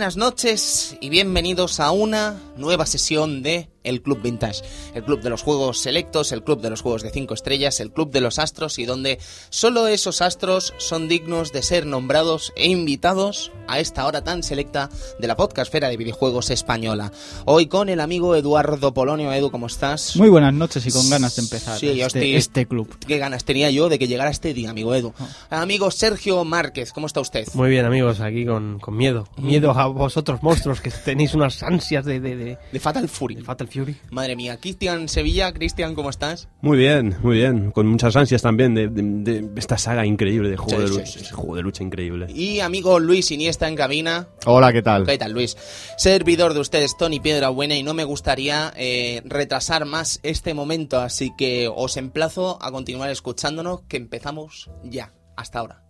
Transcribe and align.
Buenas 0.00 0.16
noches 0.16 0.96
y 1.02 1.10
bienvenidos 1.10 1.78
a 1.78 1.90
una 1.90 2.40
nueva 2.56 2.86
sesión 2.86 3.42
de 3.42 3.68
el 3.84 4.02
Club 4.02 4.20
Vintage, 4.22 4.62
el 4.94 5.04
club 5.04 5.20
de 5.22 5.30
los 5.30 5.42
juegos 5.42 5.78
selectos, 5.80 6.32
el 6.32 6.42
club 6.44 6.60
de 6.60 6.70
los 6.70 6.82
juegos 6.82 7.02
de 7.02 7.10
5 7.10 7.34
estrellas, 7.34 7.80
el 7.80 7.92
club 7.92 8.10
de 8.12 8.20
los 8.20 8.38
astros 8.38 8.78
y 8.78 8.84
donde 8.84 9.18
solo 9.48 9.86
esos 9.88 10.20
astros 10.22 10.74
son 10.78 11.08
dignos 11.08 11.52
de 11.52 11.62
ser 11.62 11.86
nombrados 11.86 12.52
e 12.56 12.68
invitados 12.68 13.52
a 13.68 13.78
esta 13.80 14.04
hora 14.06 14.22
tan 14.22 14.42
selecta 14.42 14.90
de 15.18 15.26
la 15.28 15.36
podcastfera 15.36 15.88
de 15.88 15.96
videojuegos 15.96 16.50
española. 16.50 17.12
Hoy 17.44 17.66
con 17.66 17.88
el 17.88 18.00
amigo 18.00 18.34
Eduardo 18.36 18.92
Polonio. 18.92 19.32
Edu, 19.32 19.50
¿cómo 19.50 19.66
estás? 19.66 20.16
Muy 20.16 20.28
buenas 20.28 20.52
noches 20.52 20.84
y 20.86 20.90
con 20.90 21.08
ganas 21.08 21.36
de 21.36 21.42
empezar 21.42 21.78
Sí, 21.78 21.86
yo 21.96 22.06
este, 22.06 22.18
estoy- 22.18 22.34
este 22.36 22.66
club. 22.66 22.94
¿Qué 23.06 23.18
ganas 23.18 23.44
tenía 23.44 23.70
yo 23.70 23.88
de 23.88 23.98
que 23.98 24.08
llegara 24.08 24.30
este 24.30 24.52
día, 24.54 24.70
amigo 24.70 24.94
Edu? 24.94 25.12
Amigo 25.50 25.90
Sergio 25.90 26.44
Márquez, 26.44 26.92
¿cómo 26.92 27.06
está 27.06 27.20
usted? 27.20 27.46
Muy 27.54 27.70
bien, 27.70 27.84
amigos, 27.84 28.20
aquí 28.20 28.44
con, 28.44 28.78
con 28.80 28.96
miedo. 28.96 29.28
Miedo 29.36 29.70
a 29.70 29.86
vosotros, 29.86 30.42
monstruos, 30.42 30.80
que 30.80 30.90
tenéis 30.90 31.34
unas 31.34 31.62
ansias 31.62 32.04
de, 32.04 32.20
de, 32.20 32.36
de, 32.36 32.58
De 32.72 32.80
Fatal 32.80 33.08
Fury. 33.08 33.36
de 33.36 33.42
Fatal 33.44 33.68
Fury. 33.70 33.96
Madre 34.10 34.36
mía, 34.36 34.58
Cristian 34.60 35.08
Sevilla, 35.08 35.52
Cristian, 35.52 35.94
¿cómo 35.94 36.10
estás? 36.10 36.48
Muy 36.60 36.76
bien, 36.78 37.16
muy 37.22 37.36
bien. 37.38 37.70
Con 37.70 37.86
muchas 37.86 38.14
ansias 38.16 38.42
también 38.42 38.74
de, 38.74 38.88
de- 38.88 39.40
de 39.42 39.50
esta 39.60 39.78
saga 39.78 40.04
increíble 40.04 40.50
de 40.50 40.56
juego 40.56 40.76
Sí, 40.76 40.82
de 40.82 40.88
sí, 40.88 40.94
lucha. 40.94 41.06
sí, 41.06 41.18
sí. 41.20 41.24
ese 41.24 41.34
juego 41.34 41.56
de 41.56 41.62
lucha 41.62 41.82
increíble. 41.82 42.26
Y 42.34 42.60
amigo 42.60 42.98
Luis 42.98 43.30
Iniesta 43.30 43.68
en 43.68 43.76
cabina. 43.76 44.28
Hola, 44.46 44.72
¿qué 44.72 44.82
tal? 44.82 45.06
¿Qué 45.06 45.16
tal, 45.18 45.32
Luis? 45.32 45.56
Servidor 45.96 46.54
de 46.54 46.60
ustedes, 46.60 46.96
Tony 46.96 47.20
Piedra 47.20 47.48
Buena, 47.48 47.76
y 47.76 47.82
no 47.82 47.94
me 47.94 48.04
gustaría 48.04 48.72
eh, 48.76 49.22
retrasar 49.24 49.84
más 49.86 50.20
este 50.22 50.54
momento, 50.54 51.00
así 51.00 51.32
que 51.38 51.68
os 51.74 51.96
emplazo 51.96 52.58
a 52.62 52.70
continuar 52.72 53.10
escuchándonos, 53.10 53.82
que 53.88 53.96
empezamos 53.96 54.70
ya. 54.84 55.12
Hasta 55.36 55.60
ahora. 55.60 55.82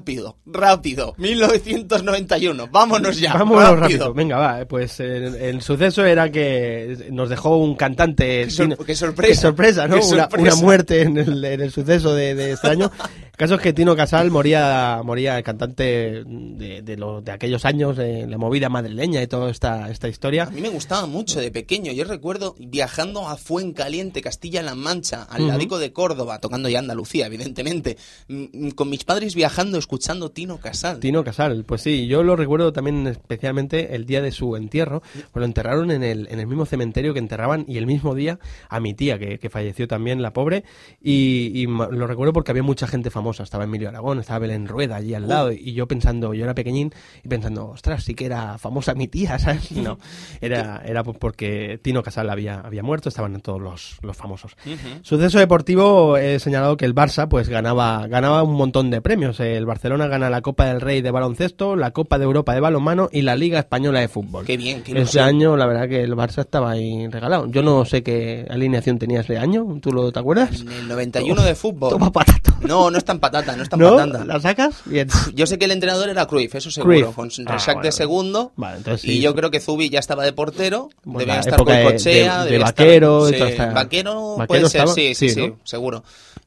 Rápido, 0.00 0.36
rápido. 0.46 1.14
1991. 1.18 2.68
Vámonos 2.70 3.20
ya. 3.20 3.34
Vámonos 3.34 3.64
rápido. 3.64 3.80
rápido. 3.80 4.14
Venga, 4.14 4.38
va. 4.38 4.64
Pues 4.66 4.98
el, 5.00 5.34
el 5.36 5.60
suceso 5.62 6.04
era 6.04 6.30
que 6.30 7.08
nos 7.12 7.28
dejó 7.28 7.58
un 7.58 7.74
cantante. 7.76 8.44
Qué, 8.44 8.50
sor- 8.50 8.66
Tino- 8.68 8.76
qué 8.84 8.94
sorpresa. 8.96 9.28
Qué 9.32 9.34
sorpresa, 9.40 9.88
¿no? 9.88 9.96
Qué 10.00 10.06
Una, 10.06 10.22
sorpresa. 10.28 10.54
una 10.54 10.62
muerte 10.62 11.02
en 11.02 11.16
el, 11.18 11.44
en 11.44 11.60
el 11.60 11.70
suceso 11.70 12.14
de, 12.14 12.34
de 12.34 12.52
este 12.52 12.68
año. 12.68 12.90
El 13.40 13.44
caso 13.46 13.54
es 13.54 13.62
que 13.62 13.72
Tino 13.72 13.96
Casal 13.96 14.30
moría, 14.30 15.00
moría 15.02 15.38
el 15.38 15.42
cantante 15.42 16.24
de, 16.26 16.82
de, 16.82 16.96
lo- 16.98 17.22
de 17.22 17.32
aquellos 17.32 17.64
años, 17.64 17.96
de 17.96 18.26
la 18.26 18.36
movida 18.36 18.68
madrileña 18.68 19.22
y 19.22 19.26
toda 19.28 19.50
esta, 19.50 19.88
esta 19.90 20.08
historia. 20.08 20.42
A 20.42 20.50
mí 20.50 20.60
me 20.60 20.68
gustaba 20.68 21.06
mucho 21.06 21.40
de 21.40 21.50
pequeño. 21.50 21.90
Yo 21.90 22.04
recuerdo 22.04 22.54
viajando 22.58 23.26
a 23.26 23.38
Fuencaliente, 23.38 24.20
Castilla-La 24.20 24.74
Mancha, 24.74 25.22
al 25.22 25.40
Ujú. 25.40 25.48
ladico 25.52 25.78
de 25.78 25.90
Córdoba, 25.90 26.38
tocando 26.38 26.68
ya 26.68 26.80
Andalucía, 26.80 27.24
evidentemente, 27.28 27.96
mm, 28.28 28.44
mm, 28.52 28.70
con 28.72 28.90
mis 28.90 29.04
padres 29.04 29.34
viajando, 29.34 29.78
escuchando 29.78 30.30
Tino 30.30 30.58
Casal. 30.58 31.00
Tino 31.00 31.24
Casal, 31.24 31.64
pues 31.64 31.80
sí, 31.80 32.06
yo 32.08 32.22
lo 32.22 32.36
recuerdo 32.36 32.74
también 32.74 33.06
especialmente 33.06 33.94
el 33.96 34.04
día 34.04 34.20
de 34.20 34.32
su 34.32 34.54
entierro, 34.54 35.00
pues 35.14 35.40
lo 35.40 35.46
enterraron 35.46 35.90
en 35.92 36.02
el, 36.02 36.28
en 36.30 36.40
el 36.40 36.46
mismo 36.46 36.66
cementerio 36.66 37.14
que 37.14 37.20
enterraban 37.20 37.64
y 37.66 37.78
el 37.78 37.86
mismo 37.86 38.14
día 38.14 38.38
a 38.68 38.80
mi 38.80 38.92
tía, 38.92 39.18
que, 39.18 39.38
que 39.38 39.48
falleció 39.48 39.88
también, 39.88 40.20
la 40.20 40.34
pobre, 40.34 40.62
y, 41.00 41.52
y 41.54 41.64
lo 41.64 42.06
recuerdo 42.06 42.34
porque 42.34 42.50
había 42.50 42.62
mucha 42.62 42.86
gente 42.86 43.08
famosa, 43.08 43.29
estaba 43.38 43.64
Emilio 43.64 43.88
Aragón, 43.88 44.18
estaba 44.18 44.40
Belén 44.40 44.66
Rueda 44.66 44.96
allí 44.96 45.14
al 45.14 45.28
lado, 45.28 45.52
y 45.52 45.72
yo 45.72 45.86
pensando, 45.86 46.34
yo 46.34 46.44
era 46.44 46.54
pequeñín, 46.54 46.92
y 47.22 47.28
pensando, 47.28 47.68
ostras, 47.68 48.02
sí 48.02 48.14
que 48.14 48.26
era 48.26 48.58
famosa 48.58 48.94
mi 48.94 49.06
tía, 49.06 49.38
¿sabes? 49.38 49.70
No, 49.72 49.98
era, 50.40 50.82
era 50.84 51.04
porque 51.04 51.78
Tino 51.82 52.02
Casal 52.02 52.30
había, 52.30 52.60
había 52.60 52.82
muerto, 52.82 53.08
estaban 53.08 53.40
todos 53.40 53.60
los, 53.60 53.98
los 54.02 54.16
famosos. 54.16 54.56
Suceso 55.02 55.38
deportivo, 55.38 56.16
he 56.16 56.38
señalado 56.38 56.76
que 56.76 56.84
el 56.84 56.94
Barça 56.94 57.28
pues 57.28 57.48
ganaba, 57.48 58.06
ganaba 58.06 58.42
un 58.42 58.54
montón 58.54 58.90
de 58.90 59.00
premios. 59.00 59.40
El 59.40 59.66
Barcelona 59.66 60.08
gana 60.08 60.30
la 60.30 60.42
Copa 60.42 60.66
del 60.66 60.80
Rey 60.80 61.02
de 61.02 61.10
baloncesto, 61.10 61.76
la 61.76 61.92
Copa 61.92 62.18
de 62.18 62.24
Europa 62.24 62.54
de 62.54 62.60
balonmano 62.60 63.08
y 63.12 63.22
la 63.22 63.36
Liga 63.36 63.58
Española 63.58 64.00
de 64.00 64.08
fútbol. 64.08 64.44
Qué 64.44 64.56
bien, 64.56 64.82
qué 64.82 65.00
Ese 65.00 65.20
año, 65.20 65.56
la 65.56 65.66
verdad 65.66 65.88
que 65.88 66.02
el 66.02 66.14
Barça 66.14 66.40
estaba 66.40 66.70
ahí 66.70 67.06
regalado. 67.08 67.46
Yo 67.50 67.62
no 67.62 67.84
sé 67.84 68.02
qué 68.02 68.46
alineación 68.50 68.98
tenía 68.98 69.20
ese 69.20 69.38
año, 69.38 69.78
¿tú 69.80 69.92
lo 69.92 70.12
te 70.12 70.18
acuerdas? 70.18 70.60
En 70.60 70.72
el 70.72 70.88
91 70.88 71.42
de 71.42 71.54
fútbol. 71.54 71.90
Toma 71.90 72.12
patata. 72.12 72.49
No, 72.60 72.90
no 72.90 72.98
es 72.98 73.04
tan 73.04 73.18
patata, 73.18 73.56
no 73.56 73.62
es 73.62 73.68
tan 73.68 73.80
¿No? 73.80 73.96
patata. 73.96 74.24
¿La 74.24 74.38
sacas? 74.40 74.82
Bien. 74.84 75.08
Yo 75.34 75.46
sé 75.46 75.58
que 75.58 75.64
el 75.64 75.70
entrenador 75.70 76.08
era 76.08 76.26
Cruyff, 76.26 76.54
eso 76.54 76.70
seguro, 76.70 77.12
Cruyff. 77.12 77.14
con 77.14 77.28
Ah, 77.46 77.52
Resac 77.52 77.74
bueno. 77.76 77.82
de 77.86 77.92
segundo. 77.92 78.52
Vale, 78.56 78.76
entonces 78.78 79.04
y 79.04 79.14
sí. 79.14 79.20
yo 79.20 79.34
creo 79.34 79.50
que 79.50 79.60
Zubi 79.60 79.88
ya 79.90 79.98
estaba 79.98 80.24
de 80.24 80.32
portero, 80.32 80.90
Bueno, 81.04 81.20
debía 81.20 81.40
estar 81.40 81.58
de- 81.64 81.64
Goicoechea, 81.64 82.44
de- 82.44 82.50
de 82.50 82.56
estar- 82.58 82.68
Vaquero 82.72 83.28
y 83.28 83.32
sí, 83.32 83.38
toda 83.38 83.50
esta- 83.50 83.66
Vaquero, 83.72 84.36
¿Vaquero 84.36 84.46
puede 84.46 84.60
ser, 84.68 84.80
estaba? 84.80 84.94
sí, 84.94 85.14
sí, 85.14 85.28
Sí, 85.30 85.34
sí, 85.34 85.46
¿no? 85.48 85.58
seguro. 85.64 86.04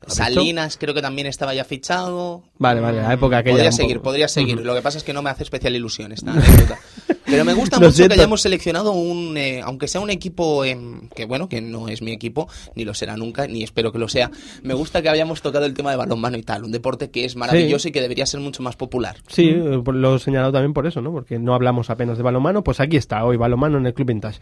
Salinas 0.07 0.77
creo 0.77 0.93
que 0.93 1.01
también 1.01 1.27
estaba 1.27 1.53
ya 1.53 1.63
fichado. 1.63 2.43
Vale, 2.57 2.81
vale, 2.81 3.01
la 3.01 3.13
época 3.13 3.37
aquella. 3.37 3.53
Podría 3.55 3.71
seguir, 3.71 3.95
poco. 3.97 4.03
podría 4.09 4.27
seguir. 4.27 4.59
Lo 4.59 4.75
que 4.75 4.81
pasa 4.81 4.97
es 4.97 5.03
que 5.03 5.13
no 5.13 5.21
me 5.21 5.29
hace 5.29 5.43
especial 5.43 5.75
ilusión 5.75 6.11
esta 6.11 6.31
anécdota. 6.33 6.77
Pero 7.33 7.45
me 7.45 7.53
gusta 7.53 7.79
mucho 7.79 8.07
que 8.07 8.13
hayamos 8.13 8.41
seleccionado 8.41 8.91
un, 8.91 9.35
eh, 9.37 9.61
aunque 9.63 9.87
sea 9.87 10.01
un 10.01 10.09
equipo 10.09 10.63
em, 10.63 11.09
que 11.15 11.25
bueno, 11.25 11.49
que 11.49 11.61
no 11.61 11.87
es 11.89 12.01
mi 12.01 12.11
equipo, 12.11 12.47
ni 12.75 12.85
lo 12.85 12.93
será 12.93 13.17
nunca, 13.17 13.47
ni 13.47 13.63
espero 13.63 13.91
que 13.91 13.97
lo 13.97 14.07
sea. 14.07 14.29
Me 14.61 14.73
gusta 14.75 15.01
que 15.01 15.09
hayamos 15.09 15.41
tocado 15.41 15.65
el 15.65 15.73
tema 15.73 15.91
de 15.91 15.97
balonmano 15.97 16.37
y 16.37 16.43
tal, 16.43 16.63
un 16.63 16.71
deporte 16.71 17.09
que 17.09 17.25
es 17.25 17.35
maravilloso 17.35 17.87
y 17.87 17.91
que 17.91 18.01
debería 18.01 18.25
ser 18.25 18.39
mucho 18.39 18.61
más 18.61 18.75
popular. 18.75 19.17
Sí, 19.27 19.49
eh, 19.49 19.81
lo 19.85 20.15
he 20.15 20.19
señalado 20.19 20.51
también 20.53 20.73
por 20.73 20.85
eso, 20.85 21.01
¿no? 21.01 21.11
Porque 21.11 21.39
no 21.39 21.53
hablamos 21.55 21.89
apenas 21.89 22.17
de 22.17 22.23
balonmano, 22.23 22.63
pues 22.63 22.79
aquí 22.79 22.97
está, 22.97 23.25
hoy 23.25 23.37
balonmano 23.37 23.79
en 23.79 23.87
el 23.87 23.93
Club 23.93 24.09
Vintage. 24.09 24.39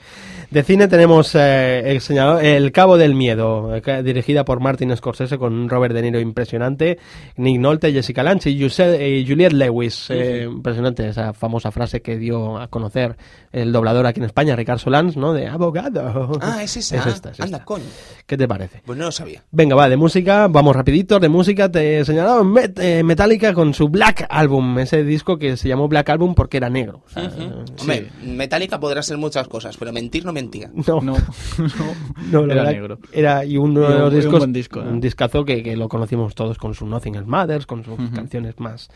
De 0.50 0.64
cine 0.64 0.88
tenemos 0.88 1.34
eh, 1.36 1.84
el 1.86 2.02
señalado 2.02 2.40
El 2.40 2.72
Cabo 2.72 2.98
del 2.98 3.16
Miedo, 3.16 3.74
eh, 3.76 4.04
dirigida 4.04 4.44
por 4.46 4.60
Martin 4.60 4.96
Scorsese 4.96 5.38
con 5.38 5.70
Robert 5.70 5.94
De 5.96 6.02
Niro 6.02 6.20
impresionante, 6.20 7.00
Nick 7.38 7.60
Nolte, 7.60 7.94
Jessica 7.94 8.22
Lange 8.24 8.50
y 8.50 8.62
y 8.62 9.26
Juliette 9.28 9.54
Lewis. 9.54 10.08
eh, 10.10 10.48
Impresionante 10.52 11.08
esa 11.08 11.34
famosa 11.34 11.72
frase 11.72 12.02
que 12.02 12.18
dio 12.18 12.58
a 12.58 12.68
conocer 12.68 12.81
el 13.52 13.72
doblador 13.72 14.06
aquí 14.06 14.20
en 14.20 14.26
España, 14.26 14.56
Ricardo 14.56 14.80
Solans, 14.80 15.18
¿no? 15.18 15.34
De 15.34 15.48
abogado. 15.48 16.32
Ah, 16.42 16.64
es 16.64 16.78
esa. 16.78 16.98
Es 16.98 17.06
esta, 17.08 17.32
es 17.32 17.40
Anda, 17.40 17.58
esta. 17.58 17.66
coño. 17.66 17.84
¿Qué 18.26 18.38
te 18.38 18.48
parece? 18.48 18.82
Pues 18.86 18.98
no 18.98 19.06
lo 19.06 19.12
sabía. 19.12 19.44
Venga, 19.52 19.76
va, 19.76 19.90
de 19.90 19.98
música, 19.98 20.48
vamos 20.48 20.76
rapidito, 20.76 21.20
de 21.20 21.30
música 21.30 21.70
te 21.70 22.00
he 22.00 22.06
señalado 22.06 22.44
Met- 22.44 22.80
eh, 22.82 23.04
Metallica 23.04 23.54
con 23.54 23.74
su 23.74 23.90
Black 23.90 24.26
Album, 24.30 24.80
ese 24.80 25.04
disco 25.04 25.38
que 25.38 25.58
se 25.58 25.68
llamó 25.68 25.88
Black 25.88 26.10
Album 26.10 26.34
porque 26.36 26.58
era 26.58 26.70
negro. 26.70 27.04
o 27.06 27.10
sea, 27.10 27.24
Ujú. 27.26 27.42
eh, 27.42 27.66
Hombre, 27.82 28.10
Metallica 28.24 28.80
podrá 28.80 29.02
ser 29.04 29.18
muchas 29.18 29.48
cosas, 29.48 29.76
pero 29.78 29.92
mentir 29.92 30.26
no 30.26 30.32
mentía. 30.34 30.70
No, 30.88 31.02
No, 31.02 31.16
no, 32.32 32.46
la 32.46 32.54
era 32.54 32.64
negro. 32.72 33.00
Era, 33.12 33.46
y 33.46 33.58
uno 33.58 33.82
de 33.82 33.88
un- 33.96 34.00
los 34.02 34.14
un 34.14 34.20
discos, 34.20 34.40
buen 34.40 34.54
disco, 34.54 34.80
¿eh? 34.80 34.88
un 34.88 35.00
discazo 35.02 35.44
que, 35.46 35.62
que 35.64 35.76
lo 35.76 35.90
conocimos 35.90 36.36
todos 36.36 36.58
con 36.58 36.74
su 36.74 36.86
Nothing 36.86 37.16
Else 37.16 37.28
Matters, 37.30 37.66
con 37.66 37.84
sus 37.84 37.98
canciones 38.12 38.60
más 38.60 38.90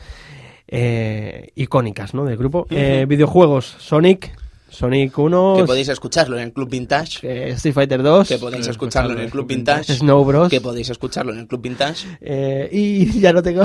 eh, 0.68 1.52
icónicas, 1.56 2.14
¿no? 2.14 2.26
Del 2.26 2.38
grupo. 2.38 2.68
Eh, 2.70 3.06
videojuegos, 3.08 3.76
Sonic, 3.80 4.32
Sonic 4.76 5.18
1, 5.18 5.54
Que 5.58 5.64
podéis 5.64 5.88
escucharlo 5.90 6.38
en 6.38 6.44
el 6.44 6.54
Club 6.54 6.70
Vintage. 6.70 7.20
eh, 7.24 7.50
Street 7.52 7.74
Fighter 7.74 8.04
2, 8.04 8.28
Que 8.28 8.38
podéis 8.38 8.68
escucharlo 8.68 9.14
en 9.14 9.20
el 9.20 9.30
Club 9.32 9.48
Vintage. 9.48 9.96
Snow 9.96 10.24
Bros. 10.26 10.50
Que 10.50 10.62
podéis 10.62 10.90
escucharlo 10.90 11.34
en 11.34 11.40
el 11.40 11.48
Club 11.48 11.62
Vintage. 11.62 12.08
Eh, 12.22 12.70
y 12.72 13.20
ya 13.20 13.34
no 13.34 13.42
tengo. 13.42 13.64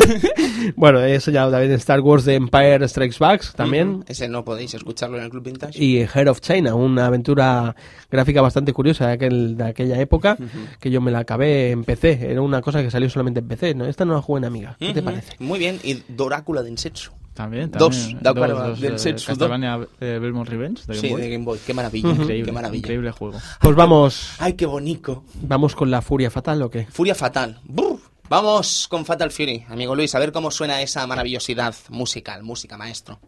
bueno, 0.76 1.00
he 1.02 1.20
señalado 1.20 1.52
también 1.52 1.72
Star 1.72 2.00
Wars 2.00 2.24
The 2.24 2.34
Empire 2.34 2.86
Strikes 2.88 3.16
Back 3.18 3.54
también. 3.54 4.04
Ese 4.08 4.28
no 4.28 4.44
podéis 4.44 4.74
escucharlo 4.74 5.18
en 5.18 5.24
el 5.24 5.30
Club 5.30 5.44
Vintage. 5.44 5.82
Y 5.82 6.00
Head 6.02 6.28
of 6.28 6.40
China, 6.40 6.74
una 6.74 7.06
aventura 7.06 7.74
gráfica 8.10 8.40
bastante 8.40 8.72
curiosa 8.72 9.08
de, 9.08 9.12
aquel, 9.14 9.56
de 9.56 9.64
aquella 9.64 10.00
época, 10.00 10.36
que 10.80 10.90
yo 10.90 11.00
me 11.00 11.10
la 11.10 11.20
acabé 11.20 11.70
en 11.70 11.84
PC. 11.84 12.30
Era 12.30 12.40
una 12.40 12.60
cosa 12.62 12.82
que 12.82 12.90
salió 12.90 13.08
solamente 13.10 13.40
en 13.40 13.48
PC. 13.48 13.74
¿no? 13.74 13.86
Esta 13.86 14.04
no 14.04 14.14
la 14.14 14.22
jugué 14.22 14.38
en 14.38 14.44
Amiga. 14.44 14.76
¿Qué 14.78 14.92
te 14.92 15.02
parece? 15.02 15.32
Muy 15.38 15.58
bien. 15.58 15.78
Y 15.82 16.02
Dorácula 16.08 16.62
de 16.62 16.70
Insetsu. 16.70 17.10
También, 17.36 17.70
Dos, 17.70 17.96
también. 17.96 18.18
da 18.22 18.34
para- 18.34 18.52
dos, 18.54 18.80
del 18.80 18.94
eh, 18.94 18.98
Setsu, 18.98 19.14
dos. 19.18 19.26
Castlevania 19.26 19.78
eh, 20.00 20.18
Belmont 20.20 20.48
Revenge 20.48 20.82
de 20.86 20.94
Game 20.94 21.00
Sí, 21.00 21.08
Boy. 21.12 21.20
de 21.22 21.30
Game 21.30 21.44
Boy. 21.44 21.58
Qué 21.64 21.74
maravilla. 21.74 22.08
Increíble, 22.10 22.44
Qué 22.46 22.52
maravilla. 22.52 22.78
increíble 22.78 23.10
juego. 23.12 23.38
Pues 23.60 23.76
vamos, 23.76 24.30
Ay, 24.38 24.54
qué 24.54 24.66
bonito. 24.66 25.22
vamos 25.42 25.74
con 25.76 25.90
la 25.90 26.02
furia 26.02 26.30
fatal 26.30 26.62
o 26.62 26.70
qué? 26.70 26.86
Furia 26.86 27.14
Fatal. 27.14 27.60
Brr. 27.64 27.98
Vamos 28.28 28.88
con 28.88 29.04
Fatal 29.04 29.30
Fury, 29.30 29.64
amigo 29.68 29.94
Luis, 29.94 30.12
a 30.16 30.18
ver 30.18 30.32
cómo 30.32 30.50
suena 30.50 30.82
esa 30.82 31.06
maravillosidad 31.06 31.74
musical, 31.90 32.42
música 32.42 32.76
maestro. 32.76 33.20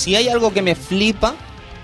Si 0.00 0.16
hay 0.16 0.30
algo 0.30 0.54
que 0.54 0.62
me 0.62 0.76
flipa, 0.76 1.34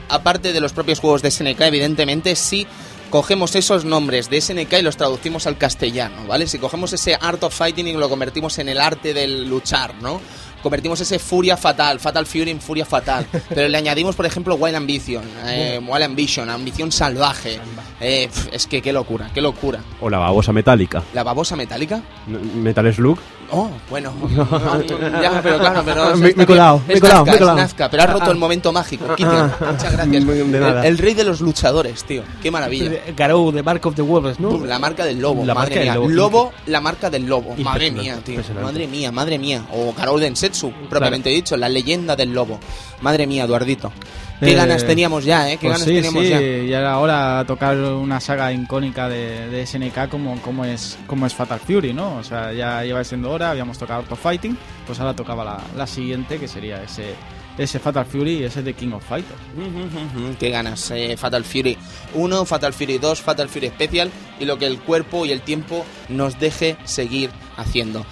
aparte 0.08 0.54
de 0.54 0.60
los 0.62 0.72
propios 0.72 1.00
juegos 1.00 1.20
de 1.20 1.30
SNK, 1.30 1.60
evidentemente, 1.60 2.34
si 2.34 2.66
cogemos 3.10 3.54
esos 3.54 3.84
nombres 3.84 4.30
de 4.30 4.40
SNK 4.40 4.72
y 4.78 4.82
los 4.82 4.96
traducimos 4.96 5.46
al 5.46 5.58
castellano, 5.58 6.26
¿vale? 6.26 6.46
Si 6.46 6.58
cogemos 6.58 6.94
ese 6.94 7.14
Art 7.20 7.44
of 7.44 7.54
Fighting 7.54 7.86
y 7.86 7.92
lo 7.92 8.08
convertimos 8.08 8.58
en 8.58 8.70
el 8.70 8.80
arte 8.80 9.12
del 9.12 9.46
luchar, 9.50 9.96
¿no? 10.00 10.22
Convertimos 10.62 10.98
ese 11.02 11.18
Furia 11.18 11.58
Fatal, 11.58 12.00
Fatal 12.00 12.24
Fury 12.24 12.52
en 12.52 12.60
Furia 12.62 12.86
Fatal, 12.86 13.26
pero 13.50 13.68
le 13.68 13.76
añadimos, 13.76 14.16
por 14.16 14.24
ejemplo, 14.24 14.54
Wild 14.54 14.76
Ambition, 14.76 15.22
eh, 15.44 15.78
Wild 15.86 16.04
Ambition, 16.04 16.48
Ambición 16.48 16.92
Salvaje. 16.92 17.60
Eh, 18.00 18.30
es 18.50 18.66
que 18.66 18.80
qué 18.80 18.94
locura, 18.94 19.30
qué 19.34 19.42
locura. 19.42 19.80
O 20.00 20.08
la 20.08 20.16
babosa 20.16 20.54
metálica. 20.54 21.02
¿La 21.12 21.22
babosa 21.22 21.54
metálica? 21.54 22.00
Metal 22.26 22.94
Slug. 22.94 23.19
Oh, 23.50 23.70
bueno. 23.90 24.12
ya, 25.22 25.40
pero 25.43 25.58
claro, 25.58 25.82
pero. 25.84 26.16
Me- 26.16 26.28
he 26.31 26.46
colado, 26.46 26.81
me 26.87 26.94
he 26.94 27.00
colado, 27.00 27.25
Nazca, 27.25 27.31
me 27.31 27.37
he 27.37 27.38
colado. 27.38 27.56
Nazca, 27.58 27.90
pero 27.90 28.02
has 28.02 28.12
roto 28.12 28.31
el 28.31 28.37
momento 28.38 28.72
mágico. 28.72 29.04
Muchas 29.19 29.93
gracias. 29.93 30.25
El, 30.25 30.84
el 30.84 30.98
rey 30.98 31.14
de 31.14 31.25
los 31.25 31.40
luchadores, 31.40 32.04
tío. 32.04 32.22
Qué 32.43 32.50
maravilla. 32.50 32.93
Garou, 33.16 33.52
The 33.52 33.62
Mark 33.62 33.87
of 33.87 33.94
the 33.94 34.02
Wolves, 34.02 34.40
¿no? 34.40 34.50
Pum, 34.50 34.64
La 34.64 34.78
marca 34.78 35.04
del 35.04 35.20
lobo, 35.20 35.44
La 35.44 35.54
madre 35.54 35.76
marca 35.76 35.81
del 35.81 35.84
mía. 35.84 35.94
lobo. 35.94 36.38
Lobo, 36.38 36.52
la 36.66 36.81
marca 36.81 37.10
del 37.10 37.26
lobo. 37.26 37.54
Madre 37.58 37.90
mía, 37.90 38.19
tío. 38.25 38.40
Madre 38.62 38.87
mía, 38.87 39.12
madre 39.12 39.38
mía. 39.38 39.64
O 39.72 39.93
Karol 39.94 40.20
Densetsu, 40.20 40.72
propiamente 40.88 41.28
dicho, 41.31 41.56
la 41.56 41.69
leyenda 41.69 42.16
del 42.16 42.32
lobo. 42.32 42.58
Madre 43.00 43.26
mía, 43.26 43.44
Eduardito. 43.44 43.93
Qué 44.40 44.52
Eh, 44.52 44.54
ganas 44.54 44.86
teníamos 44.86 45.24
ya, 45.24 45.50
¿eh? 45.50 45.56
Qué 45.56 45.68
Pues 45.68 45.72
ganas 45.80 45.88
sí, 45.88 45.94
teníamos 45.94 46.22
sí, 46.24 46.28
ya. 46.30 46.40
y 46.42 46.72
era 46.72 46.98
hora 46.98 47.44
tocar 47.46 47.76
una 47.78 48.20
saga 48.20 48.52
icónica 48.52 49.08
de, 49.08 49.48
de 49.48 49.66
SNK 49.66 50.08
como, 50.10 50.40
como, 50.42 50.64
es, 50.64 50.98
como 51.06 51.24
es 51.26 51.34
Fatal 51.34 51.58
Fury, 51.60 51.94
¿no? 51.94 52.16
O 52.16 52.22
sea, 52.24 52.52
ya 52.52 52.84
iba 52.84 53.02
siendo 53.04 53.30
hora, 53.30 53.50
habíamos 53.50 53.78
tocado 53.78 54.00
Art 54.00 54.12
of 54.12 54.20
Fighting, 54.20 54.56
pues 54.86 55.00
ahora 55.00 55.14
tocaba 55.16 55.42
la, 55.44 55.60
la 55.76 55.86
siguiente, 55.86 56.38
que 56.38 56.48
sería 56.48 56.82
ese, 56.82 57.14
ese 57.56 57.78
Fatal 57.78 58.04
Fury 58.04 58.40
y 58.40 58.44
ese 58.44 58.62
de 58.62 58.74
King 58.74 58.92
of 58.92 59.04
Fighters. 59.08 59.40
Ujú, 59.56 60.36
Qué 60.38 60.50
ganas. 60.50 60.90
eh, 60.90 61.16
Fatal 61.16 61.42
Fury 61.44 61.78
1, 62.14 62.44
Fatal 62.44 62.72
Fury 62.74 62.98
2, 62.98 63.20
Fatal 63.22 63.48
Fury 63.48 63.68
Special 63.68 64.10
y 64.38 64.44
lo 64.44 64.58
que 64.58 64.66
el 64.66 64.78
cuerpo 64.80 65.24
y 65.24 65.32
el 65.32 65.40
tiempo 65.40 65.86
nos 66.10 66.38
deje 66.38 66.76
seguir 66.84 67.30
haciendo. 67.56 68.04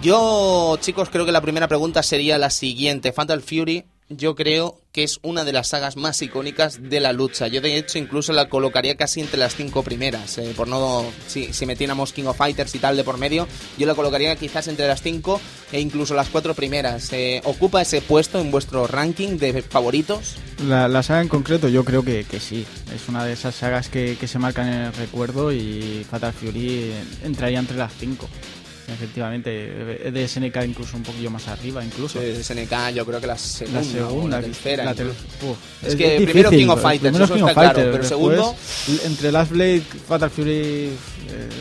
Yo, 0.00 0.78
chicos, 0.80 1.10
creo 1.10 1.26
que 1.26 1.32
la 1.32 1.40
primera 1.40 1.68
pregunta 1.68 2.02
sería 2.02 2.38
la 2.38 2.50
siguiente. 2.50 3.12
Fatal 3.12 3.42
Fury, 3.42 3.84
yo 4.16 4.34
creo 4.34 4.78
que 4.92 5.04
es 5.04 5.18
una 5.22 5.44
de 5.44 5.52
las 5.52 5.68
sagas 5.68 5.96
más 5.96 6.20
icónicas 6.20 6.82
de 6.82 7.00
la 7.00 7.12
lucha. 7.12 7.48
Yo, 7.48 7.60
de 7.60 7.76
hecho, 7.76 7.98
incluso 7.98 8.32
la 8.32 8.48
colocaría 8.48 8.96
casi 8.96 9.20
entre 9.20 9.38
las 9.38 9.56
cinco 9.56 9.82
primeras. 9.82 10.38
eh, 10.38 10.52
por 10.56 10.68
no. 10.68 11.04
Si, 11.26 11.52
si 11.52 11.66
metiéramos 11.66 12.12
King 12.12 12.24
of 12.24 12.36
Fighters 12.36 12.74
y 12.74 12.78
tal 12.78 12.96
de 12.96 13.04
por 13.04 13.18
medio, 13.18 13.48
yo 13.78 13.86
la 13.86 13.94
colocaría 13.94 14.36
quizás 14.36 14.68
entre 14.68 14.86
las 14.86 15.02
cinco 15.02 15.40
e 15.72 15.80
incluso 15.80 16.14
las 16.14 16.28
cuatro 16.28 16.54
primeras. 16.54 17.12
Eh, 17.12 17.40
¿Ocupa 17.44 17.80
ese 17.80 18.02
puesto 18.02 18.38
en 18.38 18.50
vuestro 18.50 18.86
ranking 18.86 19.38
de 19.38 19.62
favoritos? 19.62 20.36
La, 20.66 21.02
saga 21.02 21.22
en 21.22 21.28
concreto 21.28 21.68
yo 21.68 21.84
creo 21.84 22.04
que, 22.04 22.24
sí, 22.38 22.66
es 22.94 23.08
una 23.08 23.24
de 23.24 23.32
esas 23.32 23.54
sagas 23.54 23.88
que, 23.88 24.16
que 24.18 24.28
se 24.28 24.38
marcan 24.38 24.68
en 24.68 24.80
el 24.82 24.92
recuerdo 24.92 25.52
y 25.52 26.06
Fatal 26.08 26.32
Fury 26.32 26.92
entraría 27.24 27.58
entre 27.58 27.76
las 27.76 27.92
cinco. 27.98 28.28
Efectivamente, 28.92 29.50
de 30.12 30.28
SNK 30.28 30.56
incluso 30.66 30.96
un 30.96 31.02
poquillo 31.02 31.30
más 31.30 31.48
arriba, 31.48 31.84
incluso. 31.84 32.20
de 32.20 32.42
SNK, 32.42 32.90
yo 32.94 33.04
creo 33.06 33.20
que 33.20 33.26
la 33.26 33.38
segunda, 33.38 33.80
La 33.80 33.86
segunda, 33.86 34.36
o 34.38 34.40
la 34.40 34.46
tercera. 34.46 34.84
la 34.84 34.94
ter- 34.94 35.06
incluso. 35.06 35.50
Uf, 35.52 35.86
Es 35.86 35.96
que 35.96 36.20
primero 36.22 36.50
King 36.50 36.68
of 36.68 36.82
Fighters, 36.82 37.00
primero 37.12 37.24
eso 37.24 37.34
King 37.34 37.42
of 37.42 37.52
claro, 37.52 37.68
Fighters, 37.70 37.92
pero 37.92 38.04
segundo- 38.04 38.56
entre 39.04 39.32
Last 39.32 39.50
Blade, 39.52 39.82
Fatal 40.08 40.30
Fury, 40.30 40.50
eh, 40.52 40.90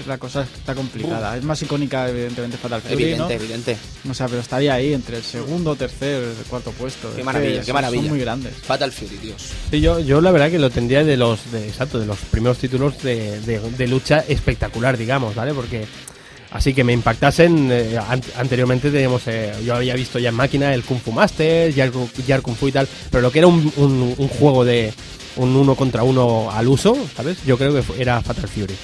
la 0.08 0.18
cosa 0.18 0.42
está 0.44 0.76
complicada. 0.76 1.38
Es 1.38 1.44
más 1.44 1.62
icónica, 1.62 2.10
evidentemente, 2.10 2.58
Fatal 2.58 2.82
Fury, 2.82 2.94
evidente, 2.94 3.18
¿no? 3.24 3.30
evidente. 3.32 3.78
O 4.10 4.14
sea, 4.14 4.28
pero 4.28 4.42
estaría 4.42 4.74
ahí 4.74 4.94
entre 4.94 5.18
el 5.18 5.24
segundo, 5.24 5.76
tercer, 5.76 6.24
cuarto 6.50 6.72
puesto. 6.72 7.10
Es 7.10 7.16
que 7.16 7.24
maravilla, 7.24 7.60
qué 7.62 7.66
son- 7.66 7.74
maravilla. 7.76 8.02
Son 8.04 8.10
muy 8.12 8.20
grandes. 8.20 8.54
Fatal 8.56 8.92
Fury, 8.92 9.18
Dios. 9.18 9.42
Sí, 9.70 9.80
yo, 9.82 10.00
yo 10.00 10.20
la 10.22 10.32
verdad 10.32 10.50
que 10.52 10.60
lo 10.60 10.70
tendría 10.70 11.04
de 11.04 11.18
los, 11.18 11.52
de, 11.52 11.68
exacto, 11.68 12.00
de 12.00 12.06
los 12.06 12.18
primeros 12.20 12.58
títulos 12.58 13.02
de, 13.04 13.40
de- 13.42 13.60
de 13.60 13.88
lucha 13.88 14.24
espectacular, 14.28 14.98
digamos, 14.98 15.36
¿vale? 15.36 15.54
Porque 15.54 15.86
así 16.52 16.74
que 16.74 16.84
me 16.84 16.94
impactasen, 16.94 17.70
eh, 17.72 17.98
an- 17.98 18.22
anteriormente 18.38 18.92
teníamos, 18.92 19.24
eh, 19.28 19.52
yo 19.66 19.76
había 19.76 19.96
visto 19.96 20.20
ya 20.20 20.30
en 20.30 20.36
máquina 20.36 20.74
el 20.74 20.84
Kung 20.84 21.00
Fu 21.00 21.12
Master, 21.12 21.74
Yar, 21.74 21.92
Yar 22.28 22.42
Kung 22.42 22.56
Fu 22.56 22.68
y 22.68 22.72
tal, 22.72 22.88
pero 23.10 23.22
lo 23.22 23.32
que 23.32 23.40
era 23.40 23.48
un, 23.48 23.72
un- 23.78 24.16
un 24.18 24.28
juego 24.28 24.64
de 24.66 24.94
un 25.38 25.56
uno 25.56 25.76
contra 25.76 26.04
uno 26.04 26.52
al 26.52 26.68
uso, 26.68 26.94
¿sabes? 27.16 27.38
Yo 27.46 27.58
creo 27.58 27.74
que 27.74 27.82
era 28.02 28.22
Fatal 28.22 28.50
Fury. 28.50 28.76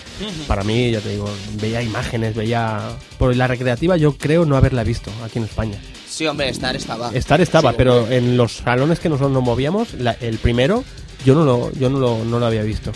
Para 0.48 0.64
mí, 0.64 0.92
ya 0.92 1.02
te 1.02 1.10
digo, 1.10 1.30
veía 1.62 1.82
imágenes, 1.82 2.36
veía... 2.36 2.80
Por 3.20 3.36
la 3.36 3.48
recreativa 3.48 3.98
yo 3.98 4.18
creo 4.18 4.46
no 4.46 4.56
haberla 4.56 4.86
visto 4.86 5.12
aquí 5.26 5.40
en 5.40 5.44
España. 5.46 5.78
Sí, 6.10 6.26
hombre, 6.26 6.48
Star 6.50 6.74
estaba. 6.78 7.12
Estar 7.14 7.42
estaba, 7.42 7.72
Sí, 7.72 7.76
pero 7.78 7.98
hombre. 8.04 8.16
en 8.18 8.38
los 8.38 8.54
salones 8.54 9.00
que 9.02 9.10
nosotros 9.10 9.34
nos 9.34 9.44
movíamos, 9.44 9.94
la- 9.96 10.16
el 10.22 10.38
primero, 10.38 10.86
yo 11.28 11.36
no 11.36 11.44
lo, 11.44 11.74
yo 11.74 11.90
no 11.90 12.00
lo, 12.00 12.24
no 12.24 12.40
lo 12.40 12.46
había 12.46 12.64
visto. 12.64 12.94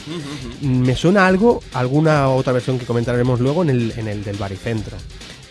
Me 0.61 0.95
suena 0.95 1.27
algo, 1.27 1.61
alguna 1.73 2.29
otra 2.29 2.53
versión 2.53 2.79
que 2.79 2.85
comentaremos 2.85 3.41
luego 3.41 3.61
en 3.63 3.71
el, 3.71 3.93
en 3.97 4.07
el 4.07 4.23
del 4.23 4.38
baricentro. 4.38 4.95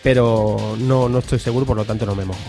Pero 0.01 0.75
no, 0.79 1.07
no 1.07 1.19
estoy 1.19 1.37
seguro, 1.37 1.63
por 1.63 1.77
lo 1.77 1.85
tanto 1.85 2.07
no 2.07 2.15
me 2.15 2.25
mojo. 2.25 2.39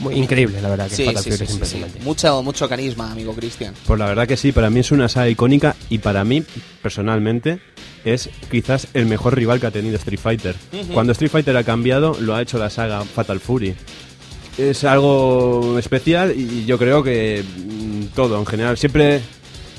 Muy 0.00 0.14
increíble, 0.16 0.60
la 0.60 0.70
verdad, 0.70 0.88
que 0.88 0.96
Sí, 0.96 1.04
Fatal 1.04 1.22
sí, 1.22 1.30
Fury 1.30 1.36
sí, 1.38 1.44
es 1.44 1.48
sí, 1.50 1.52
sí. 1.52 1.52
impresionante. 1.52 2.00
Mucho, 2.00 2.42
mucho 2.42 2.68
carisma, 2.68 3.12
amigo 3.12 3.32
Cristian. 3.32 3.74
Pues 3.86 3.96
la 3.96 4.06
verdad 4.06 4.26
que 4.26 4.36
sí, 4.36 4.50
para 4.50 4.70
mí 4.70 4.80
es 4.80 4.90
una 4.90 5.08
saga 5.08 5.28
icónica 5.28 5.76
y 5.88 5.98
para 5.98 6.24
mí, 6.24 6.42
personalmente, 6.82 7.60
es 8.04 8.28
quizás 8.50 8.88
el 8.92 9.06
mejor 9.06 9.36
rival 9.36 9.60
que 9.60 9.68
ha 9.68 9.70
tenido 9.70 9.94
Street 9.98 10.18
Fighter. 10.18 10.56
Cuando 10.92 11.12
Street 11.12 11.30
Fighter 11.30 11.56
ha 11.56 11.62
cambiado, 11.62 12.16
lo 12.20 12.34
ha 12.34 12.42
hecho 12.42 12.58
la 12.58 12.70
saga 12.70 13.04
Fatal 13.04 13.38
Fury. 13.38 13.76
Es 14.58 14.82
algo 14.82 15.76
especial 15.78 16.34
y 16.36 16.64
yo 16.64 16.76
creo 16.76 17.04
que 17.04 17.44
mm, 17.44 18.06
todo 18.16 18.36
en 18.36 18.46
general. 18.46 18.76
Siempre 18.78 19.20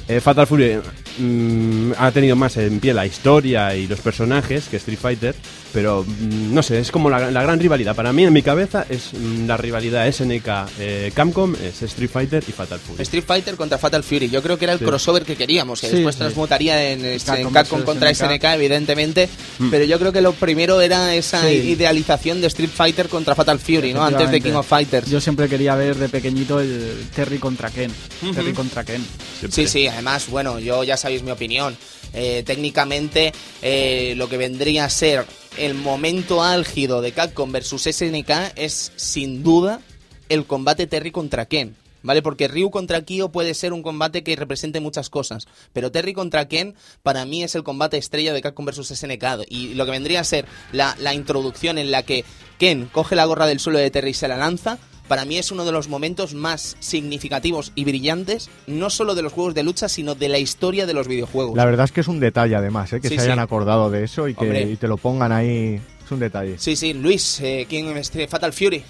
eh, 0.08 0.20
Fatal 0.20 0.48
Fury 0.48 0.80
mm, 1.20 1.94
ha 1.98 2.12
tenido 2.12 2.36
más 2.36 2.58
en 2.58 2.80
pie 2.80 2.94
la 2.94 3.06
historia 3.06 3.76
y 3.76 3.88
los 3.88 4.00
personajes 4.00 4.68
que 4.68 4.78
Street 4.78 5.00
Fighter, 5.00 5.36
pero 5.76 6.06
mm, 6.08 6.54
no 6.54 6.64
sé, 6.64 6.80
es 6.80 6.90
como 6.90 7.10
la, 7.10 7.30
la 7.30 7.44
gran 7.44 7.60
rivalidad. 7.60 7.94
Para 7.96 8.14
mí, 8.14 8.24
en 8.24 8.32
mi 8.32 8.42
cabeza, 8.42 8.86
es 8.90 9.12
mm, 9.14 9.46
la 9.46 9.58
rivalidad 9.58 10.10
SNK 10.10 10.48
eh, 10.80 11.12
Capcom, 11.14 11.54
es 11.62 11.82
Street 11.82 12.10
Fighter 12.10 12.42
y 12.48 12.52
Fatal 12.54 12.80
Fury. 12.80 13.02
Street 13.04 13.26
Fighter 13.28 13.56
contra 13.56 13.78
Fatal 13.78 14.02
Fury. 14.02 14.30
Yo 14.30 14.42
creo 14.42 14.58
que 14.58 14.64
era 14.66 14.72
el 14.74 14.80
Sí. 14.80 14.86
crossover 14.86 15.24
que 15.24 15.36
queríamos, 15.36 15.82
que 15.82 15.88
Sí, 15.90 15.96
después 15.98 16.16
sí. 16.16 16.20
transmutaría 16.20 16.92
en, 16.92 17.04
en 17.06 17.52
Capcom 17.52 17.82
contra 17.84 18.10
SNK. 18.10 18.32
SNK, 18.42 18.44
evidentemente. 18.56 19.30
Pero 19.70 19.84
yo 19.84 20.00
creo 20.00 20.14
que 20.14 20.22
lo 20.22 20.32
primero 20.32 20.80
era 20.80 21.14
esa 21.14 21.42
Sí. 21.42 21.56
idealización 21.72 22.40
de 22.40 22.48
Street 22.48 22.70
Fighter 22.74 23.10
contra 23.10 23.36
Fatal 23.36 23.60
Fury, 23.60 23.94
¿no? 23.94 24.04
Antes 24.06 24.32
de. 24.32 24.40
King 24.40 24.54
of 24.54 24.68
Fighters. 24.68 25.10
Yo 25.10 25.20
siempre 25.20 25.50
quería 25.50 25.76
ver 25.76 25.96
de 25.98 26.08
pequeñito 26.08 26.60
el 26.62 27.06
Terry 27.14 27.38
contra 27.40 27.70
Ken. 27.70 27.92
Terry 28.34 28.54
contra 28.54 28.84
Ken. 28.86 29.06
Sí, 29.52 29.68
sí, 29.68 29.88
además, 29.88 30.28
bueno, 30.30 30.58
yo 30.60 30.84
ya 30.86 30.96
sabéis 30.96 31.22
mi 31.22 31.32
opinión. 31.32 31.76
Eh, 32.16 32.44
técnicamente, 32.46 33.34
eh, 33.62 34.14
lo 34.16 34.30
que 34.30 34.38
vendría 34.38 34.86
a 34.86 34.90
ser 34.90 35.26
el 35.58 35.74
momento 35.74 36.42
álgido 36.42 37.02
de 37.02 37.12
Capcom 37.12 37.52
versus 37.52 37.84
SNK 37.84 38.54
es, 38.56 38.94
sin 38.96 39.44
duda, 39.44 39.82
el 40.30 40.46
combate 40.46 40.88
Terry 40.88 41.12
contra 41.12 41.46
Ken. 41.46 41.76
¿Vale? 42.04 42.22
Porque 42.22 42.48
Ryu 42.48 42.70
contra 42.70 43.02
Kyo 43.02 43.30
puede 43.30 43.56
ser 43.56 43.74
un 43.74 43.82
combate 43.82 44.24
que 44.24 44.36
represente 44.36 44.80
muchas 44.80 45.10
cosas. 45.10 45.48
Pero 45.74 45.92
Terry 45.92 46.14
contra 46.14 46.48
Ken, 46.48 46.76
para 47.02 47.26
mí, 47.26 47.44
es 47.44 47.56
el 47.56 47.64
combate 47.64 47.98
estrella 47.98 48.32
de 48.32 48.44
Capcom 48.44 48.64
versus 48.64 48.90
SNK. 48.90 49.42
Y 49.50 49.74
lo 49.74 49.86
que 49.86 49.92
vendría 49.92 50.20
a 50.20 50.24
ser 50.24 50.46
la, 50.72 50.96
la 51.00 51.16
introducción 51.16 51.80
en 51.80 51.90
la 51.90 52.04
que 52.04 52.24
Ken 52.60 52.86
coge 52.92 53.16
la 53.16 53.26
gorra 53.26 53.48
del 53.48 53.60
suelo 53.60 53.80
de 53.80 53.90
Terry 53.90 54.12
y 54.12 54.14
se 54.14 54.28
la 54.28 54.38
lanza, 54.38 54.78
para 55.08 55.26
mí 55.26 55.38
es 55.38 55.52
uno 55.52 55.66
de 55.66 55.72
los 55.72 55.88
momentos 55.88 56.34
más 56.34 56.76
significativos 56.80 57.72
y 57.76 57.86
brillantes, 57.86 58.50
no 58.68 58.90
solo 58.90 59.16
de 59.16 59.22
los 59.22 59.34
juegos 59.34 59.54
de 59.54 59.64
lucha, 59.64 59.88
sino 59.90 60.16
de 60.16 60.30
la 60.30 60.38
historia 60.40 60.86
de 60.86 60.94
los 60.94 61.08
videojuegos. 61.08 61.56
La 61.56 61.66
verdad 61.66 61.86
es 61.86 61.92
que 61.92 62.02
es 62.02 62.08
un 62.08 62.20
detalle 62.20 62.56
además, 62.56 62.92
¿eh? 62.94 63.02
que 63.02 63.10
Sí, 63.10 63.16
se 63.16 63.22
hayan 63.26 63.38
sí. 63.38 63.42
acordado 63.44 63.90
de 63.90 64.04
eso 64.04 64.28
y 64.28 64.34
que 64.36 64.44
Hombre. 64.46 64.62
y 64.64 64.76
te 64.78 64.88
lo 64.88 64.98
pongan 64.98 65.32
ahí. 65.32 65.80
Es 66.04 66.12
un 66.12 66.20
detalle. 66.20 66.58
Sí, 66.60 66.76
sí, 66.76 66.94
Luis, 66.94 67.40
eh, 67.42 67.66
¿quién 67.70 67.88
este, 67.98 68.28
Fatal 68.28 68.54
Fury? 68.54 68.84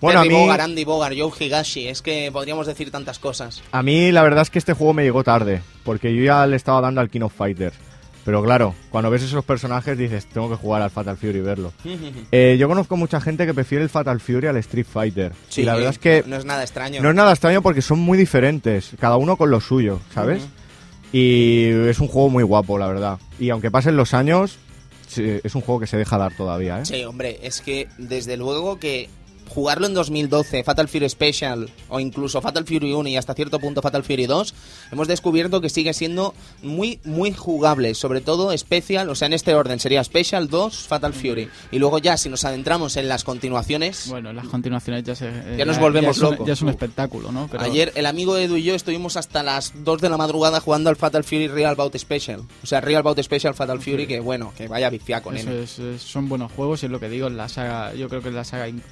Bueno, 0.00 0.22
Terry 0.22 0.34
a 0.34 0.38
mí- 0.38 0.44
Bogard, 0.44 0.60
Andy 0.60 0.84
Bogard, 0.84 1.14
Joe 1.18 1.30
Higashi, 1.46 1.88
es 1.88 2.02
que 2.02 2.30
podríamos 2.32 2.66
decir 2.66 2.90
tantas 2.90 3.18
cosas. 3.18 3.62
A 3.72 3.82
mí 3.82 4.12
la 4.12 4.22
verdad 4.22 4.42
es 4.42 4.50
que 4.50 4.58
este 4.58 4.72
juego 4.74 4.92
me 4.92 5.02
llegó 5.02 5.24
tarde, 5.24 5.62
porque 5.84 6.14
yo 6.14 6.22
ya 6.24 6.46
le 6.46 6.56
estaba 6.56 6.80
dando 6.80 7.00
al 7.00 7.08
King 7.10 7.22
of 7.22 7.32
Fighters. 7.34 7.74
Pero 8.24 8.42
claro, 8.42 8.74
cuando 8.90 9.10
ves 9.10 9.22
esos 9.22 9.44
personajes 9.44 9.98
dices, 9.98 10.26
tengo 10.26 10.48
que 10.48 10.56
jugar 10.56 10.80
al 10.82 10.90
Fatal 10.90 11.16
Fury 11.16 11.38
y 11.38 11.40
verlo. 11.40 11.72
Eh, 12.32 12.56
yo 12.58 12.68
conozco 12.68 12.96
mucha 12.96 13.20
gente 13.20 13.46
que 13.46 13.54
prefiere 13.54 13.84
el 13.84 13.90
Fatal 13.90 14.18
Fury 14.20 14.46
al 14.46 14.56
Street 14.56 14.86
Fighter. 14.90 15.32
Sí, 15.48 15.62
y 15.62 15.64
la 15.64 15.74
verdad 15.74 15.90
es 15.90 15.98
que 15.98 16.24
no 16.26 16.36
es 16.36 16.44
nada 16.44 16.62
extraño. 16.62 17.00
no 17.00 17.10
es 17.10 17.14
nada 17.14 17.32
extraño 17.32 17.62
porque 17.62 17.82
son 17.82 18.00
muy 18.00 18.18
diferentes, 18.18 18.92
cada 18.98 19.16
uno 19.16 19.36
con 19.36 19.50
lo 19.50 19.60
suyo, 19.60 20.00
¿sabes? 20.12 20.42
Y 21.12 21.66
es 21.68 22.00
un 22.00 22.08
juego 22.08 22.28
muy 22.30 22.42
guapo, 22.42 22.78
la 22.78 22.88
verdad. 22.88 23.18
Y 23.38 23.50
aunque 23.50 23.70
pasen 23.70 23.96
los 23.96 24.14
años, 24.14 24.58
es 25.16 25.54
un 25.54 25.60
juego 25.60 25.80
que 25.80 25.86
se 25.86 25.96
deja 25.96 26.18
dar 26.18 26.36
todavía, 26.36 26.80
¿eh? 26.80 26.86
Sí, 26.86 27.04
hombre, 27.04 27.38
es 27.42 27.60
que 27.60 27.88
desde 27.98 28.36
luego 28.36 28.80
que 28.80 29.08
jugarlo 29.48 29.86
en 29.86 29.94
2012, 29.94 30.64
Fatal 30.64 30.88
Fury 30.88 31.08
Special 31.08 31.68
o 31.88 32.00
incluso 32.00 32.40
Fatal 32.40 32.64
Fury 32.64 32.92
1 32.92 33.08
y 33.08 33.16
hasta 33.16 33.34
cierto 33.34 33.58
punto 33.60 33.82
Fatal 33.82 34.02
Fury 34.04 34.26
2, 34.26 34.54
hemos 34.92 35.08
descubierto 35.08 35.60
que 35.60 35.68
sigue 35.68 35.92
siendo 35.94 36.34
muy, 36.62 37.00
muy 37.04 37.32
jugable. 37.32 37.94
Sobre 37.94 38.20
todo 38.20 38.56
Special, 38.56 39.08
o 39.10 39.14
sea, 39.14 39.26
en 39.26 39.32
este 39.34 39.54
orden 39.54 39.78
sería 39.80 40.02
Special 40.04 40.48
2, 40.48 40.86
Fatal 40.86 41.12
Fury. 41.12 41.48
Y 41.70 41.78
luego 41.78 41.98
ya, 41.98 42.16
si 42.16 42.28
nos 42.28 42.44
adentramos 42.44 42.96
en 42.96 43.08
las 43.08 43.24
continuaciones, 43.24 44.08
Bueno, 44.08 44.30
en 44.30 44.36
las 44.36 44.46
continuaciones 44.48 45.04
ya 45.04 45.14
se... 45.14 45.28
eh, 45.28 45.56
Ya 45.58 45.64
nos 45.64 45.78
volvemos 45.78 46.16
es 46.16 46.22
locos. 46.22 46.46
Ya 46.46 46.52
es 46.54 46.62
un 46.62 46.68
espectáculo, 46.70 47.30
¿no? 47.32 47.48
Pero 47.50 47.62
Ayer 47.62 47.92
el 47.94 48.06
amigo 48.06 48.36
Edu 48.36 48.56
y 48.56 48.62
yo 48.62 48.74
estuvimos 48.74 49.16
hasta 49.16 49.42
las 49.42 49.72
2 49.84 50.00
de 50.00 50.08
la 50.08 50.16
madrugada 50.16 50.60
jugando 50.60 50.90
al 50.90 50.96
Fatal 50.96 51.24
Fury 51.24 51.48
Real 51.48 51.74
Bout 51.76 51.96
Special. 51.96 52.40
O 52.62 52.66
sea, 52.66 52.80
Real 52.80 53.02
Bout 53.02 53.20
Special 53.22 53.54
Fatal 53.54 53.80
Fury, 53.80 54.06
que 54.06 54.20
bueno, 54.20 54.52
que 54.56 54.68
vaya 54.68 54.90
bifiaco, 54.90 55.32
es- 55.32 55.78
es- 55.78 56.02
son 56.02 56.28
buenos 56.28 56.52
juegos 56.52 56.82
y 56.82 56.86
es 56.86 56.92
lo 56.92 57.00
que 57.00 57.08
digo, 57.08 57.26
en 57.26 57.36
la 57.36 57.48
saga, 57.48 57.94
yo 57.94 58.08
creo 58.08 58.22
que 58.22 58.28
en 58.28 58.34
la 58.36 58.44
saga 58.44 58.68
in- 58.68 58.82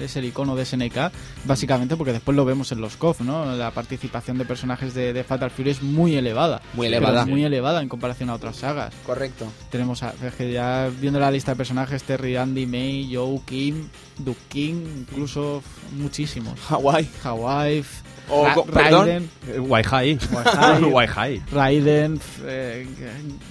es 0.00 0.16
el 0.16 0.24
icono 0.24 0.56
de 0.56 0.64
SNK, 0.64 1.12
básicamente 1.44 1.96
porque 1.96 2.12
después 2.12 2.36
lo 2.36 2.44
vemos 2.44 2.72
en 2.72 2.80
los 2.80 2.96
KOF, 2.96 3.20
¿no? 3.20 3.54
La 3.56 3.70
participación 3.72 4.38
de 4.38 4.44
personajes 4.44 4.94
de, 4.94 5.12
de 5.12 5.24
Fatal 5.24 5.50
Fury 5.50 5.70
es 5.70 5.82
muy 5.82 6.16
elevada. 6.16 6.60
Muy 6.74 6.86
elevada. 6.86 7.26
muy 7.26 7.44
elevada 7.44 7.82
en 7.82 7.88
comparación 7.88 8.30
a 8.30 8.34
otras 8.34 8.56
sagas. 8.56 8.92
Correcto. 9.06 9.46
Tenemos 9.70 10.02
a, 10.02 10.14
es 10.24 10.34
que 10.34 10.52
ya 10.52 10.90
viendo 11.00 11.18
la 11.20 11.30
lista 11.30 11.52
de 11.52 11.56
personajes, 11.56 12.02
Terry, 12.02 12.36
Andy, 12.36 12.66
May, 12.66 13.10
Joe, 13.14 13.40
Kim, 13.46 13.88
Duke 14.18 14.40
King, 14.48 14.84
incluso 15.00 15.62
muchísimos. 15.92 16.58
Hawaii. 16.68 17.08
Hawaii, 17.24 17.84
O, 18.28 18.46
Ra-. 18.46 18.54
Raiden, 18.66 19.28
Waihai. 19.68 20.18
Waihai. 20.32 20.82
Waihai. 20.92 21.42
Raiden, 21.50 22.20
eh, 22.46 22.86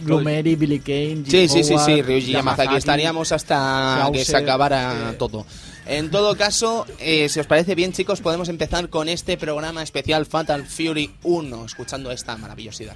Glumeri, 0.04 0.56
Billy 0.56 0.80
Kane, 0.80 1.24
Sí, 1.26 1.48
Jim 1.48 1.50
sí, 1.50 1.64
sí, 1.64 1.76
sí, 1.78 2.02
Ryuji 2.02 2.32
Yamazaki. 2.32 2.76
Estaríamos 2.76 3.32
hasta 3.32 4.10
que 4.14 4.24
se 4.24 4.38
acabara 4.38 5.12
eh. 5.12 5.16
todo. 5.20 5.46
En 5.86 6.12
todo 6.12 6.36
caso, 6.36 6.86
eh, 7.00 7.28
si 7.30 7.40
os 7.40 7.48
parece 7.48 7.76
bien, 7.76 7.92
chicos, 7.92 8.22
podemos 8.22 8.50
empezar 8.50 8.90
con 8.90 9.10
este 9.10 9.38
programa 9.38 9.82
especial 9.82 10.26
Fatal 10.26 10.66
Fury 10.66 11.12
1, 11.24 11.66
escuchando 11.66 12.12
esta 12.12 12.38
maravillosidad. 12.38 12.96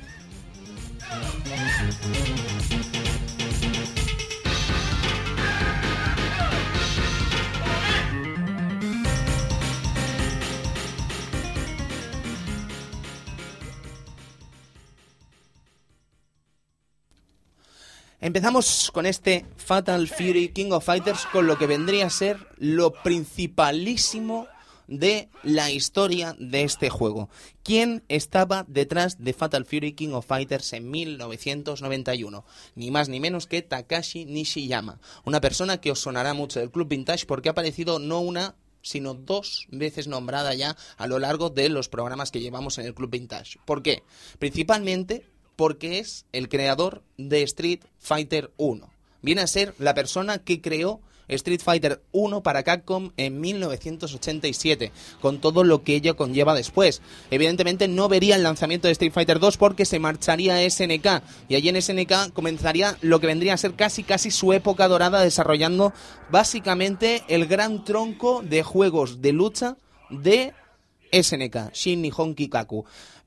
Empezamos 18.25 18.89
con 18.91 19.05
este 19.05 19.45
Fatal 19.55 20.07
Fury 20.07 20.49
King 20.49 20.71
of 20.71 20.83
Fighters 20.83 21.27
con 21.31 21.45
lo 21.45 21.59
que 21.59 21.67
vendría 21.67 22.07
a 22.07 22.09
ser 22.09 22.39
lo 22.57 22.91
principalísimo 22.91 24.47
de 24.87 25.29
la 25.43 25.69
historia 25.69 26.35
de 26.39 26.63
este 26.63 26.89
juego. 26.89 27.29
¿Quién 27.61 28.03
estaba 28.07 28.65
detrás 28.67 29.23
de 29.23 29.33
Fatal 29.33 29.63
Fury 29.63 29.93
King 29.93 30.13
of 30.13 30.25
Fighters 30.25 30.73
en 30.73 30.89
1991? 30.89 32.43
Ni 32.73 32.89
más 32.89 33.09
ni 33.09 33.19
menos 33.19 33.45
que 33.45 33.61
Takashi 33.61 34.25
Nishiyama, 34.25 34.99
una 35.23 35.39
persona 35.39 35.79
que 35.79 35.91
os 35.91 35.99
sonará 35.99 36.33
mucho 36.33 36.59
del 36.59 36.71
Club 36.71 36.87
Vintage 36.87 37.27
porque 37.27 37.49
ha 37.49 37.51
aparecido 37.51 37.99
no 37.99 38.21
una 38.21 38.55
sino 38.81 39.13
dos 39.13 39.67
veces 39.69 40.07
nombrada 40.07 40.55
ya 40.55 40.75
a 40.97 41.05
lo 41.05 41.19
largo 41.19 41.51
de 41.51 41.69
los 41.69 41.89
programas 41.89 42.31
que 42.31 42.41
llevamos 42.41 42.79
en 42.79 42.87
el 42.87 42.95
Club 42.95 43.11
Vintage. 43.11 43.59
¿Por 43.65 43.83
qué? 43.83 44.01
Principalmente 44.39 45.27
porque 45.55 45.99
es 45.99 46.25
el 46.31 46.49
creador 46.49 47.03
de 47.17 47.43
Street 47.43 47.81
Fighter 47.99 48.51
1. 48.57 48.89
Viene 49.21 49.41
a 49.41 49.47
ser 49.47 49.73
la 49.79 49.93
persona 49.93 50.37
que 50.39 50.61
creó 50.61 51.01
Street 51.27 51.61
Fighter 51.63 52.01
1 52.11 52.43
para 52.43 52.63
Capcom 52.63 53.11
en 53.17 53.39
1987, 53.41 54.91
con 55.21 55.39
todo 55.39 55.63
lo 55.63 55.83
que 55.83 55.95
ello 55.95 56.15
conlleva 56.15 56.53
después. 56.53 57.01
Evidentemente 57.31 57.87
no 57.87 58.07
vería 58.07 58.35
el 58.35 58.43
lanzamiento 58.43 58.87
de 58.87 58.93
Street 58.93 59.13
Fighter 59.13 59.39
2 59.39 59.57
porque 59.57 59.85
se 59.85 59.99
marcharía 59.99 60.55
a 60.55 60.69
SNK 60.69 61.23
y 61.49 61.55
allí 61.55 61.69
en 61.69 61.81
SNK 61.81 62.33
comenzaría 62.33 62.97
lo 63.01 63.19
que 63.19 63.27
vendría 63.27 63.53
a 63.53 63.57
ser 63.57 63.73
casi 63.73 64.03
casi 64.03 64.31
su 64.31 64.53
época 64.53 64.87
dorada 64.87 65.21
desarrollando 65.21 65.93
básicamente 66.29 67.23
el 67.27 67.47
gran 67.47 67.83
tronco 67.83 68.41
de 68.43 68.63
juegos 68.63 69.21
de 69.21 69.33
lucha 69.33 69.77
de 70.09 70.53
SNK, 71.11 71.71
Shin 71.73 72.01
Nihon 72.01 72.35
Kikaku. 72.35 72.85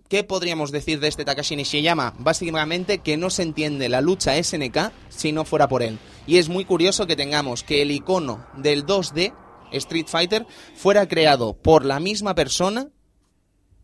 ¿Qué 0.08 0.24
podríamos 0.24 0.72
decir 0.72 1.00
de 1.00 1.08
este 1.08 1.26
Takashi 1.26 1.54
Nishiyama? 1.54 2.14
Básicamente 2.18 2.98
que 2.98 3.18
no 3.18 3.28
se 3.28 3.42
entiende 3.42 3.90
la 3.90 4.00
lucha 4.00 4.42
SNK 4.42 4.90
si 5.10 5.32
no 5.32 5.44
fuera 5.44 5.68
por 5.68 5.82
él. 5.82 5.98
Y 6.26 6.38
es 6.38 6.48
muy 6.48 6.64
curioso 6.64 7.06
que 7.06 7.14
tengamos 7.16 7.62
que 7.62 7.82
el 7.82 7.90
icono 7.90 8.46
del 8.56 8.86
2D, 8.86 9.34
Street 9.72 10.06
Fighter, 10.08 10.46
fuera 10.74 11.06
creado 11.06 11.52
por 11.52 11.84
la 11.84 12.00
misma 12.00 12.34
persona 12.34 12.88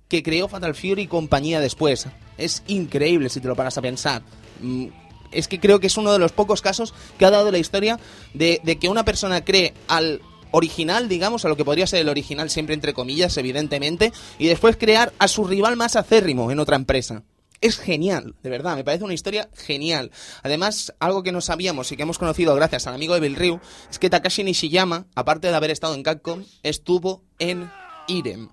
que 0.09 0.23
creó 0.23 0.49
Fatal 0.49 0.75
Fury 0.75 1.02
y 1.02 1.07
compañía 1.09 1.61
después. 1.61 2.07
Es 2.38 2.62
increíble 2.69 3.28
si 3.28 3.40
te 3.40 3.49
lo 3.49 3.57
paras 3.57 3.76
a 3.76 3.83
pensar. 3.83 4.23
Mm, 4.61 4.87
Es 5.31 5.49
que 5.49 5.61
creo 5.61 5.81
que 5.81 5.88
es 5.88 5.97
uno 5.99 6.12
de 6.12 6.19
los 6.19 6.33
pocos 6.33 6.62
casos 6.62 6.95
que 7.19 7.26
ha 7.26 7.31
dado 7.31 7.50
la 7.50 7.59
historia 7.59 7.99
de, 8.35 8.61
de 8.62 8.78
que 8.78 8.88
una 8.88 9.04
persona 9.04 9.45
cree 9.45 9.75
al 9.88 10.23
original, 10.54 11.08
digamos, 11.08 11.44
a 11.44 11.49
lo 11.49 11.56
que 11.56 11.64
podría 11.64 11.87
ser 11.87 12.00
el 12.00 12.08
original 12.08 12.49
siempre 12.49 12.75
entre 12.75 12.94
comillas, 12.94 13.37
evidentemente, 13.37 14.12
y 14.38 14.46
después 14.46 14.76
crear 14.76 15.12
a 15.18 15.26
su 15.26 15.44
rival 15.44 15.76
más 15.76 15.96
acérrimo 15.96 16.50
en 16.52 16.61
otra 16.61 16.76
empresa. 16.76 17.25
Es 17.61 17.78
genial, 17.78 18.37
de 18.42 18.50
verdad, 18.50 18.76
me 18.76 18.84
parece 18.84 19.04
una 19.04 19.14
historia 19.14 19.49
genial. 19.54 20.12
Además, 20.42 20.94
algo 21.00 21.25
que 21.25 21.32
no 21.32 21.40
sabíamos 21.40 21.90
y 21.90 21.96
que 21.96 22.02
hemos 22.02 22.18
conocido 22.18 22.54
gracias 22.54 22.87
al 22.87 22.94
amigo 22.94 23.14
de 23.14 23.20
Bill 23.20 23.37
Ryu, 23.37 23.61
es 23.90 23.99
que 23.99 24.11
Takashi 24.11 24.44
Nishiyama, 24.44 25.06
aparte 25.16 25.49
de 25.49 25.54
haber 25.54 25.73
estado 25.73 25.94
en 25.94 26.04
Capcom, 26.04 26.44
estuvo 26.62 27.25
en 27.40 27.68
Irem. 28.06 28.50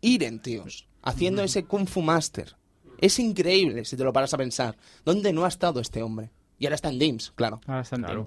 Irem, 0.00 0.38
tíos, 0.40 0.88
haciendo 1.02 1.42
ese 1.42 1.64
Kung 1.64 1.86
Fu 1.86 2.00
Master. 2.00 2.56
Es 2.98 3.18
increíble 3.18 3.84
si 3.84 3.96
te 3.96 4.04
lo 4.04 4.12
paras 4.12 4.32
a 4.32 4.38
pensar. 4.38 4.76
¿Dónde 5.04 5.32
no 5.32 5.44
ha 5.44 5.48
estado 5.48 5.80
este 5.80 6.02
hombre? 6.02 6.30
Y 6.58 6.64
ahora 6.64 6.76
está 6.76 6.88
en 6.88 6.98
DIMS, 6.98 7.32
claro. 7.34 7.60
Ahora 7.66 7.82
está 7.82 7.96
en 7.96 8.04
Claro. 8.04 8.24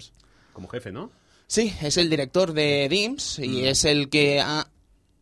Como 0.52 0.68
jefe, 0.68 0.92
¿no? 0.92 1.10
Sí, 1.46 1.72
es 1.80 1.96
el 1.96 2.10
director 2.10 2.52
de 2.52 2.88
DIMS 2.88 3.38
y 3.38 3.66
es 3.66 3.84
el 3.84 4.08
que 4.08 4.40
ha 4.40 4.66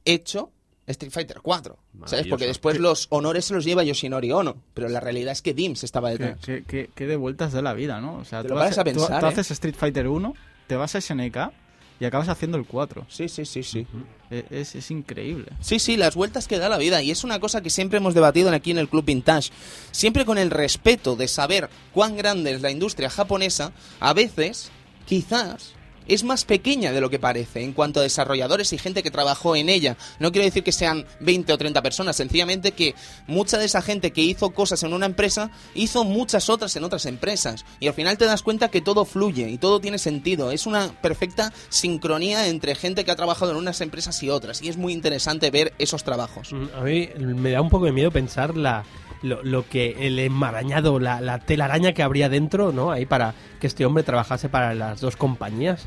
hecho 0.05 0.51
Street 0.87 1.13
Fighter 1.13 1.41
4. 1.43 1.79
¿Sabes? 2.07 2.27
Porque 2.29 2.47
después 2.47 2.79
los 2.79 3.07
honores 3.11 3.45
se 3.47 3.55
los 3.55 3.65
lleva 3.65 3.85
Yoshinori 3.85 4.33
Ono. 4.33 4.57
Pero 4.75 4.89
la 4.89 5.01
realidad 5.01 5.33
es 5.33 5.43
que 5.43 5.55
DIMS 5.55 5.85
estaba 5.85 6.11
¿Qué, 6.11 6.19
detrás. 6.19 6.39
qué, 6.45 6.65
qué- 6.67 6.91
qué 6.95 7.07
de 7.07 7.17
vueltas 7.17 7.53
de 7.53 7.63
la 7.63 7.73
vida, 7.75 8.01
¿no? 8.01 8.17
O 8.17 8.25
sea, 8.25 8.43
Te 8.43 8.49
tú, 8.49 8.55
lo 8.55 8.61
haces- 8.61 8.79
a 8.79 8.85
pensar, 8.85 9.07
tú- 9.09 9.21
tú 9.21 9.27
¿eh? 9.27 9.29
haces 9.29 9.51
Street 9.51 9.75
Fighter 9.77 10.09
1, 10.09 10.35
te 10.67 10.77
vas 10.77 10.95
a 10.95 10.99
SNK 11.01 11.53
y 12.01 12.05
acabas 12.07 12.29
haciendo 12.29 12.59
el 12.59 12.67
4. 12.67 13.07
Sí, 13.09 13.29
sí, 13.29 13.45
sí, 13.45 13.63
sí. 13.63 13.87
E- 14.31 14.45
Es, 14.51 14.75
es 14.75 14.91
increíble. 14.91 15.47
Sí, 15.61 15.79
sí, 15.79 15.97
las 15.97 16.15
vueltas 16.17 16.49
que 16.49 16.59
da 16.59 16.69
la 16.69 16.79
vida. 16.79 17.01
Y 17.03 17.11
es 17.11 17.23
una 17.23 17.39
cosa 17.39 17.63
que 17.63 17.71
siempre 17.71 17.99
hemos 17.99 18.15
debatido 18.15 18.51
aquí 18.51 18.71
en 18.73 18.79
el 18.79 18.89
Club 18.89 19.05
Vintage. 19.05 19.51
Siempre 19.93 20.25
con 20.25 20.37
el 20.39 20.51
respeto 20.51 21.17
de 21.17 21.29
saber 21.29 21.69
cuán 21.93 22.17
grande 22.17 22.53
es 22.53 22.61
la 22.63 22.71
industria 22.71 23.09
japonesa, 23.11 23.73
a 24.01 24.13
veces, 24.13 24.71
quizás, 25.07 25.75
es 26.09 26.25
más 26.25 26.45
pequeña 26.45 26.93
de 26.93 27.01
lo 27.01 27.11
que 27.11 27.19
parece 27.19 27.63
en 27.63 27.73
cuanto 27.73 28.01
a 28.01 28.03
desarrolladores 28.03 28.73
y 28.73 28.79
gente 28.79 29.03
que 29.03 29.11
trabajó 29.11 29.57
en 29.57 29.69
ella. 29.69 29.97
No 30.19 30.33
quiero 30.33 30.45
decir 30.45 30.63
que 30.63 30.73
sean 30.73 31.07
20 31.21 31.53
o 31.53 31.59
30 31.59 31.83
personas, 31.83 32.17
sencillamente 32.17 32.73
que 32.73 32.95
mucha 33.27 33.59
de 33.59 33.65
esa 33.67 33.83
gente 33.83 34.13
que 34.13 34.23
hizo 34.23 34.51
cosas 34.51 34.83
en 34.83 34.93
una 34.93 35.07
empresa 35.07 35.51
hizo 35.75 36.05
muchas 36.05 36.49
otras 36.51 36.75
en 36.77 36.85
otras 36.85 37.07
empresas. 37.07 37.65
Y 37.81 37.89
al 37.89 37.95
final 37.95 38.19
te 38.19 38.25
das 38.27 38.43
cuenta 38.43 38.69
que 38.69 38.81
todo 38.81 39.05
fluye 39.05 39.49
y 39.49 39.59
todo 39.59 39.81
tiene 39.81 39.99
sentido. 39.99 40.51
Es 40.51 40.67
una 40.67 40.89
perfecta 41.01 41.53
sincronía 41.69 42.47
entre 42.49 42.75
gente 42.75 43.05
que 43.05 43.11
ha 43.11 43.17
trabajado 43.17 43.51
en 43.53 43.59
unas 43.59 43.81
empresas 43.81 44.23
y 44.23 44.31
otras. 44.31 44.63
Y 44.63 44.69
es 44.69 44.77
muy 44.77 44.93
interesante 44.93 45.51
ver 45.51 45.73
esos 45.79 46.05
trabajos. 46.05 46.53
Mm, 46.53 46.67
A 46.77 46.81
mí 46.83 47.09
me 47.19 47.51
da 47.51 47.61
un 47.61 47.71
poco 47.71 47.87
de 47.87 47.93
miedo 47.93 48.11
pensar 48.11 48.57
la, 48.57 48.85
lo, 49.23 49.69
que 49.69 49.97
el 50.07 50.19
enmarañado, 50.19 50.99
la, 50.99 51.21
la 51.21 51.39
telaraña 51.39 51.93
que 51.93 52.03
habría 52.03 52.29
dentro, 52.29 52.73
¿no? 52.73 52.91
Ahí 52.91 53.07
para 53.07 53.35
que 53.61 53.67
este 53.67 53.87
hombre 53.87 54.03
trabajase 54.05 54.49
para 54.49 54.75
las 54.75 55.01
dos 55.01 55.17
compañías. 55.17 55.87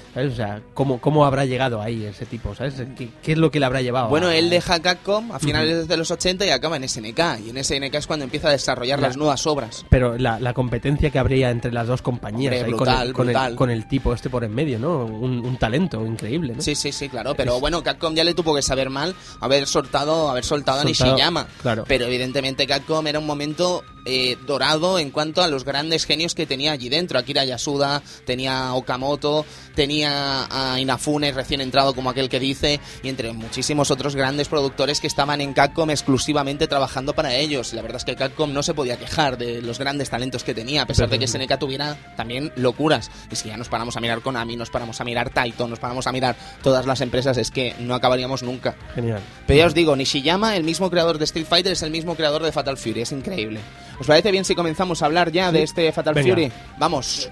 ¿Sabes? 0.13 0.33
O 0.33 0.35
sea, 0.35 0.61
¿cómo, 0.73 0.99
cómo 0.99 1.25
habrá 1.25 1.45
llegado 1.45 1.81
ahí 1.81 2.03
ese 2.05 2.25
tipo? 2.25 2.53
¿Sabes? 2.55 2.73
¿Qué, 2.97 3.09
qué 3.23 3.31
es 3.31 3.37
lo 3.37 3.49
que 3.51 3.59
le 3.59 3.65
habrá 3.65 3.81
llevado? 3.81 4.09
Bueno, 4.09 4.27
a- 4.27 4.35
él 4.35 4.49
deja 4.49 4.79
Capcom 4.81 5.31
a 5.31 5.39
finales 5.39 5.87
de 5.87 5.97
los 5.97 6.11
80 6.11 6.45
y 6.45 6.49
acaba 6.49 6.75
en 6.77 6.87
SNK. 6.87 7.19
Y 7.45 7.49
en 7.51 7.63
SNK 7.63 7.95
es 7.95 8.07
cuando 8.07 8.25
empieza 8.25 8.49
a 8.49 8.51
desarrollar 8.51 8.99
Ya. 8.99 9.07
las 9.07 9.17
nuevas 9.17 9.47
obras. 9.47 9.85
Pero 9.89 10.17
la, 10.17 10.39
la 10.39 10.53
competencia 10.53 11.09
que 11.11 11.19
habría 11.19 11.49
entre 11.49 11.71
las 11.71 11.87
dos 11.87 12.01
compañías, 12.01 12.53
Hombre, 12.55 12.69
brutal, 12.73 12.95
con, 12.95 13.07
el, 13.07 13.13
con, 13.13 13.25
brutal. 13.27 13.51
El, 13.51 13.55
con 13.57 13.69
el 13.69 13.87
tipo 13.87 14.13
este 14.13 14.29
por 14.29 14.43
en 14.43 14.53
medio, 14.53 14.79
¿no? 14.79 15.05
Un, 15.05 15.45
un 15.45 15.57
talento 15.57 16.05
increíble, 16.05 16.55
¿no? 16.55 16.61
Sí, 16.61 16.75
sí, 16.75 16.91
sí, 16.91 17.07
claro. 17.07 17.33
Pero 17.35 17.59
bueno, 17.59 17.81
Capcom 17.83 18.13
ya 18.13 18.23
le 18.23 18.33
tuvo 18.33 18.53
que 18.55 18.61
saber 18.61 18.89
mal 18.89 19.15
haber 19.39 19.65
soltado, 19.67 20.29
haber 20.29 20.43
soltado 20.43 20.79
a 20.79 20.83
Soltado, 20.83 21.09
Nishiyama. 21.11 21.47
claro. 21.61 21.85
Pero 21.87 22.05
evidentemente 22.05 22.67
Capcom 22.67 23.05
era 23.07 23.19
un 23.19 23.25
momento 23.25 23.83
eh, 24.05 24.35
dorado 24.45 24.99
en 24.99 25.11
cuanto 25.11 25.41
a 25.43 25.47
los 25.47 25.63
grandes 25.63 26.05
genios 26.05 26.35
que 26.35 26.45
tenía 26.45 26.71
allí 26.73 26.89
dentro. 26.89 27.17
Akira 27.19 27.45
Yasuda, 27.45 28.01
tenía 28.25 28.73
Okamoto, 28.73 29.45
tenía 29.75 30.00
a 30.05 30.77
Inafune 30.79 31.31
recién 31.31 31.61
entrado 31.61 31.93
como 31.93 32.09
aquel 32.09 32.29
que 32.29 32.39
dice, 32.39 32.79
y 33.03 33.09
entre 33.09 33.33
muchísimos 33.33 33.91
otros 33.91 34.15
grandes 34.15 34.47
productores 34.47 34.99
que 34.99 35.07
estaban 35.07 35.41
en 35.41 35.53
Capcom 35.53 35.89
exclusivamente 35.89 36.67
trabajando 36.67 37.13
para 37.13 37.33
ellos. 37.33 37.73
La 37.73 37.81
verdad 37.81 37.97
es 37.97 38.05
que 38.05 38.15
Capcom 38.15 38.53
no 38.53 38.63
se 38.63 38.73
podía 38.73 38.97
quejar 38.97 39.37
de 39.37 39.61
los 39.61 39.79
grandes 39.79 40.09
talentos 40.09 40.43
que 40.43 40.53
tenía, 40.53 40.83
a 40.83 40.85
pesar 40.85 41.09
de 41.09 41.19
que 41.19 41.27
SNK 41.27 41.57
tuviera 41.57 41.97
también 42.15 42.51
locuras. 42.55 43.11
Y 43.31 43.35
si 43.35 43.49
ya 43.49 43.57
nos 43.57 43.69
paramos 43.69 43.97
a 43.97 43.99
mirar 43.99 44.21
Konami, 44.21 44.55
nos 44.55 44.69
paramos 44.69 44.99
a 45.01 45.03
mirar 45.03 45.29
Taito, 45.29 45.67
nos 45.67 45.79
paramos 45.79 46.07
a 46.07 46.11
mirar 46.11 46.35
todas 46.61 46.85
las 46.85 47.01
empresas, 47.01 47.37
es 47.37 47.51
que 47.51 47.75
no 47.79 47.95
acabaríamos 47.95 48.43
nunca. 48.43 48.75
Genial. 48.95 49.21
Pero 49.47 49.59
ya 49.59 49.65
os 49.67 49.73
digo, 49.73 49.95
Nishiyama, 49.95 50.55
el 50.55 50.63
mismo 50.63 50.89
creador 50.89 51.17
de 51.17 51.25
Street 51.25 51.47
Fighter, 51.47 51.73
es 51.73 51.83
el 51.83 51.91
mismo 51.91 52.15
creador 52.15 52.43
de 52.43 52.51
Fatal 52.51 52.77
Fury, 52.77 53.01
es 53.01 53.11
increíble. 53.11 53.59
¿Os 53.99 54.07
parece 54.07 54.31
bien 54.31 54.45
si 54.45 54.55
comenzamos 54.55 55.01
a 55.01 55.05
hablar 55.05 55.31
ya 55.31 55.51
de 55.51 55.63
este 55.63 55.91
Fatal 55.91 56.13
Venga. 56.13 56.29
Fury? 56.29 56.51
Vamos. 56.77 57.29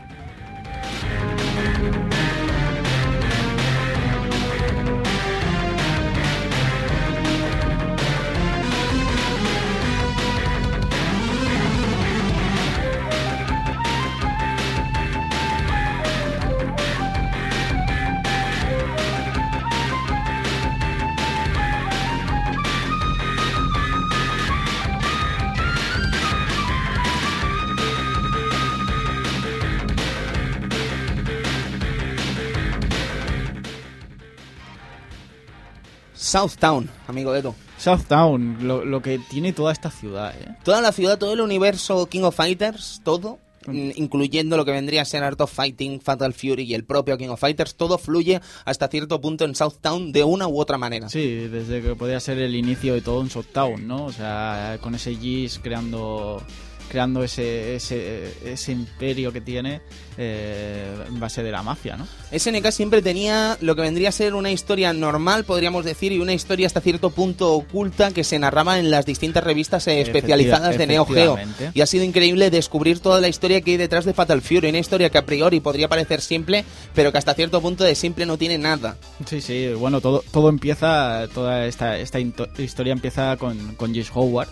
Southtown, 36.30 36.88
amigo 37.08 37.34
Edo. 37.34 37.56
Southtown, 37.80 38.68
lo, 38.68 38.86
lo 38.86 39.02
que 39.02 39.18
tiene 39.18 39.52
toda 39.52 39.74
esta 39.74 39.90
ciudad, 39.90 40.32
¿eh? 40.40 40.56
Toda 40.64 40.80
la 40.80 40.92
ciudad, 40.92 41.18
todo 41.18 41.34
el 41.34 41.42
universo 41.42 42.06
King 42.06 42.22
of 42.22 42.36
Fighters, 42.36 43.02
todo, 43.04 43.40
incluyendo 43.68 44.56
lo 44.56 44.64
que 44.64 44.72
vendría 44.72 45.02
a 45.02 45.06
ser 45.06 45.24
Art 45.24 45.42
of 45.42 45.52
Fighting, 45.52 46.02
Fatal 46.02 46.36
Fury 46.36 46.66
y 46.66 46.76
el 46.76 46.84
propio 46.84 47.18
King 47.18 47.30
of 47.30 47.40
Fighters, 47.40 47.74
todo 47.74 47.98
fluye 47.98 48.42
hasta 48.64 48.88
cierto 48.90 49.20
punto 49.20 49.44
en 49.44 49.56
Southtown 49.56 50.12
de 50.12 50.24
una 50.24 50.48
u 50.48 50.60
otra 50.60 50.78
manera. 50.78 51.10
Sí, 51.10 51.48
desde 51.48 51.82
que 51.82 51.96
podría 51.96 52.20
ser 52.20 52.38
el 52.38 52.56
inicio 52.56 52.94
de 52.94 53.02
todo 53.02 53.22
en 53.22 53.32
Southtown, 53.32 53.88
¿no? 53.88 54.06
O 54.06 54.12
sea, 54.12 54.78
con 54.82 54.94
ese 54.94 55.16
Gis 55.16 55.58
creando 55.58 56.44
creando 56.90 57.24
ese, 57.24 57.76
ese, 57.76 58.34
ese 58.44 58.72
imperio 58.72 59.32
que 59.32 59.42
tiene 59.42 59.82
eh, 60.18 60.94
en 61.08 61.20
base 61.20 61.44
de 61.44 61.52
la 61.52 61.64
mafia, 61.64 61.96
¿no? 61.96 62.08
SNK 62.38 62.72
siempre 62.72 63.02
tenía 63.02 63.58
lo 63.62 63.76
que 63.76 63.84
vendría 63.84 64.10
a 64.10 64.12
ser 64.12 64.34
una 64.34 64.52
historia 64.52 64.92
normal, 64.92 65.46
podríamos 65.46 65.86
decir, 65.86 66.12
y 66.12 66.20
una 66.20 66.34
historia 66.34 66.68
hasta 66.68 66.82
cierto 66.82 67.12
punto 67.12 67.54
oculta 67.54 68.12
que 68.12 68.24
se 68.24 68.38
narraba 68.38 68.80
en 68.80 68.92
las 68.92 69.06
distintas 69.06 69.44
revistas 69.44 69.88
eh, 69.88 70.02
especializadas 70.02 70.78
de 70.78 70.88
Neo 70.88 71.06
Geo. 71.06 71.38
Y 71.74 71.82
ha 71.82 71.86
sido 71.86 72.04
increíble 72.04 72.50
descubrir 72.50 73.00
toda 73.00 73.22
la 73.22 73.28
historia 73.28 73.62
que 73.62 73.72
hay 73.72 73.78
detrás 73.78 74.04
de 74.06 74.14
Fatal 74.14 74.42
Fury, 74.42 74.70
una 74.70 74.80
historia 74.80 75.10
que 75.10 75.18
a 75.18 75.26
priori 75.26 75.60
podría 75.60 75.88
parecer 75.88 76.22
simple, 76.22 76.66
pero 76.94 77.12
que 77.12 77.18
hasta 77.18 77.34
cierto 77.34 77.62
punto 77.62 77.84
de 77.84 77.96
simple 77.96 78.26
no 78.26 78.38
tiene 78.38 78.58
nada. 78.58 78.98
Sí, 79.26 79.42
sí, 79.42 79.70
bueno, 79.74 80.02
todo, 80.02 80.24
todo 80.32 80.50
empieza, 80.50 81.28
toda 81.34 81.66
esta, 81.66 81.98
esta 81.98 82.20
historia 82.20 82.94
empieza 82.94 83.38
con, 83.38 83.76
con 83.76 83.94
Gis 83.94 84.12
Howard, 84.14 84.50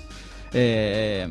eh, 0.54 1.28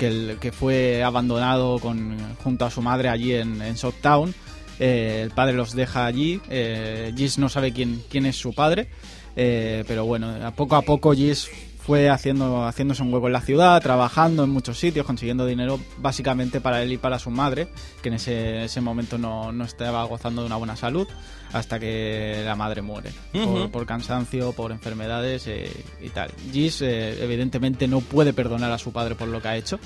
que, 0.00 0.52
fue 0.52 1.02
abandonado 1.02 1.78
con, 1.78 2.16
junto 2.42 2.64
a 2.64 2.70
su 2.70 2.80
madre 2.80 3.08
allí 3.08 3.34
en, 3.34 3.60
en 3.60 3.76
Southtown. 3.76 4.34
Eh, 4.78 5.20
el 5.22 5.30
padre 5.30 5.52
los 5.52 5.74
deja 5.74 6.06
allí, 6.06 6.40
eh, 6.48 7.12
Gis 7.14 7.36
no 7.36 7.50
sabe 7.50 7.70
quién, 7.70 8.02
quién 8.08 8.24
es 8.24 8.36
su 8.36 8.54
padre, 8.54 8.88
eh, 9.36 9.84
pero 9.86 10.06
bueno, 10.06 10.34
poco 10.56 10.74
a 10.74 10.80
poco 10.80 11.12
Gis 11.12 11.50
fue 11.90 12.08
haciendo, 12.08 12.64
haciéndose 12.68 13.02
un 13.02 13.12
hueco 13.12 13.26
en 13.26 13.32
la 13.32 13.40
ciudad, 13.40 13.82
trabajando 13.82 14.44
en 14.44 14.50
muchos 14.50 14.78
sitios, 14.78 15.04
consiguiendo 15.04 15.44
dinero 15.44 15.80
básicamente 15.98 16.60
para 16.60 16.84
él 16.84 16.92
y 16.92 16.98
para 16.98 17.18
su 17.18 17.30
madre, 17.30 17.66
que 18.00 18.10
en 18.10 18.14
ese, 18.14 18.62
ese 18.62 18.80
momento 18.80 19.18
no, 19.18 19.50
no 19.50 19.64
estaba 19.64 20.04
gozando 20.04 20.42
de 20.42 20.46
una 20.46 20.54
buena 20.54 20.76
salud, 20.76 21.08
hasta 21.52 21.80
que 21.80 22.42
la 22.44 22.54
madre 22.54 22.80
muere, 22.80 23.10
por, 23.32 23.72
por 23.72 23.86
cansancio, 23.86 24.52
por 24.52 24.70
enfermedades 24.70 25.48
eh, 25.48 25.68
y 26.00 26.10
tal. 26.10 26.30
Gis 26.52 26.80
eh, 26.80 27.24
evidentemente 27.24 27.88
no 27.88 28.02
puede 28.02 28.32
perdonar 28.32 28.70
a 28.70 28.78
su 28.78 28.92
padre 28.92 29.16
por 29.16 29.26
lo 29.26 29.42
que 29.42 29.48
ha 29.48 29.56
hecho. 29.56 29.80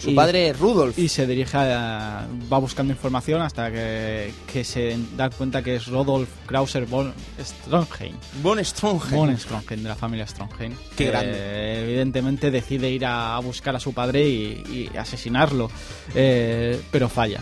Su 0.00 0.10
Y- 0.10 0.14
padre 0.14 0.52
Rudolf. 0.52 0.96
y 0.98 1.08
se 1.08 1.26
dirige 1.26 1.56
a, 1.56 2.26
va 2.52 2.58
buscando 2.58 2.92
información 2.92 3.42
hasta 3.42 3.70
que, 3.72 4.32
que 4.52 4.62
se 4.62 4.96
da 5.16 5.28
cuenta 5.30 5.62
que 5.62 5.74
es 5.76 5.86
Rodolf 5.88 6.28
Krauser 6.46 6.86
von 6.86 7.12
Strongheim. 7.40 8.14
Von 8.42 8.64
Strongheim. 8.64 9.16
Von 9.16 9.36
Strongheim, 9.38 9.82
de 9.82 9.88
la 9.88 9.96
familia 9.96 10.26
Strongheim. 10.26 10.72
Qué 10.96 11.06
Eh, 11.06 11.10
grande. 11.10 11.82
Evidentemente 11.82 12.50
decide 12.52 12.90
ir 12.90 13.04
a, 13.06 13.34
a 13.36 13.40
buscar 13.40 13.74
a 13.74 13.80
su 13.80 13.92
padre 13.92 14.28
y, 14.28 14.88
y 14.92 14.96
asesinarlo, 14.96 15.70
Eh, 16.14 16.80
pero 16.92 17.08
falla. 17.08 17.40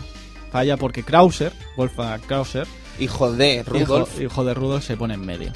Falla 0.51 0.77
porque 0.77 1.03
Krauser, 1.03 1.51
Wolfgang 1.75 2.21
Krauser, 2.21 2.65
Hijo 2.99 3.31
de 3.33 3.61
Rudolf. 3.63 4.13
hijo, 4.15 4.23
hijo 4.23 4.43
de 4.45 4.53
Rudolf, 4.55 4.83
se 4.83 4.97
pone 4.97 5.13
en 5.13 5.25
medio. 5.25 5.53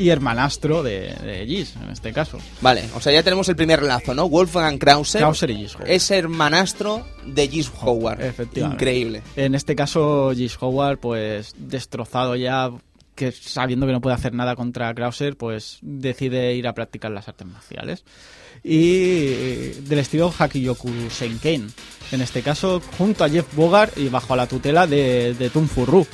Y 0.00 0.08
hermanastro 0.08 0.82
de, 0.82 1.14
de 1.22 1.44
Gis, 1.46 1.76
en 1.76 1.90
este 1.90 2.12
caso. 2.12 2.38
Vale, 2.62 2.84
o 2.94 3.00
sea, 3.00 3.12
ya 3.12 3.22
tenemos 3.22 3.46
el 3.50 3.56
primer 3.56 3.82
lazo, 3.82 4.14
¿no? 4.14 4.28
Wolfgang 4.30 4.78
Krauser, 4.78 5.20
Krauser 5.20 5.50
y 5.50 5.56
Gis. 5.56 5.74
Howard. 5.74 5.90
es 5.90 6.10
hermanastro 6.10 7.06
de 7.26 7.48
Gis 7.48 7.70
Howard. 7.82 8.22
Efectivamente. 8.22 8.82
Increíble. 8.82 9.22
En 9.36 9.54
este 9.54 9.76
caso, 9.76 10.32
Gis 10.34 10.56
Howard, 10.58 10.98
pues 10.98 11.54
destrozado 11.58 12.34
ya, 12.34 12.70
que 13.14 13.30
sabiendo 13.30 13.86
que 13.86 13.92
no 13.92 14.00
puede 14.00 14.14
hacer 14.14 14.32
nada 14.32 14.56
contra 14.56 14.94
Krauser, 14.94 15.36
pues 15.36 15.78
decide 15.82 16.54
ir 16.54 16.66
a 16.66 16.72
practicar 16.72 17.10
las 17.10 17.28
artes 17.28 17.46
marciales. 17.46 18.04
Y 18.64 19.26
eh, 19.28 19.82
del 19.82 19.98
estilo 19.98 20.32
Hakiyoku 20.36 21.10
Senken. 21.10 21.70
En 22.10 22.22
este 22.22 22.42
caso, 22.42 22.80
junto 22.98 23.22
a 23.22 23.28
Jeff 23.28 23.54
Bogart 23.54 23.96
y 23.98 24.08
bajo 24.08 24.34
la 24.34 24.46
tutela 24.46 24.86
de, 24.86 25.34
de 25.34 25.50
Tun 25.50 25.68
Furru. 25.68 26.06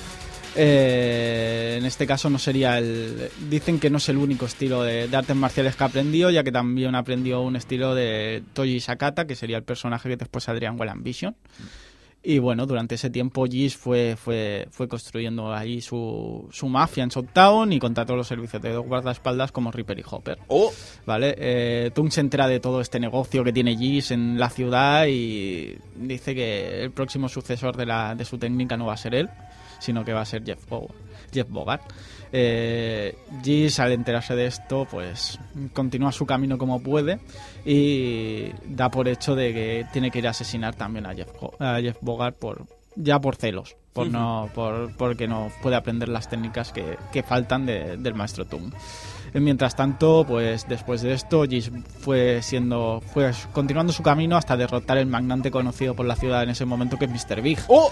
Eh, 0.57 1.77
en 1.79 1.85
este 1.85 2.07
caso 2.07 2.31
no 2.31 2.38
sería 2.38 2.79
el... 2.79 3.29
Dicen 3.51 3.79
que 3.79 3.90
no 3.90 3.99
es 3.99 4.09
el 4.09 4.16
único 4.16 4.47
estilo 4.47 4.83
de, 4.83 5.09
de 5.09 5.16
artes 5.16 5.37
marciales 5.37 5.77
que 5.77 5.85
aprendió, 5.85 6.31
ya 6.31 6.42
que 6.42 6.53
también 6.53 6.95
aprendió 6.95 7.42
un 7.42 7.57
estilo 7.57 7.95
de 7.95 8.42
Toji 8.55 8.81
Sakata, 8.81 9.27
que 9.27 9.37
sería 9.37 9.59
el 9.59 9.64
personaje 9.64 10.09
que 10.09 10.16
después 10.16 10.45
saldría 10.45 10.71
en 10.71 10.81
Well 10.81 10.88
Ambition. 10.88 11.37
Y 12.29 12.40
bueno, 12.40 12.66
durante 12.66 12.97
ese 12.97 13.09
tiempo 13.09 13.45
Gis 13.47 13.77
fue, 13.77 14.16
fue, 14.16 14.66
fue 14.73 14.88
construyendo 14.88 15.55
ahí 15.55 15.81
su, 15.81 16.49
su 16.51 16.69
mafia 16.69 17.05
en 17.05 17.12
Southtown 17.12 17.73
y 17.73 17.79
contrató 17.79 18.16
los 18.16 18.27
servicios 18.27 18.61
de 18.61 18.73
dos 18.73 18.85
guardaespaldas 18.85 19.53
como 19.53 19.71
Ripper 19.71 19.97
y 20.01 20.03
Hopper. 20.11 20.38
Oh, 20.49 20.73
¿Vale? 21.07 21.37
Eh, 21.38 21.92
Tung 21.95 22.11
se 22.11 22.21
entera 22.21 22.49
de 22.49 22.59
todo 22.59 22.81
este 22.81 22.99
negocio 22.99 23.45
que 23.45 23.53
tiene 23.53 23.77
Gis 23.77 24.11
en 24.11 24.40
la 24.40 24.51
ciudad 24.51 25.07
y 25.07 25.79
dice 25.95 26.35
que 26.35 26.83
el 26.83 26.90
próximo 26.90 27.29
sucesor 27.29 27.77
de, 27.77 27.87
la, 27.87 28.16
de 28.16 28.25
su 28.25 28.38
técnica 28.38 28.77
no 28.77 28.87
va 28.87 28.95
a 28.95 28.97
ser 28.97 29.14
él, 29.14 29.29
sino 29.79 30.05
que 30.05 30.12
va 30.12 30.23
a 30.23 30.25
ser 30.25 30.45
Jeff, 30.45 30.67
Bo- 30.69 30.89
Jeff 31.33 31.49
Bogart. 31.51 31.83
Eh, 32.33 33.17
Gis, 33.43 33.79
al 33.81 33.93
enterarse 33.93 34.35
de 34.35 34.47
esto, 34.47 34.87
pues 34.91 35.39
continúa 35.73 36.11
su 36.12 36.27
camino 36.27 36.59
como 36.59 36.81
puede 36.83 37.21
y 37.65 38.51
da 38.67 38.91
por 38.91 39.09
hecho 39.09 39.35
de 39.35 39.53
que 39.55 39.87
tiene 39.93 40.11
que 40.11 40.19
ir 40.19 40.27
a 40.27 40.31
asesinar 40.31 40.75
también 40.75 41.07
a 41.07 41.15
Jeff, 41.15 41.29
a 41.61 41.79
Jeff 41.81 41.97
Bogart 42.01 42.37
por 42.37 42.67
ya 42.97 43.21
por 43.21 43.37
celos, 43.37 43.77
por 43.93 44.09
no 44.09 44.49
por 44.55 44.97
porque 44.97 45.29
no 45.29 45.51
puede 45.62 45.77
aprender 45.77 46.09
las 46.09 46.29
técnicas 46.29 46.73
que, 46.73 46.97
que 47.12 47.23
faltan 47.23 47.65
de- 47.67 47.97
del 47.97 48.15
maestro 48.15 48.45
Tung. 48.47 48.73
Eh, 49.35 49.41
Mientras 49.41 49.77
tanto, 49.77 50.25
pues 50.27 50.67
después 50.69 51.03
de 51.03 51.12
esto, 51.12 51.45
Gis 51.45 51.71
fue 52.01 52.41
siendo, 52.43 53.03
fue 53.12 53.31
continuando 53.53 53.93
su 53.93 54.03
camino 54.03 54.37
hasta 54.37 54.57
derrotar 54.57 54.99
el 54.99 55.07
magnate 55.07 55.51
conocido 55.51 55.95
por 55.95 56.07
la 56.07 56.17
ciudad 56.17 56.43
en 56.43 56.51
ese 56.51 56.65
momento 56.65 56.99
que 56.99 57.05
es 57.07 57.11
Mr. 57.11 57.41
Big. 57.43 57.59
oh. 57.69 57.91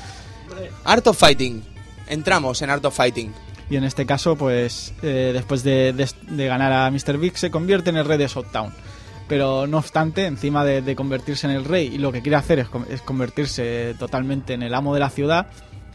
Art 0.85 1.07
of 1.07 1.19
Fighting. 1.19 1.63
Entramos 2.09 2.61
en 2.63 2.71
Art 2.71 2.85
of 2.85 2.97
Fighting. 2.97 3.33
Y 3.71 3.77
en 3.77 3.85
este 3.85 4.05
caso, 4.05 4.37
pues 4.37 4.93
eh, 5.03 5.31
después 5.33 5.63
de, 5.65 5.93
de- 5.93 6.09
de 6.29 6.47
ganar 6.47 6.73
a 6.73 6.91
Mr. 6.91 7.17
Big, 7.19 7.37
se 7.39 7.51
convierte 7.51 7.91
en 7.91 7.97
el 7.97 8.05
rey 8.05 8.19
de 8.19 8.29
Southtown. 8.29 8.73
Pero 9.27 9.67
no 9.67 9.79
obstante, 9.79 10.27
encima 10.27 10.65
de, 10.67 10.83
de 10.83 10.95
convertirse 10.95 11.47
en 11.47 11.55
el 11.55 11.65
rey 11.65 11.87
y 11.95 11.99
lo 11.99 12.13
que 12.13 12.21
quiere 12.21 12.37
hacer 12.37 12.59
es, 12.59 12.69
es 12.91 13.01
convertirse 13.01 13.95
totalmente 13.99 14.53
en 14.53 14.63
el 14.63 14.75
amo 14.75 14.93
de 14.93 15.01
la 15.01 15.09
ciudad, 15.09 15.47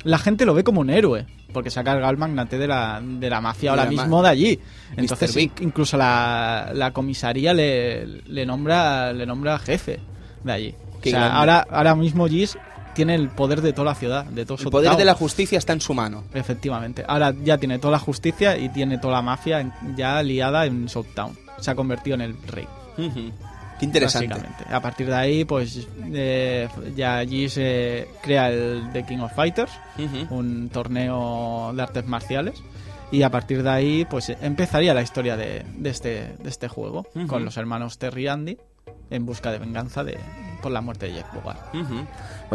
la 0.04 0.18
gente 0.18 0.46
lo 0.46 0.56
ve 0.56 0.64
como 0.64 0.82
un 0.82 0.90
héroe. 0.90 1.28
Porque 1.54 1.72
se 1.72 1.80
ha 1.80 1.84
cargado 1.84 2.08
al 2.10 2.18
magnate 2.18 2.60
de 2.60 2.68
la, 2.68 3.02
de 3.04 3.28
la 3.30 3.42
mafia 3.42 3.72
ahora 3.72 3.84
mismo 4.04 4.22
de 4.24 4.30
allí. 4.30 4.60
Entonces, 4.98 5.32
incluso 5.62 5.98
la, 5.98 6.72
la 6.76 6.92
comisaría 6.92 7.56
le, 7.56 8.06
le 8.06 8.46
nombra 8.46 9.12
le 9.14 9.26
nombra 9.26 9.58
jefe 9.58 10.00
de 10.44 10.52
allí. 10.52 10.76
O 10.98 11.02
sea, 11.12 11.22
ahora, 11.40 11.66
ahora 11.72 11.96
mismo 11.96 12.28
Gis 12.28 12.56
tiene 13.00 13.16
el 13.16 13.30
poder 13.30 13.62
de 13.62 13.72
toda 13.72 13.86
la 13.86 13.96
ciudad, 13.96 14.26
de 14.26 14.46
todo 14.46 14.58
El 14.60 14.70
poder 14.70 14.98
de 14.98 15.06
la 15.06 15.14
justicia 15.14 15.58
está 15.58 15.72
en 15.72 15.80
su 15.80 15.94
mano. 15.94 16.26
Efectivamente. 16.34 17.06
Ahora 17.08 17.34
ya 17.46 17.58
tiene 17.58 17.80
toda 17.80 17.94
la 17.94 18.00
justicia 18.00 18.58
y 18.58 18.68
tiene 18.68 18.98
toda 18.98 19.14
la 19.14 19.22
mafia 19.22 19.74
ya 19.96 20.22
liada 20.22 20.66
en 20.66 20.90
Southtown. 20.90 21.38
Se 21.62 21.72
ha 21.72 21.76
convertido 21.76 22.16
en 22.16 22.22
el 22.22 22.36
rey. 22.46 22.68
Qué 22.98 23.86
interesante. 23.86 24.36
A 24.70 24.82
partir 24.82 25.08
de 25.08 25.16
ahí, 25.16 25.46
pues 25.46 25.88
eh, 26.12 26.68
ya 26.94 27.20
allí 27.20 27.48
se 27.48 28.10
crea 28.22 28.50
el 28.50 28.90
The 28.92 29.06
King 29.06 29.20
of 29.20 29.34
Fighters, 29.34 29.72
un 30.30 30.68
torneo 30.68 31.72
de 31.74 31.82
artes 31.82 32.06
marciales. 32.06 32.62
Y 33.14 33.22
a 33.22 33.30
partir 33.30 33.64
de 33.64 33.70
ahí, 33.70 34.06
pues 34.10 34.28
empezaría 34.42 34.94
la 34.94 35.04
historia 35.04 35.38
de, 35.38 35.64
de 35.78 35.90
este, 35.90 36.36
de 36.38 36.50
este 36.50 36.68
juego, 36.68 37.08
con 37.28 37.46
los 37.46 37.56
hermanos 37.56 37.98
Terry 37.98 38.26
y 38.26 38.28
Andy 38.28 38.58
en 39.10 39.26
busca 39.26 39.52
de 39.52 39.60
venganza 39.60 40.04
de, 40.04 40.18
por 40.62 40.72
la 40.72 40.82
muerte 40.82 41.08
de 41.08 41.14
Jeff 41.14 41.34
Bogart. 41.34 41.60
Pues 41.72 41.86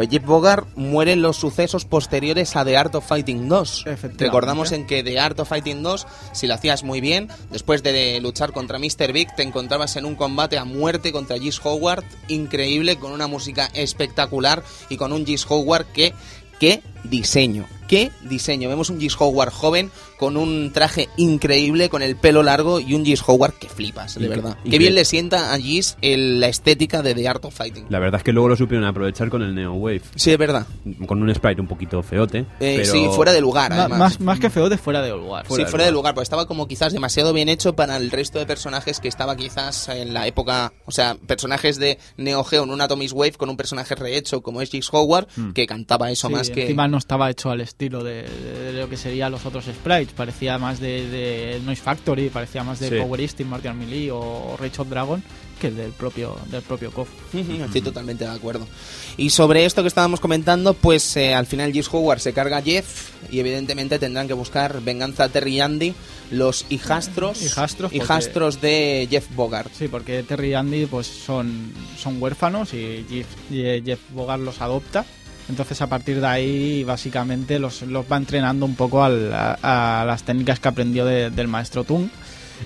Jeff 0.09 0.25
Bogart 0.25 0.67
muere 0.75 1.13
en 1.13 1.21
los 1.21 1.37
sucesos 1.37 1.85
posteriores 1.85 2.55
a 2.55 2.65
The 2.65 2.77
Art 2.77 2.95
of 2.95 3.07
Fighting 3.07 3.47
2. 3.47 3.81
Efectivamente. 3.87 4.25
Recordamos 4.25 4.71
en 4.71 4.85
que 4.85 5.03
The 5.03 5.19
Art 5.19 5.39
of 5.39 5.49
Fighting 5.49 5.81
2, 5.83 6.07
si 6.33 6.47
lo 6.47 6.53
hacías 6.53 6.83
muy 6.83 7.01
bien, 7.01 7.29
después 7.51 7.81
de 7.81 8.19
luchar 8.21 8.51
contra 8.51 8.79
Mr. 8.79 9.13
Big, 9.13 9.33
te 9.35 9.43
encontrabas 9.43 9.95
en 9.95 10.05
un 10.05 10.15
combate 10.15 10.57
a 10.57 10.65
muerte 10.65 11.11
contra 11.11 11.39
Gis 11.39 11.59
Howard, 11.63 12.03
increíble, 12.27 12.97
con 12.97 13.11
una 13.11 13.27
música 13.27 13.69
espectacular 13.73 14.63
y 14.89 14.97
con 14.97 15.13
un 15.13 15.25
Gis 15.25 15.45
Howard 15.49 15.85
que... 15.93 16.13
¡Qué 16.57 16.81
diseño! 17.09 17.65
¡Qué 17.87 18.11
diseño! 18.23 18.67
Vemos 18.69 18.89
un 18.89 18.99
Gis 18.99 19.15
Howard 19.19 19.51
joven 19.51 19.91
con 20.17 20.37
un 20.37 20.71
traje 20.73 21.07
increíble, 21.17 21.89
con 21.89 22.01
el 22.01 22.15
pelo 22.15 22.41
largo 22.41 22.79
y 22.79 22.93
un 22.95 23.05
Gis 23.05 23.21
Howard 23.27 23.53
que 23.53 23.67
flipas, 23.69 24.15
de 24.17 24.25
Y 24.25 24.27
verdad. 24.29 24.57
Qué 24.63 24.71
que- 24.71 24.77
bien 24.79 24.95
le 24.95 25.05
sienta 25.05 25.53
a 25.53 25.57
Gis 25.59 25.97
el- 26.01 26.39
la 26.39 26.47
estética 26.47 27.01
de 27.03 27.13
The 27.13 27.27
Art 27.27 27.45
of 27.45 27.53
Fighting. 27.55 27.85
La 27.89 27.99
verdad 27.99 28.19
es 28.21 28.23
que 28.23 28.31
luego 28.31 28.49
lo 28.49 28.55
supieron 28.55 28.87
aprovechar 28.87 29.29
con 29.29 29.43
el 29.43 29.53
Neo 29.53 29.73
Wave. 29.73 30.01
Sí, 30.15 30.31
es 30.31 30.37
verdad. 30.37 30.65
Con 31.05 31.21
un 31.21 31.33
sprite 31.35 31.61
un 31.61 31.67
poquito 31.67 32.01
feote. 32.01 32.39
Eh, 32.59 32.77
pero... 32.77 32.91
Sí, 32.91 33.05
fuera 33.15 33.33
de 33.33 33.41
lugar, 33.41 33.71
además. 33.71 33.99
más, 33.99 34.19
más 34.21 34.39
que 34.39 34.49
feo 34.49 34.67
de 34.69 34.77
fuera 34.79 35.01
de 35.03 35.09
lugar. 35.11 35.45
sí, 35.47 35.65
fuera 35.65 35.85
de 35.85 35.91
lugar, 35.91 36.15
porque 36.15 36.23
estaba 36.23 36.47
como 36.47 36.67
quizás 36.67 36.91
demasiado 36.93 37.33
bien 37.33 37.49
hecho 37.49 37.75
para 37.75 37.97
el 37.97 38.09
resto 38.09 38.39
de 38.39 38.45
personajes 38.47 38.99
que 38.99 39.07
estaba 39.09 39.35
quizás 39.35 39.89
en 39.89 40.13
la 40.13 40.25
época, 40.25 40.73
o 40.85 40.91
sea, 40.91 41.17
personajes 41.27 41.77
de 41.77 41.99
Neo 42.17 42.43
Geo 42.43 42.63
en 42.63 42.71
un 42.71 42.81
Atomic 42.81 43.11
Wave 43.13 43.33
con 43.33 43.49
un 43.49 43.57
personaje 43.57 43.93
rehecho 43.95 44.41
como 44.41 44.61
es 44.61 44.71
Giggs 44.71 44.89
Howard, 44.91 45.27
que 45.53 45.67
cantaba 45.67 46.09
eso 46.09 46.27
Sí, 46.29 46.33
más 46.33 46.49
que... 46.49 46.65
no 46.95 46.99
estaba 46.99 47.29
hecho 47.29 47.49
al 47.51 47.59
estilo 47.61 48.03
de, 48.03 48.23
de 48.23 48.71
lo 48.73 48.89
que 48.89 48.95
serían 48.97 49.31
los 49.31 49.45
otros 49.45 49.65
sprites. 49.65 50.13
Parecía 50.13 50.57
más 50.57 50.79
de, 50.79 51.07
de 51.09 51.59
Noise 51.65 51.81
Factory, 51.81 52.29
parecía 52.29 52.63
más 52.63 52.79
de 52.79 52.89
Sí. 52.89 52.95
Power 52.95 53.19
Instinct, 53.19 53.49
Martial 53.51 53.75
Melee 53.75 54.11
o 54.11 54.55
Rage 54.57 54.81
of 54.81 54.89
Dragon 54.89 55.21
que 55.59 55.67
el 55.67 55.77
del 55.77 55.91
propio, 55.93 56.37
del 56.51 56.61
propio 56.63 56.91
KOF. 56.91 57.07
Estoy 57.33 57.81
totalmente 57.81 58.25
de 58.25 58.29
acuerdo. 58.31 58.67
Y 59.15 59.29
sobre 59.29 59.63
esto 59.63 59.81
que 59.83 59.87
estábamos 59.87 60.19
comentando, 60.19 60.73
pues 60.73 61.15
eh, 61.15 61.33
al 61.33 61.45
final 61.45 61.71
Giggs 61.71 61.87
Howard 61.93 62.19
se 62.19 62.33
carga 62.33 62.57
a 62.57 62.61
Jeff 62.61 63.11
y 63.31 63.39
evidentemente 63.39 63.97
tendrán 63.97 64.27
que 64.27 64.33
buscar 64.33 64.81
venganza 64.81 65.23
a 65.23 65.29
Terry 65.29 65.55
y 65.55 65.61
Andy, 65.61 65.93
los 66.31 66.65
hijastros, 66.69 67.41
Hijastros, 67.41 67.91
porque- 67.91 67.97
hijastros 68.03 68.59
de 68.59 69.07
Jeff 69.09 69.27
Bogart. 69.33 69.71
Sí, 69.73 69.87
porque 69.87 70.23
Terry 70.23 70.49
y 70.49 70.53
Andy 70.55 70.87
pues 70.87 71.07
son, 71.07 71.71
son 71.97 72.21
huérfanos 72.21 72.73
y 72.73 73.05
Jeff, 73.09 73.27
y 73.49 73.81
Jeff 73.81 73.99
Bogart 74.11 74.41
los 74.43 74.59
adopta. 74.61 75.05
Entonces 75.49 75.81
a 75.81 75.87
partir 75.87 76.19
de 76.21 76.27
ahí 76.27 76.83
básicamente 76.83 77.59
los, 77.59 77.81
los 77.83 78.05
va 78.11 78.17
entrenando 78.17 78.65
un 78.65 78.75
poco 78.75 79.03
al- 79.03 79.31
a, 79.33 80.01
a 80.01 80.05
las 80.05 80.23
técnicas 80.23 80.59
que 80.59 80.67
aprendió 80.67 81.05
de- 81.05 81.29
del 81.29 81.47
maestro 81.47 81.83
Tung. 81.83 82.07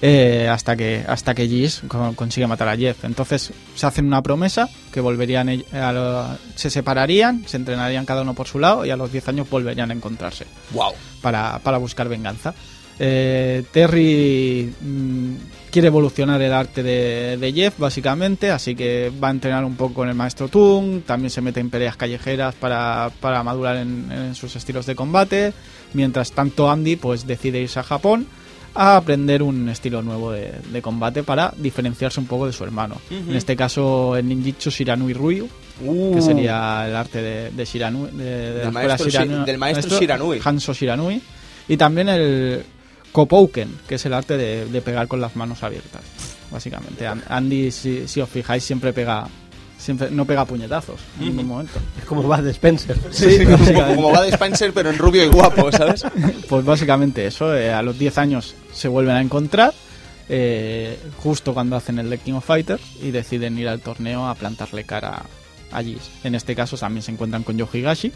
eh, 0.04 0.48
hasta 0.48 0.76
que 0.78 1.04
hasta 1.08 1.34
que 1.34 1.48
co- 1.88 2.14
consigue 2.16 2.46
matar 2.48 2.68
a 2.70 2.78
Jeff. 2.78 3.04
Entonces 3.06 3.52
se 3.76 3.86
hacen 3.88 4.06
una 4.06 4.22
promesa 4.22 4.70
que 4.94 5.02
volverían 5.02 5.50
a 5.74 5.92
lo- 5.92 6.38
se 6.56 6.70
separarían, 6.70 7.44
se 7.48 7.58
entrenarían 7.58 8.06
cada 8.06 8.22
uno 8.22 8.34
por 8.36 8.48
su 8.48 8.60
lado 8.60 8.86
y 8.86 8.92
a 8.92 8.96
los 8.96 9.12
10 9.12 9.28
años 9.30 9.50
volverían 9.50 9.90
a 9.90 9.94
encontrarse 9.94 10.46
¡Wow! 10.72 10.94
para, 11.22 11.60
para 11.60 11.78
buscar 11.80 12.08
venganza. 12.08 12.54
Eh, 13.00 13.64
Terry 13.72 14.72
mm, 14.82 15.34
quiere 15.70 15.88
evolucionar 15.88 16.42
el 16.42 16.52
arte 16.54 16.84
de, 16.84 17.38
de 17.38 17.54
Jeff, 17.54 17.78
básicamente, 17.78 18.52
así 18.52 18.76
que 18.76 19.12
va 19.24 19.30
a 19.30 19.32
entrenar 19.32 19.64
un 19.66 19.76
poco 19.76 19.94
con 19.96 20.10
el 20.10 20.16
maestro 20.16 20.48
Tung, 20.48 21.02
también 21.06 21.30
se 21.30 21.42
mete 21.42 21.60
en 21.60 21.70
peleas 21.70 21.96
callejeras 21.96 22.56
para, 22.56 23.12
para 23.20 23.44
madurar 23.44 23.78
en, 23.78 24.12
en 24.12 24.36
sus 24.36 24.56
estilos 24.56 24.86
de 24.86 24.96
combate, 24.96 25.54
mientras 25.94 26.32
tanto 26.32 26.70
Andy 26.70 26.96
pues 26.96 27.26
decide 27.28 27.62
irse 27.62 27.80
a 27.80 27.84
Japón 27.84 28.28
a 28.76 28.98
aprender 28.98 29.42
un 29.42 29.68
estilo 29.70 30.02
nuevo 30.04 30.32
de, 30.32 30.52
de 30.72 30.82
combate 30.82 31.24
para 31.24 31.54
diferenciarse 31.58 32.20
un 32.20 32.28
poco 32.28 32.46
de 32.46 32.54
su 32.54 32.64
hermano. 32.64 32.98
En 33.10 33.36
este 33.36 33.56
caso 33.56 34.16
el 34.16 34.28
ninjitsu 34.28 34.70
Shiranui 34.70 35.14
Ryu, 35.14 35.48
que 36.14 36.22
sería 36.22 36.86
el 36.88 36.96
arte 36.96 37.22
de, 37.22 37.50
de 37.52 37.66
Shiranui, 37.66 38.12
de, 38.12 38.24
de 38.24 38.54
Del 38.60 38.72
maestro 38.72 39.08
Shi- 39.08 39.12
Shiranui- 39.20 39.46
del 39.46 39.58
maestro 39.58 40.00
Shiranui. 40.00 40.40
Hanso 40.44 40.74
Shiranui. 40.74 41.22
Y 41.68 41.78
también 41.78 42.10
el 42.10 42.64
Kopouken, 43.12 43.70
que 43.88 43.96
es 43.96 44.06
el 44.06 44.14
arte 44.14 44.38
de, 44.38 44.66
de 44.66 44.82
pegar 44.82 45.08
con 45.08 45.22
las 45.22 45.36
manos 45.36 45.64
abiertas. 45.64 46.02
Básicamente, 46.52 47.06
An- 47.08 47.24
Andy, 47.28 47.72
si, 47.72 48.08
si 48.08 48.22
os 48.22 48.30
fijáis, 48.30 48.64
siempre 48.64 48.92
pega, 48.94 49.28
siempre 49.78 50.10
no 50.12 50.26
pega 50.26 50.46
puñetazos 50.46 51.00
en 51.20 51.28
ningún 51.28 51.48
momento. 51.48 51.80
Es 51.98 52.06
como 52.06 52.28
va 52.28 52.42
de 52.42 52.52
Spencer. 52.52 52.98
Sí, 53.12 53.40
como, 53.46 53.58
básicamente. 53.58 53.96
como 53.96 54.24
Spencer, 54.24 54.74
pero 54.74 54.90
en 54.90 54.98
rubio 54.98 55.24
y 55.24 55.28
guapo, 55.28 55.72
¿sabes? 55.72 56.04
Pues 56.50 56.66
básicamente 56.66 57.26
eso, 57.28 57.56
eh, 57.56 57.72
a 57.72 57.82
los 57.84 57.98
10 58.00 58.18
años 58.18 58.56
se 58.74 58.88
vuelven 58.88 59.16
a 59.16 59.22
encontrar, 59.22 59.74
eh, 60.28 60.98
justo 61.18 61.54
cuando 61.54 61.76
hacen 61.76 62.00
el 62.00 62.10
The 62.10 62.18
King 62.20 62.34
of 62.34 62.46
Fighters, 62.46 62.82
y 63.02 63.12
deciden 63.12 63.58
ir 63.60 63.68
al 63.68 63.80
torneo 63.82 64.28
a 64.28 64.36
plantarle 64.36 64.84
cara 64.84 65.24
a. 65.72 65.84
En 66.24 66.34
este 66.34 66.56
caso 66.56 66.78
también 66.78 67.04
se 67.04 67.12
encuentran 67.12 67.44
con 67.44 67.56
Yo 67.58 67.70
Higashi, 67.72 68.12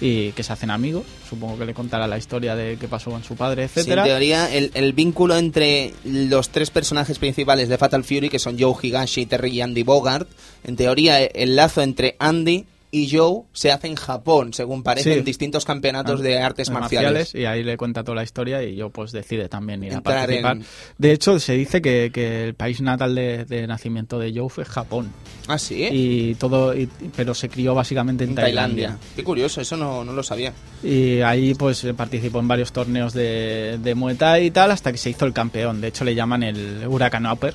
y 0.00 0.32
que 0.32 0.42
se 0.42 0.52
hacen 0.52 0.70
amigos. 0.70 1.04
Supongo 1.28 1.58
que 1.58 1.64
le 1.64 1.74
contará 1.74 2.06
la 2.06 2.18
historia 2.18 2.54
de 2.54 2.76
qué 2.78 2.86
pasó 2.88 3.10
con 3.10 3.24
su 3.24 3.34
padre, 3.36 3.66
Sí, 3.68 3.72
en 3.74 3.80
etcétera. 3.80 4.04
teoría, 4.04 4.54
el, 4.54 4.70
el 4.74 4.92
vínculo 4.92 5.36
entre 5.36 5.92
los 6.04 6.50
tres 6.50 6.70
personajes 6.70 7.18
principales 7.18 7.68
de 7.68 7.78
Fatal 7.78 8.04
Fury, 8.04 8.28
que 8.28 8.38
son 8.38 8.58
Joe 8.58 8.74
Higashi, 8.80 9.26
Terry 9.26 9.50
y 9.50 9.60
Andy 9.60 9.82
Bogart, 9.82 10.28
en 10.64 10.76
teoría 10.76 11.22
el 11.24 11.56
lazo 11.56 11.82
entre 11.82 12.16
Andy 12.18 12.64
y 12.90 13.10
Joe 13.14 13.42
se 13.52 13.70
hace 13.70 13.86
en 13.86 13.96
Japón, 13.96 14.52
según 14.54 14.82
parece, 14.82 15.12
Sí. 15.12 15.18
en 15.18 15.24
distintos 15.24 15.64
campeonatos 15.64 16.20
Ah, 16.20 16.22
de 16.22 16.38
artes 16.38 16.70
marciales. 16.70 17.34
y 17.34 17.44
ahí 17.44 17.62
le 17.62 17.76
cuenta 17.76 18.02
toda 18.02 18.16
la 18.16 18.22
historia 18.22 18.62
y 18.62 18.76
yo 18.76 18.90
pues 18.90 19.12
decide 19.12 19.48
también 19.48 19.82
ir 19.84 19.94
a 19.94 20.00
participar. 20.00 20.56
en- 20.56 20.64
De 20.96 21.12
hecho, 21.12 21.38
se 21.38 21.52
dice 21.54 21.82
que, 21.82 22.10
que 22.12 22.44
el 22.44 22.54
país 22.54 22.80
natal 22.80 23.14
de, 23.14 23.44
de 23.44 23.66
nacimiento 23.66 24.18
de 24.18 24.32
Joe 24.34 24.48
fue 24.48 24.64
Japón. 24.64 25.10
Ah, 25.46 25.58
sí, 25.58 25.86
Y 25.90 26.34
todo, 26.36 26.74
y- 26.74 26.88
pero 27.16 27.34
se 27.34 27.48
crió 27.48 27.74
básicamente 27.74 28.24
en, 28.24 28.30
en 28.30 28.36
Tailandia. 28.36 28.86
Tailandia. 28.88 29.08
Qué 29.16 29.24
curioso, 29.24 29.60
eso 29.60 29.76
no, 29.76 30.04
no 30.04 30.12
lo 30.12 30.22
sabía. 30.22 30.52
Y 30.82 31.20
ahí 31.20 31.54
pues 31.54 31.86
participó 31.96 32.40
en 32.40 32.48
varios 32.48 32.72
torneos 32.72 33.12
de, 33.12 33.78
de 33.82 33.94
Muay 33.94 34.16
Thai 34.16 34.46
y 34.46 34.50
tal 34.50 34.70
hasta 34.70 34.92
que 34.92 34.98
se 34.98 35.10
hizo 35.10 35.26
el 35.26 35.32
campeón. 35.32 35.80
De 35.80 35.88
hecho 35.88 36.04
le 36.04 36.14
llaman 36.14 36.42
el 36.42 36.86
Huracán 36.86 37.26
Upper. 37.26 37.54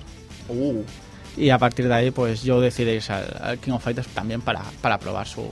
Uh, 0.49 0.81
Y 1.37 1.49
a 1.49 1.57
partir 1.57 1.87
de 1.87 1.93
ahí 1.93 2.11
pues 2.11 2.43
yo 2.43 2.61
decidí 2.61 2.91
irse 2.91 3.13
al, 3.13 3.37
al 3.41 3.57
King 3.59 3.71
of 3.73 3.83
Fighters 3.83 4.07
también 4.09 4.41
para, 4.41 4.61
para 4.81 4.99
probar 4.99 5.27
su, 5.27 5.47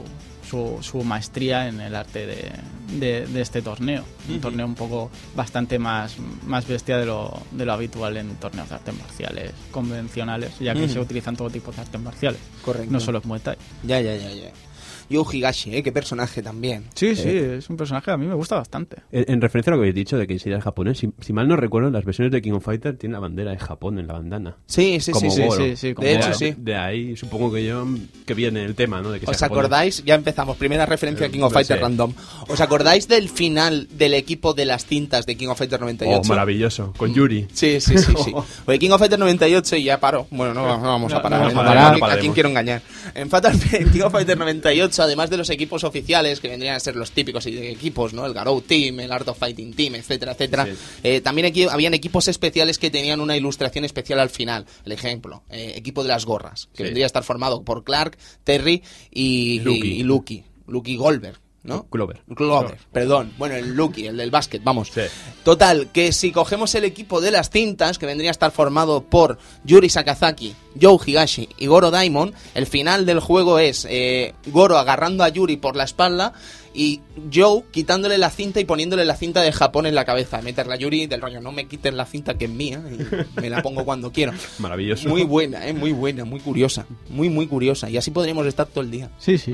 su, 0.48 0.78
su 0.82 1.04
maestría 1.04 1.68
en 1.68 1.82
el 1.82 1.96
arte 1.96 2.26
de, 2.28 2.52
de- 3.00 3.26
de 3.26 3.42
este 3.42 3.62
torneo. 3.62 4.04
Un 4.30 4.40
torneo 4.40 4.66
un 4.66 4.76
poco 4.76 5.10
bastante 5.36 5.80
más, 5.80 6.16
más 6.46 6.68
bestia 6.68 6.98
de 6.98 7.06
lo, 7.08 7.42
de 7.52 7.66
lo 7.66 7.74
habitual 7.74 8.18
en 8.18 8.36
torneos 8.36 8.70
de 8.70 8.76
artes 8.76 8.94
marciales 8.96 9.52
convencionales, 9.72 10.52
ya 10.60 10.74
que 10.74 10.84
Ujú. 10.84 10.94
se 10.94 11.00
utilizan 11.00 11.36
todo 11.36 11.50
tipo 11.50 11.72
de 11.72 11.82
artes 11.82 12.00
marciales. 12.02 12.40
correcto. 12.64 12.92
No 12.92 13.00
solo 13.00 13.18
es 13.20 13.26
Muay 13.26 13.40
Thai. 13.42 13.56
Ya, 13.84 14.00
ya, 14.02 14.16
ya, 14.16 14.30
ya. 14.32 14.52
Joe 15.12 15.26
Higashi, 15.38 15.76
¿eh? 15.76 15.84
Qué 15.84 15.92
personaje 15.92 16.42
también. 16.42 16.86
Sí, 16.96 17.16
sí, 17.16 17.30
es 17.30 17.70
un 17.70 17.78
personaje 17.78 18.06
que 18.06 18.12
a 18.12 18.18
mí 18.18 18.26
me 18.28 18.36
gusta 18.36 18.56
bastante. 18.56 18.98
En, 19.12 19.26
en 19.28 19.42
referencia 19.42 19.72
a 19.72 19.76
lo 19.76 19.80
que 19.82 19.86
habéis 19.86 19.96
dicho 19.96 20.18
de 20.18 20.28
que 20.28 20.40
sería 20.40 20.56
el 20.58 20.62
japonés, 20.64 20.98
si, 21.00 21.12
si 21.20 21.34
mal 21.34 21.48
no 21.48 21.56
recuerdo, 21.56 21.90
las 21.90 22.06
versiones 22.06 22.32
de 22.32 22.42
King 22.42 22.54
of 22.54 22.64
Fighter 22.64 22.98
tienen 22.98 23.14
la 23.14 23.20
bandera 23.20 23.52
de 23.52 23.58
Japón 23.60 24.00
en 24.00 24.08
la 24.08 24.14
bandana. 24.14 24.58
Sí, 24.66 25.00
sí, 25.00 25.12
como 25.12 25.30
sí, 25.32 25.42
sí. 25.42 25.48
Sí, 25.58 25.76
sí, 25.76 25.94
como 25.94 26.08
de 26.08 26.14
Goro. 26.16 26.28
hecho, 26.28 26.34
sí. 26.38 26.54
De 26.58 26.76
ahí 26.76 27.16
supongo 27.16 27.52
que 27.52 27.66
yo 27.66 27.86
que 28.26 28.34
viene 28.34 28.64
el 28.64 28.76
tema, 28.76 29.02
¿no? 29.02 29.12
De 29.12 29.20
que 29.20 29.26
sea 29.26 29.32
¿Os 29.32 29.38
japonés. 29.38 29.60
acordáis? 29.66 30.04
Ya 30.06 30.16
empezamos. 30.16 30.58
Primera 30.58 30.86
referencia 30.86 31.28
a 31.28 31.30
King 31.30 31.42
of 31.42 31.54
Fighter. 31.54 31.80
Random. 31.80 32.14
¿Os 32.48 32.62
acordáis 32.62 33.08
del 33.08 33.30
final 33.30 33.88
del 33.92 34.14
equipo 34.14 34.54
de 34.54 34.66
las 34.66 34.86
cintas 34.86 35.26
de 35.26 35.36
King 35.36 35.48
of 35.50 35.58
Fighter 35.58 35.80
98? 35.80 36.22
Oh, 36.22 36.28
maravilloso. 36.28 36.94
Con 36.98 37.14
Yuri. 37.14 37.48
Sí, 37.54 37.80
sí, 37.82 37.98
sí, 37.98 38.14
sí. 38.24 38.34
Oye, 38.66 38.80
King 38.80 38.92
of 38.92 39.00
Fighter 39.00 39.18
98 39.20 39.76
y 39.78 39.84
ya 39.84 40.00
paro. 40.00 40.28
Bueno, 40.32 40.54
no, 40.54 40.78
no 40.78 40.84
vamos 40.84 41.14
a 41.14 41.22
parar. 41.22 41.42
no 41.42 41.48
¿eh? 41.50 41.54
a 41.56 41.62
¿A 41.62 41.98
parar, 41.98 42.12
¿A 42.12 42.20
quién 42.20 42.34
quiero 42.34 42.50
engañar? 42.50 42.82
En 43.16 43.30
Fatal 43.30 43.58
en 43.74 43.90
King 43.92 44.02
of 44.02 44.12
Fighter 44.12 44.38
98, 44.38 45.01
además 45.02 45.30
de 45.30 45.38
los 45.38 45.50
equipos 45.50 45.84
oficiales, 45.84 46.40
que 46.40 46.48
vendrían 46.50 46.76
a 46.76 46.80
ser 46.80 46.96
los 46.96 47.12
típicos 47.12 47.46
equipos, 47.46 48.14
¿no? 48.14 48.26
El 48.26 48.34
Garou 48.34 48.62
Team, 48.62 49.00
el 49.02 49.12
Art 49.12 49.28
of 49.28 49.38
Fighting 49.38 49.74
Team, 49.74 49.96
etcétera, 49.96 50.32
etcétera. 50.34 50.66
Sí. 50.66 50.72
eh, 51.04 51.22
también 51.22 51.48
aquí 51.48 51.64
habían 51.64 51.94
equipos 51.94 52.28
especiales 52.28 52.78
que 52.78 52.90
tenían 52.92 53.20
una 53.22 53.36
ilustración 53.36 53.84
especial 53.86 54.20
al 54.20 54.30
final. 54.30 54.66
El 54.86 54.92
ejemplo, 54.94 55.44
eh, 55.50 55.74
equipo 55.76 56.04
de 56.04 56.10
las 56.10 56.26
gorras, 56.26 56.70
que 56.74 56.78
Sí. 56.78 56.84
vendría 56.84 57.06
a 57.06 57.08
estar 57.08 57.24
formado 57.24 57.64
por 57.64 57.84
Clark, 57.84 58.18
Terry 58.44 58.84
y 59.12 59.60
Lucky. 59.62 59.88
y, 59.88 60.00
y 60.00 60.04
Lucky. 60.04 60.44
Lucky 60.68 60.96
Goldberg, 60.96 61.40
¿no? 61.64 61.88
Clover. 61.90 62.24
Clover, 62.36 62.78
perdón. 62.92 63.34
Bueno, 63.38 63.56
el 63.56 63.74
Lucky, 63.76 64.08
el 64.08 64.18
del 64.18 64.32
básquet, 64.32 64.64
vamos. 64.64 64.90
Sí. 64.94 65.02
Total, 65.44 65.90
que 65.92 66.12
si 66.12 66.32
cogemos 66.32 66.74
el 66.76 66.84
equipo 66.84 67.22
de 67.22 67.32
las 67.32 67.50
cintas, 67.50 67.98
que 67.98 68.06
vendría 68.06 68.30
a 68.30 68.32
estar 68.32 68.52
formado 68.52 69.04
por 69.04 69.38
Yuri 69.64 69.90
Sakazaki, 69.90 70.56
Joe 70.82 70.98
Higashi 71.06 71.50
y 71.58 71.68
Goro 71.68 71.92
Daimon, 71.92 72.34
el 72.56 72.66
final 72.66 73.06
del 73.06 73.20
juego 73.20 73.60
es 73.60 73.86
eh, 73.90 74.34
Goro 74.48 74.78
agarrando 74.78 75.24
a 75.24 75.30
Yuri 75.30 75.58
por 75.58 75.76
la 75.76 75.84
espalda 75.84 76.34
y 76.74 77.02
Joe 77.34 77.64
quitándole 77.72 78.18
la 78.18 78.30
cinta 78.30 78.60
y 78.60 78.66
poniéndole 78.66 79.06
la 79.06 79.16
cinta 79.16 79.42
de 79.42 79.52
Japón 79.52 79.86
en 79.86 79.96
la 79.96 80.06
cabeza. 80.06 80.42
Meterla 80.42 80.76
Yuri 80.76 81.08
del 81.08 81.22
rollo, 81.22 81.42
no 81.42 81.52
me 81.52 81.68
quiten 81.68 81.98
la 81.98 82.06
cinta 82.06 82.36
que 82.38 82.46
es 82.46 82.52
mía 82.52 82.82
y 82.90 83.40
me 83.42 83.50
la 83.50 83.62
pongo 83.62 83.84
cuando 83.86 84.12
quiero. 84.12 84.34
Maravilloso. 84.60 85.10
Muy 85.10 85.24
buena, 85.24 85.68
eh, 85.68 85.74
muy 85.74 85.92
buena, 85.92 86.26
muy 86.26 86.40
curiosa. 86.40 86.86
Muy, 87.10 87.30
muy 87.30 87.48
curiosa. 87.48 87.90
Y 87.90 87.98
así 87.98 88.12
podríamos 88.12 88.46
estar 88.48 88.66
todo 88.68 88.84
el 88.84 88.92
día. 88.92 89.10
Sí, 89.20 89.38
sí. 89.38 89.52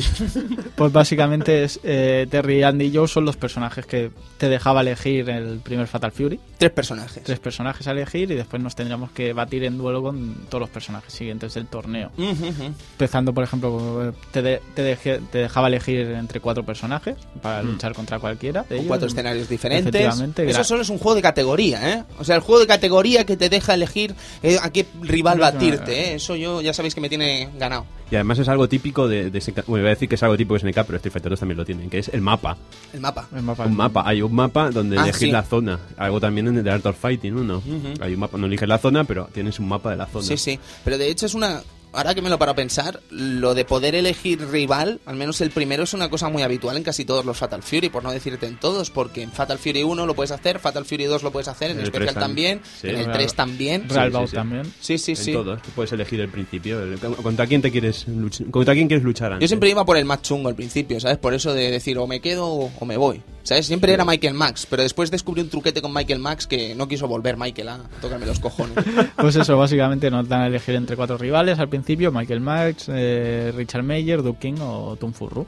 Pues 0.76 0.92
básicamente 0.92 1.64
es, 1.64 1.80
eh, 1.84 2.28
Terry, 2.30 2.64
Andy 2.64 2.86
y 2.86 2.96
Joe 2.96 3.08
son 3.08 3.26
los 3.26 3.36
personajes 3.38 3.86
que 3.86 4.12
te 4.38 4.50
dejaba 4.50 4.82
elegir 4.82 5.30
el 5.30 5.60
primer 5.60 5.88
Fatal 5.88 6.12
Fury. 6.12 6.40
Tres 6.58 6.72
personajes. 6.72 7.24
Tres 7.24 7.40
personajes 7.40 7.88
a 7.88 7.92
elegir 7.92 8.32
y 8.32 8.36
después 8.36 8.62
nos 8.62 8.76
tendríamos 8.76 9.12
que 9.12 9.34
batir 9.34 9.64
en 9.64 9.78
duelo 9.78 10.02
con 10.04 10.36
todos 10.50 10.62
los 10.62 10.70
personajes 10.70 11.14
siguientes 11.14 11.54
del 11.54 11.68
torneo. 11.68 12.12
Empezando, 12.18 13.34
por 13.34 13.44
ejemplo, 13.44 14.14
te, 14.32 14.42
de- 14.42 14.62
te, 14.76 14.96
te 14.96 15.38
dejaba 15.38 15.68
elegir 15.68 16.00
entre 16.12 16.40
cuatro 16.40 16.64
personajes 16.66 17.07
para 17.42 17.64
luchar 17.64 17.94
contra 17.94 18.20
cualquiera. 18.20 18.62
de 18.64 18.68
Con 18.68 18.78
ellos. 18.78 18.88
cuatro 18.88 19.08
escenarios 19.08 19.48
diferentes. 19.50 19.94
Efectivamente, 19.94 20.50
Eso 20.50 20.64
solo 20.64 20.82
es 20.82 20.90
un 20.90 20.98
juego 20.98 21.16
de 21.16 21.22
categoría, 21.22 21.94
¿eh? 21.94 22.04
O 22.20 22.24
sea, 22.24 22.36
el 22.36 22.42
juego 22.42 22.60
de 22.62 22.68
categoría 22.68 23.26
que 23.26 23.38
te 23.38 23.50
deja 23.50 23.74
elegir 23.74 24.16
eh, 24.44 24.58
a 24.62 24.70
qué 24.72 24.86
rival 25.02 25.40
batirte, 25.40 26.12
¿eh? 26.12 26.14
Eso 26.16 26.36
yo 26.36 26.62
ya 26.62 26.74
sabéis 26.74 26.96
que 26.96 27.02
me 27.02 27.10
tiene 27.10 27.50
ganado. 27.58 27.86
Y 28.10 28.16
además 28.16 28.40
es 28.40 28.48
algo 28.48 28.70
típico 28.70 29.08
de, 29.10 29.30
de 29.30 29.42
SNK. 29.42 29.66
Bueno, 29.68 29.82
iba 29.84 29.90
a 29.90 29.94
decir 29.96 30.08
que 30.08 30.16
es 30.16 30.24
algo 30.24 30.38
típico 30.38 30.54
de 30.54 30.60
SNK, 30.62 30.86
pero 30.86 30.96
Street 30.96 31.12
Fighter 31.12 31.30
2 31.30 31.40
también 31.40 31.58
lo 31.58 31.66
tienen, 31.66 31.90
que 31.90 32.00
es 32.00 32.08
el 32.08 32.22
mapa. 32.22 32.56
El 32.94 33.02
mapa. 33.02 33.28
El 33.36 33.44
mapa. 33.44 33.66
Un 33.66 33.76
mapa. 33.76 34.04
Hay 34.06 34.22
un 34.22 34.34
mapa 34.34 34.70
donde 34.72 34.98
Ah, 34.98 35.04
elegir 35.04 35.28
sí. 35.28 35.32
la 35.32 35.44
zona. 35.44 35.78
Algo 35.98 36.20
también 36.22 36.48
en 36.48 36.64
The 36.64 36.70
Art 36.72 36.86
of 36.86 36.98
Fighting, 36.98 37.36
uno. 37.36 37.62
Hay 38.00 38.14
un 38.14 38.20
mapa, 38.22 38.38
no 38.38 38.48
eliges 38.48 38.70
la 38.70 38.78
zona, 38.78 39.04
pero 39.04 39.26
tienes 39.34 39.60
un 39.60 39.68
mapa 39.68 39.90
de 39.92 39.98
la 39.98 40.06
zona. 40.06 40.24
Sí, 40.26 40.38
sí. 40.38 40.58
Pero 40.86 40.98
de 40.98 41.10
hecho 41.10 41.26
es 41.26 41.34
una... 41.34 41.62
Ahora 41.94 42.14
que 42.14 42.22
me 42.22 42.30
lo 42.30 42.38
paro 42.38 42.52
a 42.52 42.56
pensar, 42.56 43.02
lo 43.10 43.56
de 43.56 43.66
poder 43.66 43.96
elegir 43.96 44.40
rival, 44.50 45.00
al 45.06 45.16
menos 45.16 45.42
el 45.42 45.50
primero, 45.50 45.84
es 45.84 45.94
una 45.94 46.10
cosa 46.10 46.30
muy 46.30 46.44
habitual 46.44 46.78
en 46.78 46.84
casi 46.84 47.06
todos 47.06 47.26
los 47.26 47.38
Fatal 47.38 47.64
Fury, 47.64 47.90
por 47.90 48.04
no 48.04 48.12
decirte 48.12 48.46
en 48.46 48.60
todos, 48.60 48.92
porque 48.92 49.24
en 49.24 49.32
Fatal 49.32 49.58
Fury 49.58 49.82
1 49.84 50.06
lo 50.06 50.14
puedes 50.14 50.32
hacer, 50.32 50.60
Fatal 50.60 50.86
Fury 50.86 51.06
2 51.06 51.24
lo 51.24 51.32
puedes 51.32 51.48
hacer, 51.48 51.72
en 51.72 51.78
En 51.78 51.80
el 51.80 51.86
especial 51.86 52.14
3 52.14 52.20
también, 52.24 52.62
sí. 52.80 52.88
en 52.90 52.98
el 52.98 53.06
Real- 53.06 53.18
3 53.18 53.34
también. 53.34 53.90
Real 53.90 54.12
Sí, 54.12 54.28
sí, 54.28 54.36
también. 54.36 54.74
Sí, 54.80 54.98
sí, 55.00 55.12
En 55.14 55.18
sí. 55.18 55.32
todos. 55.34 55.60
Puedes 55.76 55.92
elegir 55.94 56.20
el 56.22 56.30
principio. 56.30 56.84
el- 56.84 57.00
¿Contra 57.00 57.48
quién 57.48 57.62
te 57.64 57.72
quieres 57.72 58.08
luch- 58.08 58.50
¿Contra 58.52 58.74
quién 58.76 58.88
quieres 58.88 59.04
luchar 59.04 59.32
antes? 59.34 59.46
Yo 59.46 59.48
siempre 59.48 59.70
iba 59.70 59.84
por 59.86 59.98
el 59.98 60.06
más 60.06 60.22
chungo 60.22 60.50
al 60.50 60.56
principio, 60.56 61.00
¿sabes? 61.00 61.18
Por 61.18 61.34
eso 61.34 61.54
de 61.54 61.72
decir 61.72 61.98
o 61.98 62.06
me 62.06 62.20
quedo 62.20 62.46
o, 62.48 62.72
o 62.80 62.86
me 62.86 62.98
voy. 62.98 63.22
¿Sabes? 63.48 63.66
Siempre 63.66 63.94
era 63.94 64.04
Michael 64.04 64.34
Max, 64.34 64.68
pero 64.70 64.84
después 64.84 65.10
descubrí 65.10 65.40
un 65.40 65.48
truquete 65.48 65.82
con 65.82 65.94
Michael 65.94 66.20
Max 66.20 66.48
que 66.48 66.76
no 66.76 66.86
quiso 66.90 67.08
volver 67.08 67.38
Michael 67.38 67.70
a 67.70 67.80
tocarme 68.02 68.26
los 68.26 68.42
cojones. 68.42 68.76
Pues 69.16 69.38
eso, 69.38 69.58
básicamente 69.58 70.12
nos 70.12 70.28
dan 70.28 70.42
a 70.42 70.48
elegir 70.48 70.76
entre 70.76 70.98
cuatro 70.98 71.18
rivales 71.18 71.58
al 71.58 71.70
principio, 71.70 72.12
Michael 72.12 72.42
Max, 72.42 72.88
eh, 72.90 73.54
Richard 73.56 73.84
Mayer, 73.84 74.22
Duke 74.22 74.40
King 74.40 74.60
o 74.60 74.98
Tung 74.98 75.14
Furru. 75.14 75.48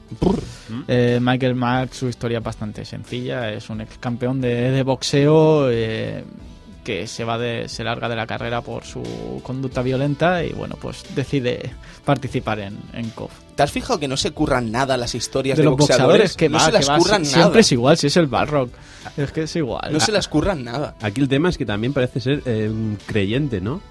Eh, 0.87 1.19
Michael 1.21 1.55
Max, 1.55 1.97
su 1.97 2.07
historia 2.07 2.37
es 2.37 2.43
bastante 2.43 2.85
sencilla, 2.85 3.51
es 3.51 3.69
un 3.69 3.81
ex 3.81 3.97
campeón 3.97 4.39
de, 4.39 4.71
de 4.71 4.83
boxeo 4.83 5.69
eh, 5.69 6.23
que 6.89 7.05
se 7.05 7.23
va 7.23 7.37
de, 7.37 7.69
se 7.69 7.83
larga 7.83 8.09
de 8.09 8.15
la 8.15 8.25
carrera 8.25 8.61
por 8.61 8.83
su 8.83 9.03
conducta 9.43 9.83
violenta 9.83 10.43
y 10.43 10.53
bueno, 10.53 10.75
pues 10.81 11.03
decide 11.13 11.69
participar 12.03 12.59
en, 12.61 12.79
en 12.93 13.11
KOF. 13.11 13.31
¿Te 13.53 13.61
has 13.61 13.71
fijado 13.71 13.99
que 13.99 14.07
no 14.07 14.17
se 14.17 14.31
curran 14.31 14.71
nada 14.71 14.97
las 14.97 15.13
historias 15.13 15.55
De 15.55 15.61
de, 15.61 15.69
los 15.69 15.77
boxeadores 15.77 16.35
que 16.35 16.49
no 16.49 16.57
va, 16.57 16.65
se 16.65 16.71
las 16.71 16.89
que 16.89 16.97
curran 16.97 17.21
nada. 17.21 17.33
siempre 17.33 17.61
es 17.61 17.71
igual, 17.71 17.95
si 17.95 18.07
es 18.07 18.17
el 18.17 18.25
Balrog, 18.25 18.69
es 19.17 19.31
que 19.31 19.43
es 19.43 19.55
igual. 19.55 19.93
No 19.93 19.99
se 19.99 20.11
las 20.11 20.27
curran 20.27 20.63
nada. 20.63 20.95
Aquí 20.99 21.21
el 21.21 21.27
tema 21.27 21.49
es 21.49 21.59
que 21.59 21.65
también 21.67 21.93
parece 21.93 22.21
ser 22.21 22.41
eh, 22.47 22.67
un 22.67 22.97
creyente, 23.05 23.61
¿no? 23.61 23.81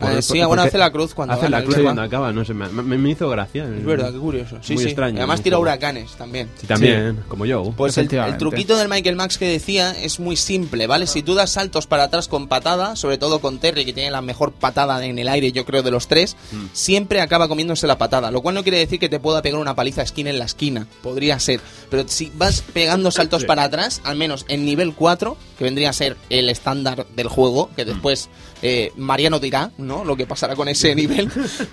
Eh, 0.00 0.20
sí, 0.22 0.42
bueno, 0.44 0.62
hace 0.62 0.78
la 0.78 0.90
cruz 0.90 1.14
cuando 1.14 1.34
hace 1.34 1.44
gana, 1.44 1.58
la 1.60 1.64
cruz 1.64 1.78
cuando 1.82 2.02
acaba, 2.02 2.32
no 2.32 2.44
sé, 2.44 2.52
me, 2.54 2.68
me- 2.68 2.98
me 2.98 3.10
hizo 3.10 3.28
gracia. 3.30 3.64
Es 3.64 3.84
verdad, 3.84 4.12
qué 4.12 4.18
curioso. 4.18 4.58
Sí, 4.60 4.74
Muy 4.74 4.82
sí. 4.82 4.88
extraño, 4.90 5.18
Además 5.18 5.40
tira 5.42 5.58
huracanes 5.58 6.12
también. 6.16 6.50
Sí, 6.60 6.66
también, 6.66 7.24
como 7.28 7.46
yo. 7.46 7.72
Pues 7.76 7.96
el, 7.98 8.08
truquito 8.38 8.76
del 8.76 8.88
Michael 8.88 9.16
Max 9.16 9.38
que 9.38 9.48
decía 9.48 9.92
es 9.92 10.20
muy 10.20 10.36
simple, 10.36 10.86
¿vale? 10.86 11.06
Si 11.06 11.22
tú 11.22 11.34
das 11.34 11.50
saltos 11.52 11.86
para 11.86 12.04
atrás 12.04 12.28
con 12.28 12.46
patada, 12.48 12.94
sobre 12.96 13.18
todo 13.18 13.40
con 13.40 13.58
Terry, 13.58 13.84
que 13.84 13.92
tiene 13.92 14.10
la 14.10 14.20
mejor 14.20 14.52
patada 14.52 15.04
en 15.04 15.18
el 15.18 15.28
aire, 15.28 15.52
yo 15.52 15.64
creo, 15.64 15.82
de 15.82 15.90
los 15.90 16.08
tres, 16.08 16.36
Mm. 16.52 16.66
siempre 16.72 17.20
acaba 17.20 17.48
comiéndose 17.48 17.86
la 17.86 17.98
patada. 17.98 18.30
Lo 18.30 18.42
cual 18.42 18.54
no 18.54 18.62
quiere 18.62 18.78
decir 18.78 18.98
que 19.00 19.08
te 19.08 19.18
pueda 19.20 19.40
pegar 19.42 19.60
una 19.60 19.74
paliza 19.74 20.02
esquina 20.02 20.30
en 20.30 20.38
la 20.38 20.44
esquina. 20.44 20.86
Podría 21.02 21.38
ser. 21.40 21.60
Pero 21.90 22.04
si 22.06 22.30
vas 22.36 22.62
pegando 22.72 23.10
saltos 23.10 23.44
para 23.44 23.64
atrás, 23.64 24.00
al 24.04 24.16
menos 24.16 24.44
en 24.48 24.64
nivel 24.66 24.92
4, 24.94 25.36
que 25.58 25.64
vendría 25.64 25.90
a 25.90 25.92
ser 25.94 26.16
el 26.30 26.48
estándar 26.50 27.06
del 27.16 27.28
juego, 27.28 27.70
que 27.76 27.84
después 27.84 28.28
eh, 28.62 28.92
Mariano 28.96 29.38
dirá, 29.38 29.70
¿no? 29.78 30.04
Lo 30.04 30.16
que 30.16 30.26
pasará 30.26 30.54
con 30.56 30.68
ese 30.68 30.94
nivel. 30.94 31.30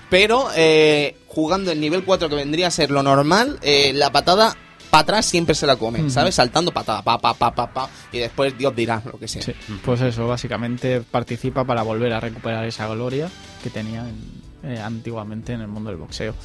Pero 0.10 0.48
eh, 0.56 1.16
jugando 1.28 1.72
en 1.72 1.80
nivel 1.80 2.04
4, 2.04 2.30
que 2.30 2.36
vendría 2.36 2.68
a 2.68 2.72
ser 2.72 2.92
lo 2.92 3.04
normal, 3.04 3.60
eh, 3.62 3.92
la 3.94 4.12
patada 4.12 4.56
para 4.90 5.02
atrás 5.02 5.26
siempre 5.26 5.56
se 5.56 5.66
la 5.66 5.76
come, 5.76 6.08
¿sabes? 6.12 6.36
Saltando 6.36 6.72
patada, 6.72 7.02
pa, 7.02 7.18
pa, 7.18 7.34
pa, 7.34 7.54
pa, 7.56 7.74
pa, 7.74 7.90
y 8.12 8.20
después 8.20 8.56
Dios 8.58 8.76
dirá 8.76 9.02
lo 9.12 9.18
que 9.18 9.28
sea. 9.28 9.42
Sí, 9.42 9.54
pues 9.84 10.00
eso, 10.02 10.28
básicamente 10.28 11.02
participa 11.02 11.64
para 11.66 11.82
volver 11.82 12.14
a 12.14 12.20
recuperar 12.20 12.64
esa 12.66 12.88
gloria 12.88 13.28
que 13.64 13.72
tenía 13.72 14.02
en- 14.08 14.44
eh, 14.66 14.80
antiguamente 14.80 15.52
en 15.54 15.62
el 15.62 15.68
mundo 15.68 15.90
del 15.90 15.98
boxeo. 16.00 16.36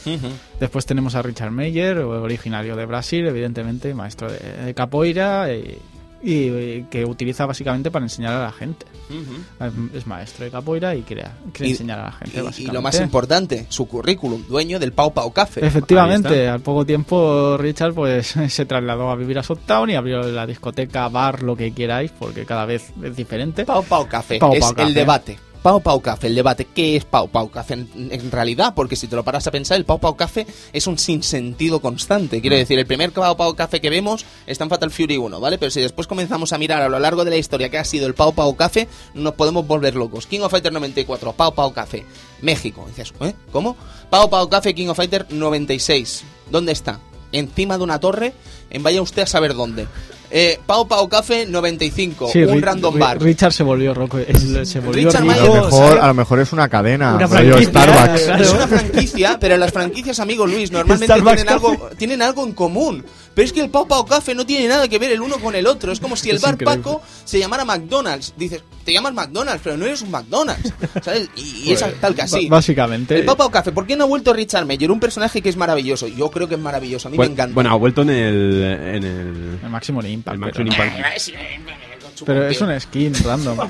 Después 0.59 0.87
tenemos 0.87 1.15
a 1.15 1.21
Richard 1.23 1.51
Meyer, 1.53 1.99
originario 1.99 2.75
de 2.75 2.87
Brasil, 2.87 3.27
evidentemente, 3.29 3.93
maestro 3.95 4.33
de, 4.33 4.39
de 4.39 4.75
capoeira 4.75 5.53
y, 5.53 5.79
y, 6.23 6.49
eh, 6.49 6.85
que 6.91 7.05
utiliza 7.05 7.47
básicamente 7.47 7.91
para 7.91 8.05
enseñar 8.05 8.35
a 8.35 8.43
la 8.45 8.53
gente. 8.53 8.87
Ujú. 9.11 9.89
Es 9.95 10.07
maestro 10.07 10.45
de 10.45 10.51
capoeira 10.51 10.95
y 10.95 11.03
quiere, 11.03 11.25
quiere 11.53 11.69
Y- 11.69 11.73
enseñar 11.73 11.99
a 12.01 12.05
la 12.07 12.13
gente, 12.13 12.43
Y- 12.59 12.65
Y, 12.65 12.67
lo 12.67 12.83
más 12.83 13.01
importante, 13.01 13.67
su 13.69 13.87
currículum, 13.87 14.45
dueño 14.49 14.79
del 14.79 14.93
Pau 14.93 15.13
Pau 15.13 15.33
Café. 15.33 15.65
Efectivamente, 15.65 16.49
al 16.49 16.61
poco 16.61 16.85
tiempo 16.85 17.57
Richard 17.57 17.95
pues 17.95 18.35
se 18.49 18.67
trasladó 18.67 19.11
a 19.11 19.17
vivir 19.17 19.39
a 19.39 19.43
Souttown 19.43 19.91
y 19.91 19.95
abrió 19.95 20.23
la 20.23 20.47
discoteca, 20.47 21.09
bar, 21.09 21.43
lo 21.43 21.57
que 21.57 21.73
queráis, 21.73 22.11
porque 22.11 22.45
cada 22.45 22.67
vez 22.67 22.93
es 23.03 23.17
diferente. 23.17 23.65
Pau 23.65 23.83
Pau 23.85 24.07
Café, 24.07 24.39
Pau 24.39 24.53
es 24.53 24.61
Pau 24.61 24.75
Café. 24.75 24.89
el 24.89 24.95
debate. 24.95 25.39
Pau 25.69 25.83
Pau 25.83 26.01
Café, 26.01 26.29
el 26.29 26.35
debate. 26.35 26.65
¿Qué 26.65 26.97
es 26.97 27.05
Pau 27.05 27.29
Pau 27.29 27.51
Café 27.51 27.75
en, 27.75 28.09
en 28.11 28.31
realidad? 28.31 28.73
Porque 28.75 28.97
si 28.97 29.07
te 29.07 29.15
lo 29.15 29.23
paras 29.23 29.47
a 29.49 29.51
pensar, 29.51 29.77
el 29.77 29.85
Pau 29.85 29.99
Pau 29.99 30.17
Café 30.17 30.47
es 30.73 30.87
un 30.87 30.97
sinsentido 30.97 31.81
constante. 31.81 32.41
Quiero 32.41 32.57
decir, 32.57 32.79
el 32.79 32.87
primer 32.87 33.13
Pau 33.13 33.37
Pau 33.37 33.55
Café 33.55 33.79
que 33.79 33.91
vemos 33.91 34.25
está 34.47 34.65
en 34.65 34.71
Fatal 34.71 34.91
Fury 34.91 35.19
1, 35.19 35.39
¿vale? 35.39 35.59
Pero 35.59 35.71
si 35.71 35.83
después 35.83 36.07
comenzamos 36.07 36.55
a 36.55 36.59
mirar 36.59 36.81
a 36.81 36.89
lo 36.89 36.99
largo 36.99 37.23
de 37.23 37.33
la 37.33 37.37
historia 37.37 37.69
que 37.69 37.77
ha 37.77 37.85
sido 37.85 38.07
el 38.07 38.15
Pau 38.15 38.33
Pau 38.33 38.57
Café, 38.57 38.89
nos 39.13 39.35
podemos 39.35 39.67
volver 39.67 39.95
locos. 39.95 40.27
King 40.27 40.41
of 40.41 40.51
Fighter 40.51 40.73
94, 40.73 41.35
Pau 41.35 41.53
Pau 41.53 41.71
Café, 41.75 42.07
México. 42.41 42.87
Dices, 42.89 43.13
¿eh? 43.21 43.35
¿Cómo? 43.53 43.77
Pau 44.09 44.31
Pau 44.31 44.49
Café, 44.49 44.75
King 44.75 44.89
of 44.89 44.97
Fighter 44.97 45.27
96. 45.29 46.25
¿Dónde 46.51 46.73
está? 46.73 46.99
Encima 47.31 47.77
de 47.77 47.85
una 47.85 48.01
torre, 48.01 48.33
en 48.71 48.83
vaya 48.83 49.03
usted 49.03 49.21
a 49.21 49.27
saber 49.27 49.53
dónde. 49.53 49.87
Eh, 50.31 50.61
Pau 50.67 50.87
Pau 50.87 51.09
Café 51.09 51.47
95, 51.47 52.29
Sí, 52.31 52.43
un 52.43 52.59
Ri- 52.59 52.61
random 52.63 52.99
bar. 52.99 53.21
Richard 53.21 53.53
se 53.53 53.63
volvió 53.63 53.95
roco, 53.95 54.19
él 54.19 54.67
se 54.67 54.81
volvió 54.81 55.09
Richard 55.09 55.23
rico. 55.23 55.33
A 55.33 55.37
Mayer- 55.37 55.47
lo, 55.47 55.65
mejor, 55.65 55.99
a 55.99 56.07
lo 56.09 56.15
mejor 56.15 56.41
es 56.41 56.53
una 56.53 56.69
cadena, 56.69 57.15
Una 57.17 57.27
rollo 57.27 57.55
franquicia. 57.57 57.71
Starbucks. 57.83 58.23
Claro. 58.25 58.45
Es 58.45 58.53
una 58.53 58.67
franquicia, 58.69 59.39
pero 59.41 59.57
las 59.57 59.73
franquicias, 59.73 60.21
amigo 60.21 60.47
Luis, 60.47 60.71
normalmente 60.71 61.07
Starbucks 61.15 61.37
tienen 61.37 61.53
algo, 61.55 61.91
tienen 61.97 62.23
algo 62.23 62.45
en 62.45 62.53
común. 62.53 63.05
Pero 63.39 63.47
es 63.47 63.53
que 63.53 63.61
el 63.61 63.71
Pau 63.71 63.87
Pau 63.87 64.05
Café 64.05 64.35
no 64.35 64.45
tiene 64.45 64.67
nada 64.67 64.89
que 64.89 64.99
ver 64.99 65.13
el 65.13 65.21
uno 65.21 65.37
con 65.39 65.55
el 65.55 65.65
otro. 65.69 65.93
Es 65.93 66.01
como 66.01 66.17
si 66.17 66.29
el 66.29 66.37
Es 66.37 66.43
bar 66.43 66.55
increíble. 66.55 66.83
Paco 66.83 67.03
se 67.25 67.39
llamara 67.39 67.65
McDonald's. 67.65 68.35
Dices, 68.37 68.65
te 68.85 68.93
llamas 68.93 69.15
McDonald's, 69.15 69.61
pero 69.63 69.77
no 69.77 69.87
eres 69.87 70.03
un 70.03 70.11
McDonald's. 70.11 70.73
¿Sabes? 71.05 71.31
Y, 71.37 71.69
y 71.69 71.73
es 71.73 71.85
tal 72.01 72.17
que 72.17 72.23
así. 72.23 72.49
Básicamente. 72.49 73.17
El 73.17 73.25
Pau 73.25 73.37
Pau 73.37 73.49
Café, 73.49 73.71
¿por 73.71 73.87
qué 73.87 73.95
no 73.95 74.03
ha 74.03 74.07
vuelto 74.09 74.33
Richard 74.33 74.67
Meyer? 74.67 74.91
Un 74.91 74.99
personaje 74.99 75.41
que 75.41 75.51
es 75.51 75.57
maravilloso. 75.57 76.09
Yo 76.09 76.29
creo 76.33 76.49
que 76.49 76.57
es 76.57 76.61
maravilloso. 76.61 77.07
A 77.07 77.11
mí 77.13 77.17
Bueno, 77.17 77.31
me 77.31 77.35
encanta. 77.35 77.55
bueno, 77.55 77.71
ha 77.71 77.77
vuelto 77.77 78.03
en 78.03 78.11
el. 78.11 78.63
En 78.65 79.05
el, 79.05 79.59
El 79.63 79.71
máximo 79.71 80.03
impact. 80.05 80.35
el 80.35 80.41
pero, 80.51 80.65
Maximum 80.65 81.41
Impact. 81.55 81.79
pero 82.27 82.49
es 82.49 82.61
una 82.61 82.81
skin 82.81 83.15
random. 83.25 83.57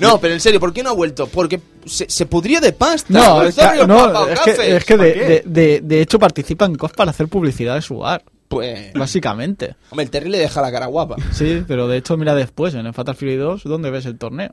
No, 0.00 0.18
pero 0.20 0.32
en 0.34 0.40
serio, 0.40 0.60
¿por 0.60 0.72
qué 0.72 0.82
no 0.82 0.90
ha 0.90 0.92
vuelto? 0.94 1.26
Porque 1.26 1.60
se, 1.84 2.08
se 2.08 2.26
pudrió 2.26 2.60
de 2.60 2.72
pasta. 2.72 3.12
No, 3.12 3.42
El 3.42 3.48
es 3.48 3.56
no, 3.86 4.28
es 4.28 4.38
Café. 4.38 4.54
que, 4.56 4.76
es 4.76 4.84
que 4.84 4.96
de, 4.96 5.04
de, 5.12 5.42
de- 5.44 5.80
de 5.82 6.00
hecho 6.00 6.18
participa 6.18 6.64
en 6.64 6.76
COF 6.76 6.92
para 6.94 7.10
hacer 7.10 7.26
publicidad 7.28 7.74
de 7.74 7.82
su 7.82 7.98
bar. 7.98 8.22
Pues... 8.48 8.92
Básicamente. 8.92 9.74
Hombre, 9.90 10.04
el 10.04 10.10
Terry 10.10 10.28
le 10.30 10.38
deja 10.38 10.60
la 10.62 10.70
cara 10.70 10.86
guapa. 10.86 11.16
Sí, 11.32 11.64
pero 11.66 11.88
de 11.88 11.96
hecho 11.96 12.16
mira 12.16 12.34
después, 12.34 12.74
en 12.74 12.86
el 12.86 12.92
Fatal 12.94 13.14
Fury 13.16 13.36
2, 13.36 13.64
¿dónde 13.64 13.90
ves 13.90 14.06
el 14.06 14.16
torneo? 14.18 14.50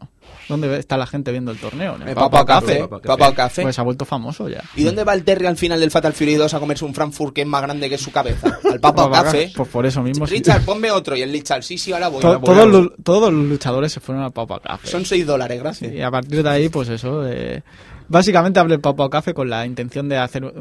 ¿Dónde 0.49 0.77
está 0.80 0.97
la 0.97 1.06
gente 1.06 1.32
viendo 1.32 1.51
el 1.51 1.58
torneo? 1.58 1.95
En 1.95 2.08
el 2.08 2.15
Pau 2.15 2.30
Pau 2.30 2.45
Café. 2.45 2.88
Pau 2.88 3.17
Pau 3.17 3.34
Café. 3.34 3.62
Pues 3.63 3.75
se 3.75 3.82
ha 3.82 3.84
vuelto 3.84 4.06
famoso 4.06 4.47
ya. 4.49 4.63
¿Y 4.75 4.84
dónde 4.84 5.04
va 5.04 5.13
el 5.13 5.23
Terry 5.23 5.45
al 5.45 5.58
final 5.58 5.80
del 5.80 5.91
Fatal 5.91 6.13
Fury 6.13 6.36
2 6.36 6.54
a 6.54 6.60
comerse 6.60 6.86
un 6.86 6.93
Frankfurt 6.95 7.34
que 7.36 7.41
es 7.41 7.47
más 7.47 7.62
grande 7.62 7.89
que 7.89 7.97
su 7.97 8.12
cabeza? 8.12 8.58
Al 8.71 8.80
Pau 8.80 9.12
Café. 9.12 9.51
Pues 9.56 9.69
por 9.69 9.86
eso 9.86 10.01
mismo. 10.01 10.25
sí. 10.25 10.36
Richard, 10.36 10.63
ponme 10.63 10.89
otro. 10.91 11.15
Y 11.15 11.21
el 11.21 11.32
Richard, 11.32 11.63
sí, 11.63 11.77
sí, 11.77 11.91
ahora 11.91 12.08
voy. 12.08 12.21
To- 12.21 12.27
ahora 12.27 12.38
voy, 12.39 12.45
todos, 12.45 12.58
ahora 12.60 12.71
voy. 12.71 12.82
los, 12.84 13.04
todos 13.04 13.34
los 13.34 13.45
luchadores 13.45 13.91
se 13.91 13.99
fueron 13.99 14.23
al 14.23 14.32
Pau 14.32 14.47
Café. 14.47 14.88
Son 14.88 15.06
6 15.06 15.25
dólares, 15.25 15.60
gracias. 15.60 15.93
Y 15.93 16.01
a 16.01 16.10
partir 16.10 16.41
de 16.43 16.49
ahí, 16.49 16.69
pues 16.69 16.89
eso, 16.89 17.27
eh, 17.27 17.62
Básicamente 18.12 18.60
abre 18.60 18.76
el 18.76 18.82
Pau 18.82 18.95
Pau 18.95 19.10
Café 19.10 19.34
con 19.34 19.50
la 19.50 19.65
intención 19.65 20.10
de 20.10 20.17
hacer 20.17 20.43
un, 20.43 20.54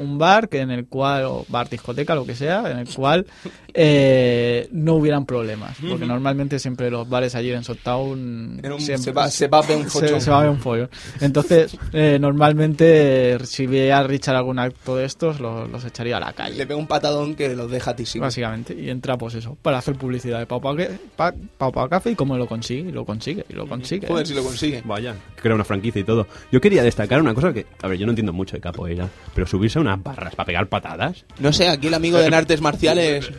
un 0.00 0.18
bar 0.18 0.48
que 0.48 0.60
en 0.60 0.70
el 0.70 0.86
cual, 0.86 1.24
o 1.24 1.44
bar 1.48 1.68
discoteca, 1.68 2.14
lo 2.14 2.24
que 2.24 2.34
sea, 2.34 2.70
en 2.70 2.78
el 2.78 2.88
cual 2.88 3.26
eh, 3.74 4.68
no 4.72 4.94
hubieran 4.94 5.26
problemas. 5.26 5.76
Porque 5.88 6.06
normalmente 6.06 6.58
siempre 6.58 6.90
los 6.90 7.08
bares 7.08 7.34
allí 7.34 7.50
en 7.52 7.64
Sotown 7.64 8.60
siempre- 8.78 9.04
se 9.04 9.12
va- 9.12 9.30
se 9.30 9.48
va 9.48 9.58
a 9.58 9.62
ver 9.62 9.76
un 9.78 9.84
follón. 9.90 10.20
se 10.20 10.30
va 10.30 10.38
a 10.38 10.40
ver 10.42 10.50
un 10.50 10.60
follón. 10.60 10.88
Entonces, 11.20 11.76
eh, 11.92 12.18
normalmente 12.20 13.38
si 13.44 13.66
veía 13.66 13.98
a 13.98 14.02
Richard 14.04 14.36
algún 14.36 14.58
acto 14.58 14.96
de 14.96 15.04
estos, 15.04 15.40
lo- 15.40 15.66
los 15.66 15.84
echaría 15.84 16.16
a 16.16 16.20
la 16.20 16.32
calle. 16.32 16.56
Le 16.56 16.66
pega 16.66 16.78
un 16.78 16.86
patadón 16.86 17.34
que 17.34 17.54
los 17.54 17.70
deja 17.70 17.94
tísimo. 17.96 18.24
Básicamente, 18.24 18.74
y 18.74 18.88
entra 18.90 19.18
pues 19.18 19.34
eso, 19.34 19.56
para 19.60 19.78
hacer 19.78 19.96
publicidad 19.96 20.38
de 20.38 20.46
Pau 20.46 20.60
Pau, 20.60 20.76
que- 20.76 20.90
Pa- 21.16 21.34
Pau 21.58 21.72
Pau 21.72 21.88
Café 21.88 22.12
y 22.12 22.14
cómo 22.14 22.36
lo 22.38 22.46
consigue, 22.46 22.88
y 22.88 22.92
lo 22.92 23.04
consigue, 23.04 23.44
y 23.48 23.52
lo 23.52 23.66
consigue. 23.66 24.06
Joder, 24.06 24.26
si 24.26 24.34
lo 24.34 24.42
consigue. 24.42 24.82
Vaya, 24.84 25.14
crea 25.34 25.54
una 25.54 25.64
franquicia 25.64 26.00
y 26.00 26.04
todo. 26.04 26.26
Yo 26.52 26.60
quería 26.60 26.82
destacar 26.94 27.20
una 27.20 27.34
cosa 27.34 27.52
que, 27.52 27.66
a 27.82 27.88
ver, 27.88 27.98
yo 27.98 28.06
no 28.06 28.12
entiendo 28.12 28.32
mucho 28.32 28.56
de 28.56 28.60
capoeira, 28.60 29.08
pero 29.34 29.46
subirse 29.46 29.78
a 29.78 29.82
unas 29.82 30.00
barras 30.02 30.34
para 30.36 30.46
pegar 30.46 30.68
patadas. 30.68 31.24
No 31.40 31.52
sé, 31.52 31.68
aquí 31.68 31.88
el 31.88 31.94
amigo 31.94 32.18
de 32.18 32.26
artes 32.34 32.60
marciales 32.60 33.30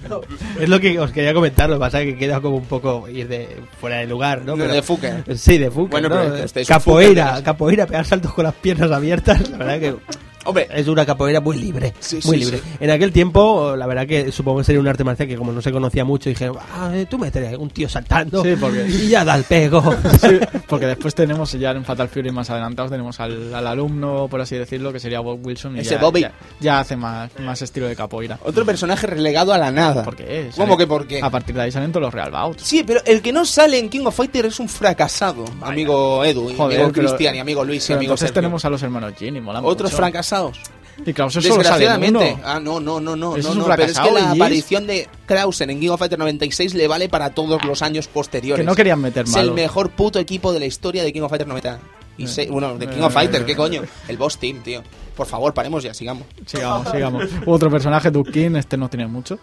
Es 0.59 0.69
lo 0.69 0.79
que 0.79 0.99
os 0.99 1.11
quería 1.11 1.33
comentar, 1.33 1.69
lo 1.69 1.75
que 1.77 1.79
pasa 1.79 2.01
es 2.01 2.13
que 2.13 2.17
queda 2.19 2.41
como 2.41 2.57
un 2.57 2.65
poco 2.65 3.07
ir 3.07 3.27
de 3.29 3.47
fuera 3.79 3.97
de 3.97 4.07
lugar, 4.07 4.39
¿no? 4.39 4.55
No, 4.55 4.63
Pero- 4.63 4.73
de 4.73 4.81
Fuker. 4.81 5.37
Sí, 5.37 5.57
de 5.57 5.71
fútbol. 5.71 5.89
Bueno, 5.89 6.09
¿no? 6.09 6.15
pero 6.15 6.35
este 6.35 6.61
es 6.61 6.67
capoeira, 6.67 7.41
capoeira, 7.43 7.85
pegar 7.87 8.05
saltos 8.05 8.33
con 8.33 8.43
las 8.43 8.53
piernas 8.55 8.91
abiertas, 8.91 9.49
la 9.49 9.57
verdad 9.57 9.79
que 9.79 9.95
Hombre, 10.45 10.67
es 10.71 10.87
una 10.87 11.05
capoeira 11.05 11.41
muy 11.41 11.57
libre, 11.57 11.93
Sí, 11.99 12.19
muy 12.25 12.37
sí, 12.37 12.45
libre. 12.45 12.57
sí. 12.59 12.63
En 12.79 12.89
aquel 12.91 13.11
tiempo, 13.11 13.75
la 13.75 13.87
verdad 13.87 14.07
que 14.07 14.31
supongo 14.31 14.59
que 14.59 14.63
sería 14.65 14.79
un 14.79 14.87
arte 14.87 15.03
marcial 15.03 15.27
que 15.27 15.35
como 15.35 15.51
no 15.51 15.61
se 15.61 15.71
conocía 15.71 16.05
mucho, 16.05 16.29
dije, 16.29 16.49
ah, 16.73 16.91
eh, 16.93 17.05
tú 17.09 17.17
metes 17.17 17.57
un 17.57 17.69
tío 17.69 17.89
saltando 17.89 18.43
Sí, 18.43 18.55
porque- 18.59 18.85
y 18.87 19.07
ya 19.09 19.25
da 19.25 19.35
el 19.35 19.43
pego. 19.43 19.81
Sí, 20.21 20.39
porque 20.67 20.85
después 20.87 21.13
tenemos 21.15 21.51
ya 21.53 21.71
en 21.71 21.83
Fatal 21.83 22.07
Fury 22.09 22.31
más 22.31 22.49
adelantados 22.49 22.91
tenemos 22.91 23.19
al, 23.19 23.53
al 23.53 23.67
alumno, 23.67 24.27
por 24.29 24.41
así 24.41 24.55
decirlo, 24.55 24.91
que 24.93 24.99
sería 24.99 25.19
Bob 25.19 25.39
Wilson. 25.45 25.77
Y 25.77 25.79
Ese 25.81 25.91
ya, 25.95 26.01
Bobby. 26.01 26.21
Ya, 26.21 26.31
ya 26.59 26.79
hace 26.79 26.95
más, 26.95 27.31
más 27.39 27.61
estilo 27.61 27.87
de 27.87 27.95
capoeira. 27.95 28.39
otro 28.43 28.65
personaje 28.65 29.07
relegado 29.07 29.53
a 29.53 29.57
la 29.57 29.71
nada. 29.71 30.03
¿Por 30.03 30.15
qué? 30.15 30.49
¿Cómo 30.55 30.77
que 30.77 30.87
por 30.87 31.05
qué? 31.07 31.21
A 31.21 31.29
partir 31.29 31.55
de 31.55 31.61
ahí 31.63 31.71
salen 31.71 31.91
todos 31.91 32.03
los 32.05 32.13
Real 32.13 32.31
Bouts. 32.31 32.61
Sí, 32.63 32.83
pero 32.85 33.01
el 33.05 33.21
que 33.21 33.31
no 33.33 33.45
sale 33.45 33.77
en 33.79 33.89
King 33.89 34.05
of 34.05 34.15
Fighters 34.15 34.47
es 34.53 34.59
un 34.59 34.69
fracasado. 34.69 35.45
Amigo 35.61 36.23
Edu, 36.23 36.49
y 36.51 36.55
Joder, 36.55 36.81
amigo 36.81 36.91
Cristian, 36.93 37.35
y 37.35 37.39
amigo 37.39 37.63
Luis, 37.63 37.89
y 37.89 37.93
amigo 37.93 38.03
entonces 38.11 38.27
Sergio. 38.29 38.41
tenemos 38.41 38.63
a 38.65 38.69
los 38.69 38.81
hermanos 38.83 39.13
Jin 39.17 39.35
y 39.35 39.41
molan 39.41 39.63
Otros 39.65 39.91
mucho. 39.91 39.97
Fracasados. 40.35 40.59
Y 41.05 41.11
Krauser 41.13 41.43
solo 41.43 41.55
Desgraciadamente. 41.57 42.33
uno. 42.35 42.41
Ah, 42.45 42.59
no, 42.61 42.79
no, 42.79 42.99
no, 43.01 43.15
no. 43.17 43.35
No, 43.35 43.55
no, 43.55 43.65
pero 43.65 43.83
es 43.83 43.99
que 43.99 44.11
la 44.11 44.31
aparición 44.31 44.87
de 44.87 45.09
Krausen 45.25 45.69
en 45.69 45.79
King 45.81 45.89
of 45.89 45.99
Fighters 45.99 46.19
96 46.19 46.73
le 46.73 46.87
vale 46.87 47.09
para 47.09 47.31
todos 47.31 47.63
los 47.65 47.81
años 47.81 48.07
posteriores. 48.07 48.63
Que 48.63 48.65
no 48.69 48.75
querían 48.75 49.01
meter 49.01 49.25
Es 49.25 49.35
el 49.35 49.51
mejor 49.51 49.89
puto 49.89 50.19
equipo 50.19 50.53
de 50.53 50.59
la 50.61 50.65
historia 50.67 51.03
de 51.03 51.11
King 51.11 51.21
of 51.21 51.29
Fighters 51.29 51.49
90. 51.49 51.79
Y 52.17 52.27
se- 52.27 52.47
bueno, 52.49 52.77
de 52.77 52.87
King 52.87 53.01
of 53.01 53.11
Eh, 53.11 53.13
Fighters, 53.13 53.43
eh, 53.43 53.45
¿qué 53.45 53.55
coño? 53.57 53.81
El 54.07 54.17
boss 54.17 54.37
team, 54.37 54.63
tío. 54.63 54.81
Por 55.17 55.27
favor, 55.27 55.53
paremos 55.53 55.83
ya, 55.83 55.93
sigamos. 55.93 56.27
Sigamos, 56.45 56.89
sigamos. 56.89 57.23
Otro 57.45 57.69
personaje, 57.69 58.09
Duke 58.09 58.31
King, 58.31 58.55
este 58.55 58.77
no 58.77 58.89
tiene 58.89 59.05
mucho. 59.07 59.37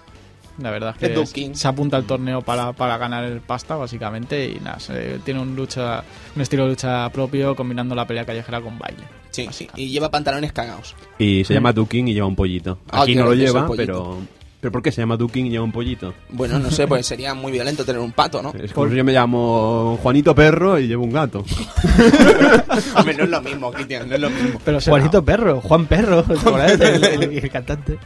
La 0.63 0.71
verdad 0.71 0.91
es 0.91 0.99
que 0.99 1.07
es- 1.23 1.33
se 1.55 1.69
apunta 1.69 1.97
al 1.97 2.05
torneo 2.05 2.43
para, 2.43 2.73
para 2.73 2.97
ganar 2.99 3.25
el 3.25 3.41
pasta, 3.41 3.77
básicamente, 3.77 4.49
y 4.49 4.61
nada, 4.61 4.79
se- 4.81 5.19
tiene 5.25 5.41
un 5.41 5.55
lucha, 5.57 6.05
un 6.37 6.43
estilo 6.43 6.65
de 6.65 6.71
lucha 6.71 7.09
propio, 7.11 7.55
combinando 7.57 7.95
la 7.95 8.07
pelea 8.07 8.25
callejera 8.25 8.61
con 8.61 8.79
baile. 8.79 9.03
Sí, 9.31 9.49
sí. 9.51 9.69
Y 9.77 9.89
lleva 9.89 10.11
pantalones 10.11 10.53
cagados. 10.53 10.95
Y 11.19 11.45
se 11.45 11.55
llama 11.55 11.73
Duking 11.73 12.09
y 12.09 12.15
lleva 12.15 12.27
un 12.27 12.37
pollito. 12.37 12.79
Ah, 12.91 13.03
Aquí 13.03 13.15
no 13.15 13.25
lo 13.25 13.35
lleva, 13.35 13.67
pero... 13.77 14.19
¿Pero 14.63 14.71
por 14.71 14.81
qué 14.81 14.93
se 14.93 15.03
llama 15.03 15.17
Duking 15.17 15.47
y 15.47 15.51
lleva 15.51 15.65
un 15.65 15.73
pollito? 15.73 16.15
Bueno, 16.29 16.57
no 16.61 16.71
sé, 16.71 16.87
pues 16.87 17.05
sería 17.05 17.35
muy 17.35 17.51
violento 17.51 17.85
tener 17.85 18.01
un 18.01 18.13
pato, 18.13 18.41
¿no? 18.41 18.53
Es 18.55 18.73
como 18.73 18.89
si 18.89 18.95
yo 18.95 19.03
me 19.03 19.13
llamo 19.13 19.99
Juanito 20.01 20.37
Perro 20.37 20.79
y 20.79 20.87
llevo 20.87 21.03
un 21.03 21.13
gato. 21.13 21.41
Hombre, 22.97 23.15
no 23.17 23.25
es 23.25 23.31
lo 23.31 23.43
mismo, 23.43 23.73
Cristian, 23.73 24.09
no 24.09 24.15
es 24.15 24.21
lo 24.21 24.31
mismo. 24.31 24.61
Pero 24.65 24.81
Juanito 24.81 25.25
Perro, 25.25 25.61
Juan 25.61 25.87
Perro, 25.87 26.25
el, 26.69 26.81
el- 26.81 27.05
el- 27.05 27.39
el 27.39 27.51
cantante. 27.51 27.99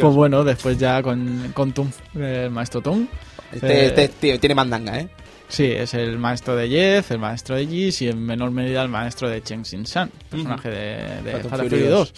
Pues 0.00 0.14
bueno, 0.14 0.44
después 0.44 0.78
ya 0.78 1.02
con, 1.02 1.50
con 1.54 1.72
Tum, 1.72 1.90
el 2.14 2.50
maestro 2.50 2.80
Tum. 2.80 3.06
Este, 3.52 3.66
Eh, 3.82 3.86
este 3.88 4.08
tío 4.08 4.40
tiene 4.40 4.54
mandanga, 4.54 4.98
¿eh? 4.98 5.08
Sí, 5.48 5.64
es 5.64 5.92
el 5.94 6.16
maestro 6.18 6.54
de 6.56 6.68
Jeff, 6.68 7.10
el 7.10 7.18
maestro 7.18 7.56
de 7.56 7.66
Jis 7.66 8.02
y 8.02 8.08
en 8.08 8.24
menor 8.24 8.50
medida 8.52 8.82
el 8.82 8.88
maestro 8.88 9.28
de 9.28 9.42
Chen 9.42 9.64
Xin 9.64 9.84
San, 9.84 10.08
personaje 10.30 10.70
de, 10.70 11.22
de 11.22 11.40
Fatal 11.42 11.68
Fury 11.68 11.82
2. 11.82 12.14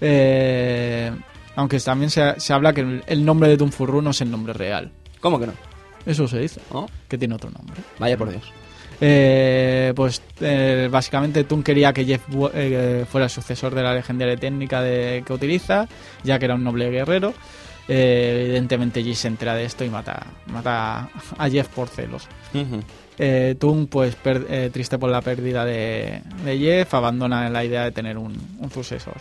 Eh, 0.00 1.10
aunque 1.56 1.80
también 1.80 2.10
se, 2.10 2.38
se 2.38 2.52
habla 2.52 2.72
que 2.72 2.82
el, 2.82 3.02
el 3.06 3.24
nombre 3.24 3.48
de 3.48 3.56
Tum 3.56 3.70
Furru 3.70 4.00
no 4.02 4.10
es 4.10 4.20
el 4.20 4.30
nombre 4.30 4.52
real. 4.52 4.92
¿Cómo 5.20 5.40
que 5.40 5.46
no? 5.46 5.52
Eso 6.06 6.28
se 6.28 6.38
dice, 6.38 6.60
¿Oh? 6.70 6.86
que 7.08 7.18
tiene 7.18 7.34
otro 7.34 7.50
nombre. 7.50 7.80
Vaya 7.98 8.16
por 8.16 8.30
Dios. 8.30 8.44
Eh, 9.00 9.92
pues 9.94 10.22
eh, 10.40 10.88
básicamente 10.90 11.44
Tum 11.44 11.62
quería 11.62 11.92
que 11.92 12.04
Jeff 12.04 12.22
eh, 12.54 13.04
fuera 13.10 13.24
el 13.26 13.30
sucesor 13.30 13.74
de 13.74 13.82
la 13.82 13.92
legendaria 13.94 14.36
técnica 14.36 14.80
de, 14.80 15.22
que 15.26 15.32
utiliza, 15.32 15.86
ya 16.22 16.38
que 16.38 16.44
era 16.46 16.54
un 16.54 16.64
noble 16.64 16.90
guerrero. 16.90 17.34
Eh, 17.88 18.42
evidentemente 18.46 19.02
Jis 19.02 19.18
se 19.18 19.28
entera 19.28 19.54
de 19.54 19.64
esto 19.64 19.84
y 19.84 19.90
mata, 19.90 20.26
mata 20.46 21.08
a 21.38 21.48
Jeff 21.50 21.68
por 21.68 21.88
celos. 21.88 22.26
Eh, 23.18 23.54
Tung, 23.58 23.86
pues 23.88 24.14
per- 24.16 24.70
triste 24.72 24.98
por 24.98 25.10
la 25.10 25.20
pérdida 25.20 25.64
de, 25.64 26.22
de 26.44 26.58
Jeff, 26.58 26.94
abandona 26.94 27.48
la 27.50 27.64
idea 27.64 27.84
de 27.84 27.92
tener 27.92 28.16
un, 28.18 28.34
un 28.58 28.70
sucesor. 28.70 29.16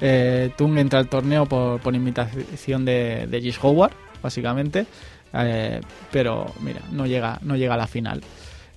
Eh, 0.00 0.50
Tung 0.56 0.76
entra 0.78 0.98
al 0.98 1.08
torneo 1.08 1.46
por, 1.46 1.94
invitación 1.94 2.84
de, 2.84 3.26
de 3.28 3.40
Gish 3.40 3.58
Howard, 3.62 3.92
básicamente, 4.22 4.86
eh, 5.32 5.80
pero 6.10 6.52
mira, 6.60 6.80
no 6.92 7.06
llega, 7.06 7.38
no 7.42 7.56
llega 7.56 7.74
a 7.74 7.78
la 7.78 7.86
final. 7.86 8.22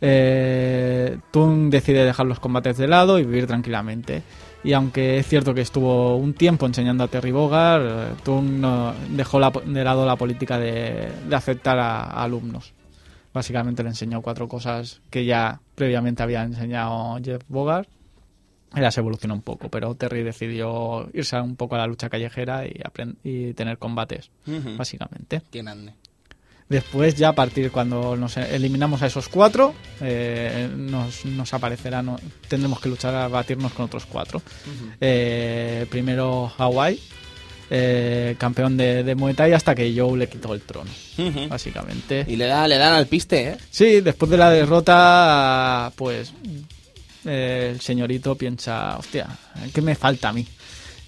Eh, 0.01 1.17
Tung 1.31 1.69
decide 1.69 2.05
dejar 2.05 2.25
los 2.25 2.39
combates 2.39 2.77
de 2.77 2.87
lado 2.87 3.19
y 3.19 3.25
vivir 3.25 3.47
tranquilamente. 3.47 4.23
Y 4.63 4.73
aunque 4.73 5.17
es 5.17 5.27
cierto 5.27 5.53
que 5.53 5.61
estuvo 5.61 6.17
un 6.17 6.33
tiempo 6.33 6.65
enseñando 6.65 7.03
a 7.03 7.07
Terry 7.07 7.31
Bogard, 7.31 8.17
Tung 8.23 8.61
dejó 9.09 9.39
la 9.39 9.51
de 9.51 9.83
lado 9.83 10.05
la 10.05 10.17
política 10.17 10.57
de, 10.57 11.09
aceptar 11.31 11.79
a 11.79 12.23
alumnos. 12.23 12.73
Básicamente 13.33 13.83
le 13.83 13.89
enseñó 13.89 14.21
cuatro 14.21 14.47
cosas 14.47 15.01
que 15.09 15.23
ya 15.23 15.61
previamente 15.75 16.23
había 16.23 16.43
enseñado 16.43 17.19
Jeff 17.23 17.43
Bogart. 17.47 17.87
Y 18.75 18.79
las 18.81 18.97
evolucionó 18.97 19.33
un 19.33 19.41
poco, 19.41 19.69
pero 19.69 19.95
Terry 19.95 20.21
decidió 20.23 21.09
irse 21.13 21.39
un 21.41 21.55
poco 21.55 21.75
a 21.75 21.79
la 21.79 21.87
lucha 21.87 22.09
callejera 22.09 22.65
y, 22.67 22.73
y 23.23 23.53
tener 23.53 23.77
combates, 23.79 24.29
básicamente. 24.77 25.41
Qué 25.51 25.61
grande. 25.63 25.93
Después, 26.69 27.15
ya 27.15 27.29
a 27.29 27.33
partir 27.33 27.71
cuando 27.71 28.15
nos 28.15 28.37
eliminamos 28.37 29.01
a 29.01 29.07
esos 29.07 29.27
cuatro, 29.27 29.73
eh, 30.01 30.69
nos, 30.77 31.25
nos 31.25 31.51
aparecerá, 31.55 32.03
no- 32.03 32.19
tendremos 32.47 32.79
que 32.79 32.89
luchar 32.89 33.15
a 33.15 33.27
batirnos 33.27 33.73
con 33.73 33.85
otros 33.85 34.05
cuatro. 34.05 34.39
Eh, 35.01 35.87
primero 35.89 36.51
Hawaii, 36.55 36.99
eh, 37.71 38.35
campeón 38.37 38.77
de, 38.77 39.03
de 39.03 39.15
Muay 39.15 39.33
Thai, 39.33 39.53
hasta 39.53 39.73
que 39.73 39.91
Joe 39.97 40.15
le 40.15 40.29
quitó 40.29 40.53
el 40.53 40.61
trono, 40.61 40.91
básicamente. 41.49 42.23
Y 42.27 42.35
le, 42.35 42.45
da, 42.45 42.67
le 42.67 42.77
dan 42.77 42.93
al 42.93 43.07
piste, 43.07 43.49
¿eh? 43.49 43.57
Sí, 43.71 44.01
después 44.01 44.29
de 44.29 44.37
la 44.37 44.51
derrota, 44.51 45.91
pues 45.95 46.33
eh, 47.25 47.71
el 47.73 47.81
señorito 47.81 48.35
piensa, 48.35 48.97
hostia, 48.97 49.27
¿qué 49.73 49.81
me 49.81 49.95
falta 49.95 50.29
a 50.29 50.33
mí? 50.33 50.45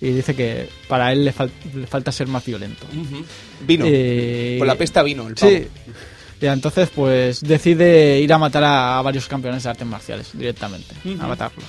Y 0.02 0.10
dice 0.14 0.36
que 0.36 0.68
para 0.88 1.12
él 1.12 1.26
le, 1.26 1.34
fal- 1.34 1.51
le 1.76 1.86
falta 1.88 2.12
ser 2.12 2.28
más 2.28 2.43
violento. 2.45 2.88
Vino. 3.66 3.86
Eh, 3.88 4.55
Con 4.57 4.68
la 4.68 4.76
pesta 4.76 5.03
vino, 5.03 5.28
el 5.28 5.36
pavo. 5.36 5.51
Sí. 5.51 5.68
Y 6.41 6.45
entonces, 6.47 6.89
pues 6.95 7.41
decide 7.41 8.20
ir 8.20 8.34
a 8.34 8.39
matar 8.39 8.64
a, 8.64 8.97
a 8.97 9.01
varios 9.03 9.28
campeones 9.28 9.62
de 9.62 9.70
artes 9.70 9.86
marciales 9.88 10.30
directamente, 10.34 10.95
a 11.20 11.28
matarlos. 11.28 11.66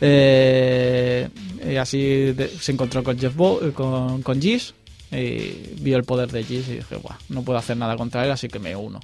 Eh, 0.00 1.28
y 1.70 1.76
así 1.76 2.32
de- 2.32 2.48
se 2.60 2.72
encontró 2.72 3.04
con 3.04 3.18
Jeff 3.18 3.34
Bo 3.36 3.60
eh, 3.62 3.70
con, 3.72 4.22
con 4.22 4.40
Giz, 4.42 4.74
y 5.12 5.74
vio 5.80 5.96
el 5.96 6.04
poder 6.04 6.30
de 6.30 6.44
Giz 6.44 6.68
y 6.68 6.74
dije, 6.76 6.96
Buah, 6.96 7.16
no 7.28 7.42
puedo 7.42 7.58
hacer 7.58 7.76
nada 7.76 7.96
contra 7.96 8.24
él, 8.24 8.30
así 8.30 8.48
que 8.48 8.58
me 8.58 8.76
uno. 8.76 9.00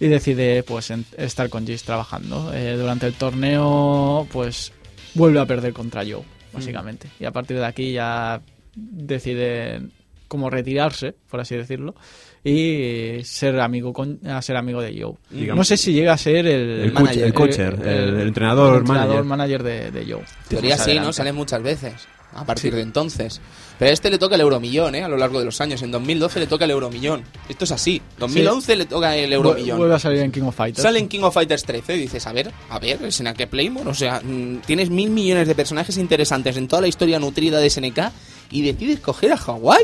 Y 0.00 0.06
decide 0.06 0.62
pues 0.62 0.90
estar 1.16 1.50
con 1.50 1.66
Giz 1.66 1.82
trabajando. 1.82 2.52
Eh, 2.54 2.76
durante 2.76 3.06
el 3.06 3.14
torneo, 3.14 4.26
pues 4.32 4.72
vuelve 5.14 5.40
a 5.40 5.46
perder 5.46 5.72
contra 5.72 6.02
Joe, 6.02 6.22
básicamente. 6.52 7.08
Y 7.18 7.24
a 7.24 7.32
partir 7.32 7.58
de 7.58 7.66
aquí 7.66 7.92
ya 7.92 8.40
decide 8.74 9.82
como 10.28 10.48
retirarse, 10.48 11.14
por 11.28 11.40
así 11.40 11.56
decirlo, 11.56 11.94
y 12.42 13.22
ser 13.24 13.60
amigo 13.60 13.92
con, 13.92 14.18
a 14.26 14.40
ser 14.42 14.56
amigo 14.56 14.80
de 14.80 14.98
Joe. 15.00 15.14
Digamos- 15.30 15.58
no 15.58 15.64
sé 15.64 15.76
si 15.76 15.92
llega 15.92 16.12
a 16.14 16.18
ser 16.18 16.46
el, 16.46 16.80
El 16.80 16.92
manager, 16.92 17.24
el 17.24 17.34
coacher, 17.34 17.74
el- 17.82 17.88
el 18.20 18.20
entrenador, 18.28 18.74
el 18.74 18.78
entrenador 18.80 19.14
manager. 19.24 19.24
manager 19.24 19.62
de, 19.62 19.90
de 19.90 20.12
Joe. 20.12 20.24
Teoría 20.48 20.78
sí, 20.78 20.98
¿no? 20.98 21.12
Salen 21.12 21.34
muchas 21.34 21.62
veces. 21.62 21.94
A 22.32 22.44
partir 22.44 22.72
de 22.72 22.82
entonces. 22.82 23.40
Pero 23.76 23.90
a 23.90 23.92
este 23.92 24.08
le 24.08 24.16
toca 24.16 24.36
el 24.36 24.40
euromillón, 24.42 24.94
¿eh? 24.94 25.02
A 25.02 25.08
lo 25.08 25.16
largo 25.16 25.40
de 25.40 25.44
los 25.46 25.60
años. 25.60 25.82
En 25.82 25.90
2012 25.90 26.38
le 26.38 26.46
toca 26.46 26.64
el 26.64 26.70
euromillón. 26.70 27.24
Esto 27.48 27.64
es 27.64 27.72
así. 27.72 28.00
2011 28.18 28.76
le 28.76 28.84
toca 28.84 29.16
el 29.16 29.32
euromillón. 29.32 29.78
Vuelve 29.78 29.96
a 29.96 29.98
salir 29.98 30.20
en 30.20 30.30
King 30.30 30.42
of 30.42 30.54
Fighters. 30.54 30.80
Sale 30.84 31.00
en 31.00 31.08
King 31.08 31.22
of 31.22 31.34
Fighters 31.34 31.64
13 31.64 31.96
y 31.96 32.00
dices, 32.02 32.24
a 32.28 32.32
ver, 32.32 32.52
a 32.68 32.78
ver, 32.78 33.00
SNK 33.10 33.48
Playmore, 33.48 33.90
o 33.90 33.94
sea, 33.94 34.20
mm, 34.22 34.58
tienes 34.64 34.90
mil 34.90 35.10
millones 35.10 35.48
de 35.48 35.56
personajes 35.56 35.96
interesantes 35.96 36.56
en 36.56 36.68
toda 36.68 36.82
la 36.82 36.88
historia 36.88 37.18
nutrida 37.18 37.58
de 37.58 37.68
SNK 37.68 38.12
y 38.52 38.62
decides 38.62 39.00
coger 39.00 39.32
a 39.32 39.36
Hawái. 39.36 39.82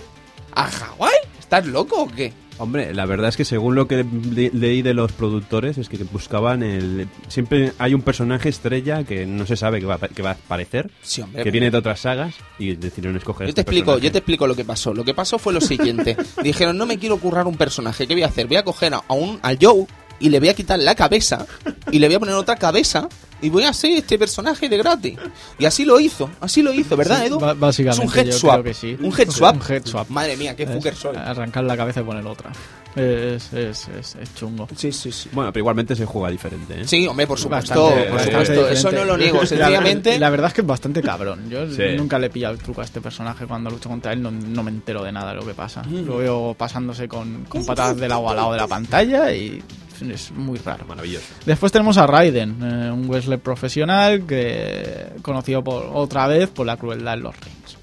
¿A 0.54 0.70
Hawái? 0.70 1.14
¿Estás 1.40 1.66
loco 1.66 2.02
o 2.02 2.06
qué? 2.08 2.32
Hombre, 2.58 2.94
la 2.94 3.04
verdad 3.06 3.28
es 3.28 3.36
que 3.36 3.44
según 3.44 3.74
lo 3.74 3.86
que 3.86 4.04
le- 4.04 4.50
leí 4.52 4.80
de 4.82 4.94
los 4.94 5.12
productores 5.12 5.76
es 5.78 5.88
que 5.88 5.98
buscaban 6.04 6.62
el... 6.62 7.06
Siempre 7.28 7.72
hay 7.78 7.92
un 7.92 8.00
personaje 8.02 8.48
estrella 8.48 9.04
que 9.04 9.26
no 9.26 9.44
se 9.46 9.56
sabe 9.56 9.78
que 9.80 9.86
va, 9.86 9.96
a- 9.96 10.08
que 10.08 10.22
va 10.22 10.30
a 10.30 10.32
aparecer, 10.34 10.90
Sí, 11.02 11.20
hombre. 11.20 11.42
que 11.42 11.50
viene 11.50 11.70
de 11.70 11.76
otras 11.78 12.00
sagas 12.00 12.34
y 12.58 12.74
decidieron 12.74 13.16
escoger 13.16 13.46
Yo 13.46 13.50
este 13.50 13.56
te 13.56 13.60
explico, 13.62 13.86
personaje. 13.92 14.06
yo 14.06 14.12
te 14.12 14.18
explico 14.18 14.46
lo 14.46 14.54
que 14.56 14.64
pasó. 14.64 14.94
Lo 14.94 15.04
que 15.04 15.12
pasó 15.14 15.38
fue 15.38 15.52
lo 15.52 15.60
siguiente. 15.60 16.16
Dijeron, 16.42 16.78
no 16.78 16.86
me 16.86 16.98
quiero 16.98 17.18
currar 17.18 17.46
un 17.46 17.56
personaje. 17.56 18.06
¿Qué 18.06 18.14
voy 18.14 18.22
a 18.22 18.26
hacer? 18.28 18.46
Voy 18.46 18.56
a 18.56 18.64
coger 18.64 18.94
a, 18.94 19.02
a 19.06 19.12
un, 19.14 19.38
al 19.42 19.58
Joe 19.60 19.86
y 20.20 20.28
le 20.30 20.38
voy 20.40 20.48
a 20.48 20.54
quitar 20.54 20.78
la 20.78 20.94
cabeza 20.94 21.46
y 21.90 21.98
le 21.98 22.06
voy 22.08 22.14
a 22.16 22.18
poner 22.20 22.34
otra 22.34 22.56
cabeza 22.56 23.08
y 23.42 23.50
voy 23.50 23.64
a 23.64 23.68
hacer 23.68 23.90
este 23.92 24.18
personaje 24.18 24.68
de 24.68 24.78
gratis. 24.78 25.18
Y 25.58 25.66
así 25.66 25.84
lo 25.84 26.00
hizo, 26.00 26.30
así 26.40 26.62
lo 26.62 26.72
hizo, 26.72 26.96
¿verdad, 26.96 27.26
Edu? 27.26 27.38
básicamente 27.38 28.04
es 28.06 28.10
un 28.12 28.18
head 28.18 28.26
yo 28.26 28.32
swap. 28.38 28.54
creo 28.54 28.64
que 28.64 28.74
sí. 28.74 28.96
Un 29.00 29.12
head 29.18 29.28
swap. 29.30 29.56
Un 29.56 29.72
head 29.74 29.84
swap. 29.84 30.08
Madre 30.08 30.36
mía, 30.36 30.56
qué 30.56 30.66
fucker 30.66 30.94
soy. 30.94 31.16
Arrancar 31.16 31.64
la 31.64 31.76
cabeza 31.76 32.00
y 32.00 32.04
poner 32.04 32.26
otra. 32.26 32.50
Es, 32.96 33.52
es, 33.52 33.88
es, 33.88 34.14
es 34.18 34.34
chungo. 34.34 34.66
Sí, 34.74 34.90
sí, 34.90 35.12
sí. 35.12 35.28
Bueno, 35.32 35.52
pero 35.52 35.60
igualmente 35.60 35.94
se 35.94 36.06
juega 36.06 36.30
diferente, 36.30 36.80
¿eh? 36.80 36.88
Sí, 36.88 37.06
hombre, 37.06 37.26
por 37.26 37.38
supuesto, 37.38 37.74
Bastante- 37.84 38.04
por 38.08 38.14
bastante 38.16 38.46
supuesto. 38.46 38.68
Eso 38.70 38.88
diferente. 38.88 38.98
no 39.00 39.04
lo 39.04 39.18
niego. 39.18 39.40
La- 39.42 39.46
Sencillamente, 39.46 40.18
La, 40.18 40.30
verdad 40.30 40.46
es 40.48 40.54
que 40.54 40.60
es 40.62 40.66
bastante 40.66 41.02
cabrón. 41.02 41.50
Yo 41.50 41.70
Sí. 41.70 41.82
nunca 41.94 42.18
le 42.18 42.28
he 42.28 42.30
pillado 42.30 42.54
el 42.54 42.60
truco 42.60 42.80
a 42.80 42.84
este 42.84 43.02
personaje. 43.02 43.46
Cuando 43.46 43.68
lucho 43.68 43.90
contra 43.90 44.14
él 44.14 44.22
no, 44.22 44.30
no 44.30 44.62
me 44.62 44.70
entero 44.70 45.04
de 45.04 45.12
nada 45.12 45.32
de 45.34 45.36
lo 45.36 45.44
que 45.46 45.52
pasa. 45.52 45.82
Lo 45.82 46.16
veo 46.16 46.54
pasándose 46.56 47.06
con, 47.06 47.44
con 47.50 47.66
patadas 47.66 47.98
del 47.98 48.12
agua 48.12 48.30
al 48.30 48.36
lado 48.38 48.52
de 48.52 48.58
la 48.60 48.66
pantalla 48.66 49.30
y 49.30 49.62
es 50.02 50.30
muy 50.32 50.58
raro. 50.58 50.84
Maravilloso. 50.86 51.26
Después 51.44 51.72
tenemos 51.72 51.96
a 51.98 52.06
Raiden, 52.06 52.56
eh, 52.62 52.90
un 52.90 53.08
wrestler 53.08 53.38
profesional 53.40 54.24
que 54.26 55.06
conocido 55.22 55.62
por 55.64 55.90
otra 55.92 56.26
vez 56.26 56.48
por 56.50 56.66
la 56.66 56.76
crueldad 56.76 57.14
en 57.14 57.22
los 57.22 57.34
rings. 57.40 57.78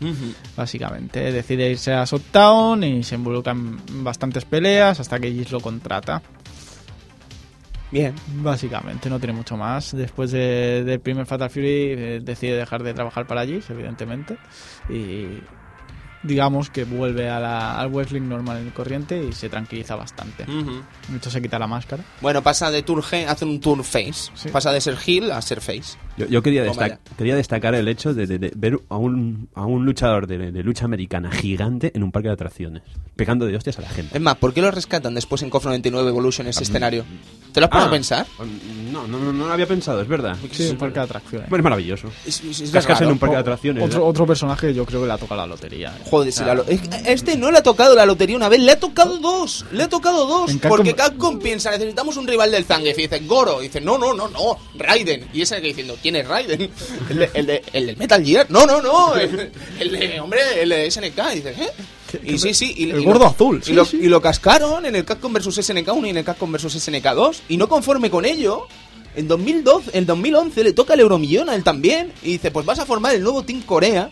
Básicamente, 0.58 1.32
decide 1.32 1.70
irse 1.72 1.94
a 1.94 2.04
Shottown 2.06 2.84
y 2.84 3.04
se 3.04 3.16
involucra 3.16 3.54
en 3.54 3.78
bastantes 4.04 4.46
peleas 4.46 5.00
hasta 5.00 5.20
que 5.20 5.32
Giz 5.32 5.52
lo 5.52 5.60
contrata. 5.60 6.22
bien. 7.92 8.16
Básicamente, 8.38 9.08
no 9.10 9.20
tiene 9.20 9.34
mucho 9.34 9.56
más. 9.56 9.96
Después 9.96 10.32
de- 10.32 10.84
del 10.84 11.00
primer 11.00 11.26
Fatal 11.28 11.50
Fury, 11.52 11.66
eh, 11.96 12.20
decide 12.24 12.58
dejar 12.58 12.82
de 12.82 12.94
trabajar 12.94 13.28
para 13.28 13.46
Giz, 13.46 13.70
evidentemente. 13.70 14.38
Y 14.90 15.28
digamos 16.24 16.70
que 16.70 16.86
vuelve 16.86 17.30
a 17.30 17.40
la- 17.40 17.80
al 17.80 17.90
wrestling 17.92 18.28
normal 18.28 18.66
y 18.66 18.70
corriente 18.72 19.24
y 19.24 19.34
se 19.34 19.50
tranquiliza 19.50 19.96
bastante. 19.96 20.44
Ujú. 20.44 20.82
De 21.10 21.18
hecho, 21.18 21.30
se 21.30 21.42
quita 21.42 21.60
la 21.60 21.68
máscara. 21.68 22.04
Bueno, 22.22 22.42
pasa 22.42 22.72
de 22.72 22.82
turn 22.84 23.02
G, 23.02 23.28
hace 23.28 23.46
un 23.46 23.60
turn 23.60 23.84
face. 23.84 24.32
Sí. 24.34 24.50
Pasa 24.50 24.72
de 24.72 24.82
ser 24.82 24.98
heel 25.06 25.32
a 25.32 25.42
ser 25.42 25.60
face. 25.62 25.98
Yo, 26.18 26.28
yo 26.28 26.44
quería, 26.44 26.64
quería 27.18 27.36
destacar 27.36 27.74
el 27.76 27.88
hecho 27.88 28.14
de, 28.14 28.28
de- 28.28 28.38
de 28.40 28.52
ver 28.56 28.80
a 28.90 28.98
un, 28.98 29.50
a 29.56 29.66
un 29.66 29.84
luchador 29.86 30.28
de, 30.28 30.52
de 30.52 30.64
lucha 30.64 30.86
americana 30.86 31.32
gigante 31.32 31.92
en 31.96 32.04
un 32.04 32.12
parque 32.12 32.28
de 32.28 32.34
atracciones, 32.36 32.84
pegando 33.16 33.46
de 33.48 33.56
hostias 33.56 33.80
a 33.80 33.82
la 33.82 33.90
gente. 33.90 34.16
Es 34.16 34.22
más, 34.22 34.36
¿por 34.38 34.54
qué 34.54 34.62
lo 34.62 34.70
rescatan 34.72 35.16
después 35.16 35.42
en 35.42 35.50
KOF 35.50 35.66
99 35.66 36.10
Evolution 36.10 36.48
ese 36.48 36.64
escenario? 36.64 37.04
¿Te 37.52 37.60
lo 37.60 37.66
has 37.66 37.70
puesto 37.72 37.86
Ah, 37.86 37.90
a 37.90 37.92
pensar? 37.92 38.26
No, 38.92 39.08
no, 39.08 39.18
no, 39.20 39.34
no 39.34 39.48
lo 39.48 39.54
había 39.54 39.68
pensado, 39.68 40.02
es 40.02 40.08
verdad. 40.08 40.36
Sí, 40.52 40.70
un 40.70 40.78
parque 40.78 41.00
de 41.00 41.06
atracciones. 41.06 41.50
Bueno, 41.50 41.62
es 41.62 41.64
maravilloso. 41.64 42.08
Es, 42.26 42.44
es- 42.44 42.62
es 42.62 42.72
Cascas 42.72 43.02
en 43.02 43.10
un 43.10 43.18
parque 43.20 43.36
de 43.36 43.42
atracciones. 43.42 43.84
Otro, 43.84 44.06
otro 44.06 44.26
personaje 44.28 44.74
yo 44.74 44.86
creo 44.86 45.02
que 45.02 45.08
le 45.08 45.14
ha 45.14 45.18
tocado 45.18 45.42
la 45.42 45.48
lotería. 45.48 45.90
¿eh? 45.98 46.02
Joder, 46.10 46.32
si 46.32 46.44
la 46.44 46.56
lo- 46.56 46.66
es- 46.68 46.82
este 47.06 47.38
no 47.38 47.52
le 47.52 47.58
ha 47.60 47.64
tocado 47.64 47.96
la 47.96 48.06
lotería 48.06 48.36
una 48.36 48.50
vez, 48.50 48.60
le 48.60 48.72
ha 48.72 48.80
tocado 48.80 49.18
dos, 49.18 49.66
le 49.72 49.84
ha 49.84 49.90
tocado 49.90 50.26
dos, 50.28 50.50
En 50.52 50.60
Capcom- 50.62 50.70
porque 50.70 50.94
Capcom 50.96 51.40
piensa, 51.40 51.72
necesitamos 51.72 52.18
un 52.18 52.28
rival 52.28 52.52
del 52.52 52.66
Zangief, 52.66 52.98
y 53.00 53.04
dice, 53.04 53.20
Goro, 53.20 53.62
y 53.62 53.68
dice, 53.68 53.82
no, 53.82 53.98
no, 53.98 54.14
no, 54.14 54.28
no, 54.30 54.58
Raiden, 54.76 55.28
y 55.34 55.42
ese 55.42 55.56
que 55.62 55.68
diciendo, 55.68 55.96
¿quién 56.04 56.16
es 56.18 56.28
Raiden? 56.28 56.70
El, 57.10 57.18
de, 57.18 57.30
el, 57.34 57.46
de- 57.48 57.64
el 57.74 57.86
del 57.88 57.98
Metal 57.98 58.24
Gear, 58.24 58.46
no, 58.52 58.68
no, 58.68 58.80
no, 58.82 59.16
el, 59.16 59.50
el 59.80 59.92
de, 59.92 60.20
hombre, 60.20 60.42
el 60.62 60.70
de 60.70 60.92
SNK, 60.92 61.18
y 61.36 61.38
¿eh? 61.48 61.70
Y 62.24 62.38
sí, 62.38 62.54
sí, 62.54 62.72
y, 62.78 62.92
El 62.92 63.02
y 63.02 63.04
gordo 63.06 63.22
lo- 63.22 63.26
azul, 63.28 63.64
y 63.66 63.74
lo, 63.74 63.86
sí. 63.86 63.98
y 64.04 64.06
lo 64.08 64.22
cascaron 64.22 64.86
en 64.86 64.96
el 64.96 65.04
Capcom 65.06 65.34
vs 65.34 65.48
SNK1 65.58 66.06
y 66.06 66.10
en 66.12 66.18
el 66.18 66.24
Capcom 66.24 66.52
vs 66.52 66.66
SNK2, 66.88 67.38
y 67.50 67.58
no 67.58 67.68
conforme 67.68 68.12
con 68.12 68.24
ello, 68.26 68.68
en 69.16 69.28
2012, 69.28 69.98
en 69.98 70.06
2011 70.06 70.64
le 70.64 70.74
toca 70.74 70.94
el 70.94 71.00
Euromillón 71.00 71.50
a 71.50 71.56
él 71.56 71.64
también, 71.64 72.12
y 72.22 72.34
dice, 72.34 72.52
pues 72.52 72.66
vas 72.68 72.78
a 72.78 72.86
formar 72.86 73.16
el 73.16 73.24
nuevo 73.24 73.42
Team 73.44 73.62
Corea, 73.64 74.12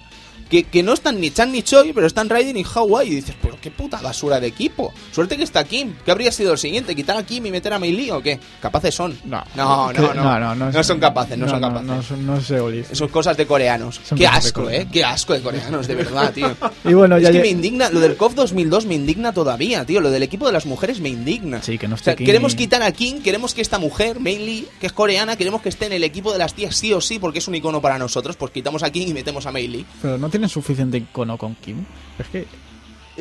que, 0.51 0.65
que 0.65 0.83
no 0.83 0.93
están 0.93 1.19
ni 1.21 1.31
Chan 1.31 1.51
ni 1.51 1.63
Choi, 1.63 1.93
pero 1.93 2.05
están 2.05 2.27
Raiden 2.29 2.57
y 2.57 2.63
Hawaii. 2.63 3.09
Y 3.09 3.15
dices, 3.15 3.35
pero 3.41 3.57
qué 3.61 3.71
puta 3.71 4.01
basura 4.01 4.39
de 4.41 4.47
equipo. 4.47 4.93
Suerte 5.13 5.37
que 5.37 5.43
está 5.43 5.63
Kim. 5.63 5.93
¿Qué 6.03 6.11
habría 6.11 6.31
sido 6.31 6.51
el 6.51 6.57
siguiente? 6.57 6.93
¿Quitar 6.93 7.15
a 7.17 7.23
Kim 7.25 7.45
y 7.45 7.51
meter 7.51 7.71
a 7.71 7.79
Mei 7.79 7.93
Lee 7.93 8.11
o 8.11 8.21
qué? 8.21 8.37
¿Capaces 8.61 8.93
son? 8.93 9.17
No, 9.23 9.41
no, 9.55 9.93
no. 9.93 10.13
No, 10.13 10.39
no, 10.39 10.55
no, 10.55 10.71
No 10.71 10.83
son 10.83 10.99
capaces, 10.99 11.37
no, 11.37 11.47
son 11.47 11.61
capaces. 11.61 11.87
No, 11.87 12.03
son- 12.03 12.25
no 12.25 12.41
se 12.41 12.59
oliz. 12.59 12.87
Son 12.91 13.07
cosas 13.07 13.37
de 13.37 13.47
coreanos. 13.47 14.01
Son 14.03 14.17
Qué 14.17 14.27
asco, 14.27 14.69
eh. 14.69 14.87
Qué 14.91 15.03
asco 15.05 15.33
de 15.33 15.41
coreanos, 15.41 15.87
de 15.87 15.95
verdad, 15.95 16.33
tío. 16.33 16.55
Y 16.83 16.93
bueno, 16.93 17.15
es 17.17 17.23
ya 17.23 17.31
que 17.31 17.39
me 17.39 17.47
indigna, 17.47 17.89
lo 17.89 17.99
del 18.01 18.17
KOF 18.17 18.33
2002 18.35 18.85
me 18.85 18.95
indigna 18.95 19.31
todavía, 19.33 19.85
tío. 19.85 20.01
Lo 20.01 20.09
del 20.09 20.23
equipo 20.23 20.47
de 20.47 20.51
las 20.51 20.65
mujeres 20.65 20.99
me 20.99 21.09
indigna. 21.09 21.61
Sí, 21.61 21.77
que 21.77 21.87
no 21.87 21.95
O 21.95 21.97
sea, 21.97 22.13
esté 22.13 22.25
queremos 22.25 22.55
quitar 22.55 22.81
a 22.83 22.91
Kim, 22.91 23.21
queremos 23.21 23.53
que 23.53 23.61
esta 23.61 23.79
mujer, 23.79 24.19
Mei 24.19 24.37
Lee, 24.37 24.67
que 24.79 24.87
es 24.87 24.93
coreana, 24.93 25.37
queremos 25.37 25.61
que 25.61 25.69
esté 25.69 25.85
en 25.85 25.93
el 25.93 26.03
equipo 26.03 26.33
de 26.33 26.39
las 26.39 26.53
tías 26.53 26.75
sí 26.75 26.91
o 26.91 26.99
sí, 26.99 27.19
porque 27.19 27.39
es 27.39 27.47
un 27.47 27.55
icono 27.55 27.81
para 27.81 27.97
nosotros. 27.97 28.35
Pues 28.35 28.51
quitamos 28.51 28.83
a 28.83 28.89
Kim 28.89 29.07
y 29.09 29.13
metemos 29.13 29.45
a 29.45 29.51
Mei 29.51 29.67
Lee. 29.67 29.85
Pero 30.01 30.17
no 30.17 30.29
tienen 30.41 30.49
suficiente 30.49 30.97
icono 30.97 31.37
con 31.37 31.55
Kim. 31.55 31.77
Es 32.17 32.27
que 32.27 32.45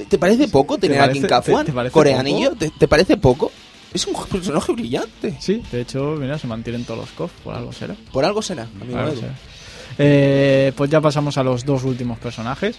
¿Te 0.08 0.18
parece 0.18 0.48
poco 0.48 0.76
¿Te 0.76 0.82
tener 0.88 0.98
a 1.02 1.06
parece- 1.06 1.20
Kim 1.20 1.28
Kafuan? 1.28 1.66
te- 1.66 1.72
te 1.72 1.74
parece 1.76 1.92
coreanillo? 1.92 2.52
¿Te, 2.56 2.70
te 2.70 2.88
parece 2.88 3.16
poco? 3.18 3.52
Es 3.92 4.06
un 4.06 4.14
personaje 4.24 4.72
brillante. 4.72 5.36
sí, 5.40 5.62
de 5.70 5.80
hecho, 5.82 6.16
mira, 6.18 6.38
se 6.38 6.46
mantienen 6.46 6.84
todos 6.84 7.00
los 7.00 7.10
COF, 7.10 7.32
por 7.44 7.54
algo 7.54 7.72
será. 7.72 7.94
Por 8.12 8.24
algo 8.24 8.40
será, 8.40 8.68
amigo 8.80 8.96
algo 8.98 9.16
será. 9.16 9.34
Eh, 9.98 10.72
pues 10.76 10.88
ya 10.90 11.00
pasamos 11.00 11.36
a 11.36 11.42
los 11.42 11.64
dos 11.66 11.82
últimos 11.84 12.18
personajes. 12.18 12.76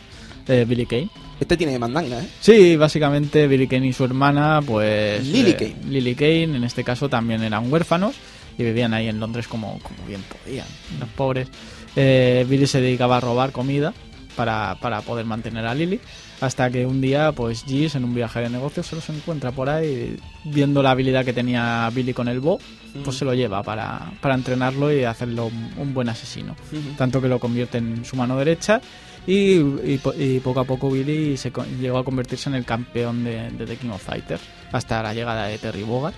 eh, 0.48 0.66
Billy 0.68 0.86
Kane. 0.88 1.10
Este 1.40 1.56
tiene 1.58 1.78
mandanga, 1.78 2.20
¿eh? 2.20 2.28
Sí, 2.40 2.76
básicamente 2.78 3.46
Billy 3.48 3.68
Kane 3.68 3.88
y 3.88 3.94
su 3.94 4.04
hermana, 4.06 4.60
pues... 4.66 5.24
Lily 5.28 5.52
eh, 5.52 5.56
Kane. 5.56 5.76
Lily 5.90 6.16
Kane, 6.16 6.44
en 6.58 6.64
este 6.64 6.84
caso, 6.84 7.10
también 7.10 7.44
eran 7.44 7.72
huérfanos 7.72 8.16
y 8.58 8.64
vivían 8.64 8.94
ahí 8.96 9.08
en 9.08 9.20
Londres 9.20 9.48
como, 9.48 9.78
como 9.84 10.04
bien 10.08 10.24
podían, 10.24 10.66
los 11.00 11.10
pobres. 11.10 11.48
Eh, 11.96 12.46
Billy 12.50 12.66
se 12.68 12.80
dedicaba 12.82 13.18
a 13.18 13.20
robar 13.20 13.52
comida 13.52 13.94
para, 14.36 14.76
para 14.82 15.02
poder 15.02 15.26
mantener 15.26 15.66
a 15.66 15.74
Lily, 15.76 16.00
hasta 16.40 16.70
que 16.70 16.86
un 16.86 17.02
día, 17.02 17.32
pues 17.32 17.64
Giz, 17.66 17.96
en 17.96 18.04
un 18.04 18.14
viaje 18.16 18.40
de 18.40 18.50
negocios, 18.50 18.88
se 18.88 18.96
los 18.96 19.08
encuentra 19.10 19.52
por 19.52 19.70
ahí, 19.70 20.18
viendo 20.44 20.82
la 20.82 20.92
habilidad 20.92 21.24
que 21.26 21.34
tenía 21.34 21.90
Billy 21.94 22.14
con 22.14 22.28
el 22.28 22.40
Bo, 22.40 22.60
pues 23.04 23.18
se 23.18 23.26
lo 23.26 23.34
lleva 23.34 23.62
para, 23.64 24.12
para 24.22 24.36
entrenarlo 24.36 24.92
y 24.92 25.04
hacerlo 25.04 25.46
un, 25.48 25.72
un 25.78 25.94
buen 25.94 26.10
asesino. 26.10 26.56
Tanto 26.98 27.22
que 27.22 27.28
lo 27.28 27.40
convierte 27.40 27.78
en 27.78 28.04
su 28.04 28.16
mano 28.16 28.38
derecha 28.38 28.82
y, 29.28 29.60
y 29.60 30.00
po- 30.02 30.14
y 30.18 30.40
poco 30.40 30.62
a 30.62 30.64
poco 30.66 30.90
Billy 30.90 31.38
se 31.38 31.52
llegó 31.80 32.00
a 32.00 32.04
convertirse 32.04 32.50
en 32.50 32.56
el 32.56 32.66
campeón 32.66 33.24
de, 33.24 33.52
de 33.52 33.66
The 33.66 33.78
King 33.78 33.90
of 33.92 34.04
Fighters 34.04 34.42
hasta 34.72 35.02
la 35.04 35.14
llegada 35.14 35.46
de 35.48 35.58
Terry 35.58 35.84
Bogard. 35.84 36.14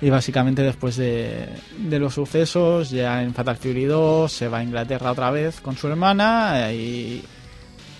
Y 0.00 0.10
básicamente 0.10 0.62
después 0.62 0.96
de, 0.96 1.48
de 1.78 1.98
los 1.98 2.14
sucesos, 2.14 2.90
ya 2.90 3.22
en 3.22 3.32
Fatal 3.32 3.56
Fury 3.56 3.84
2, 3.84 4.30
se 4.30 4.48
va 4.48 4.58
a 4.58 4.62
Inglaterra 4.62 5.12
otra 5.12 5.30
vez 5.30 5.60
con 5.60 5.76
su 5.76 5.86
hermana 5.88 6.70
eh, 6.70 6.74
y 6.76 7.22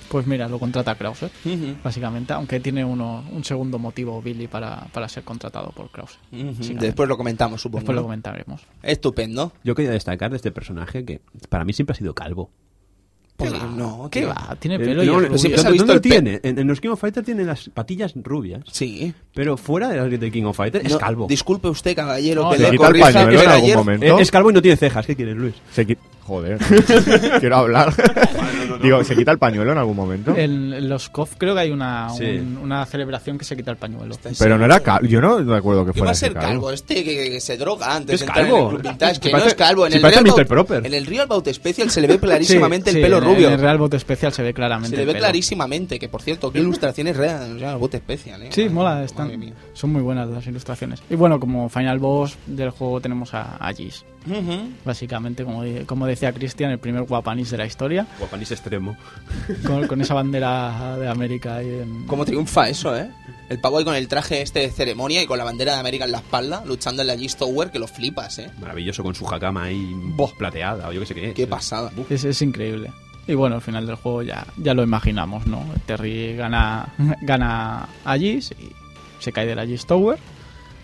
pues 0.08 0.26
mira, 0.26 0.48
lo 0.48 0.58
contrata 0.58 0.94
Krauser, 0.94 1.30
Ujú. 1.44 1.76
básicamente, 1.82 2.32
aunque 2.32 2.60
tiene 2.60 2.84
uno, 2.84 3.24
un 3.32 3.44
segundo 3.44 3.78
motivo 3.78 4.22
Billy 4.22 4.46
para, 4.46 4.86
para 4.92 5.08
ser 5.08 5.24
contratado 5.24 5.70
por 5.70 5.90
Krauser. 5.90 6.18
Ujú. 6.32 6.62
Sí, 6.62 6.74
Después 6.74 7.08
lo 7.08 7.16
comentamos, 7.16 7.60
supongo. 7.60 7.80
Después 7.80 7.96
lo 7.96 8.02
comentaremos. 8.02 8.60
Estupendo. 8.82 9.52
Yo 9.64 9.74
quería 9.74 9.90
destacar 9.90 10.30
de 10.30 10.36
este 10.36 10.52
personaje 10.52 11.04
que 11.04 11.20
para 11.48 11.64
mí 11.64 11.72
siempre 11.72 11.94
ha 11.94 11.96
sido 11.96 12.14
calvo. 12.14 12.50
¿Qué 13.38 13.50
no, 13.50 14.08
¿Qué 14.10 14.20
tío. 14.20 14.28
va? 14.30 14.56
Tiene 14.58 14.78
pelo 14.78 15.02
y 15.02 15.06
no, 15.06 15.20
es 15.20 15.42
rubio. 15.42 15.62
¿dónde 15.76 15.92
el 15.94 16.00
pe- 16.00 16.08
tiene? 16.08 16.40
En, 16.42 16.58
en 16.58 16.66
los 16.66 16.80
King 16.80 16.88
of 16.90 17.00
Fighters 17.00 17.26
tiene 17.26 17.44
las 17.44 17.68
patillas 17.68 18.14
rubias, 18.16 18.62
Sí. 18.72 19.12
pero 19.34 19.56
fuera 19.56 19.88
de 19.88 19.96
las 19.98 20.20
de 20.20 20.30
King 20.30 20.44
of 20.44 20.56
Fighters 20.56 20.84
es 20.86 20.96
calvo. 20.96 21.26
Disculpe 21.28 21.68
usted, 21.68 21.94
caballero, 21.94 22.44
No, 22.44 22.50
que 22.52 22.58
le 22.58 22.76
corrija. 22.76 23.12
pañuelo 23.12 23.30
en 23.30 23.36
algún 23.38 23.44
caballero. 23.46 23.78
momento. 23.78 24.06
Eh, 24.06 24.22
es 24.22 24.30
calvo 24.30 24.50
y 24.50 24.54
no 24.54 24.62
tiene 24.62 24.76
cejas, 24.76 25.04
¿qué 25.06 25.14
quieres, 25.16 25.36
Luis? 25.36 25.54
Se 25.72 25.84
Joder. 26.26 26.58
Quiero 27.40 27.56
hablar. 27.56 27.92
Digo, 28.82 29.02
¿se 29.04 29.14
quita 29.14 29.30
el 29.30 29.38
pañuelo 29.38 29.72
en 29.72 29.78
algún 29.78 29.96
momento? 29.96 30.34
En, 30.36 30.88
los 30.88 31.08
COF 31.08 31.34
creo 31.38 31.54
que 31.54 31.60
hay 31.60 31.70
una, 31.70 32.08
Sí. 32.10 32.24
un- 32.24 32.58
una 32.58 32.84
celebración 32.86 33.38
que 33.38 33.44
se 33.44 33.56
quita 33.56 33.70
el 33.70 33.76
pañuelo. 33.76 34.16
Pero 34.38 34.58
no 34.58 34.64
era 34.64 34.80
calvo. 34.80 35.06
Yo 35.06 35.20
no 35.20 35.38
recuerdo 35.38 35.86
que 35.86 35.92
¿Qué 35.92 36.00
va 36.00 36.06
fuera 36.06 36.10
a 36.10 36.14
ser 36.14 36.34
calvo? 36.34 36.70
Este 36.72 37.04
que, 37.04 37.30
que 37.30 37.40
se 37.40 37.56
droga 37.56 37.94
antes 37.94 38.20
Es 38.22 38.28
calvo. 38.30 38.56
en 38.56 38.62
el 38.64 38.68
Club 38.70 38.82
Vintage, 38.82 39.20
que 39.20 39.32
no 39.32 39.38
es 39.38 39.54
calvo. 39.54 39.86
En 39.86 39.92
el 39.92 40.02
Real 40.02 40.24
Mr. 40.24 40.30
Bout- 40.32 40.46
Proper. 40.46 40.86
En 40.86 40.94
el 40.94 41.06
Real 41.06 41.26
Bout 41.28 41.48
Special 41.48 41.90
se 41.90 42.00
le 42.00 42.08
ve 42.08 42.18
clarísimamente 42.20 42.90
Sí, 42.90 42.96
el 42.96 43.02
sí, 43.02 43.06
pelo 43.06 43.18
en- 43.18 43.24
rubio. 43.24 43.46
En 43.48 43.54
el 43.54 43.60
Real 43.60 43.78
Bout 43.78 43.94
Especial 43.94 44.32
se 44.32 44.42
ve 44.42 44.52
claramente 44.52 44.96
Se 44.96 45.04
le 45.04 45.12
ve 45.12 45.18
clarísimamente, 45.18 45.98
que 45.98 46.08
por 46.08 46.22
cierto, 46.22 46.50
qué 46.50 46.58
ilustraciones 46.58 47.16
reales, 47.16 47.50
o 47.54 47.58
sea, 47.58 47.72
el 47.72 47.78
Bout 47.78 47.94
Special, 47.94 48.42
¿eh? 48.42 48.48
Sí, 48.50 48.62
Madre- 48.62 48.74
mola, 48.74 49.04
están, 49.04 49.54
son 49.74 49.90
muy 49.92 50.02
buenas 50.02 50.28
las 50.28 50.46
ilustraciones. 50.46 51.02
Y 51.08 51.14
bueno, 51.14 51.38
como 51.38 51.68
final 51.68 51.98
boss 51.98 52.36
del 52.46 52.70
juego 52.70 53.00
tenemos 53.00 53.32
a, 53.34 53.56
a 53.64 53.72
Básicamente, 54.84 55.44
como, 55.44 55.62
como 55.86 56.06
decía 56.06 56.32
Cristian, 56.32 56.70
el 56.70 56.78
primer 56.78 57.02
guapanis 57.04 57.50
de 57.50 57.58
la 57.58 57.66
historia, 57.66 58.06
Guapanis 58.18 58.50
extremo. 58.50 58.96
con, 59.66 59.86
con 59.86 60.00
esa 60.00 60.14
bandera 60.14 60.96
de 60.98 61.08
América 61.08 61.56
ahí 61.56 61.68
en... 61.68 62.06
¿Cómo 62.06 62.24
triunfa 62.24 62.68
eso, 62.68 62.96
eh? 62.96 63.10
El 63.48 63.60
pavo 63.60 63.78
ahí 63.78 63.84
con 63.84 63.94
el 63.94 64.08
traje 64.08 64.42
este 64.42 64.60
de 64.60 64.70
ceremonia 64.70 65.22
y 65.22 65.26
con 65.26 65.38
la 65.38 65.44
bandera 65.44 65.74
de 65.74 65.80
América 65.80 66.04
en 66.04 66.12
la 66.12 66.18
espalda, 66.18 66.64
luchando 66.66 67.02
en 67.02 67.08
la 67.08 67.16
Gist 67.16 67.38
Tower, 67.38 67.70
que 67.70 67.78
lo 67.78 67.86
flipas, 67.86 68.38
eh. 68.40 68.50
Maravilloso 68.60 69.02
con 69.02 69.14
su 69.14 69.24
jacama 69.24 69.64
ahí 69.64 69.92
Buah. 69.94 70.32
plateada 70.36 70.88
o 70.88 70.92
yo 70.92 71.00
qué 71.00 71.06
sé 71.06 71.14
qué. 71.14 71.32
Qué 71.34 71.46
pasada. 71.46 71.92
Es, 72.10 72.24
es 72.24 72.42
increíble. 72.42 72.90
Y 73.28 73.34
bueno, 73.34 73.56
al 73.56 73.62
final 73.62 73.86
del 73.86 73.96
juego 73.96 74.22
ya, 74.22 74.46
ya 74.56 74.72
lo 74.74 74.82
imaginamos, 74.82 75.46
¿no? 75.46 75.64
Terry 75.86 76.36
gana, 76.36 76.92
gana 77.22 77.88
a 78.04 78.16
Giz 78.18 78.52
y 78.52 78.70
se 79.20 79.32
cae 79.32 79.46
de 79.46 79.54
la 79.54 79.66
Gis 79.66 79.86
Tower. 79.86 80.18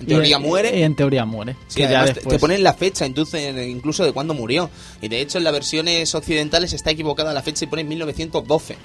En 0.02 0.06
teoría 0.08 0.38
muere. 0.38 0.78
Y 0.78 0.82
en 0.82 0.94
teoría 0.94 1.24
muere. 1.24 1.56
Sí, 1.68 1.76
Que 1.80 1.86
además 1.86 2.14
después- 2.14 2.36
te 2.36 2.38
ponen 2.40 2.62
la 2.62 2.74
fecha, 2.74 3.04
entonces, 3.06 3.54
incluso 3.68 4.04
de 4.04 4.12
cuándo 4.12 4.34
murió. 4.34 4.70
Y 5.00 5.08
de 5.08 5.20
hecho, 5.20 5.38
en 5.38 5.44
las 5.44 5.52
versiones 5.52 6.14
occidentales 6.14 6.72
está 6.72 6.90
equivocada 6.90 7.32
la 7.32 7.42
fecha 7.42 7.64
y 7.64 7.68
pone 7.68 7.84
1912. 7.84 8.76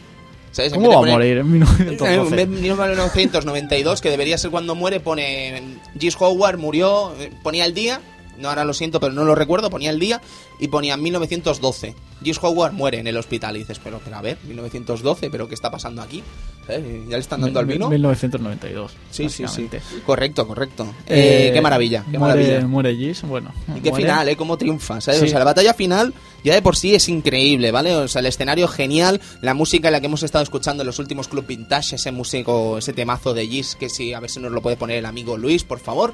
¿Sabes? 0.51 0.71
En 0.73 0.79
¿Cómo 0.81 0.89
va 1.03 1.07
a 1.09 1.11
morir 1.13 1.33
en 1.37 1.39
En 1.39 1.51
1912? 1.51 2.45
1992, 2.47 4.01
que 4.01 4.09
debería 4.09 4.37
ser 4.37 4.49
cuando 4.51 4.75
muere, 4.75 4.99
pone 4.99 5.61
Gis 5.99 6.15
Howard 6.19 6.57
murió, 6.57 7.13
eh, 7.19 7.31
ponía 7.43 7.65
el 7.65 7.73
día, 7.73 8.01
no 8.37 8.49
ahora 8.49 8.63
lo 8.65 8.73
siento, 8.73 8.99
pero 8.99 9.13
no 9.13 9.23
lo 9.23 9.35
recuerdo, 9.35 9.69
ponía 9.69 9.89
el 9.89 9.99
día 9.99 10.21
y 10.59 10.67
ponía 10.67 10.97
1912. 10.97 11.95
Gis 12.23 12.39
Howard 12.41 12.73
muere 12.73 12.99
en 12.99 13.07
el 13.07 13.17
hospital 13.17 13.55
y 13.55 13.59
dices, 13.59 13.79
pero, 13.83 13.99
pero 14.03 14.17
a 14.17 14.21
ver, 14.21 14.37
1912, 14.47 15.29
pero 15.29 15.47
¿qué 15.47 15.53
está 15.53 15.69
pasando 15.69 16.01
aquí? 16.01 16.23
¿Sabes? 16.65 16.83
¿Ya 17.07 17.15
le 17.15 17.19
están 17.19 17.41
dando 17.41 17.59
al 17.59 17.65
vino? 17.65 17.89
1992. 17.89 18.91
Sí, 19.11 19.29
sí, 19.29 19.47
sí. 19.47 19.69
Correcto, 20.05 20.47
correcto. 20.47 20.85
Eh, 21.07 21.47
Eh, 21.47 21.51
qué 21.53 21.61
maravilla, 21.61 22.03
qué 22.11 22.17
muere, 22.17 22.35
maravilla. 22.43 22.67
Muere 22.67 22.95
Gis, 22.95 23.21
bueno. 23.23 23.53
Y 23.75 23.81
qué 23.81 23.89
muere. 23.91 24.05
final, 24.05 24.29
¿eh? 24.29 24.35
Cómo 24.35 24.57
triunfa, 24.57 24.99
¿sabes? 24.99 25.19
Sí. 25.21 25.25
O 25.27 25.29
sea, 25.29 25.39
la 25.39 25.45
batalla 25.45 25.73
final 25.73 26.13
ya 26.43 26.53
de 26.55 26.61
por 26.61 26.75
sí 26.75 26.95
es 26.95 27.07
increíble, 27.09 27.71
¿vale? 27.71 27.95
O 27.95 28.07
sea, 28.07 28.19
el 28.21 28.25
escenario 28.25 28.67
genial, 28.67 29.21
la 29.41 29.53
música 29.53 29.87
en 29.89 29.91
la 29.93 29.99
que 29.99 30.05
hemos 30.07 30.23
estado 30.23 30.43
escuchando 30.43 30.83
en 30.83 30.87
los 30.87 30.99
últimos 30.99 31.27
Club 31.27 31.45
Vintage, 31.45 31.95
ese 31.95 32.11
músico, 32.11 32.77
ese 32.77 32.93
temazo 32.93 33.33
de 33.33 33.47
Gis, 33.47 33.75
que 33.75 33.89
sí, 33.89 34.13
a 34.13 34.19
ver 34.19 34.29
si 34.29 34.39
nos 34.39 34.51
lo 34.51 34.61
puede 34.61 34.77
poner 34.77 34.97
el 34.97 35.05
amigo 35.05 35.37
Luis, 35.37 35.63
por 35.63 35.79
favor. 35.79 36.13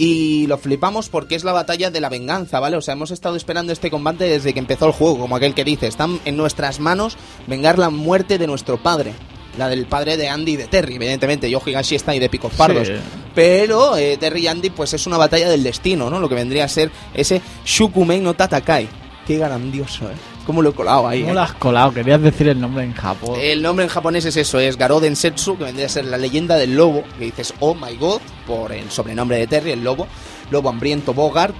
Y 0.00 0.46
lo 0.46 0.58
flipamos 0.58 1.08
porque 1.08 1.34
es 1.34 1.42
la 1.42 1.50
batalla 1.50 1.90
de 1.90 2.00
la 2.00 2.08
venganza, 2.08 2.60
¿vale? 2.60 2.76
O 2.76 2.80
sea, 2.80 2.94
hemos 2.94 3.10
estado 3.10 3.34
esperando 3.34 3.72
este 3.72 3.90
combate 3.90 4.28
desde 4.28 4.54
que 4.54 4.60
empezó 4.60 4.86
el 4.86 4.92
juego, 4.92 5.18
como 5.18 5.34
aquel 5.34 5.54
que 5.54 5.64
dice, 5.64 5.88
están 5.88 6.20
en 6.24 6.36
nuestras 6.36 6.78
manos 6.78 7.16
vengar 7.48 7.80
la 7.80 7.90
muerte 7.90 8.38
de 8.38 8.46
nuestro 8.46 8.80
padre. 8.80 9.12
La 9.58 9.68
del 9.68 9.86
padre 9.86 10.16
de 10.16 10.28
Andy 10.28 10.52
y 10.52 10.56
de 10.56 10.68
Terry, 10.68 10.94
evidentemente. 10.94 11.50
Yo 11.50 11.60
Higashi 11.66 11.96
está 11.96 12.12
ahí 12.12 12.20
de 12.20 12.28
picos 12.28 12.52
pardos. 12.52 12.86
Sí. 12.86 12.92
Pero 13.34 13.96
eh, 13.96 14.16
Terry 14.18 14.42
y 14.42 14.46
Andy, 14.46 14.70
pues 14.70 14.94
es 14.94 15.04
una 15.08 15.16
batalla 15.16 15.48
del 15.48 15.64
destino, 15.64 16.08
¿no? 16.08 16.20
Lo 16.20 16.28
que 16.28 16.36
vendría 16.36 16.64
a 16.64 16.68
ser 16.68 16.92
ese 17.12 17.42
Shukumei 17.64 18.20
no 18.20 18.34
Tatakai. 18.34 18.88
Qué 19.26 19.36
grandioso, 19.36 20.04
¿eh? 20.04 20.37
Cómo 20.48 20.62
lo 20.62 20.70
he 20.70 20.72
colado 20.72 21.06
ahí. 21.06 21.20
¿Cómo 21.20 21.32
eh? 21.32 21.34
lo 21.34 21.42
has 21.42 21.52
colado? 21.52 21.92
Querías 21.92 22.22
decir 22.22 22.48
el 22.48 22.58
nombre 22.58 22.82
en 22.82 22.94
Japón. 22.94 23.38
El 23.38 23.60
nombre 23.60 23.84
en 23.84 23.90
japonés 23.90 24.24
es 24.24 24.34
eso, 24.34 24.58
es 24.58 24.78
Garoden 24.78 25.14
Setsu, 25.14 25.58
que 25.58 25.64
vendría 25.64 25.84
a 25.84 25.90
ser 25.90 26.06
la 26.06 26.16
leyenda 26.16 26.56
del 26.56 26.74
lobo, 26.74 27.04
que 27.18 27.26
dices, 27.26 27.52
oh 27.60 27.74
my 27.74 27.94
god, 27.98 28.22
por 28.46 28.72
el 28.72 28.90
sobrenombre 28.90 29.36
de 29.36 29.46
Terry, 29.46 29.72
el 29.72 29.84
lobo, 29.84 30.06
lobo 30.50 30.70
hambriento 30.70 31.12
Bogart, 31.12 31.54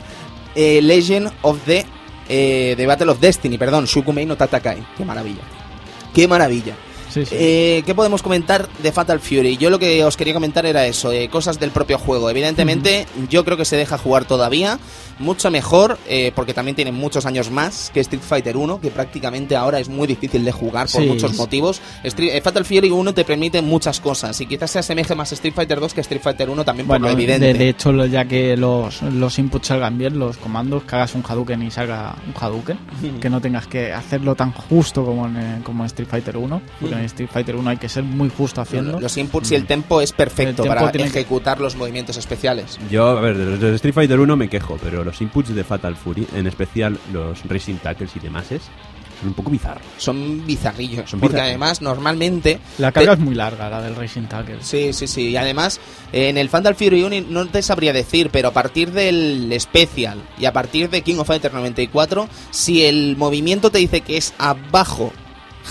eh, 0.55 0.81
Legend 0.81 1.31
of 1.43 1.59
the, 1.67 1.85
eh, 2.31 2.73
the 2.79 2.87
Battle 2.87 3.11
of 3.11 3.21
Destiny, 3.21 3.59
perdón, 3.59 3.85
Shukumei 3.85 4.25
no 4.25 4.39
Tatakai, 4.39 4.83
qué 4.97 5.05
maravilla, 5.05 5.43
qué 6.15 6.27
maravilla. 6.27 6.75
Sí, 7.25 7.27
sí. 7.27 7.37
Eh, 7.39 7.83
¿Qué 7.87 7.95
podemos 7.95 8.23
comentar 8.23 8.69
de 8.83 8.93
Fatal 8.93 9.21
Fury? 9.21 9.57
Yo 9.57 9.71
lo 9.71 9.79
que 9.79 10.05
os 10.05 10.17
quería 10.17 10.35
comentar 10.35 10.67
era 10.67 10.87
eso, 10.87 11.13
eh, 11.13 11.29
cosas 11.29 11.59
del 11.61 11.71
propio 11.71 11.99
juego. 11.99 12.29
Evidentemente, 12.31 13.07
yo 13.31 13.45
creo 13.45 13.57
que 13.57 13.65
se 13.65 13.77
deja 13.77 13.99
jugar 13.99 14.25
todavía 14.25 14.79
mucho 15.19 15.51
mejor, 15.51 15.99
eh, 16.09 16.31
porque 16.35 16.55
también 16.55 16.77
tiene 16.77 16.93
muchos 16.93 17.27
años 17.27 17.51
más 17.51 17.91
que 17.93 18.01
Street 18.01 18.23
Fighter 18.23 18.57
1, 18.57 18.81
que 18.81 18.91
prácticamente 18.91 19.57
ahora 19.57 19.81
es 19.81 19.89
muy 19.89 20.07
difícil 20.07 20.45
de 20.45 20.53
jugar 20.53 20.89
por 20.89 21.03
Sí. 21.03 21.09
muchos 21.09 21.35
motivos. 21.35 21.81
Street- 22.05 22.35
eh, 22.35 22.41
Fatal 22.41 22.65
Fury 22.65 22.91
1 22.91 23.13
te 23.15 23.25
permite 23.25 23.61
muchas 23.61 23.99
cosas, 24.01 24.41
y 24.41 24.47
quizás 24.47 24.71
se 24.71 24.79
asemeje 24.79 25.15
más 25.17 25.33
a 25.33 25.35
Street 25.35 25.55
Fighter 25.55 25.81
2 25.81 25.93
que 25.93 26.01
a 26.01 26.03
Street 26.03 26.23
Fighter 26.23 26.49
1 26.49 26.65
también 26.65 26.87
por 26.87 27.01
lo 27.01 27.09
evidente. 27.11 27.47
de, 27.47 27.55
de 27.55 27.69
hecho, 27.71 28.07
ya 28.07 28.27
que 28.27 28.57
los, 28.57 29.03
los 29.03 29.39
inputs 29.41 29.67
salgan 29.69 29.99
bien, 29.99 30.19
los 30.19 30.37
comandos, 30.37 30.85
que 30.85 30.95
hagas 30.95 31.15
un 31.17 31.25
Hadouken 31.27 31.63
y 31.63 31.71
salga 31.73 32.15
un 32.27 32.35
Hadouken, 32.41 32.79
que 33.21 33.29
no 33.29 33.41
tengas 33.41 33.67
que 33.67 33.93
hacerlo 33.93 34.37
tan 34.37 34.53
justo 34.53 35.05
como 35.05 35.27
en, 35.27 35.63
como 35.65 35.83
en 35.83 35.87
Street 35.87 36.09
Fighter 36.09 36.37
1, 36.37 36.63
porque 36.81 36.95
en 36.95 37.03
Street 37.09 37.29
Fighter 37.33 37.57
1 37.57 37.69
hay 37.71 37.77
que 37.77 37.89
ser 37.89 38.05
muy 38.05 38.31
justo 38.31 38.61
haciendo. 38.61 38.99
Los 39.01 39.17
inputs 39.17 39.51
y 39.53 39.55
el 39.57 39.67
tempo 39.67 40.01
es 40.01 40.13
perfecto 40.13 40.63
tempo 40.63 40.75
para 40.75 40.93
que- 40.93 41.03
ejecutar 41.03 41.61
los 41.61 41.77
movimientos 41.77 42.17
especiales. 42.17 42.79
Yo, 42.91 43.09
a 43.09 43.21
ver, 43.21 43.37
de 43.37 43.45
los 43.45 43.61
de 43.61 43.75
Street 43.75 43.95
Fighter 43.95 44.19
1 44.21 44.37
me 44.37 44.49
quejo, 44.49 44.79
pero 44.83 45.05
los 45.05 45.21
inputs 45.21 45.55
de 45.55 45.65
Fatal 45.65 45.97
Fury, 45.97 46.27
en 46.35 46.47
especial 46.47 46.99
los 47.13 47.43
Racing 47.49 47.77
Tackles 47.77 48.15
y 48.17 48.21
demás, 48.21 48.51
es- 48.53 48.63
son 49.21 49.29
un 49.31 49.35
poco 49.35 49.51
bizarros. 49.51 49.83
Son 49.97 50.47
bizarrillos, 50.47 51.11
Son 51.11 51.19
porque 51.19 51.41
además 51.41 51.83
normalmente 51.83 52.61
La 52.79 52.93
carga 52.93 53.15
es 53.15 53.19
muy 53.19 53.35
larga, 53.35 53.69
la 53.69 53.83
del 53.83 53.97
Racing 53.97 54.29
Tackle. 54.29 54.59
Sí, 54.61 54.93
sí, 54.93 55.09
sí. 55.09 55.31
Y 55.31 55.37
además, 55.37 55.81
en 56.13 56.39
el 56.39 56.49
Fatal 56.49 56.77
Fury 56.77 57.03
1 57.03 57.27
no 57.29 57.45
te 57.49 57.61
sabría 57.63 57.93
decir, 57.93 58.31
pero 58.31 58.49
a 58.49 58.53
partir 58.53 58.93
del 58.93 59.53
Special 59.59 60.23
y 60.39 60.45
a 60.45 60.53
partir 60.53 60.89
de 60.89 61.03
King 61.03 61.17
of 61.19 61.27
Fighters 61.27 61.53
94, 61.53 62.29
si 62.53 62.85
el 62.85 63.17
movimiento 63.17 63.71
te 63.73 63.79
dice 63.79 64.03
que 64.03 64.19
es 64.19 64.35
abajo 64.39 65.13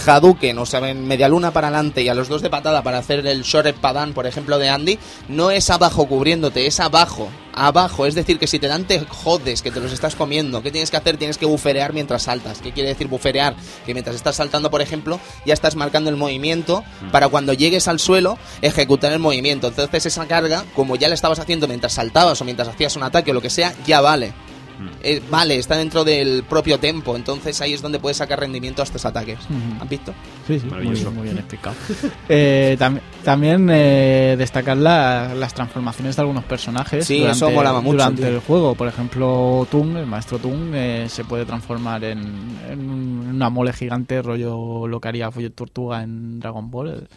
Hadouken, 0.06 0.58
o 0.60 0.66
sea, 0.66 0.88
en 0.90 1.08
media 1.08 1.30
luna 1.30 1.52
para 1.52 1.68
adelante 1.68 2.02
y 2.02 2.10
a 2.10 2.14
los 2.14 2.30
dos 2.30 2.42
de 2.42 2.50
patada 2.50 2.84
para 2.84 3.00
hacer 3.00 3.26
el 3.26 3.44
Short 3.44 3.76
Padan, 3.78 4.14
por 4.14 4.28
ejemplo, 4.28 4.60
de 4.60 4.70
Andy, 4.70 5.00
no 5.28 5.52
es 5.52 5.70
abajo 5.70 6.08
cubriéndote, 6.08 6.68
es 6.68 6.80
abajo, 6.80 7.30
abajo. 7.54 8.06
Es 8.06 8.16
decir, 8.16 8.40
que 8.40 8.48
si 8.48 8.60
te 8.60 8.68
dan 8.68 8.86
te 8.86 9.00
jodes, 9.00 9.62
que 9.62 9.72
te 9.72 9.80
los 9.80 9.92
estás 9.92 10.16
comiendo. 10.16 10.62
¿Qué 10.62 10.72
tienes 10.72 10.92
que 10.92 10.98
hacer? 10.98 11.18
Tienes 11.18 11.38
que 11.38 11.46
buferear 11.46 11.94
mientras 11.94 12.24
saltas. 12.24 12.60
¿Qué 12.60 12.72
quiere 12.72 12.90
decir 12.90 13.08
buferear? 13.08 13.56
Que 13.86 13.94
mientras 13.94 14.16
estás 14.16 14.36
saltando, 14.36 14.70
por 14.70 14.82
ejemplo, 14.82 15.20
ya 15.46 15.54
estás 15.54 15.76
marcando 15.76 16.10
el 16.10 16.16
movimiento 16.16 16.84
para 17.12 17.28
cuando 17.28 17.54
llegues 17.54 17.88
al 17.88 18.00
suelo 18.00 18.38
ejecutar 18.62 19.12
el 19.12 19.20
movimiento. 19.20 19.68
Entonces 19.68 20.06
esa 20.06 20.28
carga, 20.28 20.64
como 20.76 20.96
ya 20.96 21.10
la 21.10 21.16
estabas 21.16 21.40
haciendo 21.40 21.68
mientras 21.68 21.94
saltabas 21.94 22.40
o 22.42 22.46
mientras 22.46 22.68
hacías 22.68 22.96
un 22.96 23.04
ataque 23.04 23.32
o 23.32 23.34
lo 23.34 23.42
que 23.42 23.50
sea, 23.50 23.74
ya 23.86 24.02
vale. 24.02 24.34
Eh, 25.02 25.22
vale, 25.30 25.58
está 25.58 25.76
dentro 25.78 26.04
del 26.04 26.44
propio 26.44 26.80
tempo, 26.80 27.16
entonces 27.16 27.60
ahí 27.62 27.74
es 27.74 27.82
donde 27.82 28.00
puedes 28.00 28.18
sacar 28.18 28.40
rendimiento 28.40 28.82
a 28.82 28.86
estos 28.86 29.06
ataques. 29.06 29.40
Ujú. 29.46 29.82
¿Has 29.84 29.90
visto? 29.90 30.14
Sí, 30.48 30.60
sí, 30.60 30.66
muy, 30.66 30.72
Maravilloso. 30.72 31.12
muy 31.12 31.24
bien 31.24 31.38
explicado. 31.38 31.76
Eh, 32.30 32.76
tam- 32.80 33.00
también 33.24 33.68
eh, 33.72 34.36
destacar 34.38 34.78
la- 34.78 35.34
las 35.34 35.54
transformaciones 35.54 36.16
de 36.16 36.22
algunos 36.22 36.44
personajes 36.44 37.06
Sí, 37.06 37.20
durante, 37.20 37.38
eso 37.38 37.52
molaba 37.52 37.82
mucho, 37.82 37.94
durante 37.98 38.22
tío. 38.24 38.32
el 38.32 38.40
juego. 38.40 38.76
Por 38.76 38.88
ejemplo, 38.88 39.68
Tung, 39.72 39.96
el 39.98 40.06
maestro 40.06 40.38
Tung, 40.40 40.72
eh, 40.74 41.08
se 41.10 41.24
puede 41.24 41.46
transformar 41.46 42.04
en, 42.04 42.20
en 42.70 42.80
un- 42.90 43.28
una 43.38 43.50
mole 43.50 43.72
gigante, 43.74 44.22
rollo 44.22 44.88
lo 44.88 45.00
que 45.00 45.08
haría 45.08 45.32
Follet 45.32 45.54
Tortuga 45.54 46.04
en 46.04 46.40
Dragon 46.40 46.70
Ball, 46.70 47.08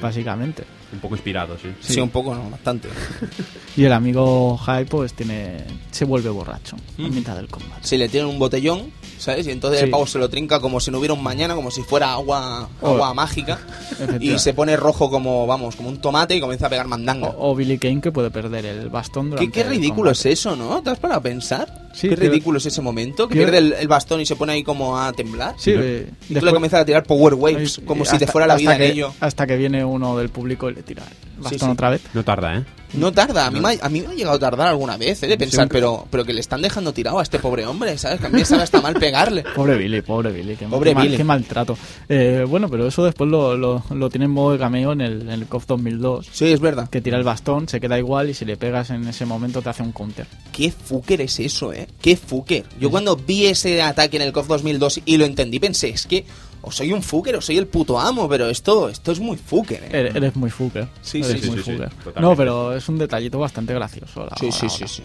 básicamente. 0.00 0.64
Un 0.92 0.98
poco 1.00 1.14
inspirado, 1.16 1.56
sí. 1.60 1.68
Sí, 1.80 2.00
un 2.00 2.10
poco, 2.10 2.34
no, 2.34 2.50
bastante. 2.50 2.88
Y 3.76 3.84
el 3.84 3.92
amigo 3.92 4.58
Hai, 4.66 4.86
pues 4.86 5.12
tiene 5.12 5.58
se 5.90 6.06
vuelve 6.06 6.30
borracho 6.30 6.76
en 6.98 7.14
mitad 7.14 7.36
del 7.36 7.48
combate. 7.48 7.80
Si 7.86 7.96
le 7.98 8.08
tienen 8.08 8.28
un 8.30 8.38
botellón, 8.38 8.90
¿sabes? 9.18 9.46
Y 9.46 9.50
entonces 9.50 9.80
el 9.80 9.86
Sí. 9.88 9.92
pavo 9.92 10.06
se 10.06 10.18
lo 10.18 10.28
trinca 10.28 10.60
como 10.60 10.80
si 10.80 10.90
no 10.90 10.98
hubiera 10.98 11.14
un 11.14 11.22
mañana, 11.22 11.54
como 11.54 11.70
si 11.70 11.82
fuera 11.82 12.12
agua, 12.12 12.68
agua 12.82 13.14
mágica. 13.14 13.58
Y 14.20 14.38
se 14.38 14.54
pone 14.54 14.76
rojo 14.76 15.10
como, 15.10 15.46
vamos, 15.46 15.76
como 15.76 15.88
un 15.88 16.00
tomate 16.00 16.36
y 16.36 16.40
comienza 16.40 16.66
a 16.66 16.70
pegar 16.70 16.86
mandanga. 16.86 17.28
O, 17.28 17.52
o 17.52 17.54
Billy 17.54 17.78
Kane 17.78 18.00
que 18.00 18.12
puede 18.12 18.30
perder 18.30 18.66
el 18.66 18.88
bastón 18.88 19.26
¿Qué, 19.26 19.30
durante 19.30 19.52
qué 19.52 19.60
el 19.62 19.68
ridículo 19.68 20.10
es 20.10 20.26
eso, 20.26 20.54
¿no? 20.56 20.82
¿Te 20.82 20.90
has 20.90 20.98
parado 20.98 21.20
a 21.20 21.22
pensar? 21.22 21.86
Sí, 21.94 22.08
qué 22.10 22.16
pero- 22.16 22.30
ridículo 22.30 22.58
es 22.58 22.66
ese 22.66 22.82
momento, 22.82 23.26
que 23.26 23.34
Pierde- 23.36 23.52
pierde 23.52 23.58
el, 23.58 23.72
el 23.74 23.88
bastón 23.88 24.20
y 24.20 24.26
se 24.26 24.36
pone 24.36 24.52
ahí 24.52 24.62
como 24.62 24.98
a 24.98 25.12
temblar. 25.14 25.54
Sí, 25.58 25.70
y 25.70 25.74
eh, 25.74 26.06
tú 26.10 26.24
le 26.28 26.34
después- 26.34 26.52
comienzas 26.54 26.80
a 26.80 26.84
tirar 26.84 27.04
power 27.04 27.34
waves, 27.34 27.80
como 27.86 28.04
si 28.04 28.18
te 28.18 28.26
fuera 28.26 28.46
la 28.46 28.56
vida 28.56 28.72
hasta 28.72 28.84
en 28.84 28.88
que- 28.90 28.92
ello. 28.94 29.12
Hasta 29.20 29.46
que 29.46 29.56
viene 29.56 29.82
uno 29.84 30.16
del 30.18 30.28
público 30.28 30.68
y 30.68 30.74
le 30.74 30.82
tira 30.82 31.02
el 31.36 31.42
bastón 31.42 31.68
sí. 31.68 31.72
otra 31.72 31.90
vez. 31.90 32.02
No 32.12 32.22
tarda, 32.22 32.58
¿eh? 32.58 32.64
No 32.96 33.12
tarda, 33.12 33.46
a 33.46 33.50
mí, 33.50 33.60
me 33.60 33.68
ha, 33.74 33.78
a 33.86 33.88
mí 33.88 34.00
me 34.00 34.08
ha 34.08 34.14
llegado 34.14 34.36
a 34.36 34.38
tardar 34.38 34.68
alguna 34.68 34.96
vez, 34.96 35.22
¿eh? 35.22 35.26
De 35.26 35.36
pensar, 35.36 35.60
Siempre. 35.60 35.78
pero, 35.80 36.06
pero 36.10 36.24
que 36.24 36.32
le 36.32 36.40
están 36.40 36.62
dejando 36.62 36.92
tirado 36.92 37.18
a 37.18 37.22
este 37.22 37.38
pobre 37.38 37.66
hombre, 37.66 37.96
¿sabes? 37.98 38.20
Que 38.20 38.26
a 38.26 38.30
mí 38.30 38.38
me 38.38 38.44
sabe 38.44 38.62
hasta 38.62 38.80
mal 38.80 38.94
pegarle. 38.94 39.44
Pobre 39.54 39.76
Billy, 39.76 40.00
pobre 40.02 40.32
Billy. 40.32 40.56
Qué, 40.56 40.66
Pobre 40.66 40.90
qué 40.90 40.94
mal- 40.94 41.16
qué 41.16 41.24
maltrato. 41.24 41.78
Eh, 42.08 42.44
bueno, 42.48 42.68
pero 42.68 42.86
eso 42.86 43.04
después 43.04 43.28
lo, 43.30 43.56
lo, 43.56 43.82
lo 43.90 44.08
tiene 44.10 44.24
en 44.26 44.30
modo 44.30 44.52
de 44.52 44.58
cameo 44.58 44.92
en 44.92 45.00
el, 45.00 45.22
en 45.22 45.30
el 45.30 45.46
KOF 45.46 45.66
2002. 45.66 46.28
Sí, 46.32 46.46
es 46.52 46.60
verdad. 46.60 46.88
Que 46.88 47.00
tira 47.00 47.18
el 47.18 47.24
bastón, 47.24 47.68
se 47.68 47.80
queda 47.80 47.98
igual 47.98 48.30
y 48.30 48.34
si 48.34 48.44
le 48.44 48.56
pegas 48.56 48.90
en 48.90 49.06
ese 49.08 49.26
momento 49.26 49.62
te 49.62 49.68
hace 49.70 49.82
un 49.82 49.92
counter. 49.92 50.26
Qué 50.52 50.70
fucker 50.70 51.20
es 51.20 51.38
eso, 51.40 51.72
¿eh? 51.72 51.86
Qué 52.00 52.16
fucker. 52.16 52.64
Yo 52.80 52.90
cuando 52.90 53.16
vi 53.16 53.46
ese 53.46 53.82
ataque 53.82 54.16
en 54.16 54.22
el 54.22 54.32
KOF 54.32 54.46
2002 54.48 55.00
y 55.04 55.16
lo 55.16 55.24
entendí, 55.24 55.58
pensé, 55.58 55.88
es 55.90 56.06
que 56.06 56.24
o 56.66 56.70
soy 56.72 56.92
un 56.92 57.02
fucker 57.02 57.36
o 57.36 57.40
soy 57.40 57.56
el 57.56 57.66
puto 57.68 57.98
amo, 57.98 58.28
pero 58.28 58.50
esto, 58.50 58.88
esto 58.88 59.12
es 59.12 59.20
muy 59.20 59.36
fucker, 59.38 59.84
¿eh? 59.84 60.10
Eres, 60.14 60.36
muy 60.36 60.50
fucker. 60.50 60.88
Sí, 61.00 61.18
Eres 61.22 61.40
sí, 61.40 61.48
muy 61.48 61.58
sí, 61.58 61.64
sí, 61.64 61.70
fucker. 61.72 61.88
totalmente. 61.90 62.20
no, 62.20 62.36
pero 62.36 62.76
es 62.76 62.88
un 62.88 62.98
detallito 62.98 63.38
bastante 63.38 63.72
gracioso. 63.72 64.26
la- 64.26 64.36
Sí, 64.38 64.50
sí, 64.52 64.64
la 64.66 64.68
sí, 64.70 64.82
hora. 64.84 64.92
sí. 64.92 65.02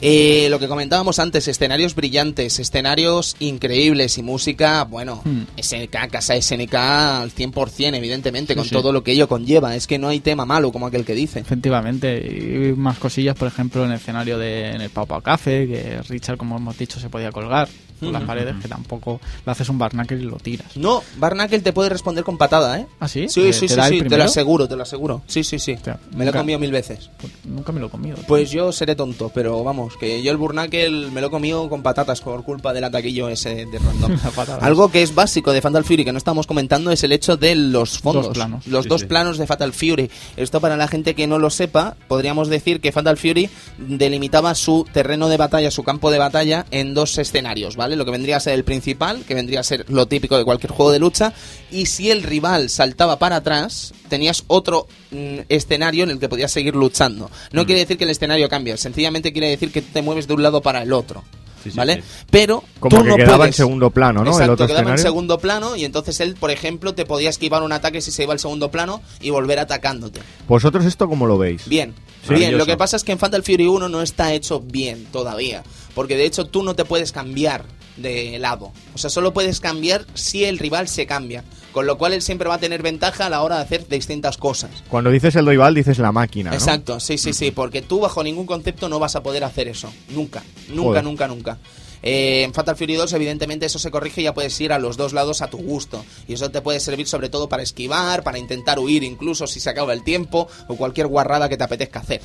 Eh, 0.00 0.46
lo 0.48 0.58
que 0.58 0.68
comentábamos 0.68 1.18
antes, 1.18 1.46
escenarios 1.48 1.94
brillantes, 1.94 2.58
escenarios 2.58 3.36
increíbles 3.40 4.16
y 4.16 4.22
música, 4.22 4.84
bueno, 4.84 5.20
Hmm. 5.22 5.42
SNK, 5.56 6.08
casa 6.10 6.34
SNK 6.34 6.74
al 6.74 7.30
100%, 7.30 7.94
evidentemente, 7.94 8.54
Sí, 8.54 8.56
con 8.56 8.64
sí. 8.64 8.70
todo 8.70 8.90
lo 8.92 9.04
que 9.04 9.12
ello 9.12 9.28
conlleva. 9.28 9.76
Es 9.76 9.86
que 9.86 9.98
no 9.98 10.08
hay 10.08 10.20
tema 10.20 10.46
malo 10.46 10.72
como 10.72 10.86
aquel 10.86 11.04
que 11.04 11.14
dice. 11.14 11.40
Efectivamente, 11.40 12.16
y 12.18 12.72
más 12.76 12.98
cosillas, 12.98 13.36
por 13.36 13.48
ejemplo, 13.48 13.84
en 13.84 13.90
el 13.90 13.96
escenario 13.98 14.38
de 14.38 14.70
en 14.70 14.80
el 14.80 14.90
Pau 14.90 15.06
Pau 15.06 15.20
Café, 15.20 15.68
que 15.68 16.00
Richard, 16.08 16.38
como 16.38 16.56
hemos 16.56 16.76
dicho, 16.78 16.98
se 16.98 17.10
podía 17.10 17.30
colgar 17.30 17.68
por 18.02 18.12
las 18.12 18.22
paredes, 18.24 18.56
que 18.60 18.68
tampoco 18.68 19.20
le 19.46 19.52
haces 19.52 19.68
un 19.68 19.78
barnacle 19.78 20.18
y 20.18 20.22
lo 20.24 20.36
tiras. 20.36 20.76
No, 20.76 21.02
Barnacle 21.18 21.60
te 21.60 21.72
puede 21.72 21.88
responder 21.88 22.24
con 22.24 22.36
patada, 22.38 22.78
¿eh? 22.80 22.86
¿Ah, 23.00 23.08
sí? 23.08 23.26
Sí, 23.28 23.42
¿Te- 23.42 23.52
sí, 23.52 23.66
te 23.68 23.82
sí, 23.88 24.02
te 24.02 24.16
lo 24.18 24.24
aseguro, 24.24 24.68
te 24.68 24.76
lo 24.76 24.82
aseguro. 24.82 25.22
Sí, 25.26 25.44
sí, 25.44 25.58
sí. 25.58 25.76
Me 26.14 26.24
lo 26.24 26.30
he 26.30 26.34
comido 26.34 26.58
mil 26.58 26.70
veces. 26.72 27.10
Pues 27.20 27.32
nunca 27.44 27.72
me 27.72 27.80
lo 27.80 27.86
he 27.86 27.90
comido. 27.90 28.16
tío. 28.16 28.26
Pues 28.26 28.50
yo 28.50 28.72
seré 28.72 28.94
tonto, 28.94 29.30
pero 29.34 29.62
vamos, 29.64 29.96
que 29.96 30.22
yo 30.22 30.30
el 30.30 30.36
Burnacle 30.36 31.10
me 31.10 31.20
lo 31.20 31.28
he 31.28 31.30
comido 31.30 31.68
con 31.68 31.82
patatas 31.82 32.20
por 32.20 32.42
culpa 32.44 32.72
del 32.72 32.84
ataquillo 32.84 33.28
ese 33.28 33.66
de 33.66 33.78
random. 33.78 34.16
Algo 34.60 34.90
que 34.90 35.02
es 35.02 35.14
básico 35.14 35.52
de 35.52 35.60
Fatal 35.60 35.84
Fury 35.84 36.04
que 36.04 36.12
no 36.12 36.18
estamos 36.18 36.46
comentando 36.46 36.90
es 36.90 37.02
el 37.04 37.12
hecho 37.12 37.36
de 37.36 37.54
los 37.54 37.98
fondos, 37.98 38.26
Dos 38.26 38.34
planos. 38.34 38.66
los 38.66 38.84
Sí, 38.84 38.88
dos 38.88 39.00
sí. 39.02 39.06
planos 39.06 39.38
de 39.38 39.46
Fatal 39.46 39.72
Fury. 39.72 40.10
Esto 40.36 40.60
para 40.60 40.76
la 40.76 40.88
gente 40.88 41.14
que 41.14 41.26
no 41.26 41.38
lo 41.38 41.50
sepa, 41.50 41.96
podríamos 42.08 42.48
decir 42.48 42.80
que 42.80 42.92
Fatal 42.92 43.16
Fury 43.16 43.48
delimitaba 43.78 44.54
su 44.54 44.86
terreno 44.92 45.28
de 45.28 45.36
batalla, 45.36 45.70
su 45.70 45.82
campo 45.82 46.10
de 46.10 46.18
batalla 46.18 46.66
en 46.70 46.94
dos 46.94 47.18
escenarios, 47.18 47.76
¿vale? 47.76 47.91
Lo 47.96 48.04
que 48.04 48.10
vendría 48.10 48.36
a 48.36 48.40
ser 48.40 48.54
el 48.54 48.64
principal, 48.64 49.24
que 49.26 49.34
vendría 49.34 49.60
a 49.60 49.64
ser 49.64 49.84
lo 49.88 50.06
típico 50.06 50.36
de 50.36 50.44
cualquier 50.44 50.72
juego 50.72 50.92
de 50.92 50.98
lucha, 50.98 51.32
y 51.70 51.86
si 51.86 52.10
el 52.10 52.22
rival 52.22 52.68
saltaba 52.70 53.18
para 53.18 53.36
atrás, 53.36 53.92
tenías 54.08 54.44
otro 54.46 54.86
mm, 55.10 55.38
escenario 55.48 56.04
en 56.04 56.10
el 56.10 56.18
que 56.18 56.28
podías 56.28 56.52
seguir 56.52 56.74
luchando. 56.74 57.26
Mm. 57.26 57.56
No 57.56 57.66
quiere 57.66 57.80
decir 57.80 57.98
que 57.98 58.04
el 58.04 58.10
escenario 58.10 58.48
cambie, 58.48 58.76
sencillamente 58.76 59.32
quiere 59.32 59.48
decir 59.48 59.70
que 59.72 59.82
te 59.82 60.02
mueves 60.02 60.26
de 60.26 60.34
un 60.34 60.42
lado 60.42 60.60
para 60.62 60.82
el 60.82 60.92
otro. 60.92 61.22
Sí, 61.62 61.70
sí, 61.70 61.76
¿Vale? 61.76 61.96
sí. 61.96 62.02
Pero 62.28 62.64
Como 62.80 62.96
tú 62.96 63.02
que 63.04 63.08
no 63.10 63.16
quedaba 63.16 63.46
en 63.46 63.52
segundo 63.52 63.90
plano, 63.90 64.24
¿no? 64.24 64.32
Exacto, 64.32 64.44
el 64.44 64.50
otro 64.50 64.66
quedaba 64.66 64.80
en 64.80 64.86
escenario. 64.94 65.02
segundo 65.04 65.38
plano 65.38 65.76
y 65.76 65.84
entonces 65.84 66.18
él, 66.18 66.34
por 66.34 66.50
ejemplo, 66.50 66.92
te 66.94 67.06
podía 67.06 67.30
esquivar 67.30 67.62
un 67.62 67.70
ataque 67.70 68.00
si 68.00 68.10
se 68.10 68.24
iba 68.24 68.32
al 68.32 68.40
segundo 68.40 68.72
plano 68.72 69.00
y 69.20 69.30
volver 69.30 69.60
atacándote. 69.60 70.20
¿Vosotros 70.48 70.84
esto 70.84 71.08
cómo 71.08 71.24
lo 71.24 71.38
veis? 71.38 71.68
Bien, 71.68 71.94
bien. 72.28 72.58
Lo 72.58 72.66
que 72.66 72.76
pasa 72.76 72.96
es 72.96 73.04
que 73.04 73.12
en 73.12 73.20
Fatal 73.20 73.44
Fury 73.44 73.66
1 73.68 73.88
no 73.88 74.02
está 74.02 74.32
hecho 74.32 74.58
bien 74.58 75.06
todavía. 75.12 75.62
Porque 75.94 76.16
de 76.16 76.24
hecho 76.24 76.46
tú 76.46 76.64
no 76.64 76.74
te 76.74 76.84
puedes 76.84 77.12
cambiar 77.12 77.64
de 77.96 78.38
lado. 78.38 78.72
O 78.94 78.98
sea, 78.98 79.10
solo 79.10 79.32
puedes 79.32 79.60
cambiar 79.60 80.06
si 80.14 80.44
el 80.44 80.58
rival 80.58 80.88
se 80.88 81.06
cambia. 81.06 81.44
Con 81.72 81.86
lo 81.86 81.96
cual 81.96 82.12
él 82.12 82.20
siempre 82.20 82.48
va 82.48 82.56
a 82.56 82.58
tener 82.58 82.82
ventaja 82.82 83.26
a 83.26 83.30
la 83.30 83.42
hora 83.42 83.56
de 83.56 83.62
hacer 83.62 83.88
distintas 83.88 84.36
cosas. 84.36 84.70
Cuando 84.88 85.10
dices 85.10 85.34
el 85.36 85.46
rival, 85.46 85.74
dices 85.74 85.98
la 85.98 86.12
máquina, 86.12 86.50
¿no? 86.50 86.56
Exacto, 86.56 87.00
sí, 87.00 87.16
sí, 87.16 87.32
sí. 87.32 87.50
Porque 87.50 87.80
tú 87.80 88.00
bajo 88.00 88.22
ningún 88.22 88.44
concepto 88.44 88.90
no 88.90 88.98
vas 88.98 89.16
a 89.16 89.22
poder 89.22 89.42
hacer 89.42 89.68
eso. 89.68 89.90
Nunca, 90.10 90.42
nunca, 90.68 90.82
Joder. 90.82 91.04
nunca, 91.04 91.28
nunca. 91.28 91.58
Eh, 92.02 92.42
en 92.42 92.52
Fatal 92.52 92.76
Fury 92.76 92.94
2, 92.94 93.12
evidentemente, 93.12 93.66
eso 93.66 93.78
se 93.78 93.90
corrige 93.90 94.20
y 94.20 94.24
ya 94.24 94.34
puedes 94.34 94.60
ir 94.60 94.72
a 94.72 94.78
los 94.78 94.96
dos 94.96 95.12
lados 95.12 95.40
a 95.40 95.48
tu 95.48 95.58
gusto. 95.58 96.04
Y 96.26 96.34
eso 96.34 96.50
te 96.50 96.60
puede 96.60 96.80
servir 96.80 97.06
sobre 97.06 97.28
todo 97.28 97.48
para 97.48 97.62
esquivar, 97.62 98.22
para 98.22 98.38
intentar 98.38 98.78
huir 98.78 99.04
incluso 99.04 99.46
si 99.46 99.60
se 99.60 99.70
acaba 99.70 99.92
el 99.92 100.02
tiempo 100.02 100.48
o 100.68 100.76
cualquier 100.76 101.06
guarrada 101.06 101.48
que 101.48 101.56
te 101.56 101.64
apetezca 101.64 102.00
hacer. 102.00 102.20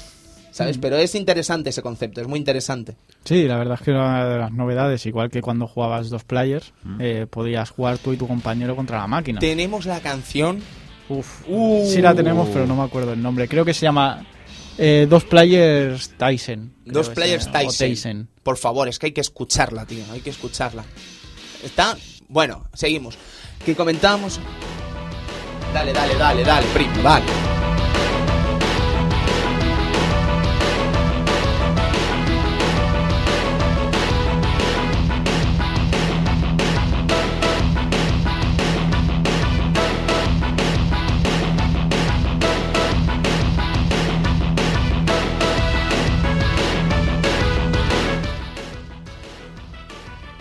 ¿Sabes? 0.58 0.78
Pero 0.80 0.98
es 0.98 1.14
interesante 1.16 1.70
ese 1.70 1.82
concepto, 1.82 2.20
es 2.22 2.28
muy 2.28 2.40
interesante. 2.40 2.96
Sí, 3.24 3.44
la 3.48 3.58
verdad 3.58 3.76
es 3.80 3.82
que 3.86 3.92
era 3.92 4.00
una 4.04 4.26
de 4.28 4.38
las 4.40 4.52
novedades, 4.52 5.06
igual 5.06 5.30
que 5.30 5.42
cuando 5.42 5.68
jugabas 5.68 6.10
dos 6.10 6.24
players, 6.24 6.74
eh, 7.00 7.28
podías 7.30 7.70
jugar 7.70 8.00
tú 8.00 8.12
y 8.14 8.18
tu 8.18 8.28
compañero 8.28 8.76
contra 8.76 8.98
la 8.98 9.08
máquina. 9.08 9.40
Tenemos 9.40 9.86
la 9.86 10.00
canción. 10.00 10.62
Uf, 11.10 11.44
Uh. 11.48 11.86
sí 11.90 12.02
la 12.02 12.14
tenemos, 12.16 12.50
pero 12.50 12.66
no 12.66 12.76
me 12.76 12.84
acuerdo 12.84 13.14
el 13.14 13.22
nombre. 13.22 13.48
Creo 13.48 13.64
que 13.64 13.74
se 13.74 13.82
llama 13.86 14.26
eh, 14.80 15.06
Dos 15.10 15.24
Players 15.26 16.10
Tyson. 16.18 16.74
Dos 16.86 17.10
Players. 17.10 17.52
Tyson. 17.52 18.28
Por 18.44 18.58
favor, 18.58 18.88
es 18.88 18.98
que 19.00 19.06
hay 19.08 19.12
que 19.12 19.22
escucharla, 19.22 19.86
tío. 19.86 20.04
Hay 20.12 20.22
que 20.22 20.32
escucharla. 20.32 20.84
Está. 21.64 21.96
Bueno, 22.30 22.66
seguimos. 22.74 23.18
Que 23.64 23.76
comentábamos. 23.76 24.40
Dale, 25.74 25.94
dale, 25.94 26.16
dale, 26.16 26.44
dale, 26.44 26.68
primo, 26.74 27.02
dale. 27.04 27.26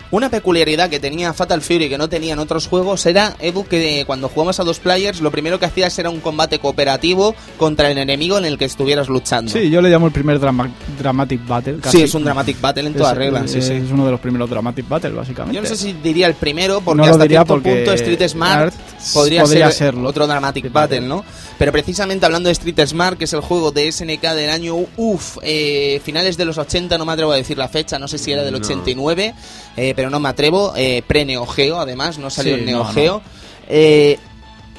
Una 0.09 0.29
peculiaridad 0.29 0.89
que 0.89 1.01
tenía 1.01 1.33
Fatal 1.33 1.61
Fury 1.61 1.89
que 1.89 1.97
no 1.97 2.07
tenían 2.07 2.39
otros 2.39 2.67
juegos 2.67 3.05
era, 3.05 3.35
Edu, 3.41 3.65
que 3.65 4.03
cuando 4.07 4.29
jugabas 4.29 4.57
a 4.61 4.63
dos 4.63 4.79
players, 4.79 5.19
lo 5.19 5.31
primero 5.31 5.59
que 5.59 5.65
hacías 5.65 5.99
era 5.99 6.09
un 6.09 6.21
combate 6.21 6.59
cooperativo 6.59 7.35
contra 7.57 7.91
el 7.91 7.97
enemigo 7.97 8.37
en 8.37 8.45
el 8.45 8.57
que 8.57 8.63
estuvieras 8.63 9.09
luchando. 9.09 9.51
Sí, 9.51 9.69
yo 9.69 9.81
le 9.81 9.89
llamo 9.89 10.07
el 10.07 10.13
primer 10.13 10.39
drama- 10.39 10.71
Dramatic 10.97 11.45
Battle. 11.45 11.79
casi. 11.81 11.97
Sí, 11.97 12.03
es 12.03 12.13
un 12.15 12.23
Dramatic 12.23 12.61
Battle 12.61 12.87
en 12.87 12.93
toda 12.93 13.11
Es- 13.11 13.17
regla. 13.17 13.47
Sí, 13.47 13.57
es 13.59 13.65
sí. 13.67 13.73
uno 13.91 14.05
de 14.05 14.11
los 14.11 14.19
primeros 14.21 14.49
Dramatic 14.49 14.87
Battle, 14.87 15.09
básicamente. 15.11 15.55
Yo 15.55 15.61
no 15.61 15.67
sé 15.67 15.75
si 15.75 15.91
diría 15.91 16.27
el 16.27 16.35
primero, 16.35 16.79
porque 16.79 17.01
No 17.01 17.03
hasta 17.11 17.23
diría 17.23 17.39
cierto 17.39 17.53
porque 17.55 17.75
punto 17.75 17.91
Street 17.93 18.29
Smart 18.29 18.61
Art 18.61 18.73
podría, 19.13 19.41
podría 19.41 19.65
ser 19.71 19.93
serlo. 19.93 20.07
otro 20.07 20.25
Dramatic 20.25 20.63
Sí, 20.65 20.69
Battle. 20.71 21.01
¿no? 21.01 21.25
Pero 21.57 21.71
precisamente 21.73 22.25
hablando 22.25 22.47
de 22.47 22.53
Street 22.53 22.79
Smart, 22.87 23.17
que 23.17 23.25
es 23.25 23.33
el 23.33 23.41
juego 23.41 23.71
de 23.71 23.91
SNK 23.91 24.33
del 24.35 24.49
año, 24.51 24.75
uff, 24.95 25.37
eh, 25.41 25.99
finales 26.05 26.37
de 26.37 26.45
los 26.45 26.57
80, 26.57 26.97
no 26.97 27.05
me 27.05 27.11
atrevo 27.11 27.31
a 27.33 27.35
decir 27.35 27.57
la 27.57 27.67
fecha, 27.67 27.99
no 27.99 28.07
sé 28.07 28.17
si 28.17 28.31
era 28.31 28.43
del 28.43 28.53
No. 28.53 28.59
89, 28.59 29.33
eh, 29.77 29.93
pero 29.95 30.09
no 30.09 30.19
me 30.19 30.29
atrevo, 30.29 30.73
eh, 30.75 31.03
pre-Neo 31.05 31.45
Geo, 31.45 31.79
además, 31.79 32.17
no 32.17 32.29
salió 32.29 32.55
Sí, 32.55 32.59
el 32.59 32.65
Neo 32.65 32.79
no, 32.79 32.85
Geo. 32.85 33.21
Eh, 33.69 34.19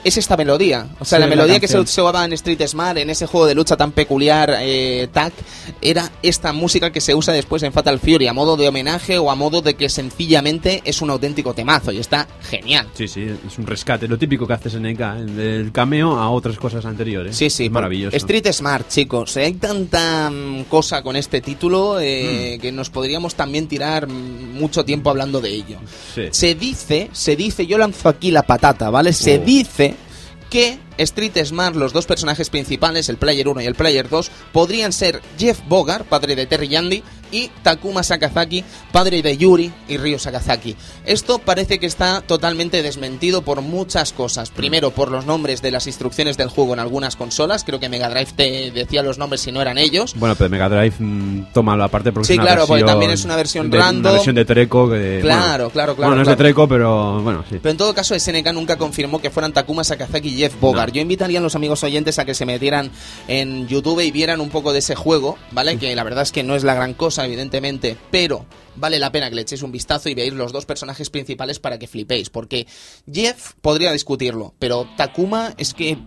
es 0.04 0.16
esta 0.16 0.36
melodía. 0.36 0.86
O 1.00 1.04
sea, 1.04 1.18
Sí, 1.18 1.20
la 1.20 1.26
melodía 1.28 1.60
que 1.60 1.68
se 1.68 1.78
usaba 1.78 2.24
en 2.24 2.32
Street 2.34 2.60
Smart, 2.66 2.98
en 2.98 3.10
ese 3.10 3.26
juego 3.26 3.46
de 3.46 3.54
lucha 3.54 3.76
tan 3.76 3.92
peculiar, 3.92 4.56
eh, 4.60 5.08
TAC, 5.12 5.32
era 5.80 6.10
esta 6.22 6.52
música 6.52 6.90
que 6.92 7.00
se 7.00 7.14
usa 7.14 7.34
después 7.34 7.62
en 7.62 7.72
Fatal 7.72 7.98
Fury, 7.98 8.26
a 8.26 8.32
modo 8.32 8.56
de 8.56 8.68
homenaje 8.68 9.18
o 9.18 9.30
a 9.30 9.34
modo 9.34 9.60
de 9.62 9.74
que 9.74 9.88
sencillamente 9.88 10.82
es 10.84 11.00
un 11.02 11.10
auténtico 11.10 11.54
temazo 11.54 11.92
y 11.92 11.98
está 11.98 12.26
genial. 12.42 12.86
Sí, 12.94 13.08
sí, 13.08 13.22
es 13.46 13.58
un 13.58 13.66
rescate. 13.66 14.08
Lo 14.08 14.18
típico 14.18 14.46
que 14.46 14.52
haces 14.52 14.74
en 14.74 14.86
EK, 14.86 14.98
del 14.98 15.72
cameo 15.72 16.16
a 16.18 16.30
otras 16.30 16.56
cosas 16.58 16.84
anteriores. 16.84 17.36
Sí, 17.36 17.50
sí, 17.50 17.66
Es 17.66 17.70
maravilloso. 17.70 18.16
Street 18.16 18.46
Smart, 18.52 18.88
chicos. 18.88 19.36
Hay 19.36 19.54
tanta 19.54 20.30
mm, 20.30 20.64
cosa 20.64 21.02
con 21.02 21.16
este 21.16 21.40
título 21.40 21.98
eh, 22.00 22.56
Mm. 22.58 22.60
que 22.60 22.72
nos 22.72 22.90
podríamos 22.90 23.34
también 23.34 23.68
tirar 23.68 24.06
mucho 24.08 24.84
tiempo 24.84 25.10
hablando 25.10 25.40
de 25.40 25.50
ello. 25.50 25.78
Sí. 26.14 26.22
Se 26.30 26.54
dice, 26.54 27.08
se 27.12 27.36
dice, 27.36 27.66
yo 27.66 27.78
lanzo 27.78 28.08
aquí 28.08 28.30
la 28.30 28.42
patata, 28.42 28.90
¿vale? 28.90 29.12
Se 29.12 29.38
Oh. 29.38 29.44
dice 29.44 29.94
que 30.50 30.80
Street 30.98 31.32
Smart, 31.44 31.74
los 31.76 31.92
dos 31.92 32.06
personajes 32.06 32.50
principales, 32.50 33.08
el 33.08 33.16
Player 33.16 33.48
1 33.48 33.60
y 33.62 33.66
el 33.66 33.74
Player 33.74 34.08
2, 34.08 34.30
podrían 34.52 34.92
ser 34.92 35.22
Jeff 35.38 35.60
Bogart, 35.68 36.06
padre 36.06 36.36
de 36.36 36.46
Terry 36.46 36.68
Yandy, 36.68 37.02
y 37.30 37.50
Takuma 37.62 38.02
Sakazaki, 38.02 38.64
padre 38.92 39.22
de 39.22 39.36
Yuri 39.36 39.70
y 39.88 39.96
Ryo 39.98 40.18
Sakazaki. 40.18 40.76
Esto 41.04 41.38
parece 41.38 41.78
que 41.78 41.86
está 41.86 42.22
totalmente 42.22 42.82
desmentido 42.82 43.42
por 43.42 43.60
muchas 43.60 44.12
cosas. 44.12 44.50
Primero, 44.50 44.90
por 44.92 45.10
los 45.10 45.26
nombres 45.26 45.62
de 45.62 45.70
las 45.70 45.86
instrucciones 45.86 46.36
del 46.36 46.48
juego 46.48 46.72
en 46.74 46.80
algunas 46.80 47.16
consolas. 47.16 47.64
Creo 47.64 47.80
que 47.80 47.88
Mega 47.88 48.08
Drive 48.08 48.32
te 48.34 48.70
decía 48.70 49.02
los 49.02 49.18
nombres 49.18 49.42
si 49.42 49.52
no 49.52 49.60
eran 49.60 49.78
ellos. 49.78 50.14
Bueno, 50.16 50.34
pero 50.36 50.50
Mega 50.50 50.68
Drive 50.68 50.94
mm, 50.98 51.52
toma 51.52 51.76
la 51.76 51.88
parte 51.88 52.12
porque 52.12 52.26
Sí, 52.28 52.32
es 52.34 52.38
una 52.38 52.46
claro, 52.46 52.66
porque 52.66 52.84
también 52.84 53.10
es 53.10 53.24
una 53.24 53.36
versión 53.36 53.70
de- 53.70 53.78
random. 53.78 54.00
Una 54.00 54.12
versión 54.12 54.34
de 54.34 54.44
Treco. 54.44 54.88
Que, 54.90 55.18
Claro, 55.20 55.64
bueno, 55.64 55.70
claro, 55.70 55.96
claro, 55.96 55.96
Bueno, 55.96 56.16
no 56.16 56.22
es 56.22 56.28
de 56.28 56.36
Treco, 56.36 56.66
pero 56.68 57.20
bueno, 57.22 57.44
sí. 57.48 57.58
Pero 57.60 57.70
en 57.70 57.76
todo 57.76 57.94
caso, 57.94 58.14
SNK 58.18 58.52
nunca 58.52 58.76
confirmó 58.76 59.20
que 59.20 59.30
fueran 59.30 59.52
Takuma 59.52 59.84
Sakazaki 59.84 60.28
y 60.28 60.38
Jeff 60.38 60.54
Bogart. 60.60 60.87
No. 60.87 60.87
Yo 60.88 61.00
invitaría 61.00 61.38
a 61.38 61.42
los 61.42 61.54
amigos 61.54 61.82
oyentes 61.84 62.18
a 62.18 62.24
que 62.24 62.34
se 62.34 62.46
metieran 62.46 62.90
en 63.26 63.68
YouTube 63.68 64.00
y 64.00 64.10
vieran 64.10 64.40
un 64.40 64.50
poco 64.50 64.72
de 64.72 64.80
ese 64.80 64.94
juego, 64.94 65.38
¿vale? 65.52 65.78
Que 65.78 65.94
la 65.94 66.04
verdad 66.04 66.22
es 66.22 66.32
que 66.32 66.42
no 66.42 66.54
es 66.54 66.64
la 66.64 66.74
gran 66.74 66.94
cosa, 66.94 67.24
evidentemente, 67.24 67.96
pero 68.10 68.46
vale 68.76 68.98
la 68.98 69.12
pena 69.12 69.28
que 69.28 69.36
le 69.36 69.42
echéis 69.42 69.62
un 69.62 69.72
vistazo 69.72 70.08
y 70.08 70.14
veáis 70.14 70.32
los 70.32 70.52
dos 70.52 70.66
personajes 70.66 71.10
principales 71.10 71.58
para 71.58 71.78
que 71.78 71.86
flipéis. 71.86 72.30
Porque 72.30 72.66
Jeff 73.10 73.52
podría 73.60 73.92
discutirlo, 73.92 74.54
pero 74.58 74.88
Takuma 74.96 75.54
es 75.58 75.74
que. 75.74 75.98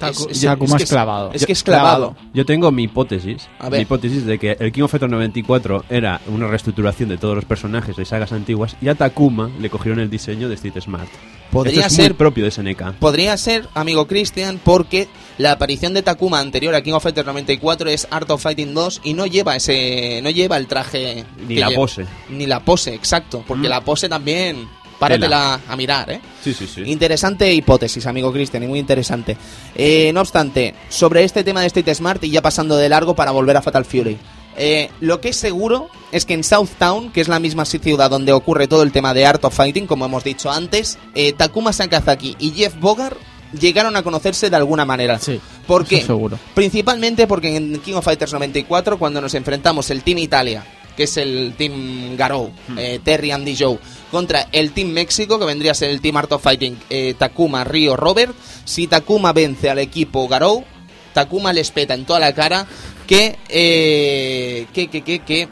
Es, 0.00 0.40
Takuma 0.42 0.76
que 0.76 0.84
es 0.84 0.90
clavado. 0.90 1.30
Es 1.32 1.46
que 1.46 1.52
es 1.52 1.62
clavado. 1.62 2.16
Yo 2.34 2.44
tengo 2.44 2.70
mi 2.72 2.84
hipótesis. 2.84 3.48
A 3.58 3.68
ver. 3.68 3.78
Mi 3.80 3.82
hipótesis 3.82 4.24
de 4.26 4.38
que 4.38 4.56
el 4.58 4.72
King 4.72 4.82
of 4.82 4.90
Fighters 4.90 5.10
94 5.12 5.84
era 5.88 6.20
una 6.28 6.46
reestructuración 6.48 7.08
de 7.08 7.18
todos 7.18 7.34
los 7.34 7.44
personajes 7.44 7.96
de 7.96 8.04
sagas 8.04 8.32
antiguas 8.32 8.76
y 8.80 8.88
a 8.88 8.94
Takuma 8.94 9.50
le 9.60 9.70
cogieron 9.70 10.00
el 10.00 10.10
diseño 10.10 10.48
de 10.48 10.54
Street 10.56 10.80
Smart. 10.80 11.08
Podría 11.50 11.74
Esto 11.82 11.86
es 11.86 11.92
ser 11.94 12.10
muy 12.10 12.16
propio 12.18 12.44
de 12.44 12.50
SNK. 12.50 12.94
Podría 12.98 13.36
ser, 13.36 13.68
amigo 13.74 14.06
Christian, 14.06 14.60
porque 14.62 15.08
la 15.38 15.52
aparición 15.52 15.94
de 15.94 16.02
Takuma 16.02 16.40
anterior 16.40 16.74
a 16.74 16.82
King 16.82 16.92
of 16.94 17.02
Fighters 17.04 17.26
94 17.26 17.88
es 17.90 18.08
Art 18.10 18.30
of 18.30 18.42
Fighting 18.42 18.74
2 18.74 19.00
y 19.04 19.14
no 19.14 19.26
lleva 19.26 19.54
ese 19.56 20.20
no 20.22 20.30
lleva 20.30 20.56
el 20.56 20.66
traje 20.66 21.24
Ni 21.46 21.54
que 21.54 21.60
la 21.60 21.68
lleva. 21.68 21.80
pose. 21.80 22.04
Ni 22.30 22.46
la 22.46 22.60
pose, 22.64 22.94
exacto, 22.94 23.44
porque 23.46 23.68
Mm. 23.68 23.70
la 23.70 23.80
pose 23.82 24.08
también 24.08 24.68
páratela 24.98 25.60
a 25.68 25.76
mirar, 25.76 26.10
¿eh? 26.10 26.20
Sí, 26.42 26.54
sí, 26.54 26.66
sí. 26.66 26.82
Interesante 26.86 27.52
hipótesis, 27.52 28.06
amigo 28.06 28.32
Christian, 28.32 28.62
y 28.62 28.66
muy 28.66 28.78
interesante. 28.78 29.36
Eh, 29.74 30.10
no 30.12 30.20
obstante, 30.20 30.74
sobre 30.88 31.24
este 31.24 31.44
tema 31.44 31.60
de 31.60 31.66
Street 31.68 31.94
Smart 31.94 32.22
y 32.24 32.30
ya 32.30 32.42
pasando 32.42 32.76
de 32.76 32.88
largo 32.88 33.14
para 33.14 33.30
volver 33.30 33.56
a 33.56 33.62
Fatal 33.62 33.84
Fury. 33.84 34.16
Eh, 34.58 34.90
lo 35.00 35.20
que 35.20 35.28
es 35.30 35.36
seguro 35.36 35.88
es 36.12 36.24
que 36.24 36.34
en 36.34 36.42
Southtown, 36.42 37.12
que 37.12 37.20
es 37.20 37.28
la 37.28 37.38
misma 37.38 37.64
ciudad 37.66 38.08
donde 38.08 38.32
ocurre 38.32 38.68
todo 38.68 38.82
el 38.82 38.92
tema 38.92 39.12
de 39.12 39.26
Art 39.26 39.44
of 39.44 39.54
Fighting, 39.54 39.86
como 39.86 40.06
hemos 40.06 40.24
dicho 40.24 40.50
antes, 40.50 40.98
eh, 41.14 41.34
Takuma 41.34 41.72
Sakazaki 41.72 42.36
y 42.38 42.52
Jeff 42.52 42.74
Bogart 42.80 43.18
llegaron 43.52 43.96
a 43.96 44.02
conocerse 44.02 44.48
de 44.48 44.56
alguna 44.56 44.84
manera. 44.84 45.18
Sí, 45.18 45.40
¿Por 45.66 45.84
qué? 45.84 46.02
seguro. 46.02 46.38
Principalmente 46.54 47.26
porque 47.26 47.54
en 47.54 47.78
King 47.80 47.94
of 47.94 48.04
Fighters 48.04 48.32
94, 48.32 48.98
cuando 48.98 49.20
nos 49.20 49.34
enfrentamos 49.34 49.90
el 49.90 50.02
Team 50.02 50.18
Italia, 50.18 50.64
que 50.96 51.02
es 51.04 51.16
el 51.18 51.54
Team 51.56 52.16
Garou, 52.16 52.50
eh, 52.78 52.98
Terry, 53.04 53.30
Andy, 53.30 53.54
Joe, 53.58 53.78
contra 54.10 54.48
el 54.52 54.72
Team 54.72 54.88
México, 54.88 55.38
que 55.38 55.44
vendría 55.44 55.72
a 55.72 55.74
ser 55.74 55.90
el 55.90 56.00
Team 56.00 56.16
Art 56.16 56.32
of 56.32 56.42
Fighting, 56.42 56.78
eh, 56.90 57.14
Takuma, 57.18 57.64
Ryo, 57.64 57.96
Robert, 57.96 58.34
si 58.64 58.86
Takuma 58.86 59.32
vence 59.32 59.70
al 59.70 59.78
equipo 59.78 60.28
Garou, 60.28 60.64
Takuma 61.12 61.52
les 61.52 61.70
peta 61.70 61.94
en 61.94 62.04
toda 62.04 62.20
la 62.20 62.34
cara 62.34 62.66
que, 63.06 63.38
eh, 63.48 64.66
que, 64.72 64.88
que, 64.88 65.02
que, 65.02 65.20
que, 65.20 65.48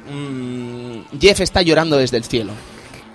Jeff 1.20 1.40
está 1.40 1.62
llorando 1.62 1.96
desde 1.96 2.16
el 2.16 2.24
cielo. 2.24 2.52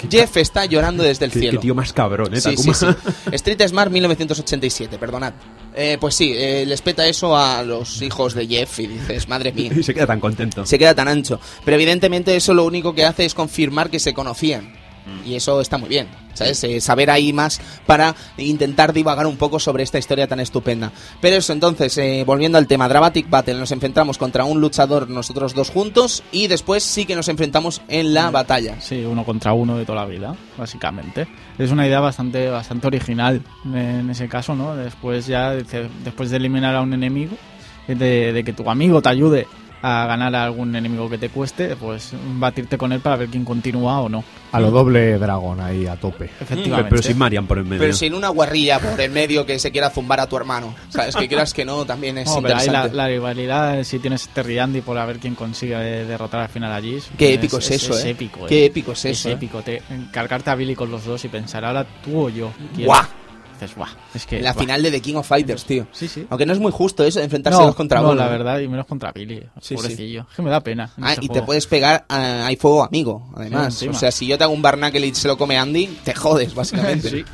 Jeff 0.10 0.38
está 0.38 0.66
llorando 0.66 1.04
desde 1.04 1.26
el 1.26 1.32
Qué, 1.32 1.40
qué 1.40 1.46
cielo. 1.48 1.60
tío 1.60 1.76
más 1.76 1.92
cabrón, 1.92 2.34
¿eh? 2.34 2.40
Sí, 2.40 2.56
sí, 2.56 2.72
Takuma? 2.72 2.98
sí. 3.04 3.10
Street 3.34 3.68
Smart 3.68 3.92
1987, 3.92 4.98
perdonad. 4.98 5.34
Eh, 5.76 5.98
pues 6.00 6.16
sí, 6.16 6.34
eh, 6.36 6.66
les 6.66 6.82
peta 6.82 7.06
eso 7.06 7.36
a 7.38 7.62
los 7.64 8.02
hijos 8.02 8.34
de 8.34 8.48
Jeff 8.48 8.80
y 8.80 8.88
dices, 8.88 9.28
madre 9.28 9.52
mía, 9.52 9.72
y 9.78 9.84
se 9.84 9.94
queda 9.94 10.08
tan 10.08 10.22
contento. 10.22 10.66
se 10.66 10.80
queda 10.80 10.96
tan 10.96 11.10
ancho. 11.10 11.40
Pero 11.66 11.76
evidentemente 11.76 12.34
eso 12.36 12.54
lo 12.54 12.64
único 12.64 12.96
que 12.96 13.04
hace 13.06 13.26
es 13.26 13.34
confirmar 13.34 13.90
que 13.90 14.00
se 14.00 14.14
conocían. 14.14 14.79
Y 15.26 15.36
eso 15.36 15.62
está 15.62 15.78
muy 15.78 15.90
bien, 15.90 16.08
¿sabes? 16.34 16.64
Eh, 16.64 16.80
saber 16.82 17.10
ahí 17.10 17.34
más 17.34 17.60
para 17.86 18.16
intentar 18.38 18.94
divagar 18.94 19.28
un 19.28 19.38
poco 19.38 19.60
sobre 19.60 19.84
esta 19.84 19.98
historia 20.00 20.28
tan 20.28 20.40
estupenda. 20.40 20.92
Pero 21.22 21.36
eso, 21.38 21.54
entonces, 21.54 21.98
eh, 21.98 22.24
volviendo 22.26 22.58
al 22.58 22.68
tema, 22.68 22.88
Dramatic 22.88 23.30
Battle, 23.30 23.56
nos 23.56 23.72
enfrentamos 23.72 24.18
contra 24.18 24.46
un 24.46 24.62
luchador 24.62 25.10
nosotros 25.10 25.54
dos 25.54 25.70
juntos 25.70 26.24
y 26.32 26.48
después 26.48 26.84
sí 26.84 27.06
que 27.06 27.16
nos 27.16 27.28
enfrentamos 27.28 27.82
en 27.88 28.14
la 28.14 28.32
batalla. 28.32 28.80
Sí, 28.82 29.04
uno 29.06 29.24
contra 29.26 29.54
uno 29.54 29.78
de 29.78 29.86
toda 29.86 30.02
la 30.02 30.06
vida, 30.08 30.36
básicamente. 30.58 31.28
Es 31.58 31.72
una 31.72 31.86
idea 31.88 32.00
bastante 32.00 32.50
bastante 32.50 32.88
original 32.88 33.42
en 33.66 34.10
ese 34.10 34.28
caso, 34.30 34.56
¿no? 34.56 34.76
Después 34.76 35.28
ya, 35.28 35.52
de- 35.52 35.90
después 36.04 36.30
de 36.30 36.38
eliminar 36.38 36.76
a 36.76 36.82
un 36.82 36.94
enemigo, 36.94 37.36
de, 37.88 38.32
de 38.34 38.44
que 38.44 38.54
tu 38.54 38.70
amigo 38.70 39.02
te 39.02 39.10
ayude 39.10 39.48
a 39.82 40.06
ganar 40.06 40.36
a 40.36 40.44
algún 40.44 40.76
enemigo 40.76 41.10
que 41.10 41.18
te 41.18 41.30
cueste, 41.30 41.76
pues 41.76 42.12
batirte 42.36 42.78
con 42.78 42.92
él 42.92 43.00
para 43.00 43.16
ver 43.16 43.30
quién 43.30 43.46
continúa 43.46 44.02
o 44.02 44.10
no. 44.10 44.24
A 44.52 44.60
lo 44.60 44.72
doble 44.72 45.18
dragón 45.20 45.62
ahí 45.62 45.86
a 45.86 45.96
tope. 45.96 46.26
Efectivamente. 46.26 46.90
Pero 46.90 47.04
sin 47.04 47.18
Marian 47.18 47.46
por 47.46 47.60
en 47.60 47.70
medio. 47.70 47.82
Pero 47.82 47.94
sin 47.94 48.14
una 48.14 48.30
guarrilla 48.30 48.80
por 48.80 49.00
el 49.00 49.12
medio 49.12 49.46
que 49.46 49.60
se 49.60 49.72
quiera 49.72 49.90
zumbar 49.90 50.20
a 50.20 50.28
tu 50.28 50.36
hermano. 50.38 50.74
¿Sabes? 50.90 51.16
Que 51.16 51.28
quieras 51.28 51.54
que 51.54 51.66
no, 51.66 51.86
también 51.86 52.18
es 52.18 52.28
No, 52.28 52.42
pero 52.42 52.58
ahí 52.58 52.68
la, 52.68 53.08
rivalidad, 53.08 53.84
si 53.84 54.00
tienes 54.00 54.28
Terry 54.30 54.58
Andy 54.60 54.82
por 54.82 54.98
a 54.98 55.06
ver 55.06 55.20
quién 55.20 55.36
consigue 55.36 55.76
eh, 55.76 56.06
derrotar 56.06 56.42
al 56.42 56.50
final 56.50 56.72
allí. 56.72 57.00
Qué 57.18 57.36
épico 57.36 57.60
es 57.60 57.72
eso, 57.72 57.98
¿eh? 58.00 58.10
épico, 58.10 58.46
Qué 58.48 58.66
épico 58.66 58.94
es 58.94 59.06
Es 59.06 59.20
eso, 59.20 59.30
¿eh? 59.30 59.34
épico. 59.34 59.62
Te, 59.62 59.82
cargarte 60.12 60.50
a 60.50 60.56
Billy 60.56 60.76
con 60.76 60.90
los 60.90 61.06
dos 61.06 61.24
y 61.26 61.28
pensar, 61.28 61.64
ahora 61.64 61.86
tú 62.04 62.26
o 62.26 62.30
yo. 62.30 62.52
¿quién? 62.76 62.88
¡Guau! 62.88 63.19
Dices, 63.60 63.76
guau. 63.76 63.90
Es 64.14 64.26
que. 64.26 64.42
la 64.42 64.54
guau. 64.54 64.64
final 64.64 64.82
de 64.84 64.92
The 64.92 65.02
King 65.02 65.16
of 65.16 65.28
Fighters, 65.28 65.66
tío. 65.66 65.86
Sí, 65.92 66.08
sí. 66.08 66.26
Aunque 66.30 66.46
no 66.46 66.54
es 66.54 66.60
muy 66.60 66.72
justo 66.72 67.04
eso 67.04 67.20
enfrentarse 67.20 67.60
No, 67.60 67.66
dos 67.68 67.76
contra 67.76 68.00
no, 68.02 68.08
uno. 68.12 68.16
la 68.16 68.28
verdad, 68.28 68.60
y 68.60 68.68
menos 68.68 68.86
contra 68.86 69.12
Billy. 69.12 69.44
Sí, 69.62 69.76
pobrecillo. 69.76 70.26
Es 70.30 70.36
que 70.36 70.42
me 70.42 70.50
da 70.50 70.62
pena. 70.62 70.92
en 70.98 71.04
Ah, 71.04 71.14
este 71.14 71.26
y 71.26 71.28
te 71.28 71.34
juego. 71.34 71.46
puedes 71.48 71.68
pegar 71.68 72.06
a 72.08 72.46
hay 72.46 72.56
fuego 72.56 72.84
amigo, 72.84 73.30
además. 73.36 73.82
O 73.84 73.94
sea, 73.94 74.12
si 74.12 74.28
yo 74.28 74.38
te 74.38 74.44
hago 74.46 74.54
un 74.54 74.62
Barnacle 74.62 75.06
y 75.06 75.14
se 75.14 75.28
lo 75.28 75.38
come 75.38 75.58
Andy, 75.58 75.88
te 76.04 76.14
jodes, 76.14 76.54
básicamente. 76.56 77.10
sí. 77.10 77.26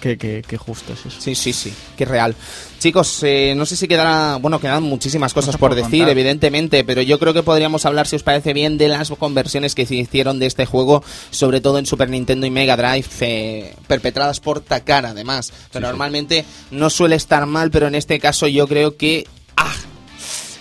Qué, 0.00 0.16
qué- 0.16 0.42
qué 0.46 0.56
justo 0.56 0.94
es 0.94 1.00
eso. 1.04 1.20
Sí, 1.20 1.34
sí, 1.34 1.52
sí, 1.52 1.72
que 1.96 2.06
real. 2.06 2.34
Chicos, 2.78 3.22
eh, 3.22 3.52
no 3.54 3.66
sé 3.66 3.76
si 3.76 3.86
quedará, 3.86 4.36
bueno, 4.36 4.58
quedan 4.58 4.82
muchísimas 4.82 5.34
cosas 5.34 5.58
por 5.58 5.74
decir, 5.74 6.00
contar. 6.00 6.08
evidentemente, 6.08 6.84
pero 6.84 7.02
yo 7.02 7.18
creo 7.18 7.34
que 7.34 7.42
podríamos 7.42 7.84
hablar, 7.84 8.06
si 8.06 8.16
os 8.16 8.22
parece 8.22 8.54
bien, 8.54 8.78
de 8.78 8.88
las 8.88 9.10
conversiones 9.10 9.74
que 9.74 9.84
se 9.84 9.96
hicieron 9.96 10.38
de 10.38 10.46
este 10.46 10.64
juego, 10.64 11.04
sobre 11.30 11.60
todo 11.60 11.78
en 11.78 11.84
Super 11.84 12.08
Nintendo 12.08 12.46
y 12.46 12.50
Mega 12.50 12.78
Drive, 12.78 13.06
eh, 13.20 13.74
perpetradas 13.86 14.40
por 14.40 14.60
Takara, 14.60 15.10
además. 15.10 15.52
Pero 15.70 15.86
sí. 15.86 15.90
normalmente 15.90 16.44
no 16.70 16.88
suele 16.88 17.16
estar 17.16 17.44
mal, 17.44 17.70
pero 17.70 17.86
en 17.86 17.94
este 17.94 18.18
caso 18.18 18.48
yo 18.48 18.66
creo 18.66 18.96
que, 18.96 19.26
ah, 19.58 19.74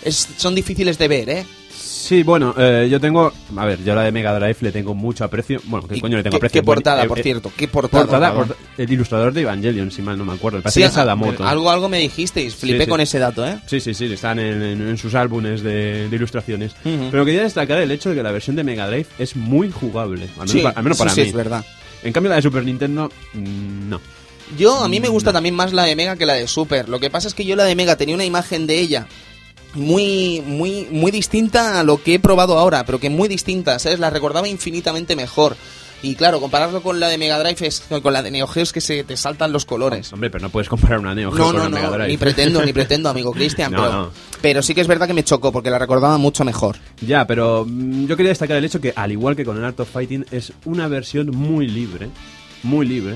es- 0.04 0.28
son 0.36 0.54
difíciles 0.56 0.98
de 0.98 1.08
ver, 1.08 1.30
¿eh? 1.30 1.46
Sí, 1.92 2.22
bueno, 2.24 2.54
eh, 2.58 2.88
yo 2.90 3.00
tengo. 3.00 3.34
A 3.58 3.66
ver, 3.66 3.84
yo 3.84 3.96
la 3.96 4.04
de 4.04 4.12
Mega 4.12 4.34
Drive 4.38 4.58
le 4.62 4.72
tengo 4.72 4.94
mucho 4.94 5.24
aprecio. 5.24 5.60
Bueno, 5.66 5.88
¿qué 5.88 6.00
coño 6.00 6.18
le 6.18 6.24
tengo 6.24 6.34
qué- 6.34 6.38
aprecio? 6.46 6.62
Qué 6.62 6.66
portada, 6.66 7.04
Eh, 7.04 7.08
por 7.08 7.20
eh, 7.20 7.24
cierto, 7.24 7.52
qué 7.58 7.68
portada. 7.68 8.04
Portada, 8.06 8.34
por- 8.34 8.56
el 8.78 8.92
ilustrador 8.92 9.34
de 9.34 9.42
Evangelion, 9.42 9.90
si 9.92 10.02
mal 10.04 10.16
no 10.18 10.24
me 10.24 10.34
acuerdo. 10.34 10.62
Parece 10.62 10.80
Sí, 10.80 10.84
es 10.84 10.90
ajá, 10.92 11.02
Sadamoto. 11.02 11.48
algo, 11.48 11.70
algo 11.72 11.90
me 11.90 11.98
dijisteis, 12.00 12.56
flipé 12.56 12.80
Sí, 12.80 12.84
sí. 12.86 12.90
con 12.90 13.02
ese 13.02 13.18
dato, 13.20 13.46
¿eh? 13.46 13.60
Sí, 13.66 13.80
sí, 13.80 13.94
sí, 13.96 14.06
están 14.14 14.38
en, 14.40 14.62
en- 14.62 14.88
en 14.90 14.98
sus 14.98 15.16
álbumes 15.16 15.62
de, 15.64 16.08
de 16.10 16.16
ilustraciones. 16.16 16.74
Pero 16.84 17.26
quería 17.26 17.42
destacar 17.44 17.80
el 17.80 17.90
hecho 17.92 18.10
de 18.10 18.16
que 18.16 18.24
la 18.24 18.32
versión 18.32 18.56
de 18.56 18.64
Mega 18.64 18.88
Drive 18.88 19.08
es 19.18 19.36
muy 19.36 19.72
jugable. 19.72 20.24
Al 20.26 20.48
menos, 20.48 20.52
Sí, 20.52 20.60
pa- 20.62 20.70
al 20.70 20.84
menos 20.84 20.98
sí, 20.98 21.04
para 21.04 21.14
sí, 21.16 21.22
mí. 21.22 21.28
es 21.28 21.34
verdad. 21.34 21.66
En 22.04 22.14
cambio, 22.14 22.30
la 22.30 22.36
de 22.36 22.42
Super 22.44 22.64
Nintendo, 22.66 23.12
mm, 23.34 23.90
no. 23.90 24.00
Yo, 24.58 24.84
a 24.84 24.90
mí 24.90 25.00
me 25.00 25.10
gusta 25.10 25.32
también 25.32 25.54
más 25.54 25.74
la 25.74 25.84
de 25.84 25.96
Mega 25.96 26.16
que 26.16 26.26
la 26.26 26.34
de 26.34 26.48
Super. 26.48 26.90
Lo 26.90 27.00
que 27.00 27.10
pasa 27.12 27.28
es 27.28 27.34
que 27.36 27.46
yo 27.46 27.56
la 27.56 27.66
de 27.66 27.76
Mega 27.76 27.98
tenía 27.98 28.16
una 28.16 28.26
imagen 28.26 28.66
de 28.66 28.80
ella 28.80 29.06
muy, 29.74 30.42
muy, 30.46 30.88
muy 30.92 31.12
distinta 31.12 31.80
a 31.80 31.84
lo 31.84 32.02
que 32.02 32.16
he 32.16 32.20
probado 32.20 32.58
ahora, 32.58 32.86
pero 32.86 33.00
que 33.00 33.10
muy 33.10 33.28
distinta, 33.28 33.78
¿sabes? 33.80 34.00
La 34.00 34.10
recordaba 34.10 34.48
infinitamente 34.48 35.16
mejor. 35.16 35.56
Y 36.02 36.16
claro, 36.16 36.40
compararlo 36.40 36.82
con 36.82 37.02
la 37.02 37.10
de 37.10 37.18
Mega 37.18 37.38
Drive 37.40 37.68
es 37.68 37.82
con 38.02 38.14
la 38.14 38.24
de 38.24 38.32
Neo 38.32 38.48
Geo 38.48 38.64
es 38.64 38.72
que 38.72 38.80
se 38.80 39.04
te 39.04 39.18
saltan 39.18 39.52
los 39.52 39.66
colores. 39.66 40.14
Hombre, 40.14 40.30
pero 40.30 40.44
no 40.44 40.50
puedes 40.50 40.70
comparar 40.70 40.98
una 41.00 41.14
Neo 41.14 41.30
Geo 41.30 41.40
No, 41.40 41.52
con 41.52 41.56
no, 41.58 41.62
una 41.68 41.76
Mega 41.76 41.88
no, 41.90 41.94
Drive. 41.96 42.08
ni 42.08 42.18
pretendo, 42.18 42.66
ni 42.66 42.72
pretendo, 42.74 43.10
amigo 43.10 43.34
Cristian, 43.34 43.72
pero, 43.72 44.12
pero 44.42 44.62
sí 44.62 44.74
que 44.74 44.80
es 44.80 44.88
verdad 44.88 45.08
que 45.08 45.14
me 45.14 45.26
chocó 45.26 45.52
porque 45.52 45.70
la 45.70 45.78
recordaba 45.78 46.18
mucho 46.18 46.46
mejor. 46.46 46.78
Ya, 47.02 47.28
pero 47.28 47.66
mm, 47.68 48.06
yo 48.08 48.16
quería 48.16 48.30
destacar 48.30 48.56
el 48.56 48.64
hecho 48.64 48.80
que, 48.80 48.94
al 48.96 49.12
igual 49.12 49.36
que 49.36 49.44
con 49.44 49.58
el 49.58 49.66
Art 49.66 49.78
of 49.82 49.90
Fighting, 49.92 50.26
es 50.32 50.54
una 50.64 50.88
versión 50.88 51.32
muy 51.36 51.68
libre. 51.68 52.08
Muy 52.64 52.86
libre. 52.88 53.16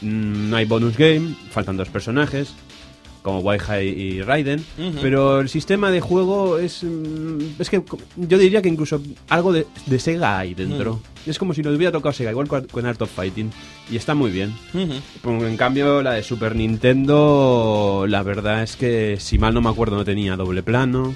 Mm, 0.00 0.50
No 0.50 0.56
hay 0.56 0.66
bonus 0.66 0.96
game, 0.96 1.34
faltan 1.50 1.76
dos 1.76 1.88
personajes, 1.88 2.50
como 3.22 3.40
Waihai 3.40 3.88
y 3.88 4.22
Raiden. 4.22 4.64
Pero 5.02 5.40
el 5.40 5.48
sistema 5.48 5.90
de 5.90 6.00
juego 6.00 6.58
es. 6.58 6.82
mm, 6.82 7.38
Es 7.60 7.68
que 7.70 7.82
yo 8.16 8.38
diría 8.38 8.62
que 8.62 8.68
incluso 8.68 9.00
algo 9.28 9.52
de, 9.52 9.66
de 9.86 9.98
Sega 9.98 10.38
hay 10.38 10.54
dentro. 10.54 11.00
Es 11.26 11.38
como 11.38 11.52
si 11.52 11.62
nos 11.62 11.76
hubiera 11.76 11.92
tocado 11.92 12.12
Sega, 12.12 12.30
igual 12.30 12.48
con 12.48 12.86
Art 12.86 13.02
of 13.02 13.10
Fighting. 13.10 13.50
Y 13.90 13.96
está 13.96 14.14
muy 14.14 14.30
bien. 14.30 14.54
En 15.24 15.56
cambio, 15.56 16.02
la 16.02 16.12
de 16.12 16.22
Super 16.22 16.54
Nintendo, 16.56 18.04
la 18.08 18.22
verdad 18.22 18.62
es 18.62 18.76
que, 18.76 19.16
si 19.18 19.38
mal 19.38 19.52
no 19.54 19.60
me 19.60 19.68
acuerdo, 19.68 19.96
no 19.96 20.04
tenía 20.04 20.36
doble 20.36 20.62
plano. 20.62 21.14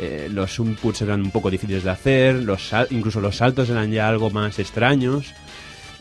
eh, 0.00 0.28
los 0.32 0.58
inputs 0.58 1.02
eran 1.02 1.20
un 1.22 1.30
poco 1.30 1.50
difíciles 1.50 1.84
de 1.84 1.90
hacer. 1.90 2.36
Los 2.36 2.70
incluso 2.90 3.20
los 3.20 3.36
saltos 3.36 3.68
eran 3.70 3.92
ya 3.92 4.08
algo 4.08 4.30
más 4.30 4.58
extraños. 4.58 5.32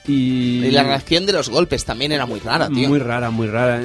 Y, 0.07 0.65
Y 0.65 0.71
la 0.71 0.83
reacción 0.83 1.25
de 1.27 1.33
los 1.33 1.49
golpes 1.49 1.85
también 1.85 2.11
era 2.11 2.25
muy 2.25 2.39
rara, 2.39 2.67
tío. 2.69 2.89
muy 2.89 2.97
rara, 2.99 3.29
muy 3.29 3.47
rara. 3.47 3.81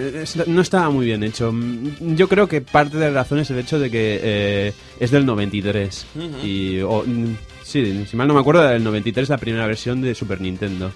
No 0.47 0.63
estaba 0.63 0.89
muy 0.91 1.05
bien 1.07 1.23
hecho. 1.23 1.53
Yo 2.01 2.29
creo 2.29 2.49
que 2.49 2.61
parte 2.63 2.97
de 2.97 3.11
la 3.11 3.23
razón 3.23 3.39
es 3.41 3.51
el 3.51 3.59
hecho 3.59 3.79
de 3.79 3.91
que 3.91 4.21
eh, 4.23 4.73
es 4.99 5.11
del 5.11 5.27
93. 5.27 6.07
Ujú. 6.15 6.47
Y. 6.47 6.81
o, 6.81 7.03
mm, 7.07 7.37
sí, 7.63 8.05
si 8.09 8.17
mal 8.17 8.27
no 8.29 8.35
me 8.35 8.41
acuerdo, 8.41 8.63
del 8.63 8.83
93 8.83 9.29
la 9.29 9.37
primera 9.39 9.67
versión 9.67 10.01
de 10.01 10.15
Super 10.15 10.41
Nintendo. 10.41 10.91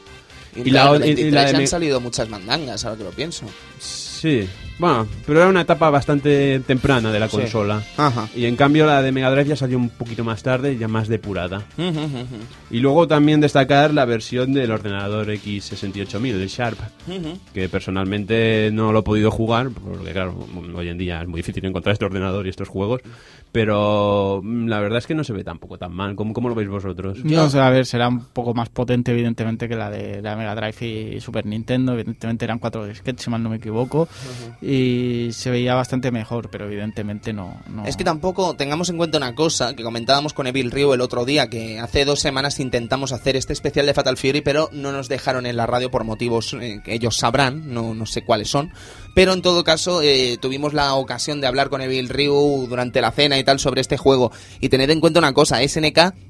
Y, 0.57 0.69
y 0.69 0.71
la- 0.71 0.99
la, 0.99 1.07
y- 1.07 1.11
y 1.11 1.31
la 1.31 1.45
de 1.45 1.57
han 1.59 1.67
salido 1.69 2.01
muchas 2.01 2.29
mandangas, 2.29 2.85
ahora 2.85 2.97
que 2.99 3.05
lo 3.05 3.11
pienso. 3.11 3.45
Sí, 3.79 4.49
bueno, 4.81 5.07
pero 5.27 5.41
era 5.41 5.49
una 5.49 5.61
etapa 5.61 5.91
bastante 5.91 6.59
temprana 6.61 7.13
de 7.13 7.21
la 7.21 7.29
Sí. 7.29 7.37
consola. 7.37 7.83
Ajá. 7.97 8.29
Y 8.35 8.47
en 8.47 8.57
cambio 8.57 8.87
la 8.87 9.03
de 9.03 9.13
Mega 9.13 9.31
Drive 9.31 9.49
ya 9.51 9.57
salió 9.57 9.77
un 9.79 9.91
poquito 9.91 10.25
más 10.25 10.43
tarde, 10.43 10.77
ya 10.79 10.89
más 10.89 11.07
depurada. 11.07 11.63
Y 12.71 12.81
luego 12.81 13.07
también 13.07 13.41
destacar 13.41 13.93
la 13.95 14.05
versión 14.07 14.53
del 14.53 14.71
ordenador 14.71 15.29
X68000, 15.29 16.35
el 16.35 16.49
Sharp, 16.49 16.79
que 17.55 17.69
personalmente 17.69 18.71
no 18.73 18.93
lo 18.93 19.01
he 19.01 19.03
podido 19.03 19.31
jugar, 19.31 19.69
porque 19.71 20.13
claro, 20.13 20.47
hoy 20.75 20.89
en 20.89 20.99
día 20.99 21.21
es 21.23 21.29
muy 21.29 21.39
difícil 21.41 21.65
encontrar 21.65 21.93
este 21.93 22.05
ordenador 22.07 22.47
y 22.47 22.51
estos 22.51 22.69
juegos, 22.69 23.03
pero 23.53 24.41
mm, 24.43 24.69
la 24.69 24.81
verdad 24.81 24.99
es 24.99 25.07
que 25.07 25.15
no 25.15 25.25
se 25.25 25.33
ve 25.33 25.45
tampoco 25.45 25.77
tan 25.79 25.93
mal. 25.93 26.15
¿Cómo, 26.15 26.33
cómo 26.33 26.49
lo 26.49 26.55
veis 26.55 26.69
vosotros? 26.69 27.25
No 27.25 27.51
sé, 27.51 27.59
a 27.61 27.71
ver, 27.71 27.85
será 27.87 28.09
un 28.09 28.25
poco 28.27 28.55
más 28.55 28.69
potente, 28.69 29.11
evidentemente, 29.13 29.69
que 29.69 29.77
la 29.77 29.91
de 29.91 30.23
la 30.23 30.37
Mega 30.37 30.55
Drive 30.55 30.87
y 31.17 31.21
Super 31.21 31.47
Nintendo. 31.47 31.93
Evidentemente 31.93 32.45
eran 32.45 32.59
cuatro 32.59 32.87
disquetes, 32.87 33.25
si 33.25 33.31
mal 33.31 33.43
no 33.43 33.51
me 33.51 33.57
equivoco. 33.57 34.09
Y 34.73 35.33
se 35.33 35.51
veía 35.51 35.75
bastante 35.75 36.13
mejor, 36.13 36.49
pero 36.49 36.67
evidentemente 36.67 37.33
no. 37.33 37.61
Es 37.87 37.97
que 37.97 38.05
tampoco 38.05 38.55
tengamos 38.55 38.89
en 38.89 38.99
cuenta 38.99 39.19
una 39.19 39.35
cosa 39.35 39.75
que 39.75 39.83
comentábamos 39.83 40.33
con 40.33 40.47
Evil 40.47 40.71
Rio 40.71 40.95
el 40.95 41.01
otro 41.01 41.25
día, 41.25 41.51
que 41.51 41.81
hace 41.81 42.05
dos 42.05 42.21
semanas 42.21 42.61
intentamos 42.61 43.11
hacer 43.11 43.35
este 43.35 43.53
especial 43.53 43.87
de 43.87 43.95
Fatal 43.95 44.17
Fury, 44.17 44.43
pero 44.43 44.69
no 44.71 44.93
nos 44.93 45.09
dejaron 45.09 45.47
en 45.47 45.57
la 45.57 45.67
radio 45.67 45.91
por 45.91 46.05
motivos 46.05 46.55
eh, 46.61 46.83
que 46.85 46.95
ellos 46.95 47.17
sabrán, 47.17 47.75
no, 47.75 47.95
no 47.95 48.07
sé 48.07 48.23
cuáles 48.23 48.49
son. 48.49 48.71
Pero 49.13 49.33
en 49.33 49.43
todo 49.43 49.65
caso, 49.65 50.03
eh, 50.03 50.39
tuvimos 50.41 50.73
la 50.73 50.95
ocasión 50.95 51.41
de 51.41 51.49
hablar 51.49 51.69
con 51.69 51.81
Evil 51.81 52.09
Ryu 52.09 52.69
durante 52.69 53.01
la 53.01 53.11
cena 53.11 53.41
y 53.41 53.43
tal 53.43 53.59
sobre 53.59 53.81
este 53.81 53.97
juego. 53.97 54.31
Y 54.61 54.69
tened 54.69 54.91
en 54.91 55.01
cuenta 55.01 55.19
una 55.19 55.33
cosa, 55.33 55.67
SNK 55.67 56.30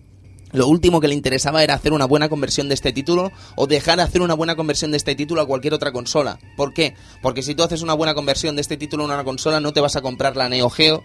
lo 0.53 0.67
último 0.67 1.01
que 1.01 1.09
le 1.09 1.15
interesaba 1.15 1.63
era 1.63 1.75
hacer 1.75 1.93
una 1.93 2.05
buena 2.05 2.29
conversión 2.29 2.69
de 2.69 2.75
este 2.75 2.93
título 2.93 3.33
o 3.57 3.67
dejar 3.67 4.01
hacer 4.01 4.23
una 4.23 4.35
buena 4.35 4.57
conversión 4.57 4.91
de 4.91 4.97
este 4.97 5.15
título 5.15 5.41
a 5.41 5.47
cualquier 5.47 5.75
otra 5.75 5.93
consola. 5.93 6.39
¿Por 6.57 6.73
qué? 6.73 6.95
Porque 7.23 7.43
si 7.43 7.55
tú 7.55 7.63
haces 7.63 7.83
una 7.83 7.95
buena 7.95 8.15
conversión 8.15 8.57
de 8.57 8.63
este 8.63 8.77
título 8.77 9.05
a 9.05 9.07
una 9.07 9.25
consola 9.25 9.61
no 9.61 9.73
te 9.73 9.81
vas 9.81 9.97
a 9.97 10.03
comprar 10.03 10.37
la 10.37 10.49
Neo 10.49 10.71
Geo, 10.71 11.05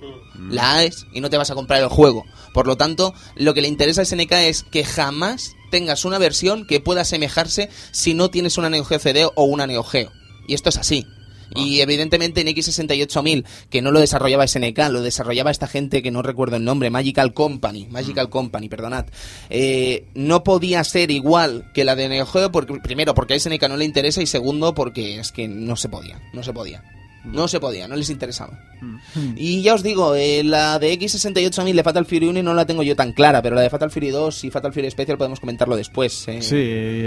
la 0.50 0.78
AES 0.78 1.08
y 1.14 1.22
no 1.22 1.30
te 1.30 1.38
vas 1.38 1.52
a 1.52 1.56
comprar 1.56 1.82
el 1.82 1.90
juego. 1.90 2.26
Por 2.54 2.68
lo 2.68 2.78
tanto, 2.78 3.14
lo 3.36 3.54
que 3.54 3.62
le 3.62 3.68
interesa 3.68 4.02
a 4.02 4.06
SNK 4.06 4.32
es 4.32 4.64
que 4.64 4.84
jamás 4.84 5.56
tengas 5.72 6.06
una 6.06 6.18
versión 6.18 6.66
que 6.66 6.80
pueda 6.80 7.02
asemejarse 7.02 7.70
si 7.92 8.14
no 8.14 8.30
tienes 8.30 8.58
una 8.58 8.70
Neo 8.70 8.86
Geo 8.86 9.00
CD 9.00 9.26
o 9.26 9.44
una 9.44 9.68
Neo 9.68 9.84
Geo. 9.84 10.12
Y 10.48 10.54
esto 10.54 10.70
es 10.70 10.78
así. 10.78 11.06
Y 11.54 11.82
evidentemente 11.82 12.42
en 12.42 12.48
X68000, 12.48 13.46
que 13.70 13.82
no 13.82 13.92
lo 13.92 14.00
desarrollaba 14.00 14.48
SNK, 14.48 14.78
lo 14.90 15.02
desarrollaba 15.02 15.52
esta 15.52 15.68
gente 15.68 16.02
que 16.02 16.12
no 16.12 16.22
recuerdo 16.22 16.56
el 16.56 16.64
nombre, 16.64 16.90
Magical 16.90 17.34
Company, 17.34 17.88
Magical 17.90 18.30
Company, 18.30 18.70
perdonad, 18.70 19.06
eh, 19.50 20.06
no 20.16 20.44
podía 20.44 20.84
ser 20.84 21.12
igual 21.12 21.72
que 21.74 21.86
la 21.86 21.96
de 21.96 22.10
Neo 22.10 22.26
Geo, 22.26 22.52
porque, 22.52 22.80
primero 22.82 23.14
porque 23.14 23.36
a 23.36 23.40
SNK 23.40 23.70
no 23.70 23.78
le 23.78 23.86
interesa 23.86 24.22
y 24.22 24.28
segundo 24.28 24.74
porque 24.74 25.20
es 25.20 25.32
que 25.32 25.48
no 25.48 25.76
se 25.76 25.90
podía, 25.90 26.22
no 26.34 26.44
se 26.44 26.54
podía. 26.54 26.84
No 27.26 27.48
se 27.48 27.60
podía, 27.60 27.88
no 27.88 27.96
les 27.96 28.10
interesaba. 28.10 28.60
Mm. 28.82 29.34
Y 29.38 29.62
ya 29.62 29.74
os 29.74 29.84
digo, 29.84 30.16
eh, 30.16 30.44
la 30.44 30.78
de 30.80 30.94
X68 31.00 31.60
a 31.60 31.64
mí, 31.64 31.74
de 31.74 31.84
Fatal 31.84 32.06
Fury 32.06 32.28
1, 32.28 32.44
no 32.44 32.54
la 32.54 32.66
tengo 32.66 32.84
yo 32.84 32.96
tan 32.96 33.14
clara, 33.14 33.42
pero 33.42 33.56
la 33.56 33.62
de 33.62 33.70
Fatal 33.70 33.90
Fury 33.92 34.10
2 34.10 34.44
y 34.44 34.52
Fatal 34.52 34.74
Fury 34.74 34.92
Special 34.92 35.18
podemos 35.18 35.40
comentarlo 35.40 35.76
después. 35.76 36.28
eh. 36.28 36.42
Sí, 36.42 36.56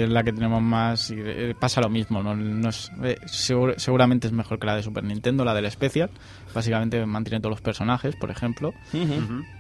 es 0.02 0.08
la 0.08 0.22
que 0.24 0.32
tenemos 0.32 0.60
más 0.62 1.10
y 1.10 1.14
eh, 1.18 1.54
pasa 1.58 1.80
lo 1.80 1.88
mismo. 1.88 2.22
¿no? 2.22 2.34
No 2.34 2.68
es- 2.70 2.90
eh, 3.04 3.16
segur- 3.26 3.76
seguramente 3.78 4.26
es 4.26 4.32
mejor 4.32 4.58
que 4.58 4.66
la 4.66 4.76
de 4.76 4.82
Super 4.82 5.04
Nintendo, 5.04 5.44
la 5.44 5.54
del 5.54 5.70
Special. 5.70 6.10
Básicamente 6.54 7.04
mantiene 7.06 7.40
todos 7.40 7.50
los 7.52 7.60
personajes, 7.60 8.16
por 8.16 8.30
ejemplo. 8.30 8.72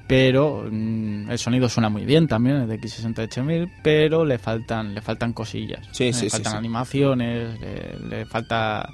Pero 0.06 0.64
mm, 0.70 1.30
el 1.30 1.38
sonido 1.38 1.68
suena 1.68 1.88
muy 1.90 2.04
bien 2.06 2.26
también, 2.26 2.56
el 2.56 2.68
de 2.68 2.80
X68000, 2.80 3.70
pero 3.82 4.24
le 4.24 4.38
faltan 4.38 4.94
le 4.94 5.02
faltan 5.02 5.32
cosillas. 5.34 5.86
Sí, 5.92 6.04
le 6.04 6.12
sí, 6.14 6.20
sí, 6.20 6.30
faltan 6.30 6.52
sí. 6.52 6.58
animaciones, 6.58 7.60
le, 7.60 7.98
le 8.08 8.26
falta 8.26 8.88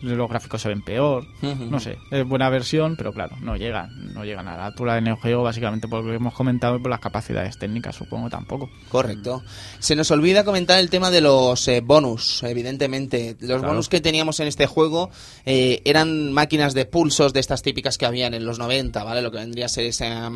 los 0.00 0.28
gráficos 0.28 0.62
se 0.62 0.68
ven 0.68 0.82
peor. 0.82 1.26
No 1.42 1.80
sé, 1.80 1.98
es 2.10 2.26
buena 2.26 2.48
versión, 2.50 2.96
pero 2.96 3.12
claro, 3.12 3.36
no 3.40 3.56
llegan, 3.56 4.12
no 4.14 4.24
llegan 4.24 4.48
a 4.48 4.56
la 4.56 4.66
altura 4.66 4.94
de 4.94 5.02
Neo 5.02 5.16
Geo, 5.16 5.42
básicamente 5.42 5.88
por 5.88 6.04
lo 6.04 6.10
que 6.10 6.16
hemos 6.16 6.34
comentado 6.34 6.76
y 6.76 6.80
por 6.80 6.90
las 6.90 7.00
capacidades 7.00 7.58
técnicas, 7.58 7.96
supongo 7.96 8.28
tampoco. 8.30 8.70
Correcto. 8.88 9.42
Se 9.78 9.96
nos 9.96 10.10
olvida 10.10 10.44
comentar 10.44 10.78
el 10.78 10.90
tema 10.90 11.10
de 11.10 11.20
los 11.20 11.66
eh, 11.68 11.80
bonus, 11.80 12.42
evidentemente. 12.42 13.36
Los 13.40 13.62
bonus 13.62 13.88
que 13.88 14.00
teníamos 14.00 14.40
en 14.40 14.48
este 14.48 14.66
juego 14.66 15.10
eh, 15.44 15.82
eran 15.84 16.32
máquinas 16.32 16.74
de 16.74 16.84
pulsos 16.86 17.32
de 17.32 17.40
estas 17.40 17.62
típicas 17.62 17.98
que 17.98 18.06
habían 18.06 18.34
en 18.34 18.44
los 18.44 18.58
90, 18.58 19.02
¿vale? 19.04 19.22
Lo 19.22 19.30
que 19.30 19.38
vendría 19.38 19.66
a 19.66 19.68
ser 19.68 19.86
esa 19.86 20.30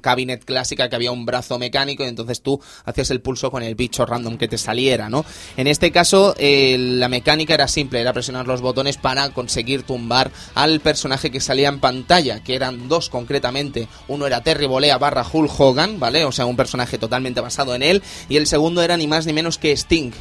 cabinet 0.00 0.44
clásica 0.44 0.88
que 0.88 0.96
había 0.96 1.12
un 1.12 1.26
brazo 1.26 1.58
mecánico 1.58 2.04
y 2.04 2.08
entonces 2.08 2.42
tú 2.42 2.60
hacías 2.84 3.10
el 3.10 3.20
pulso 3.20 3.50
con 3.50 3.62
el 3.62 3.74
bicho 3.74 4.06
random 4.06 4.36
que 4.36 4.48
te 4.48 4.58
saliera, 4.58 5.08
¿no? 5.08 5.24
En 5.56 5.66
este 5.66 5.90
caso, 5.90 6.34
eh, 6.38 6.76
la 6.78 7.08
mecánica 7.08 7.54
era 7.54 7.68
simple, 7.68 8.00
era 8.00 8.12
presionar 8.12 8.46
los 8.46 8.60
botones 8.60 8.96
para 9.02 9.28
conseguir 9.30 9.82
tumbar 9.82 10.30
al 10.54 10.80
personaje 10.80 11.30
que 11.30 11.40
salía 11.40 11.68
en 11.68 11.80
pantalla, 11.80 12.42
que 12.42 12.54
eran 12.54 12.88
dos 12.88 13.10
concretamente. 13.10 13.88
Uno 14.08 14.26
era 14.26 14.42
Terry 14.42 14.66
Bolea 14.66 14.96
barra 14.96 15.26
Hulk 15.30 15.60
Hogan, 15.60 16.00
¿vale? 16.00 16.24
O 16.24 16.32
sea, 16.32 16.46
un 16.46 16.56
personaje 16.56 16.96
totalmente 16.96 17.40
basado 17.40 17.74
en 17.74 17.82
él. 17.82 18.02
Y 18.28 18.36
el 18.36 18.46
segundo 18.46 18.82
era 18.82 18.96
ni 18.96 19.06
más 19.06 19.26
ni 19.26 19.32
menos 19.32 19.58
que 19.58 19.72
Sting. 19.72 20.12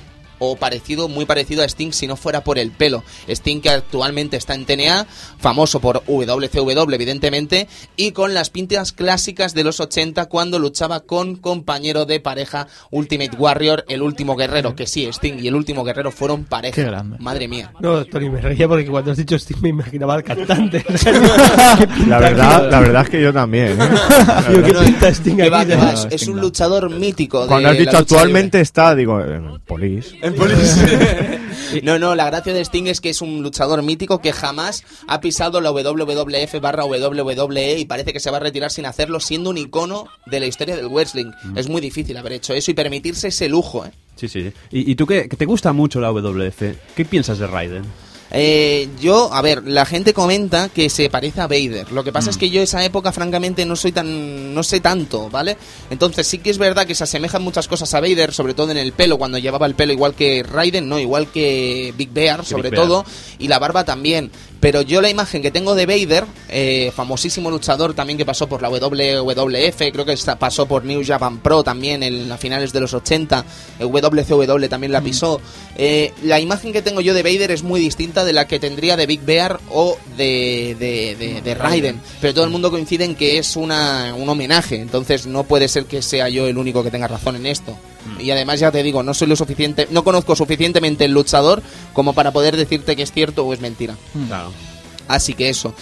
O 0.44 0.56
parecido, 0.56 1.08
muy 1.08 1.26
parecido 1.26 1.62
a 1.62 1.66
Sting 1.66 1.92
si 1.92 2.08
no 2.08 2.16
fuera 2.16 2.44
por 2.44 2.58
el 2.58 2.72
pelo. 2.72 3.04
Sting 3.28 3.62
que 3.62 3.70
actualmente 3.70 4.38
está 4.38 4.56
en 4.56 4.66
TNA, 4.66 5.06
famoso 5.38 5.80
por 5.80 6.04
WCW 6.08 6.92
evidentemente, 6.94 7.68
y 7.96 8.12
con 8.12 8.34
las 8.34 8.50
pintas 8.50 8.92
clásicas 8.92 9.54
de 9.54 9.64
los 9.64 9.80
80 9.80 10.26
cuando 10.26 10.58
luchaba 10.58 11.02
con 11.02 11.36
compañero 11.36 12.06
de 12.08 12.20
pareja 12.20 12.68
Ultimate 12.90 13.38
Warrior, 13.38 13.86
el 13.88 14.02
último 14.02 14.36
guerrero, 14.36 14.76
que 14.76 14.88
sí, 14.88 15.06
Sting 15.06 15.36
y 15.40 15.48
el 15.48 15.54
último 15.54 15.84
guerrero 15.84 16.12
fueron 16.12 16.44
pareja. 16.46 16.74
Qué 16.74 16.84
grande. 16.86 17.18
Madre 17.20 17.48
mía. 17.48 17.72
No, 17.80 18.04
Tony, 18.06 18.30
me 18.32 18.42
reía 18.42 18.68
porque 18.68 18.88
cuando 18.88 19.12
has 19.12 19.18
dicho 19.18 19.38
Steve 19.38 19.60
me 19.62 19.70
imaginaba 19.70 20.16
al 20.16 20.24
cantante. 20.24 20.84
La 22.08 22.20
verdad, 22.20 22.70
la 22.72 22.80
verdad 22.80 23.04
es 23.04 23.10
que 23.10 23.22
yo 23.22 23.32
también. 23.32 23.80
¿eh? 23.80 23.90
¿qué 24.66 24.74
No, 24.74 24.80
pinta 24.82 25.10
Sting 25.14 25.36
que 25.36 25.50
va, 25.50 25.62
aquí? 25.62 25.70
que 25.72 25.76
va, 25.78 25.92
es, 25.92 26.00
Sting 26.00 26.16
es 26.16 26.28
un 26.28 26.42
luchador 26.42 26.90
mítico. 26.90 27.42
de 27.42 27.48
Cuando 27.48 27.70
has 27.70 27.78
dicho 27.78 27.98
actualmente 27.98 28.60
está, 28.62 28.96
digo, 28.96 29.20
eh, 29.22 29.40
Polis. 29.66 30.16
No, 31.84 31.98
no, 31.98 32.16
la 32.16 32.26
gracia 32.26 32.54
de 32.54 32.62
Sting 32.62 32.88
es 32.88 33.00
que 33.00 33.10
es 33.10 33.22
un 33.22 33.44
luchador 33.44 33.82
mítico 33.82 34.20
que 34.20 34.34
jamás 34.34 34.84
ha 35.08 35.22
pisado 35.22 35.62
la 35.62 35.72
WWF 35.72 36.60
barra 36.60 36.84
WWE 36.86 37.80
y 37.80 37.86
parece 37.86 38.12
que 38.12 38.20
se 38.20 38.30
va 38.30 38.38
a 38.38 38.40
retirar 38.42 38.72
sin 38.72 38.86
hacerlo, 38.86 39.20
siendo 39.20 39.50
un 39.50 39.58
icono 39.58 40.08
de 40.26 40.40
la 40.42 40.48
historia 40.48 40.76
del 40.76 40.88
wrestling. 40.88 41.32
Es 41.56 41.70
muy 41.70 41.80
difícil 41.82 42.18
haber 42.18 42.34
hecho 42.34 42.54
eso 42.54 42.72
y 42.72 42.74
permitirse 42.74 43.30
ese 43.30 43.48
lujo, 43.48 43.86
¿eh? 43.86 43.92
Sí, 44.16 44.28
sí. 44.28 44.44
sí. 44.44 44.54
¿Y, 44.72 44.92
y 44.92 44.96
tú 44.96 45.08
que, 45.08 45.30
que 45.30 45.38
te 45.38 45.46
gusta 45.46 45.72
mucho 45.72 46.02
la 46.02 46.12
WF? 46.12 46.62
¿Qué 46.96 47.06
piensas 47.06 47.40
de 47.40 47.48
Raiden? 47.48 47.84
Eh, 48.34 48.88
yo, 49.02 49.34
a 49.34 49.42
ver, 49.42 49.64
la 49.68 49.86
gente 49.86 50.14
comenta 50.14 50.70
que 50.70 50.90
se 50.90 51.10
parece 51.10 51.42
a 51.42 51.48
Vader. 51.48 51.92
Lo 51.92 52.04
que 52.04 52.14
pasa 52.14 52.30
es 52.30 52.38
Mm. 52.38 52.40
que 52.40 52.50
yo 52.50 52.62
esa 52.62 52.84
época, 52.86 53.12
francamente, 53.12 53.66
no 53.66 53.76
soy 53.76 53.92
tan, 53.92 54.54
no 54.54 54.64
sé 54.64 54.80
tanto, 54.80 55.30
¿vale? 55.30 55.58
Entonces 55.90 56.26
sí 56.28 56.38
que 56.38 56.50
es 56.50 56.58
verdad 56.58 56.88
que 56.88 56.96
se 56.96 57.04
asemejan 57.04 57.42
muchas 57.44 57.68
cosas 57.68 57.94
a 57.94 58.00
Vader, 58.00 58.32
sobre 58.34 58.54
todo 58.54 58.72
en 58.72 58.78
el 58.78 58.94
pelo, 58.94 59.18
cuando 59.18 59.38
llevaba 59.38 59.66
el 59.66 59.76
pelo 59.76 59.92
igual 59.92 60.16
que 60.16 60.44
Raiden, 60.44 60.88
no, 60.88 60.98
igual 60.98 61.28
que 61.28 61.94
Big 61.98 62.12
Bear, 62.12 62.46
sobre 62.46 62.70
Big 62.70 62.80
Bear. 62.80 62.88
todo, 62.88 63.06
y 63.38 63.48
la 63.50 63.60
barba 63.60 63.84
también. 63.84 64.32
Pero 64.62 64.82
yo 64.84 65.02
la 65.02 65.10
imagen 65.10 65.42
que 65.42 65.52
tengo 65.52 65.76
de 65.76 65.86
Vader, 65.86 66.24
eh, 66.48 66.92
famosísimo 66.96 67.50
luchador 67.52 67.94
también 67.96 68.18
que 68.18 68.26
pasó 68.26 68.48
por 68.48 68.62
la 68.62 68.70
WWF, 68.70 69.78
creo 69.92 70.06
que 70.06 70.16
pasó 70.40 70.68
por 70.68 70.86
New 70.86 71.02
Japan 71.06 71.40
Pro 71.40 71.64
también 71.64 72.04
en 72.04 72.32
a 72.32 72.38
finales 72.38 72.72
de 72.72 72.80
los 72.80 72.94
80, 72.94 73.44
el 73.80 73.88
WCW 73.88 74.68
también 74.70 74.92
la 74.92 75.02
pisó. 75.02 75.42
Eh, 75.76 76.14
la 76.24 76.40
imagen 76.40 76.72
que 76.72 76.82
tengo 76.82 77.02
yo 77.02 77.14
de 77.14 77.24
Vader 77.24 77.52
es 77.52 77.64
muy 77.64 77.80
distinta 77.82 78.24
de 78.24 78.34
la 78.34 78.48
que 78.48 78.60
tendría 78.60 78.96
de 78.96 79.08
Big 79.08 79.22
Bear 79.22 79.60
o 79.72 79.98
de, 80.16 80.76
de, 80.80 81.16
de- 81.16 81.42
de 81.42 81.56
Raiden, 81.56 82.00
pero 82.22 82.34
todo 82.34 82.44
el 82.46 82.52
mundo 82.52 82.70
coincide 82.70 83.04
en 83.06 83.16
que 83.16 83.40
es 83.40 83.56
una, 83.56 84.14
un 84.16 84.30
homenaje, 84.30 84.76
entonces 84.80 85.26
no 85.26 85.44
puede 85.44 85.68
ser 85.68 85.86
que 85.86 86.02
sea 86.04 86.30
yo 86.30 86.46
el 86.48 86.58
único 86.58 86.84
que 86.84 86.92
tenga 86.92 87.08
razón 87.08 87.36
en 87.36 87.48
esto. 87.48 87.76
Y 88.20 88.32
además 88.32 88.60
ya 88.60 88.72
te 88.72 88.84
digo, 88.84 89.04
no 89.04 89.14
soy 89.14 89.28
lo 89.28 89.36
suficiente, 89.36 89.88
no 89.92 90.04
conozco 90.04 90.36
suficientemente 90.36 91.06
el 91.06 91.12
luchador 91.12 91.62
como 91.94 92.14
para 92.14 92.32
poder 92.32 92.58
decirte 92.58 92.96
que 92.96 93.04
es 93.04 93.12
cierto 93.12 93.46
o 93.46 93.54
es 93.54 93.62
mentira. 93.62 93.96
Claro. 94.28 94.52
Así 95.08 95.34
que 95.34 95.50
eso. 95.50 95.74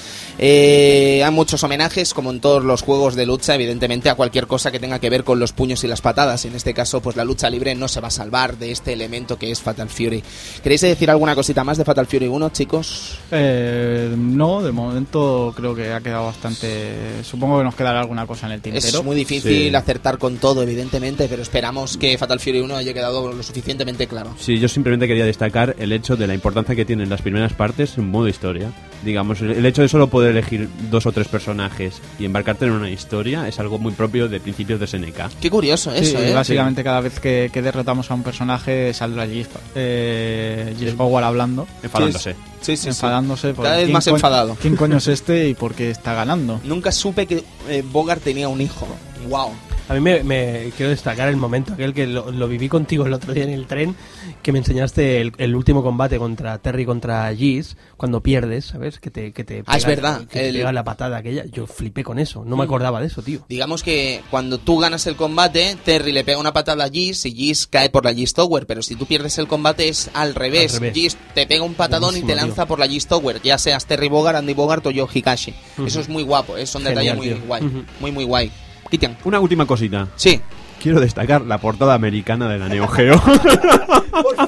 Eh, 0.41 1.21
hay 1.23 1.31
muchos 1.33 1.61
homenajes, 1.63 2.13
como 2.13 2.31
en 2.31 2.39
todos 2.39 2.63
los 2.63 2.81
juegos 2.81 3.15
de 3.15 3.25
lucha, 3.25 3.55
evidentemente, 3.55 4.09
a 4.09 4.15
cualquier 4.15 4.47
cosa 4.47 4.71
que 4.71 4.79
tenga 4.79 4.97
que 4.99 5.09
ver 5.09 5.25
con 5.25 5.37
los 5.37 5.51
puños 5.51 5.83
y 5.83 5.87
las 5.87 5.99
patadas. 5.99 6.45
En 6.45 6.55
este 6.55 6.73
caso, 6.73 7.01
pues 7.01 7.17
la 7.17 7.25
lucha 7.25 7.49
libre 7.49 7.75
no 7.75 7.89
se 7.89 7.99
va 7.99 8.07
a 8.07 8.11
salvar 8.11 8.57
de 8.57 8.71
este 8.71 8.93
elemento 8.93 9.37
que 9.37 9.51
es 9.51 9.59
Fatal 9.61 9.89
Fury. 9.89 10.23
¿Queréis 10.63 10.79
decir 10.81 11.11
alguna 11.11 11.35
cosita 11.35 11.65
más 11.65 11.77
de 11.77 11.83
Fatal 11.83 12.07
Fury 12.07 12.27
1, 12.27 12.49
chicos? 12.51 13.17
Eh, 13.31 14.13
no, 14.17 14.61
de 14.61 14.71
momento 14.71 15.53
creo 15.55 15.75
que 15.75 15.91
ha 15.91 15.99
quedado 15.99 16.25
bastante. 16.27 17.21
Supongo 17.23 17.57
que 17.57 17.65
nos 17.65 17.75
quedará 17.75 17.99
alguna 17.99 18.25
cosa 18.25 18.45
en 18.47 18.53
el 18.53 18.61
tintero. 18.61 18.87
Es 18.99 19.03
muy 19.03 19.17
difícil 19.17 19.69
Sí. 19.69 19.75
acertar 19.75 20.17
con 20.19 20.37
todo, 20.37 20.63
evidentemente, 20.63 21.27
pero 21.27 21.41
esperamos 21.41 21.97
que 21.97 22.17
Fatal 22.17 22.39
Fury 22.39 22.61
1 22.61 22.77
haya 22.77 22.93
quedado 22.93 23.33
lo 23.33 23.43
suficientemente 23.43 24.07
claro. 24.07 24.33
Sí, 24.39 24.57
yo 24.57 24.69
simplemente 24.69 25.05
quería 25.05 25.25
destacar 25.25 25.75
el 25.79 25.91
hecho 25.91 26.15
de 26.15 26.27
la 26.27 26.33
importancia 26.33 26.75
que 26.75 26.85
tienen 26.85 27.09
las 27.09 27.21
primeras 27.21 27.51
partes 27.51 27.97
en 27.97 28.09
modo 28.09 28.29
historia. 28.29 28.71
Digamos, 29.03 29.41
el 29.41 29.65
hecho 29.65 29.81
de 29.81 29.89
solo 29.89 30.07
poder 30.07 30.31
elegir 30.31 30.69
dos 30.89 31.05
o 31.05 31.11
tres 31.11 31.27
personajes 31.27 32.01
y 32.19 32.25
embarcarte 32.25 32.65
en 32.65 32.71
una 32.71 32.89
historia 32.89 33.47
es 33.47 33.59
algo 33.59 33.79
muy 33.79 33.93
propio 33.93 34.27
de 34.27 34.39
principios 34.39 34.79
de 34.79 34.87
SNK. 34.87 35.39
Qué 35.41 35.49
curioso 35.49 35.91
Sí, 35.91 35.99
eso, 35.99 36.19
¿eh? 36.19 36.33
básicamente 36.33 36.83
cada 36.83 37.01
vez 37.01 37.19
que, 37.19 37.49
que 37.51 37.61
derrotamos 37.61 38.11
a 38.11 38.13
un 38.13 38.23
personaje 38.23 38.93
saldrá 38.93 39.25
Gis, 39.27 39.47
eh, 39.75 40.75
Gis 40.77 40.93
hablando, 40.99 41.67
Enfadándose. 41.81 42.33
Sí, 42.61 42.75
sí, 42.75 42.77
sí. 42.77 42.87
enfadándose. 42.89 43.53
Cada 43.53 43.77
vez 43.77 43.89
más 43.89 44.07
enfadado. 44.07 44.57
¿Quién 44.61 44.75
coño 44.75 44.97
es 44.97 45.07
este 45.07 45.47
y 45.47 45.53
por 45.53 45.73
qué 45.73 45.91
está 45.91 46.13
ganando? 46.13 46.59
Nunca 46.63 46.91
supe 46.91 47.25
que 47.25 47.43
eh, 47.69 47.83
Bogart 47.89 48.21
tenía 48.21 48.49
un 48.49 48.61
hijo. 48.61 48.87
Wow. 49.29 49.51
A 49.89 49.93
mí 49.95 49.99
me, 50.01 50.23
me- 50.23 50.71
quiero 50.77 50.91
destacar 50.91 51.27
el 51.29 51.35
momento 51.35 51.73
aquel 51.73 51.93
que 51.95 52.05
lo, 52.05 52.31
lo 52.31 52.47
viví 52.47 52.69
contigo 52.69 53.05
el 53.07 53.13
otro 53.13 53.33
día 53.33 53.43
en 53.43 53.49
el 53.49 53.65
tren, 53.65 53.95
que 54.43 54.51
me 54.51 54.59
enseñaste 54.59 55.19
el, 55.19 55.31
el 55.39 55.55
último 55.55 55.81
combate 55.81 56.19
contra 56.19 56.59
Terry 56.59 56.85
contra 56.85 57.33
Giz, 57.35 57.75
cuando 57.97 58.21
pierdes, 58.21 58.65
¿sabes? 58.65 58.99
Que 58.99 59.09
te, 59.09 59.31
que 59.33 59.43
te 59.43 59.63
Ah, 59.65 59.77
es 59.77 59.85
verdad, 59.85 60.19
que 60.21 60.39
te 60.39 60.49
el- 60.49 60.55
pega 60.57 60.71
la 60.71 60.83
patada 60.83 61.17
aquella. 61.17 61.43
Yo 61.45 61.65
flipé 61.65 62.03
con 62.03 62.19
eso, 62.19 62.45
no 62.45 62.55
me 62.55 62.63
acordaba 62.65 63.01
de 63.01 63.07
eso, 63.07 63.23
tío. 63.23 63.43
Digamos 63.49 63.81
que 63.81 64.21
cuando 64.29 64.59
tú 64.59 64.77
ganas 64.77 65.07
el 65.07 65.15
combate, 65.15 65.75
Terry 65.83 66.11
le 66.11 66.23
pega 66.23 66.37
una 66.37 66.53
patada 66.53 66.83
a 66.85 66.89
Giz 66.89 67.25
y 67.25 67.31
Giz 67.33 67.65
cae 67.65 67.89
por 67.89 68.05
la 68.05 68.13
Giz 68.13 68.33
Tower, 68.35 68.67
pero 68.67 68.83
si 68.83 68.95
tú 68.95 69.07
pierdes 69.07 69.39
el 69.39 69.47
combate 69.47 69.89
es 69.89 70.11
al 70.13 70.35
revés. 70.35 70.75
Al 70.75 70.81
revés. 70.81 70.93
Giz 70.93 71.17
te 71.33 71.47
pega 71.47 71.63
un 71.63 71.73
patadón 71.73 72.15
y 72.15 72.21
te 72.21 72.35
lanza 72.35 72.53
tío. 72.63 72.67
por 72.67 72.77
la 72.79 72.87
Giz 72.87 73.07
Tower, 73.07 73.41
ya 73.41 73.57
seas 73.57 73.87
Terry 73.87 74.07
Bogard, 74.07 74.35
Andy 74.35 74.53
Bogart 74.53 74.85
o 74.85 74.91
Joe 74.95 75.07
Hikashi. 75.11 75.53
Eso 75.83 75.99
es 75.99 76.09
muy 76.09 76.21
guapo, 76.21 76.57
es 76.57 76.73
un 76.75 76.83
detalle 76.83 77.09
Genial, 77.09 77.17
muy 77.17 77.27
tío. 77.29 77.47
guay. 77.47 77.83
Muy, 77.99 78.11
muy 78.11 78.23
guay. 78.25 78.51
Kitian. 78.89 79.17
Una 79.23 79.39
última 79.39 79.65
cosita. 79.65 80.07
Sí, 80.15 80.41
Quiero 80.81 81.01
destacar 81.01 81.41
la 81.41 81.57
portada 81.57 81.93
americana 81.93 82.47
de 82.47 82.57
la 82.57 82.69
Neo 82.69 82.87
Geo. 82.87 83.21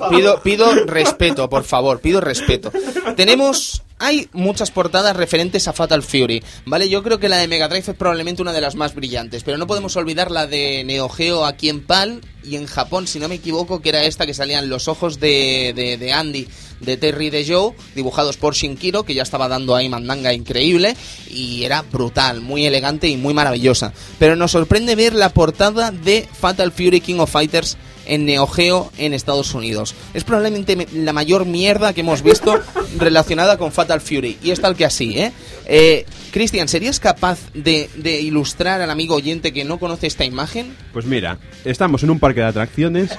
pido, 0.09 0.41
pido 0.41 0.73
respeto, 0.85 1.49
por 1.49 1.63
favor, 1.63 1.99
pido 1.99 2.21
respeto. 2.21 2.71
Tenemos. 3.15 3.83
Hay 4.03 4.27
muchas 4.33 4.71
portadas 4.71 5.15
referentes 5.15 5.67
a 5.67 5.73
Fatal 5.73 6.01
Fury, 6.01 6.41
¿vale? 6.65 6.89
Yo 6.89 7.03
creo 7.03 7.19
que 7.19 7.29
la 7.29 7.37
de 7.37 7.47
Mega 7.47 7.67
Drive 7.67 7.91
es 7.91 7.95
probablemente 7.95 8.41
una 8.41 8.51
de 8.51 8.59
las 8.59 8.73
más 8.73 8.95
brillantes, 8.95 9.43
pero 9.43 9.59
no 9.59 9.67
podemos 9.67 9.95
olvidar 9.95 10.31
la 10.31 10.47
de 10.47 10.83
Neo 10.83 11.07
Geo 11.07 11.45
aquí 11.45 11.69
en 11.69 11.85
PAL 11.85 12.19
y 12.43 12.55
en 12.55 12.65
Japón, 12.65 13.05
si 13.05 13.19
no 13.19 13.27
me 13.27 13.35
equivoco, 13.35 13.79
que 13.79 13.89
era 13.89 14.03
esta 14.03 14.25
que 14.25 14.33
salían 14.33 14.69
los 14.69 14.87
ojos 14.87 15.19
de, 15.19 15.73
de, 15.75 15.97
de 15.97 16.13
Andy, 16.13 16.47
de 16.79 16.97
Terry 16.97 17.29
de 17.29 17.45
Joe, 17.47 17.75
dibujados 17.93 18.37
por 18.37 18.55
Shinkiro, 18.55 19.03
que 19.03 19.13
ya 19.13 19.21
estaba 19.21 19.47
dando 19.47 19.75
ahí 19.75 19.87
mandanga 19.87 20.33
increíble, 20.33 20.97
y 21.29 21.63
era 21.63 21.83
brutal, 21.83 22.41
muy 22.41 22.65
elegante 22.65 23.07
y 23.07 23.17
muy 23.17 23.35
maravillosa. 23.35 23.93
Pero 24.17 24.35
nos 24.35 24.49
sorprende 24.49 24.95
ver 24.95 25.13
la 25.13 25.29
portada 25.29 25.91
de 25.91 26.27
Fatal 26.39 26.71
Fury 26.71 27.01
King 27.01 27.19
of 27.19 27.31
Fighters 27.31 27.77
en 28.05 28.25
Neo 28.25 28.47
Geo 28.47 28.91
en 28.97 29.13
Estados 29.13 29.53
Unidos. 29.53 29.95
Es 30.13 30.23
probablemente 30.23 30.75
me- 30.75 30.87
la 30.93 31.13
mayor 31.13 31.45
mierda 31.45 31.93
que 31.93 32.01
hemos 32.01 32.21
visto 32.23 32.59
relacionada 32.97 33.57
con 33.57 33.71
Fatal 33.71 34.01
Fury. 34.01 34.37
Y 34.43 34.51
es 34.51 34.59
tal 34.61 34.75
que 34.75 34.85
así, 34.85 35.17
¿eh? 35.19 35.31
eh 35.65 36.05
Cristian, 36.31 36.67
¿serías 36.67 36.99
capaz 36.99 37.39
de, 37.53 37.89
de 37.97 38.21
ilustrar 38.21 38.81
al 38.81 38.89
amigo 38.89 39.15
oyente 39.15 39.51
que 39.51 39.65
no 39.65 39.79
conoce 39.79 40.07
esta 40.07 40.23
imagen? 40.25 40.73
Pues 40.93 41.05
mira, 41.05 41.37
estamos 41.65 42.03
en 42.03 42.09
un 42.09 42.19
parque 42.19 42.39
de 42.39 42.45
atracciones 42.47 43.11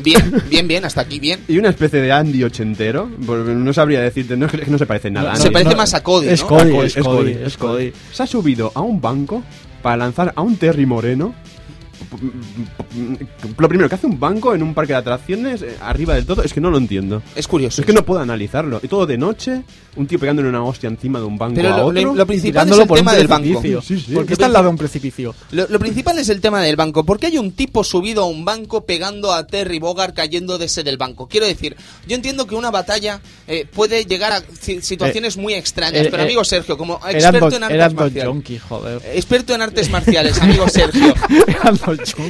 Bien, 0.00 0.42
bien, 0.48 0.68
bien, 0.68 0.84
hasta 0.84 1.00
aquí 1.00 1.18
bien. 1.18 1.40
Y 1.48 1.58
una 1.58 1.70
especie 1.70 2.00
de 2.00 2.12
Andy 2.12 2.44
ochentero. 2.44 3.06
No 3.18 3.72
sabría 3.72 4.00
decirte, 4.00 4.36
no 4.36 4.46
es 4.46 4.54
es 4.54 4.68
no 4.68 4.78
se 4.78 4.86
parece 4.86 5.10
nada. 5.10 5.32
a 5.32 5.36
Se 5.36 5.48
Andy. 5.48 5.52
parece 5.54 5.74
más 5.74 5.92
a 5.94 6.02
Cody, 6.02 6.28
Es 6.28 6.42
¿no? 6.42 6.46
Cody, 6.46 6.70
Cody, 6.70 6.86
es 6.86 6.94
Cody, 6.96 7.32
es 7.44 7.56
Cody. 7.56 7.92
Se 8.12 8.22
ha 8.22 8.26
subido 8.26 8.70
a 8.74 8.80
un 8.80 9.00
banco 9.00 9.42
para 9.82 9.96
lanzar 9.96 10.32
a 10.36 10.42
un 10.42 10.56
Terry 10.56 10.86
Moreno. 10.86 11.34
Lo 13.58 13.68
primero 13.68 13.88
que 13.88 13.94
hace 13.94 14.06
un 14.06 14.18
banco 14.18 14.54
en 14.54 14.62
un 14.62 14.74
parque 14.74 14.92
de 14.92 14.98
atracciones, 14.98 15.62
eh, 15.62 15.76
arriba 15.80 16.14
del 16.14 16.26
todo, 16.26 16.42
es 16.42 16.52
que 16.52 16.60
no 16.60 16.70
lo 16.70 16.78
entiendo. 16.78 17.22
Es 17.34 17.46
curioso. 17.48 17.80
Es 17.80 17.86
que 17.86 17.92
no 17.92 18.04
puedo 18.04 18.20
analizarlo. 18.20 18.80
Y 18.82 18.88
todo 18.88 19.06
de 19.06 19.18
noche, 19.18 19.62
un 19.96 20.06
tío 20.06 20.18
pegándole 20.18 20.48
una 20.48 20.62
hostia 20.64 20.88
encima 20.88 21.18
de 21.18 21.24
un 21.26 21.36
banco 21.38 21.54
Pero 21.56 21.74
a 21.74 21.78
lo, 21.78 21.86
otro. 21.86 22.02
lo- 22.02 22.14
lo 22.14 22.26
principal 22.26 22.68
es 22.68 22.78
el 22.78 22.88
tema 22.88 23.14
del 23.14 23.28
banco. 23.28 23.62
Sí, 23.82 23.98
sí. 24.00 24.12
Porque 24.14 24.32
está 24.34 24.46
al 24.46 24.52
lado 24.52 24.64
de 24.66 24.70
un 24.70 24.78
precipicio. 24.78 25.34
Lo, 25.52 25.66
lo 25.68 25.78
principal 25.78 26.18
es 26.18 26.28
el 26.28 26.40
tema 26.40 26.62
del 26.62 26.76
banco. 26.76 27.04
¿Por 27.04 27.18
qué 27.18 27.26
hay 27.26 27.38
un 27.38 27.52
tipo 27.52 27.84
subido 27.84 28.22
a 28.22 28.26
un 28.26 28.44
banco 28.44 28.84
pegando 28.84 29.32
a 29.32 29.46
Terry 29.46 29.78
Bogard 29.78 30.14
cayendo 30.14 30.58
de 30.58 30.66
ese 30.66 30.82
del 30.84 30.96
banco? 30.96 31.28
Quiero 31.28 31.46
decir, 31.46 31.76
yo 32.06 32.14
entiendo 32.16 32.46
que 32.46 32.54
una 32.54 32.70
batalla 32.70 33.20
eh, 33.46 33.66
puede 33.72 34.04
llegar 34.04 34.32
a 34.32 34.42
ci- 34.46 34.80
situaciones 34.80 35.36
muy 35.36 35.54
extrañas, 35.54 36.06
eh, 36.06 36.08
pero 36.10 36.22
eh, 36.22 36.26
amigo 36.26 36.44
Sergio, 36.44 36.76
como 36.78 37.00
experto 37.08 37.56
en 37.56 37.64
artes 37.64 37.94
marciales, 37.94 38.62
joder. 38.68 39.02
experto 39.14 39.54
en 39.54 39.62
artes 39.62 39.90
marciales, 39.90 40.40
amigo 40.40 40.68
Sergio, 40.68 41.14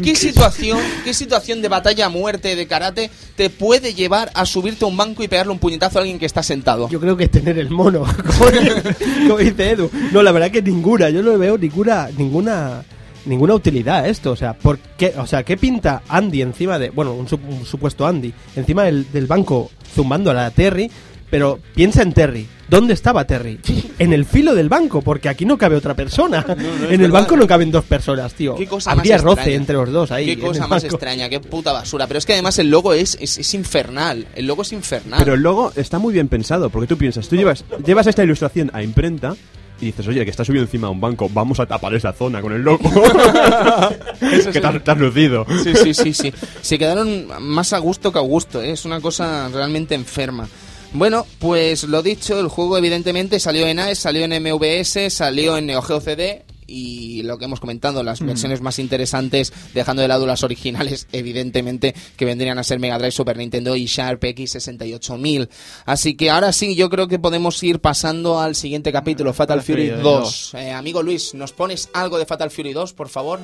¿qué 0.03 0.15
situación, 0.15 0.79
qué 1.05 1.15
situación 1.15 1.63
de 1.63 1.69
batalla 1.69 2.07
a 2.07 2.09
muerte 2.09 2.57
de 2.57 2.67
karate 2.67 3.11
te 3.37 3.51
puede 3.51 3.95
llevar 3.95 4.31
a 4.35 4.47
subirte 4.47 4.85
a 4.85 4.89
un 4.89 4.97
banco 4.97 5.23
y 5.23 5.29
pegarle 5.29 5.53
un 5.53 5.59
puñetazo 5.59 5.99
a 5.99 6.03
alguien 6.03 6.19
que 6.19 6.27
está 6.27 6.43
sentado? 6.43 6.89
Yo 6.89 7.01
creo 7.01 7.17
que 7.17 7.25
es 7.25 7.31
tener 7.31 7.59
el 7.59 7.71
mono, 7.71 8.05
como, 9.27 9.39
dice 9.39 9.71
Edu. 9.71 9.91
No, 10.13 10.23
la 10.23 10.33
verdad 10.33 10.51
que 10.51 10.63
ninguna, 10.63 11.11
yo 11.11 11.23
no 11.23 11.37
veo 11.39 11.59
ninguna, 11.59 12.09
ninguna, 12.17 12.85
ninguna 13.25 13.55
utilidad 13.55 14.05
a 14.05 14.09
esto. 14.09 14.33
O 14.33 14.37
sea, 14.37 14.55
¿por 14.55 14.79
qué, 14.79 15.15
o 15.17 15.27
sea, 15.27 15.43
¿qué 15.43 15.57
pinta 15.57 16.03
Andy 16.09 16.43
encima 16.43 16.79
de, 16.79 16.91
bueno, 16.91 17.13
un, 17.13 17.27
un 17.49 17.65
supuesto 17.65 18.07
Andy, 18.07 18.33
encima 18.57 18.85
del, 18.85 19.11
del 19.13 19.27
banco 19.27 19.71
zumbando 19.95 20.31
a 20.31 20.35
la 20.35 20.51
Terry? 20.51 20.91
Pero 21.31 21.59
piensa 21.75 22.03
en 22.03 22.13
Terry. 22.13 22.47
¿Dónde 22.69 22.93
estaba 22.95 23.25
Terry? 23.27 23.59
En 23.99 24.13
el 24.13 24.25
filo 24.27 24.55
del 24.55 24.69
banco, 24.69 25.01
porque 25.03 25.29
aquí 25.29 25.45
no 25.47 25.57
cabe 25.57 25.77
otra 25.77 25.95
persona. 25.95 26.45
es 26.49 26.49
en 26.59 26.93
el 26.93 26.99
verdad. 26.99 27.13
banco 27.21 27.37
no 27.37 27.47
caben 27.47 27.71
dos 27.71 27.85
personas, 27.85 28.35
tío. 28.35 28.55
Qué 28.57 28.67
cosa 28.67 28.93
Habría 28.93 29.15
más 29.15 29.23
roce 29.25 29.41
extraña. 29.41 29.57
entre 29.57 29.77
los 29.77 29.91
dos 29.93 30.11
ahí. 30.11 30.27
Qué 30.27 30.39
cosa 30.39 30.67
más 30.67 30.83
banco. 30.83 30.95
extraña, 30.97 31.29
qué 31.29 31.41
puta 31.41 31.73
basura. 31.73 32.07
Pero 32.07 32.19
es 32.19 32.27
que 32.27 32.35
además 32.35 32.59
el 32.59 32.71
logo 32.71 32.93
es, 32.93 33.17
es, 33.21 33.39
es 33.39 33.55
infernal. 33.55 34.27
El 34.35 34.47
logo 34.47 34.63
es 34.63 34.73
infernal. 34.73 35.19
Pero 35.19 35.35
el 35.35 35.41
logo 35.43 35.73
está 35.77 35.99
muy 35.99 36.13
bien 36.13 36.29
pensado, 36.29 36.69
porque 36.71 36.87
tú 36.87 36.97
piensas, 36.99 37.29
tú 37.29 37.37
llevas, 37.37 37.65
llevas 37.87 38.07
esta 38.07 38.23
ilustración 38.23 38.71
a 38.75 38.83
imprenta 38.83 39.35
y 39.81 39.87
dices, 39.87 40.07
oye, 40.09 40.25
que 40.25 40.31
está 40.31 40.45
subido 40.45 40.65
encima 40.65 40.89
de 40.89 40.93
un 40.93 41.01
banco, 41.01 41.31
vamos 41.33 41.61
a 41.61 41.67
tapar 41.67 41.95
esa 41.95 42.13
zona 42.13 42.43
con 42.43 42.53
el 42.53 42.63
logo. 42.63 42.91
que 44.21 44.61
te 44.61 44.67
has, 44.67 44.85
te 44.85 44.91
has 44.91 44.99
lucido. 44.99 45.47
Sí, 45.63 45.73
sí, 45.75 45.95
sí, 45.95 46.13
sí. 46.15 46.33
Se 46.61 46.79
quedaron 46.79 47.29
más 47.41 47.73
a 47.73 47.79
gusto 47.79 48.13
que 48.13 48.19
a 48.19 48.23
gusto, 48.23 48.61
¿eh? 48.63 48.73
es 48.73 48.85
una 48.85 49.01
cosa 49.01 49.49
realmente 49.49 49.95
enferma. 49.95 50.49
Bueno, 50.93 51.27
pues 51.39 51.85
lo 51.85 52.03
dicho, 52.03 52.41
el 52.41 52.49
juego 52.49 52.79
evidentemente 52.79 53.39
salió 53.41 53.67
en 53.67 53.79
AES, 53.79 53.99
salió 53.99 54.25
en 54.25 54.43
MVS, 54.43 55.13
salió 55.13 55.57
en 55.57 55.67
Neo 55.67 55.83
Geo 55.83 56.01
CD 56.01 56.45
y 56.69 57.23
lo 57.23 57.39
que 57.39 57.47
hemos 57.47 57.61
comentado, 57.61 58.03
las 58.03 58.21
versiones 58.21 58.61
más 58.61 58.79
interesantes, 58.79 59.53
dejando 59.75 60.03
de 60.03 60.09
lado 60.09 60.27
las 60.27 60.45
originales, 60.45 61.09
evidentemente, 61.13 61.95
que 62.17 62.25
vendrían 62.25 62.59
a 62.59 62.63
ser 62.63 62.79
Mega 62.79 62.99
Drive, 62.99 63.13
Super 63.13 63.37
Nintendo 63.37 63.75
y 63.75 63.87
Sharp 63.87 64.23
X68000. 64.23 65.49
Así 65.87 66.15
que 66.15 66.31
ahora 66.31 66.53
sí, 66.53 66.75
yo 66.75 66.91
creo 66.91 67.09
que 67.09 67.19
podemos 67.19 67.63
ir 67.63 67.81
pasando 67.81 68.39
al 68.39 68.55
siguiente 68.55 68.93
capítulo, 68.93 69.33
Fatal 69.33 69.61
Fatal 69.61 69.77
Fury 69.77 69.91
Fury 69.91 70.03
2. 70.03 70.55
Eh, 70.55 70.73
amigo 70.73 71.03
Luis, 71.03 71.35
¿nos 71.35 71.53
pones 71.53 71.89
algo 71.95 72.19
de 72.19 72.27
Fatal 72.27 72.51
Fury 72.51 72.75
2, 72.75 72.93
por 72.93 73.09
favor? 73.09 73.41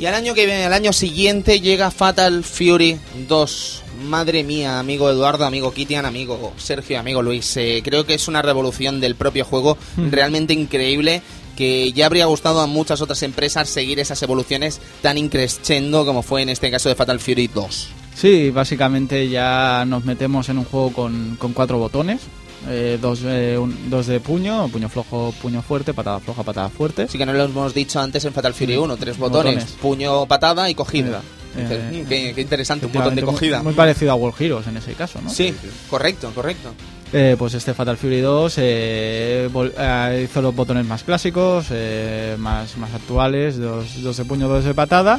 Y 0.00 0.06
al 0.06 0.14
año 0.14 0.32
que 0.32 0.46
viene, 0.46 0.64
al 0.64 0.72
año 0.72 0.94
siguiente, 0.94 1.60
llega 1.60 1.90
Fatal 1.90 2.42
Fury 2.42 2.98
2. 3.28 3.82
Madre 4.04 4.42
mía, 4.42 4.78
amigo 4.78 5.10
Eduardo, 5.10 5.44
amigo 5.44 5.74
Kitian, 5.74 6.06
amigo 6.06 6.54
Sergio, 6.56 6.98
amigo 6.98 7.20
Luis. 7.20 7.54
eh, 7.58 7.82
creo 7.84 8.06
que 8.06 8.14
es 8.14 8.26
una 8.26 8.40
revolución 8.40 8.98
del 8.98 9.14
propio 9.14 9.44
juego 9.44 9.76
realmente 9.98 10.54
increíble 10.54 11.20
que 11.54 11.92
ya 11.92 12.06
habría 12.06 12.24
gustado 12.24 12.62
a 12.62 12.66
muchas 12.66 13.02
otras 13.02 13.22
empresas 13.22 13.68
seguir 13.68 14.00
esas 14.00 14.22
evoluciones 14.22 14.80
tan 15.02 15.18
increscendo 15.18 16.06
como 16.06 16.22
fue 16.22 16.40
en 16.40 16.48
este 16.48 16.70
caso 16.70 16.88
de 16.88 16.94
Fatal 16.94 17.20
Fury 17.20 17.48
2. 17.48 17.88
Sí, 18.14 18.48
básicamente 18.48 19.28
ya 19.28 19.84
nos 19.86 20.06
metemos 20.06 20.48
en 20.48 20.56
un 20.58 20.64
juego 20.64 20.94
con, 20.94 21.36
con 21.38 21.52
cuatro 21.52 21.76
botones. 21.76 22.22
Eh, 22.68 22.98
dos, 23.00 23.20
eh, 23.24 23.56
un- 23.58 23.90
dos 23.90 24.06
de 24.06 24.20
puño, 24.20 24.68
puño 24.68 24.88
flojo, 24.88 25.32
puño 25.40 25.62
fuerte, 25.62 25.94
patada 25.94 26.20
floja, 26.20 26.42
patada 26.42 26.68
fuerte. 26.68 27.02
Así 27.02 27.16
que 27.18 27.26
no 27.26 27.32
lo 27.32 27.44
hemos 27.44 27.74
dicho 27.74 28.00
antes 28.00 28.24
en 28.24 28.32
Fatal 28.32 28.54
Fury 28.54 28.72
Sí. 28.74 28.78
1, 28.78 28.96
tres 28.96 29.18
botones, 29.18 29.54
Botones. 29.54 29.76
puño, 29.80 30.26
patada 30.26 30.68
y 30.70 30.74
cogida. 30.74 31.22
Eh, 31.56 31.62
Dices, 31.62 31.80
"Mm, 32.06 32.08
qué, 32.08 32.32
qué 32.34 32.40
interesante, 32.42 32.86
un 32.86 32.92
botón 32.92 33.14
de 33.14 33.22
cogida. 33.22 33.56
Muy, 33.58 33.64
muy 33.66 33.74
parecido 33.74 34.12
a 34.12 34.14
World 34.14 34.40
Heroes 34.40 34.66
en 34.68 34.76
ese 34.76 34.92
caso, 34.94 35.20
¿no? 35.20 35.30
Sí, 35.30 35.52
correcto, 35.88 36.30
correcto. 36.34 36.70
Eh, 37.12 37.34
pues 37.36 37.54
este 37.54 37.74
Fatal 37.74 37.96
Fury 37.96 38.20
2 38.20 38.54
eh, 38.58 39.50
eh, 39.52 40.22
hizo 40.30 40.42
los 40.42 40.54
botones 40.54 40.86
más 40.86 41.02
clásicos, 41.02 41.66
eh, 41.70 42.36
más, 42.38 42.76
más 42.76 42.94
actuales, 42.94 43.58
dos, 43.58 44.00
dos 44.00 44.16
de 44.16 44.24
puño, 44.24 44.46
dos 44.48 44.64
de 44.64 44.74
patada. 44.74 45.18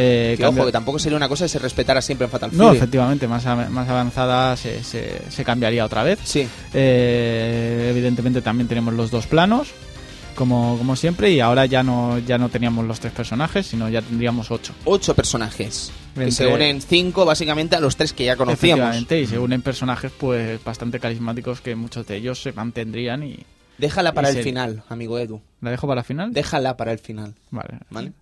Eh, 0.00 0.34
Que, 0.36 0.42
cambia- 0.44 0.60
ojo, 0.62 0.66
que 0.68 0.72
tampoco 0.72 0.98
sería 1.00 1.16
una 1.16 1.28
cosa 1.28 1.46
que 1.46 1.48
se 1.48 1.58
respetara 1.58 2.00
siempre 2.00 2.26
en 2.26 2.30
Fatal 2.30 2.50
no, 2.52 2.66
Fury. 2.68 2.76
efectivamente, 2.76 3.26
más, 3.26 3.44
a- 3.46 3.56
más 3.68 3.88
avanzada 3.88 4.56
se, 4.56 4.84
se, 4.84 5.22
se 5.28 5.44
cambiaría 5.44 5.84
otra 5.84 6.04
vez. 6.04 6.20
Sí, 6.22 6.46
Eh, 6.72 7.88
evidentemente 7.90 8.40
también 8.42 8.68
tenemos 8.68 8.94
los 8.94 9.10
dos 9.10 9.26
planos. 9.26 9.68
como, 10.36 10.78
como 10.78 10.94
siempre, 10.94 11.32
y 11.32 11.40
ahora 11.40 11.66
ya 11.66 11.82
no, 11.82 12.16
ya 12.20 12.38
no 12.38 12.48
teníamos 12.48 12.86
los 12.86 13.00
tres 13.00 13.12
personajes, 13.12 13.66
sino 13.66 13.88
ya 13.88 14.00
tendríamos 14.02 14.52
ocho. 14.52 14.72
Ocho 14.84 15.12
personajes. 15.12 15.90
Que 16.14 16.20
Entre- 16.20 16.30
se 16.30 16.46
unen 16.46 16.80
cinco, 16.80 17.24
básicamente, 17.24 17.74
a 17.74 17.80
los 17.80 17.96
tres 17.96 18.12
que 18.12 18.24
ya 18.24 18.36
conocíamos. 18.36 18.78
Efectivamente, 18.84 19.20
y 19.20 19.26
se 19.26 19.36
unen 19.36 19.62
personajes 19.62 20.12
pues 20.16 20.62
bastante 20.62 21.00
carismáticos 21.00 21.60
que 21.60 21.74
muchos 21.74 22.06
de 22.06 22.14
ellos 22.18 22.40
se 22.40 22.52
mantendrían 22.52 23.24
y... 23.24 23.40
Déjala 23.78 24.12
para 24.14 24.28
Y 24.28 24.30
el 24.30 24.36
se- 24.36 24.42
final, 24.44 24.84
amigo 24.88 25.18
Edu. 25.18 25.40
¿La 25.60 25.72
dejo 25.72 25.88
para 25.88 26.02
el 26.02 26.06
final? 26.06 26.32
Déjala 26.32 26.76
para 26.76 26.92
el 26.92 27.00
final, 27.00 27.34
Vale. 27.50 27.78
¿vale? 27.90 28.12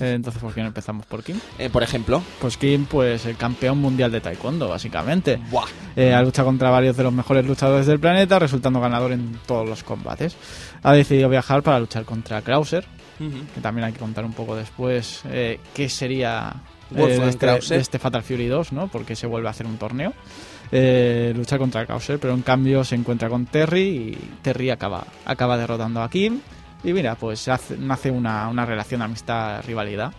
Eh, 0.00 0.14
entonces, 0.14 0.42
¿por 0.42 0.52
qué 0.54 0.60
no 0.60 0.68
empezamos 0.68 1.06
por 1.06 1.22
Kim? 1.22 1.38
Eh, 1.58 1.70
por 1.70 1.82
ejemplo. 1.82 2.22
Pues 2.40 2.56
Kim, 2.56 2.86
pues 2.86 3.26
el 3.26 3.36
campeón 3.36 3.78
mundial 3.78 4.10
de 4.12 4.20
taekwondo, 4.20 4.68
básicamente. 4.68 5.40
Buah. 5.50 5.66
Eh, 5.96 6.14
ha 6.14 6.22
luchado 6.22 6.46
contra 6.46 6.70
varios 6.70 6.96
de 6.96 7.02
los 7.02 7.12
mejores 7.12 7.44
luchadores 7.46 7.86
del 7.86 8.00
planeta, 8.00 8.38
resultando 8.38 8.80
ganador 8.80 9.12
en 9.12 9.38
todos 9.46 9.68
los 9.68 9.82
combates. 9.82 10.36
Ha 10.82 10.92
decidido 10.92 11.28
viajar 11.28 11.62
para 11.62 11.80
luchar 11.80 12.04
contra 12.04 12.42
Krauser, 12.42 12.84
que 13.54 13.60
también 13.60 13.84
hay 13.84 13.92
que 13.92 13.98
contar 13.98 14.24
un 14.24 14.32
poco 14.32 14.56
después 14.56 15.22
eh, 15.26 15.60
qué 15.74 15.88
sería 15.88 16.54
eh, 16.96 17.18
de, 17.18 17.28
este, 17.28 17.46
de 17.46 17.80
este 17.80 17.98
Fatal 17.98 18.22
Fury 18.22 18.46
2, 18.46 18.72
¿no? 18.72 18.88
Porque 18.88 19.14
se 19.14 19.26
vuelve 19.26 19.48
a 19.48 19.50
hacer 19.50 19.66
un 19.66 19.76
torneo. 19.76 20.14
Eh, 20.72 21.32
luchar 21.36 21.58
contra 21.58 21.84
Krauser, 21.84 22.18
pero 22.18 22.32
en 22.32 22.42
cambio 22.42 22.84
se 22.84 22.94
encuentra 22.94 23.28
con 23.28 23.46
Terry 23.46 23.80
y 23.80 24.18
Terry 24.42 24.70
acaba, 24.70 25.04
acaba 25.24 25.56
derrotando 25.56 26.02
a 26.02 26.08
Kim. 26.08 26.40
Y 26.82 26.92
mira, 26.92 27.14
pues 27.14 27.46
hace- 27.48 27.76
nace 27.76 28.10
una, 28.10 28.48
una 28.48 28.64
relación 28.64 29.00
de 29.00 29.04
amistad, 29.04 29.62
rivalidad. 29.66 30.12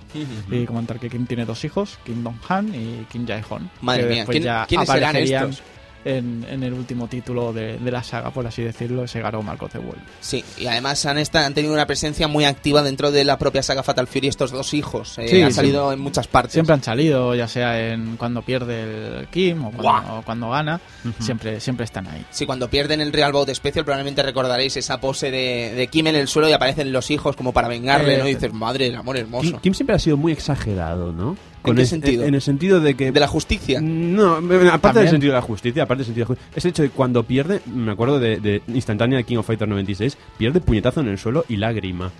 Y 0.51 0.65
comentar 0.65 0.99
que 0.99 1.09
Kim 1.09 1.25
tiene 1.25 1.45
dos 1.45 1.63
hijos, 1.65 1.97
Kim 2.05 2.23
Dong-han 2.23 2.73
y 2.75 3.05
Kim 3.11 3.25
Jae-hon. 3.25 3.69
Madre 3.81 4.01
que 4.03 4.07
mía, 4.09 4.15
después 4.17 4.35
¿quién- 4.35 4.43
ya 4.43 4.65
quiénes 4.67 4.87
serán 4.99 5.15
estos? 5.49 5.63
En, 6.03 6.43
en 6.49 6.63
el 6.63 6.73
último 6.73 7.07
título 7.07 7.53
de, 7.53 7.77
de 7.77 7.91
la 7.91 8.01
saga, 8.01 8.31
por 8.31 8.47
así 8.47 8.63
decirlo, 8.63 9.03
ese 9.03 9.19
Garo 9.21 9.43
Marcos 9.43 9.71
de 9.73 9.77
World. 9.79 10.01
Sí, 10.19 10.43
y 10.57 10.65
además 10.65 11.05
han, 11.05 11.23
tenido 11.53 11.71
una 11.73 11.85
presencia 11.85 12.27
muy 12.27 12.43
activa 12.43 12.81
dentro 12.81 13.11
de 13.11 13.23
la 13.23 13.37
propia 13.37 13.61
saga 13.61 13.83
Fatal 13.83 14.07
Fury 14.07 14.27
estos 14.27 14.49
dos 14.51 14.73
hijos. 14.73 15.17
Eh, 15.19 15.27
Sí, 15.27 15.41
han 15.43 15.51
sí. 15.51 15.57
salido 15.57 15.93
en 15.93 15.99
muchas 15.99 16.27
partes. 16.27 16.53
Siempre 16.53 16.73
han 16.73 16.81
salido, 16.81 17.35
ya 17.35 17.47
sea 17.47 17.91
en 17.93 18.17
cuando 18.17 18.41
pierde 18.41 19.19
el 19.19 19.27
Kim 19.27 19.59
o 19.65 19.71
cuando, 19.71 19.83
Guau. 19.83 20.19
o 20.19 20.21
cuando 20.23 20.49
gana, 20.49 20.81
siempre, 21.19 21.59
siempre 21.59 21.85
están 21.85 22.07
ahí. 22.07 22.25
Sí, 22.31 22.47
cuando 22.47 22.67
pierden 22.67 22.99
el 23.01 23.13
Real 23.13 23.31
Bout 23.31 23.49
Special 23.53 23.85
probablemente 23.85 24.23
recordaréis 24.23 24.77
esa 24.77 24.99
pose 24.99 25.29
de, 25.29 25.73
de 25.75 25.87
Kim 25.87 26.07
en 26.07 26.15
el 26.15 26.27
suelo 26.27 26.49
y 26.49 26.53
aparecen 26.53 26.91
los 26.91 27.11
hijos 27.11 27.35
como 27.35 27.53
para 27.53 27.67
vengarle, 27.67 28.15
Eh, 28.15 28.17
¿no? 28.17 28.27
Y 28.27 28.33
dices, 28.33 28.51
madre 28.53 28.85
del 28.85 28.95
amor 28.95 29.17
hermoso. 29.17 29.51
Kim, 29.51 29.59
Kim 29.59 29.73
siempre 29.75 29.95
ha 29.95 29.99
sido 29.99 30.17
muy 30.17 30.31
exagerado, 30.31 31.11
¿no? 31.11 31.37
¿En 31.69 31.75
qué 31.75 31.81
es- 31.83 31.89
sentido? 31.89 32.23
En 32.23 32.33
el 32.35 32.41
sentido 32.41 32.79
de 32.79 32.95
que... 32.95 33.11
De 33.11 33.19
la 33.19 33.27
justicia. 33.27 33.79
No, 33.81 34.35
aparte 34.35 34.49
También. 34.81 34.93
del 34.95 35.09
sentido 35.09 35.33
de 35.33 35.37
la 35.39 35.41
justicia, 35.41 35.83
aparte 35.83 35.99
del 35.99 36.05
sentido 36.07 36.25
de 36.25 36.33
la 36.33 36.35
justicia, 36.35 36.51
es 36.57 36.65
el 36.65 36.69
hecho 36.71 36.81
de 36.83 36.89
cuando 36.89 37.23
pierde, 37.23 37.61
me 37.65 37.91
acuerdo 37.91 38.19
de, 38.19 38.39
de 38.39 38.61
instantánea 38.67 39.17
de 39.17 39.23
King 39.23 39.37
of 39.37 39.45
Fighters 39.47 39.69
96, 39.69 40.17
pierde 40.37 40.59
puñetazo 40.61 41.01
en 41.01 41.07
el 41.09 41.17
suelo 41.17 41.45
y 41.47 41.57
lágrima. 41.57 42.11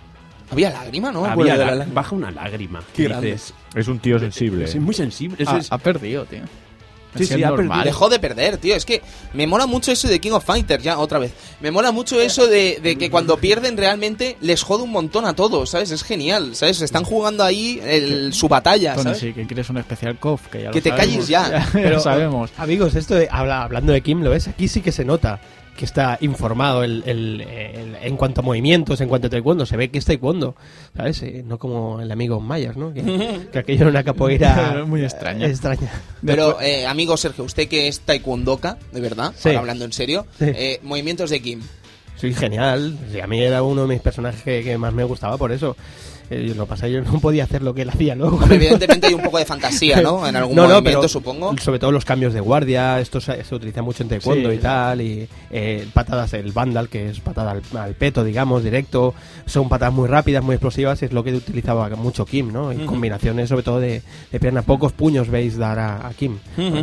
Había 0.52 0.70
lágrima, 0.70 1.12
¿no? 1.12 1.24
Había 1.26 1.56
la- 1.56 1.66
la 1.66 1.76
lágrima. 1.76 1.94
baja 1.96 2.16
una 2.16 2.30
lágrima. 2.32 2.84
Qué 2.94 3.08
dices, 3.08 3.54
Es 3.74 3.88
un 3.88 4.00
tío 4.00 4.20
sensible. 4.20 4.66
Es 4.66 4.76
muy 4.76 4.94
sensible. 4.94 5.44
Ha, 5.48 5.58
es- 5.58 5.72
ha 5.72 5.78
perdido, 5.78 6.26
tío. 6.26 6.42
Sí, 7.18 7.26
sí, 7.26 7.36
normal. 7.42 7.84
Dejó 7.84 8.08
de 8.10 8.20
perder, 8.20 8.58
tío. 8.58 8.76
Es 8.76 8.86
que 8.86 9.02
me 9.34 9.46
mola 9.48 9.66
mucho 9.68 9.92
eso 9.92 10.08
de 10.08 10.20
King 10.20 10.32
of 10.32 10.46
Fighters, 10.46 10.84
ya, 10.84 10.98
otra 11.00 11.20
vez. 11.20 11.34
Me 11.60 11.70
mola 11.72 11.92
mucho 11.92 12.20
eso 12.22 12.48
de, 12.48 12.80
de 12.82 12.98
que 12.98 13.10
cuando 13.12 13.38
pierden 13.38 13.76
realmente 13.78 14.38
les 14.42 14.64
jode 14.64 14.84
un 14.84 14.92
montón 14.92 15.26
a 15.26 15.34
todos, 15.34 15.70
¿sabes? 15.72 15.92
Es 15.92 16.04
genial, 16.04 16.56
¿sabes? 16.56 16.82
Están 16.82 17.04
jugando 17.04 17.44
ahí 17.44 17.82
el- 17.84 18.34
su 18.34 18.48
batalla, 18.48 18.94
Tony, 18.94 19.04
¿sabes? 19.04 19.20
sí, 19.20 19.34
que 19.34 19.46
quieres 19.46 19.70
un 19.70 19.78
especial 19.78 20.18
KOF, 20.18 20.48
que 20.48 20.60
ya 20.62 20.66
lo 20.68 20.72
Que 20.72 20.82
te 20.82 20.90
sabemos. 20.90 21.12
calles 21.12 21.28
ya. 21.28 21.50
ya 21.50 21.70
Pero, 21.74 21.90
lo 21.96 22.00
sabemos. 22.00 22.52
Amigos, 22.58 22.96
esto 22.96 23.16
de, 23.16 23.28
habla- 23.32 23.64
hablando 23.64 23.92
de 23.92 24.02
Kim, 24.02 24.22
¿lo 24.24 24.30
ves? 24.30 24.48
Aquí 24.48 24.68
sí 24.68 24.82
que 24.82 24.92
se 24.92 25.04
nota 25.06 25.40
que 25.78 25.86
está 25.86 26.18
informado 26.22 26.84
el, 26.84 27.02
el- 27.06 27.42
el- 27.42 27.96
en 28.02 28.18
cuanto 28.18 28.42
a 28.42 28.44
movimientos, 28.44 29.02
en 29.02 29.10
cuanto 29.10 29.28
a 29.28 29.30
taekwondo. 29.30 29.66
Se 29.66 29.78
ve 29.78 29.90
que 29.90 29.98
es 30.00 30.06
taekwondo, 30.06 30.56
¿sabes? 30.96 31.22
Eh, 31.24 31.44
no 31.46 31.58
como 31.58 32.00
el 32.02 32.12
amigo 32.12 32.40
Myers, 32.40 32.78
¿no? 32.78 32.94
Que, 32.94 33.02
que 33.52 33.60
aquello 33.60 33.82
era 33.82 33.90
una 33.90 34.04
capoeira 34.04 34.84
Muy 34.88 35.04
extraña. 35.04 35.48
extraña. 35.48 35.90
Pero, 36.26 36.62
eh, 36.62 36.86
amigo 36.86 37.18
Sergio, 37.18 37.44
usted 37.46 37.68
que 37.68 37.88
es 37.88 38.02
taekwondoka, 38.02 38.78
de 38.92 39.02
verdad, 39.02 39.34
Sí. 39.36 39.50
ahora 39.50 39.60
hablando 39.62 39.86
en 39.86 39.94
serio, 39.94 40.28
Sí. 40.38 40.46
eh, 40.48 40.80
movimientos 40.84 41.30
de 41.30 41.42
Kim. 41.42 41.62
Soy 42.18 42.34
genial. 42.36 43.00
Sí, 43.12 43.20
a 43.20 43.26
mí 43.26 43.42
era 43.42 43.64
uno 43.64 43.82
de 43.84 43.88
mis 43.88 44.02
personajes 44.02 44.44
que, 44.44 44.64
que 44.64 44.78
más 44.78 44.94
me 44.94 45.04
gustaba 45.04 45.38
por 45.40 45.52
eso. 45.52 45.76
Eh, 46.34 46.54
lo 46.56 46.64
que 46.64 46.70
pasa 46.70 46.88
es 46.88 46.92
que 46.94 47.04
yo 47.06 47.12
no 47.12 47.20
podía 47.20 47.44
hacer 47.44 47.62
lo 47.62 47.74
que 47.74 47.82
él 47.82 47.90
hacía. 47.90 48.14
Hombre, 48.14 48.56
evidentemente 48.56 49.08
hay 49.08 49.14
un 49.14 49.22
poco 49.22 49.38
de 49.38 49.46
fantasía, 49.46 50.02
¿no? 50.02 50.26
En 50.28 50.36
algún 50.38 50.56
No, 50.56 50.64
no, 50.64 50.68
movimiento, 50.76 51.00
pero 51.02 51.10
supongo. 51.10 51.56
Sobre 51.58 51.78
todo 51.80 51.92
los 51.92 52.06
cambios 52.06 52.34
de 52.34 52.40
guardia, 52.40 53.00
esto 53.02 53.20
se, 53.20 53.44
se 53.44 53.54
utiliza 53.54 53.82
mucho 53.82 54.04
en 54.04 54.10
taekwondo 54.10 54.50
Sí, 54.50 54.56
y 54.56 54.58
sí. 54.58 54.64
tal, 54.64 55.02
y 55.02 55.28
eh, 55.52 55.86
patadas, 55.94 56.34
el 56.34 56.52
vandal, 56.54 56.88
que 56.90 57.10
es 57.10 57.20
patada 57.20 57.52
al, 57.52 57.62
al 57.78 57.94
peto, 57.96 58.24
digamos, 58.24 58.64
directo, 58.64 59.14
son 59.46 59.68
patadas 59.68 59.94
muy 59.94 60.08
rápidas, 60.08 60.42
muy 60.44 60.56
explosivas, 60.56 61.02
y 61.02 61.06
es 61.06 61.12
lo 61.14 61.24
que 61.24 61.34
utilizaba 61.34 61.90
mucho 61.98 62.26
Kim, 62.26 62.52
¿no? 62.54 62.72
Y 62.72 62.78
combinaciones 62.86 63.50
sobre 63.50 63.64
todo 63.64 63.80
de, 63.82 64.02
de 64.32 64.40
pierna, 64.40 64.62
pocos 64.62 64.94
puños 64.94 65.28
veis 65.30 65.58
dar 65.58 65.78
a, 65.80 66.08
a 66.08 66.14
Kim. 66.14 66.38
Yo 66.58 66.70
no 66.70 66.82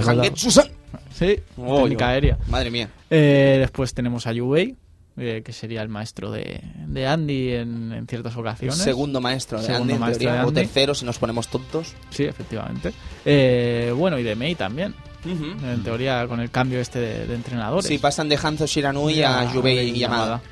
dado- 0.00 0.10
Hangetsu-san. 0.22 0.68
Sí, 1.12 1.36
Oh, 1.58 1.82
técnica 1.82 2.06
yo- 2.06 2.10
aérea. 2.10 2.38
Madre 2.48 2.70
mía. 2.70 2.88
Eh, 3.10 3.56
después 3.60 3.92
tenemos 3.94 4.26
a 4.26 4.32
Yubei, 4.32 4.74
eh, 5.16 5.42
que 5.44 5.52
sería 5.52 5.82
el 5.82 5.88
maestro 5.88 6.30
de, 6.30 6.60
de 6.86 7.06
Andy 7.06 7.52
en, 7.52 7.92
en 7.92 8.06
ciertas 8.06 8.36
ocasiones. 8.36 8.76
Segundo 8.78 9.20
maestro 9.20 9.58
de 9.60 9.66
Segundo 9.66 9.94
Andy, 9.94 10.00
maestro 10.00 10.26
teoría, 10.26 10.42
de 10.42 10.48
o 10.48 10.52
tercero 10.52 10.94
si 10.94 11.04
nos 11.04 11.18
ponemos 11.18 11.48
tontos. 11.48 11.94
Sí, 12.10 12.24
efectivamente. 12.24 12.92
Eh, 13.24 13.92
bueno, 13.96 14.18
y 14.18 14.22
de 14.22 14.34
Mei 14.34 14.54
también. 14.54 14.94
En 15.24 15.82
teoría, 15.82 16.26
con 16.28 16.40
el 16.40 16.50
cambio 16.50 16.80
este 16.80 17.00
de, 17.00 17.26
de 17.26 17.34
entrenadores. 17.34 17.86
Sí, 17.86 17.96
pasan 17.96 18.28
de 18.28 18.38
Hanzo 18.42 18.66
Shiranui 18.66 19.22
a 19.22 19.50
Yubei 19.54 19.98
Yamada. 19.98 20.42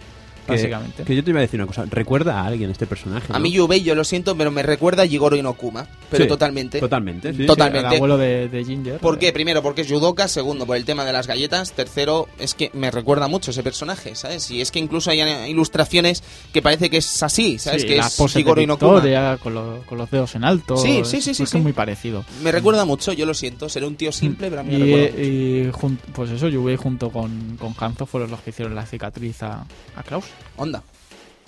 Que, 0.46 0.52
Básicamente. 0.52 1.04
que 1.04 1.14
yo 1.16 1.22
te 1.24 1.30
iba 1.30 1.38
a 1.38 1.42
decir 1.42 1.60
una 1.60 1.66
cosa. 1.66 1.84
¿Recuerda 1.88 2.40
a 2.40 2.46
alguien 2.46 2.70
este 2.70 2.86
personaje? 2.86 3.26
A 3.32 3.34
no? 3.34 3.40
mí 3.40 3.52
Yubei, 3.52 3.82
yo 3.82 3.94
lo 3.94 4.04
siento, 4.04 4.36
pero 4.36 4.50
me 4.50 4.62
recuerda 4.62 5.04
a 5.04 5.06
Jigoro 5.06 5.36
Inokuma. 5.36 5.86
Pero 6.10 6.24
Sí, 6.24 6.28
totalmente. 6.28 6.80
Totalmente, 6.80 7.32
sí. 7.32 7.46
Totalmente. 7.46 7.88
El 7.88 7.94
abuelo 7.96 8.18
de, 8.18 8.48
de 8.48 8.64
Ginger. 8.64 8.98
¿Por 8.98 9.14
eh, 9.14 9.18
qué? 9.18 9.32
Primero, 9.32 9.62
porque 9.62 9.82
es 9.82 9.88
judoka. 9.88 10.28
Segundo, 10.28 10.66
por 10.66 10.76
el 10.76 10.84
tema 10.84 11.04
de 11.04 11.12
las 11.12 11.26
galletas. 11.26 11.72
Tercero, 11.72 12.28
es 12.38 12.54
que 12.54 12.70
me 12.74 12.90
recuerda 12.90 13.28
mucho 13.28 13.50
ese 13.52 13.62
personaje, 13.62 14.14
¿sabes? 14.14 14.50
Y 14.50 14.60
es 14.60 14.70
que 14.70 14.78
incluso 14.78 15.10
hay 15.10 15.20
ilustraciones 15.48 16.22
que 16.52 16.60
parece 16.62 16.90
que 16.90 16.96
es 16.98 17.22
así, 17.22 17.58
¿sabes? 17.58 17.82
sí, 17.82 17.88
que 17.88 17.96
la 17.96 18.06
es 18.06 18.16
pose 18.16 18.38
de 18.38 18.42
Jigoro 18.44 18.60
Inokuma. 18.60 18.94
Victoria, 18.94 19.38
con, 19.42 19.54
lo- 19.54 19.82
con 19.86 19.98
los 19.98 20.10
dedos 20.10 20.34
en 20.34 20.44
alto. 20.44 20.76
Sí, 20.76 21.02
sí, 21.04 21.18
es- 21.18 21.24
sí, 21.24 21.34
sí, 21.34 21.42
es 21.44 21.50
sí. 21.50 21.58
muy 21.58 21.72
parecido. 21.72 22.24
Me 22.42 22.50
recuerda 22.52 22.84
mucho, 22.84 23.12
yo 23.12 23.26
lo 23.26 23.34
siento. 23.34 23.68
Seré 23.68 23.86
un 23.86 23.96
tío 23.96 24.12
simple, 24.12 24.48
pero 24.48 24.60
a 24.60 24.64
mí 24.64 24.76
me 24.76 24.78
Y, 24.78 24.82
recuerda 24.82 25.10
mucho. 25.12 25.22
y 25.22 25.70
jun- 25.72 25.98
pues 26.12 26.30
eso, 26.30 26.48
Yubei 26.48 26.76
junto 26.76 27.10
con, 27.10 27.56
con 27.58 27.74
Hanzo 27.78 28.06
fueron 28.06 28.30
los 28.30 28.40
que 28.40 28.50
hicieron 28.50 28.74
la 28.74 28.84
cicatriz 28.86 29.42
a, 29.42 29.64
a 29.96 30.02
Kraus. 30.02 30.24
Onda. 30.56 30.82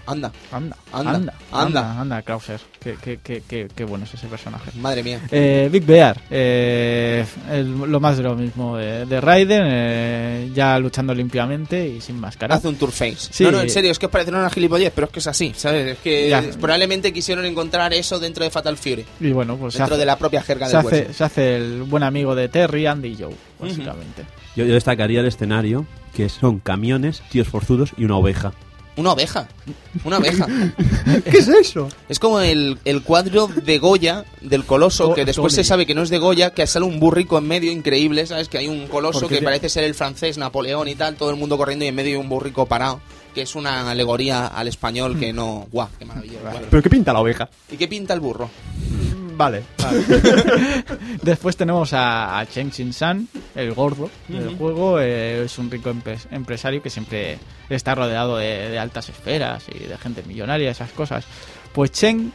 Anda. 0.07 0.31
Anda, 0.53 0.77
Anda, 0.93 1.11
anda, 1.15 1.35
anda. 1.51 1.81
anda, 1.81 2.01
anda, 2.03 2.23
Krauser. 2.23 2.61
Qué, 2.79 2.97
qué, 3.03 3.21
qué, 3.25 3.43
qué, 3.49 3.69
qué 3.75 3.85
bueno 3.85 4.05
es 4.05 4.13
ese 4.13 4.27
personaje. 4.27 4.71
Madre 4.79 5.03
mía. 5.03 5.19
Eh, 5.31 5.71
Big 5.73 5.87
Bear, 5.87 6.21
eh, 6.31 7.25
el- 7.51 7.73
lo 7.73 8.01
más 8.01 8.19
de 8.19 8.23
lo 8.23 8.35
mismo 8.37 8.77
de, 8.77 9.07
de 9.07 9.21
Raiden, 9.23 9.63
eh, 9.65 10.51
ya 10.55 10.79
luchando 10.79 11.15
limpiamente 11.15 11.89
y 11.89 12.03
sin 12.03 12.21
máscara. 12.21 12.55
Hace 12.57 12.69
un 12.69 12.77
tour 12.77 12.93
face. 12.93 13.17
Sí. 13.33 13.45
No, 13.45 13.53
no, 13.53 13.63
en 13.63 13.71
serio, 13.71 13.91
es 13.91 13.99
que 13.99 14.05
os 14.05 14.13
parecerá 14.13 14.39
una 14.41 14.51
gilipollez, 14.51 14.93
pero 14.95 15.07
es 15.07 15.13
que 15.15 15.21
es 15.21 15.27
así, 15.27 15.55
¿sabes? 15.57 15.93
Es 15.93 15.99
que 16.01 16.29
Ya. 16.29 16.43
probablemente 16.61 17.11
quisieron 17.11 17.47
encontrar 17.47 17.95
eso 17.95 18.19
dentro 18.19 18.45
de 18.45 18.51
Fatal 18.51 18.77
Fury. 18.77 19.07
Y 19.21 19.33
bueno, 19.33 19.57
pues 19.57 19.73
Dentro 19.73 19.95
hace, 19.95 20.01
de 20.01 20.05
la 20.07 20.19
propia 20.19 20.43
jerga 20.43 20.67
se, 20.69 20.77
del 20.77 20.87
hace, 20.87 21.13
se 21.15 21.25
hace 21.25 21.57
el 21.57 21.83
buen 21.85 22.03
amigo 22.03 22.35
de 22.35 22.51
Terry, 22.51 22.85
Andy 22.85 23.09
y 23.09 23.17
Joe, 23.23 23.35
básicamente. 23.59 24.25
Yo, 24.55 24.67
yo 24.67 24.75
destacaría 24.75 25.21
el 25.21 25.27
escenario, 25.27 25.87
que 26.15 26.29
son 26.29 26.59
camiones, 26.59 27.23
tíos 27.31 27.49
forzudos 27.49 27.93
y 27.97 28.05
una 28.05 28.17
oveja. 28.17 28.53
Una 28.97 29.13
oveja. 29.13 29.49
Una 30.05 30.19
oveja. 30.19 30.47
¿Qué 31.31 31.39
es 31.39 31.49
eso? 31.49 31.89
Es 32.09 32.19
como 32.21 32.39
el, 32.41 32.79
el 32.85 33.03
cuadro 33.03 33.49
de 33.49 33.79
Goya 33.79 34.25
del 34.41 34.65
coloso, 34.65 35.15
que 35.15 35.25
después 35.25 35.53
Tony. 35.53 35.65
se 35.65 35.69
sabe 35.69 35.85
que 35.87 35.95
no 35.95 36.03
es 36.03 36.11
de 36.11 36.19
Goya, 36.19 36.51
que 36.55 36.65
sale 36.67 36.85
un 36.85 37.01
burrico 37.01 37.37
en 37.39 37.49
medio 37.49 37.73
increíble, 37.73 38.25
¿sabes? 38.27 38.49
Que 38.49 38.59
hay 38.59 38.69
un 38.69 38.87
coloso 38.87 39.27
que 39.27 39.39
te- 39.39 39.43
parece 39.43 39.69
ser 39.69 39.83
el 39.85 39.95
francés 39.95 40.39
Napoleón 40.39 40.87
y 40.89 40.95
tal, 40.95 41.17
todo 41.17 41.31
el 41.31 41.37
mundo 41.37 41.57
corriendo 41.57 41.85
y 41.85 41.89
en 41.89 41.95
medio 41.97 42.13
hay 42.19 42.23
un 42.23 42.29
burrico 42.29 42.67
parado, 42.67 43.01
que 43.35 43.43
es 43.43 43.57
una 43.57 43.91
alegoría 43.91 44.47
al 44.47 44.69
español 44.69 45.19
que 45.19 45.33
no... 45.33 45.67
¡Guau! 45.73 45.89
¡Qué 45.99 46.05
maravilla! 46.05 46.39
¿Pero 46.71 46.83
qué 46.83 46.91
pinta 46.91 47.13
la 47.13 47.21
oveja? 47.21 47.49
¿Y 47.73 47.77
qué 47.77 47.89
pinta 47.89 48.15
el 48.15 48.21
burro? 48.21 48.49
Vale. 49.37 49.63
Después 51.23 51.57
tenemos 51.57 51.93
a, 51.93 52.39
a 52.39 52.47
Chen 52.47 52.71
Xin-san, 52.71 53.29
el 53.55 53.73
gordo 53.75 54.11
del 54.29 54.57
juego. 54.57 55.01
eh, 55.01 55.45
es 55.45 55.59
un 55.59 55.71
rico 55.71 55.91
empe- 55.93 56.19
empresario 56.31 56.83
que 56.83 56.91
siempre 56.91 57.39
está 57.69 57.95
rodeado 57.95 58.37
de, 58.37 58.71
de 58.71 58.79
altas 58.79 59.09
esferas 59.09 59.65
y 59.75 59.79
de 59.87 59.97
gente 59.99 60.23
millonaria, 60.27 60.71
esas 60.71 60.91
cosas. 60.93 61.25
Pues 61.73 61.91
Chen, 61.93 62.33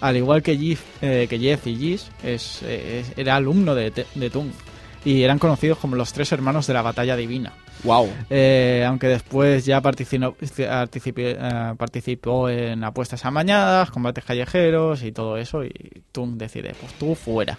al 0.00 0.16
igual 0.16 0.42
que 0.42 0.56
Jeff, 0.56 0.80
eh, 1.00 1.26
que 1.28 1.38
Jeff 1.38 1.66
y 1.66 1.76
Gis, 1.76 2.06
es, 2.22 2.60
eh, 2.62 3.00
es- 3.06 3.18
era 3.18 3.36
alumno 3.36 3.74
de, 3.74 3.90
de 4.14 4.30
Tung. 4.30 4.50
Y 5.04 5.22
eran 5.22 5.38
conocidos 5.38 5.78
como 5.78 5.96
los 5.96 6.12
tres 6.12 6.30
hermanos 6.32 6.66
de 6.66 6.74
la 6.74 6.82
batalla 6.82 7.16
divina. 7.16 7.52
Wow. 7.84 8.08
Eh, 8.30 8.84
aunque 8.86 9.08
después 9.08 9.64
ya 9.66 9.80
participó, 9.80 10.34
participé- 10.38 11.36
eh, 11.38 11.74
participó 11.76 12.48
en 12.48 12.84
apuestas 12.84 13.24
amañadas, 13.24 13.90
combates 13.90 14.24
callejeros 14.24 15.02
y 15.02 15.12
todo 15.12 15.36
eso. 15.36 15.64
Y 15.64 15.72
tú 16.12 16.32
decides, 16.36 16.76
pues 16.80 16.92
tú 16.94 17.14
fuera. 17.14 17.58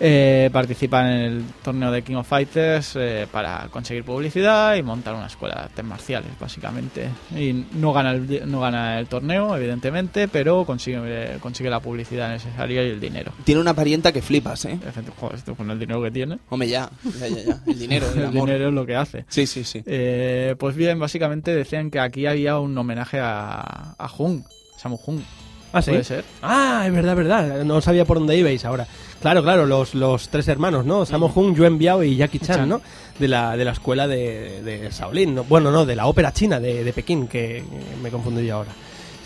Eh, 0.00 0.50
participa 0.52 1.00
en 1.10 1.18
el 1.18 1.44
torneo 1.62 1.90
de 1.90 2.02
King 2.02 2.16
of 2.16 2.28
Fighters 2.28 2.94
eh, 2.96 3.26
para 3.30 3.68
conseguir 3.70 4.04
publicidad 4.04 4.74
y 4.76 4.82
montar 4.82 5.14
una 5.14 5.26
escuela 5.26 5.54
de 5.54 5.60
artes 5.62 5.84
marciales, 5.84 6.30
básicamente. 6.38 7.08
Y 7.34 7.64
no 7.72 7.92
gana 7.92 8.12
el, 8.12 8.50
no 8.50 8.60
gana 8.60 8.98
el 8.98 9.06
torneo, 9.06 9.56
evidentemente, 9.56 10.28
pero 10.28 10.64
consigue, 10.64 11.38
consigue 11.40 11.70
la 11.70 11.80
publicidad 11.80 12.30
necesaria 12.30 12.84
y 12.86 12.90
el 12.90 13.00
dinero. 13.00 13.32
Tiene 13.44 13.60
una 13.60 13.74
parienta 13.74 14.12
que 14.12 14.22
flipas, 14.22 14.64
¿eh? 14.66 14.78
Efecti- 14.82 15.12
Joder, 15.18 15.36
esto 15.38 15.54
con 15.54 15.70
el 15.70 15.78
dinero 15.78 16.02
que 16.02 16.10
tiene, 16.10 16.38
Hombre, 16.50 16.68
ya, 16.68 16.90
ya, 17.18 17.28
ya, 17.28 17.42
ya. 17.42 17.60
El 17.66 17.78
dinero, 17.78 18.06
el 18.12 18.18
el 18.18 18.24
amor. 18.26 18.46
dinero 18.48 18.68
es 18.68 18.74
lo 18.74 18.86
que 18.86 18.94
hace. 18.96 19.24
Sí, 19.28 19.37
sí, 19.46 19.64
sí. 19.64 19.82
Eh, 19.86 20.54
pues 20.58 20.74
bien, 20.76 20.98
básicamente 20.98 21.54
decían 21.54 21.90
que 21.90 22.00
aquí 22.00 22.26
había 22.26 22.58
un 22.58 22.76
homenaje 22.76 23.18
a, 23.20 23.94
a 23.98 24.08
Jung, 24.08 24.42
Samu 24.76 24.96
Jung. 24.96 25.20
Ah, 25.72 25.82
sí. 25.82 25.90
¿Puede 25.90 26.04
ser? 26.04 26.24
Ah, 26.42 26.84
es 26.86 26.92
verdad, 26.92 27.14
verdad. 27.14 27.64
No 27.64 27.80
sabía 27.82 28.04
por 28.06 28.18
dónde 28.18 28.36
ibais 28.36 28.64
ahora. 28.64 28.86
Claro, 29.20 29.42
claro, 29.42 29.66
los, 29.66 29.94
los 29.94 30.28
tres 30.30 30.48
hermanos, 30.48 30.86
¿no? 30.86 31.04
Sammo 31.04 31.30
Hung, 31.34 31.54
Yuen 31.54 31.76
Biao 31.76 32.02
y 32.02 32.16
Jackie 32.16 32.38
Chan. 32.38 32.68
¿no? 32.68 32.80
De 33.18 33.28
la, 33.28 33.56
de 33.56 33.64
la 33.66 33.72
escuela 33.72 34.08
de, 34.08 34.62
de 34.62 34.88
Shaolin. 34.90 35.34
¿no? 35.34 35.44
Bueno, 35.44 35.70
no, 35.70 35.84
de 35.84 35.94
la 35.94 36.06
ópera 36.06 36.32
china 36.32 36.58
de, 36.58 36.84
de 36.84 36.92
Pekín, 36.92 37.28
que 37.28 37.62
me 38.02 38.10
confundiría 38.10 38.54
ahora. 38.54 38.70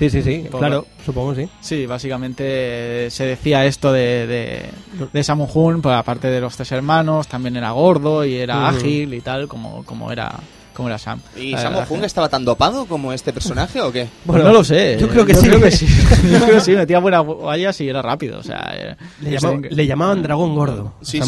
Sí, 0.03 0.11
sí, 0.11 0.23
sí, 0.23 0.49
claro, 0.51 0.85
supongo 1.07 1.33
sí. 1.33 1.49
Sí, 1.61 1.87
básicamente 1.87 3.07
eh, 3.07 3.11
se 3.11 3.24
decía 3.24 3.65
esto 3.66 3.93
de, 3.93 4.27
de, 4.27 4.65
de 5.12 5.23
Sammo 5.23 5.45
Hung, 5.45 5.81
pues 5.81 5.95
aparte 5.95 6.27
de 6.27 6.41
los 6.41 6.57
tres 6.57 6.73
hermanos, 6.73 7.29
también 7.29 7.55
era 7.57 7.70
gordo 7.70 8.24
y 8.24 8.35
era 8.35 8.66
ágil 8.69 9.15
y 9.15 9.20
tal, 9.20 9.47
como, 9.47 9.85
como 9.85 10.11
era 10.11 10.41
como 10.73 10.89
era 10.89 10.99
Sam. 10.99 11.20
¿Y 11.36 11.55
verdad 11.55 11.86
Hung 11.89 12.05
estaba 12.05 12.28
tan 12.28 12.44
dopado 12.44 12.86
como 12.86 13.12
este 13.12 13.32
personaje 13.32 13.81
o 13.81 13.93
qué? 13.93 14.09
Pues 14.27 14.43
no 14.43 14.53
lo 14.53 14.65
sé. 14.65 14.97
yo 15.01 15.09
creo 15.09 15.27
que 15.27 15.35
sí. 15.35 15.47
Creo 15.47 15.61
que 15.61 15.70
sí. 15.70 15.86
yo 16.31 16.39
creo 16.40 16.55
que 16.55 16.61
sí, 16.61 16.73
metía 16.73 16.99
buenas 16.99 17.24
vallas 17.27 17.81
y 17.81 17.89
era 17.89 18.03
rápido. 18.03 18.39
O 18.39 18.43
sea, 18.43 18.73
eh, 18.77 18.97
Le, 19.20 19.31
que- 19.69 19.86
llamaban 19.86 20.23
dragón 20.23 20.55
gordo. 20.55 20.94
Sí. 21.03 21.20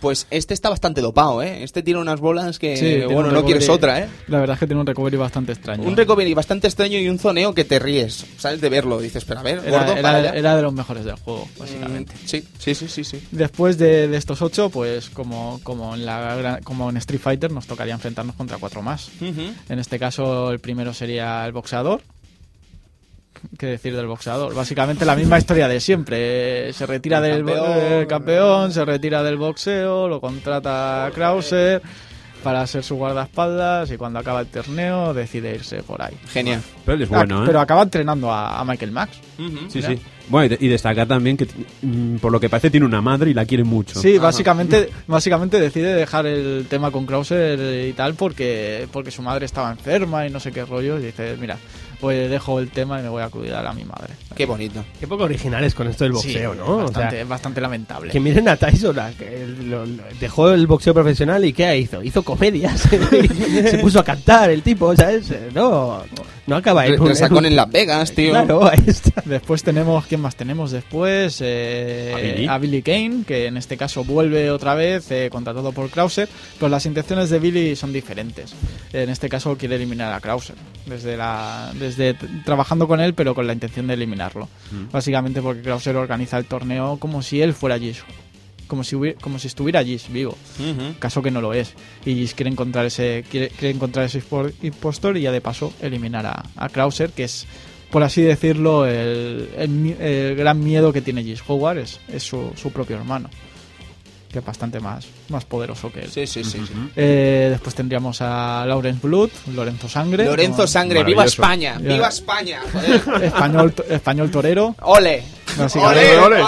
Pues 0.00 0.26
este 0.30 0.54
está 0.54 0.68
bastante 0.70 1.00
dopado, 1.00 1.42
¿eh? 1.42 1.62
Este 1.62 1.82
tiene 1.82 2.00
unas 2.00 2.20
bolas 2.20 2.58
que, 2.58 2.76
Sí, 2.76 3.00
bueno, 3.12 3.28
un 3.28 3.34
no 3.34 3.44
quieres 3.44 3.66
recovery- 3.68 3.74
otra, 3.74 3.98
¿eh? 4.00 4.08
La 4.28 4.38
verdad 4.40 4.54
es 4.54 4.60
que 4.60 4.66
tiene 4.66 4.80
un 4.80 4.86
recovery 4.86 5.16
bastante 5.16 5.52
extraño. 5.52 5.86
Un 5.88 5.96
recovery 5.96 6.34
bastante 6.34 6.66
extraño 6.66 6.98
y 6.98 7.08
un 7.08 7.18
zoneo 7.18 7.54
que 7.54 7.64
te 7.64 7.78
ríes, 7.78 8.24
¿sabes? 8.38 8.60
De 8.60 8.68
verlo. 8.68 9.00
Dices, 9.00 9.24
pero 9.24 9.40
a 9.40 9.42
ver, 9.42 9.60
era, 9.64 9.78
gordo, 9.78 9.92
era- 9.92 10.02
para 10.02 10.18
allá. 10.18 10.30
era 10.32 10.56
de 10.56 10.62
los 10.62 10.72
mejores 10.72 11.04
del 11.04 11.16
juego, 11.16 11.46
básicamente. 11.58 12.12
Mm, 12.14 12.26
Sí, 12.26 12.44
sí, 12.58 12.74
sí, 12.74 12.88
sí, 12.88 13.04
sí. 13.04 13.22
Después 13.30 13.78
de, 13.78 14.08
de 14.08 14.16
estos 14.16 14.42
ocho, 14.42 14.70
pues 14.70 15.10
como, 15.10 15.60
como, 15.62 15.94
en 15.94 16.04
la, 16.06 16.60
como 16.64 16.90
en 16.90 16.96
Street 16.98 17.20
Fighter, 17.20 17.50
nos 17.52 17.66
tocaría 17.66 17.94
enfrentarnos 17.94 18.34
contra 18.36 18.58
cuatro 18.58 18.82
más. 18.82 18.87
En 19.68 19.78
este 19.78 19.98
caso, 19.98 20.50
el 20.52 20.58
primero 20.60 20.92
sería 20.94 21.44
el 21.46 21.52
boxeador. 21.52 22.00
¿Qué 23.56 23.66
decir 23.66 23.94
del 23.94 24.06
boxeador? 24.08 24.52
Básicamente 24.54 25.04
la 25.04 25.14
misma 25.14 25.38
historia 25.38 25.68
de 25.68 25.78
siempre. 25.80 26.72
Se 26.72 26.86
retira 26.86 27.18
El 27.18 27.24
del 27.24 27.44
campeón. 27.44 27.66
eh, 27.78 28.06
campeón, 28.08 28.72
se 28.72 28.84
retira 28.84 29.22
del 29.22 29.36
boxeo, 29.36 30.08
lo 30.08 30.20
contrata 30.20 31.08
Krauser 31.14 31.80
para 32.42 32.66
ser 32.66 32.82
su 32.82 32.96
guardaespaldas 32.96 33.90
y 33.92 33.96
cuando 33.96 34.18
acaba 34.18 34.40
el 34.40 34.46
torneo 34.48 35.12
decide 35.14 35.54
irse 35.54 35.82
por 35.84 36.02
ahí. 36.02 36.14
Genial. 36.32 36.62
Pero 36.84 36.96
él 36.96 37.02
es 37.02 37.08
bueno, 37.08 37.38
Ah, 37.38 37.42
¿eh? 37.42 37.46
Pero 37.46 37.60
acaba 37.60 37.82
entrenando 37.82 38.32
a, 38.32 38.58
a 38.60 38.64
Michael 38.64 38.90
Max. 38.92 39.18
Sí, 39.68 39.82
sí. 39.82 39.98
Bueno, 40.30 40.46
y, 40.46 40.48
de- 40.56 40.58
y 40.66 40.68
destacar 40.68 41.06
también 41.06 41.36
que, 41.36 41.46
mm, 41.82 42.16
por 42.16 42.30
lo 42.32 42.40
que 42.40 42.48
parece, 42.48 42.70
tiene 42.70 42.86
una 42.86 43.00
madre 43.00 43.30
y 43.30 43.34
la 43.34 43.44
quiere 43.46 43.64
mucho. 43.64 44.00
Sí, 44.00 44.18
básicamente, 44.18 44.90
básicamente 45.06 45.58
decide 45.60 45.94
dejar 45.94 46.26
el 46.26 46.66
tema 46.68 46.90
con 46.90 47.06
Krauser 47.06 47.86
y 47.88 47.92
tal 47.92 48.14
porque, 48.14 48.86
porque 48.92 49.10
su 49.10 49.22
madre 49.22 49.46
estaba 49.46 49.70
enferma 49.70 50.26
y 50.26 50.30
no 50.30 50.40
sé 50.40 50.52
qué 50.52 50.64
rollo. 50.64 50.98
Y 50.98 51.06
dice, 51.06 51.36
mira, 51.40 51.56
pues 52.00 52.30
dejo 52.30 52.60
el 52.60 52.70
tema 52.70 53.00
y 53.00 53.02
me 53.02 53.08
voy 53.08 53.22
a 53.22 53.28
cuidar 53.28 53.66
a 53.66 53.72
mi 53.72 53.84
madre. 53.84 54.14
Qué 54.36 54.46
bonito. 54.46 54.84
Qué 55.00 55.06
poco 55.08 55.24
originales 55.24 55.74
con 55.74 55.88
esto 55.88 56.04
del 56.04 56.12
boxeo, 56.12 56.52
Sí, 56.52 56.58
¿no? 56.58 56.66
O 56.66 56.76
Bastante, 56.82 57.16
sea, 57.16 57.24
bastante 57.24 57.60
lamentable. 57.60 58.12
que 58.12 58.20
miren 58.20 58.48
a 58.48 58.56
Tyson, 58.56 58.96
que 59.18 59.46
lo- 59.64 59.84
lo- 59.84 60.02
dejó 60.20 60.50
el 60.50 60.66
boxeo 60.66 60.94
profesional 60.94 61.44
y 61.44 61.52
¿qué 61.52 61.76
hizo? 61.76 62.02
Hizo 62.02 62.22
comedias, 62.22 62.80
se 63.10 63.78
puso 63.78 63.98
a 64.00 64.04
cantar 64.04 64.50
el 64.50 64.62
tipo, 64.62 64.94
¿sabes? 64.94 65.32
No, 65.54 66.02
no 66.48 66.56
acaba 66.56 66.84
Resacón 66.84 67.38
un- 67.38 67.46
en 67.46 67.56
Las 67.56 67.70
Vegas, 67.70 68.12
tío. 68.12 68.30
Claro, 68.30 68.66
ahí 68.66 68.82
está. 68.86 69.22
Después 69.24 69.62
tenemos, 69.62 70.06
¿quién 70.06 70.20
más 70.20 70.34
tenemos 70.34 70.70
después? 70.72 71.38
Eh, 71.42 72.12
¿A 72.14 72.18
Billy? 72.20 72.46
a 72.48 72.58
Billy 72.58 72.82
Kane, 72.82 73.24
que 73.26 73.46
en 73.46 73.56
este 73.56 73.76
caso 73.76 74.02
vuelve 74.04 74.50
otra 74.50 74.74
vez, 74.74 75.10
eh, 75.10 75.28
contratado 75.30 75.72
por 75.72 75.90
Krauser, 75.90 76.28
pero 76.58 76.68
las 76.68 76.86
intenciones 76.86 77.30
de 77.30 77.38
Billy 77.38 77.76
son 77.76 77.92
diferentes. 77.92 78.54
En 78.92 79.10
este 79.10 79.28
caso 79.28 79.56
quiere 79.56 79.76
eliminar 79.76 80.12
a 80.12 80.20
Krauser, 80.20 80.56
desde, 80.86 81.16
la, 81.16 81.70
desde 81.78 82.14
trabajando 82.44 82.88
con 82.88 83.00
él, 83.00 83.14
pero 83.14 83.34
con 83.34 83.46
la 83.46 83.52
intención 83.52 83.86
de 83.86 83.94
eliminarlo. 83.94 84.48
Básicamente 84.90 85.42
porque 85.42 85.62
Krauser 85.62 85.96
organiza 85.96 86.38
el 86.38 86.46
torneo 86.46 86.96
como 86.98 87.22
si 87.22 87.42
él 87.42 87.52
fuera 87.54 87.78
Gish, 87.78 88.02
como 88.68 88.84
si, 88.84 88.96
como 89.20 89.38
si 89.38 89.48
estuviera 89.48 89.82
Gish 89.82 90.08
vivo. 90.08 90.36
Caso 91.00 91.22
que 91.22 91.30
no 91.32 91.40
lo 91.40 91.52
es. 91.52 91.74
Y 92.04 92.14
Giz 92.14 92.34
quiere 92.34 92.50
encontrar 92.50 92.86
ese, 92.86 93.24
quiere, 93.28 93.48
quiere 93.48 93.74
encontrar 93.74 94.04
ese 94.04 94.22
impostor 94.62 95.16
y 95.16 95.22
ya 95.22 95.32
de 95.32 95.40
paso 95.40 95.72
eliminar 95.82 96.26
a, 96.26 96.44
a 96.54 96.68
Krauser, 96.68 97.10
que 97.10 97.24
es, 97.24 97.46
por 97.90 98.04
así 98.04 98.22
decirlo, 98.22 98.86
el, 98.86 99.48
el 99.56 100.36
gran 100.36 100.62
miedo 100.62 100.92
que 100.92 101.00
tiene 101.00 101.24
Giz 101.24 101.42
Howard, 101.48 101.78
es, 101.78 101.98
es 102.12 102.22
su, 102.22 102.52
su 102.54 102.70
propio 102.70 102.96
hermano, 102.96 103.30
que 104.30 104.40
es 104.40 104.44
bastante 104.44 104.78
más, 104.80 105.06
más 105.30 105.44
poderoso 105.46 105.90
que 105.90 106.00
él. 106.00 106.10
Sí, 106.10 106.26
sí, 106.26 106.44
sí. 106.44 106.58
sí. 106.66 106.72
Eh, 106.96 107.48
después 107.50 107.74
tendríamos 107.74 108.20
a 108.20 108.64
Lawrence 108.66 109.06
Blood, 109.06 109.30
Lorenzo 109.54 109.88
Sangre. 109.88 110.24
Lorenzo 110.26 110.56
como- 110.58 110.66
Sangre, 110.68 111.02
viva. 111.04 111.24
España, 111.24 111.78
viva 111.80 112.08
España. 112.08 112.60
joder. 112.72 113.22
español, 113.24 113.72
to- 113.72 113.84
español 113.84 114.30
torero. 114.30 114.74
Ole. 114.82 115.22
Ole, 115.58 116.18
ole. 116.18 116.42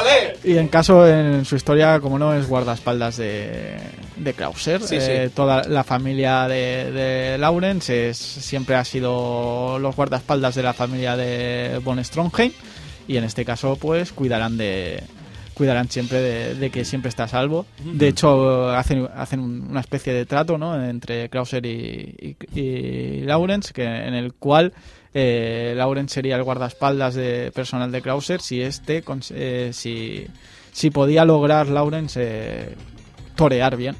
Y 0.44 0.56
en 0.58 0.68
caso, 0.68 1.08
en 1.08 1.44
su 1.44 1.56
historia, 1.56 1.98
como 2.00 2.18
no, 2.18 2.34
es 2.34 2.46
guardaespaldas 2.46 3.16
de, 3.16 3.76
de 4.16 4.34
Krauser. 4.34 4.82
Sí, 4.82 4.96
Eh, 5.00 5.24
sí. 5.28 5.32
Toda 5.34 5.62
la 5.64 5.82
familia 5.82 6.46
de, 6.48 6.92
de 6.92 7.38
Lawrence 7.38 8.10
es, 8.10 8.18
siempre 8.18 8.76
ha 8.76 8.84
sido 8.84 9.78
los 9.78 9.96
guardaespaldas 9.96 10.54
de 10.54 10.62
la 10.62 10.74
familia 10.74 11.16
de 11.16 11.80
Von 11.82 12.04
Strongheim. 12.04 12.52
Y 13.08 13.16
en 13.16 13.24
este 13.24 13.44
caso, 13.44 13.76
pues, 13.76 14.12
cuidarán 14.12 14.56
de 14.58 15.02
cuidarán 15.60 15.90
siempre 15.90 16.22
de, 16.22 16.54
de 16.54 16.70
que 16.70 16.86
siempre 16.86 17.10
está 17.10 17.24
a 17.24 17.28
salvo. 17.28 17.66
De 17.84 18.08
hecho, 18.08 18.70
hacen, 18.70 19.06
hacen 19.14 19.40
un- 19.40 19.66
una 19.70 19.80
especie 19.80 20.14
de 20.14 20.24
trato 20.24 20.56
¿no? 20.56 20.82
entre 20.82 21.28
Krauser 21.28 21.66
y, 21.66 22.36
y, 22.54 22.58
y 22.58 23.20
Lawrence, 23.26 23.74
que, 23.74 23.84
en 23.84 24.14
el 24.14 24.32
cual 24.32 24.72
eh, 25.12 25.74
Lawrence 25.76 26.14
sería 26.14 26.36
el 26.36 26.44
guardaespaldas 26.44 27.14
de 27.14 27.52
personal 27.54 27.92
de 27.92 28.00
Krauser 28.00 28.40
si 28.40 28.62
este 28.62 29.04
eh, 29.34 29.70
si, 29.74 30.26
si 30.72 30.90
podía 30.90 31.26
lograr 31.26 31.66
Lawrence 31.68 32.18
eh, 32.22 32.74
torear 33.36 33.76
bien, 33.76 33.96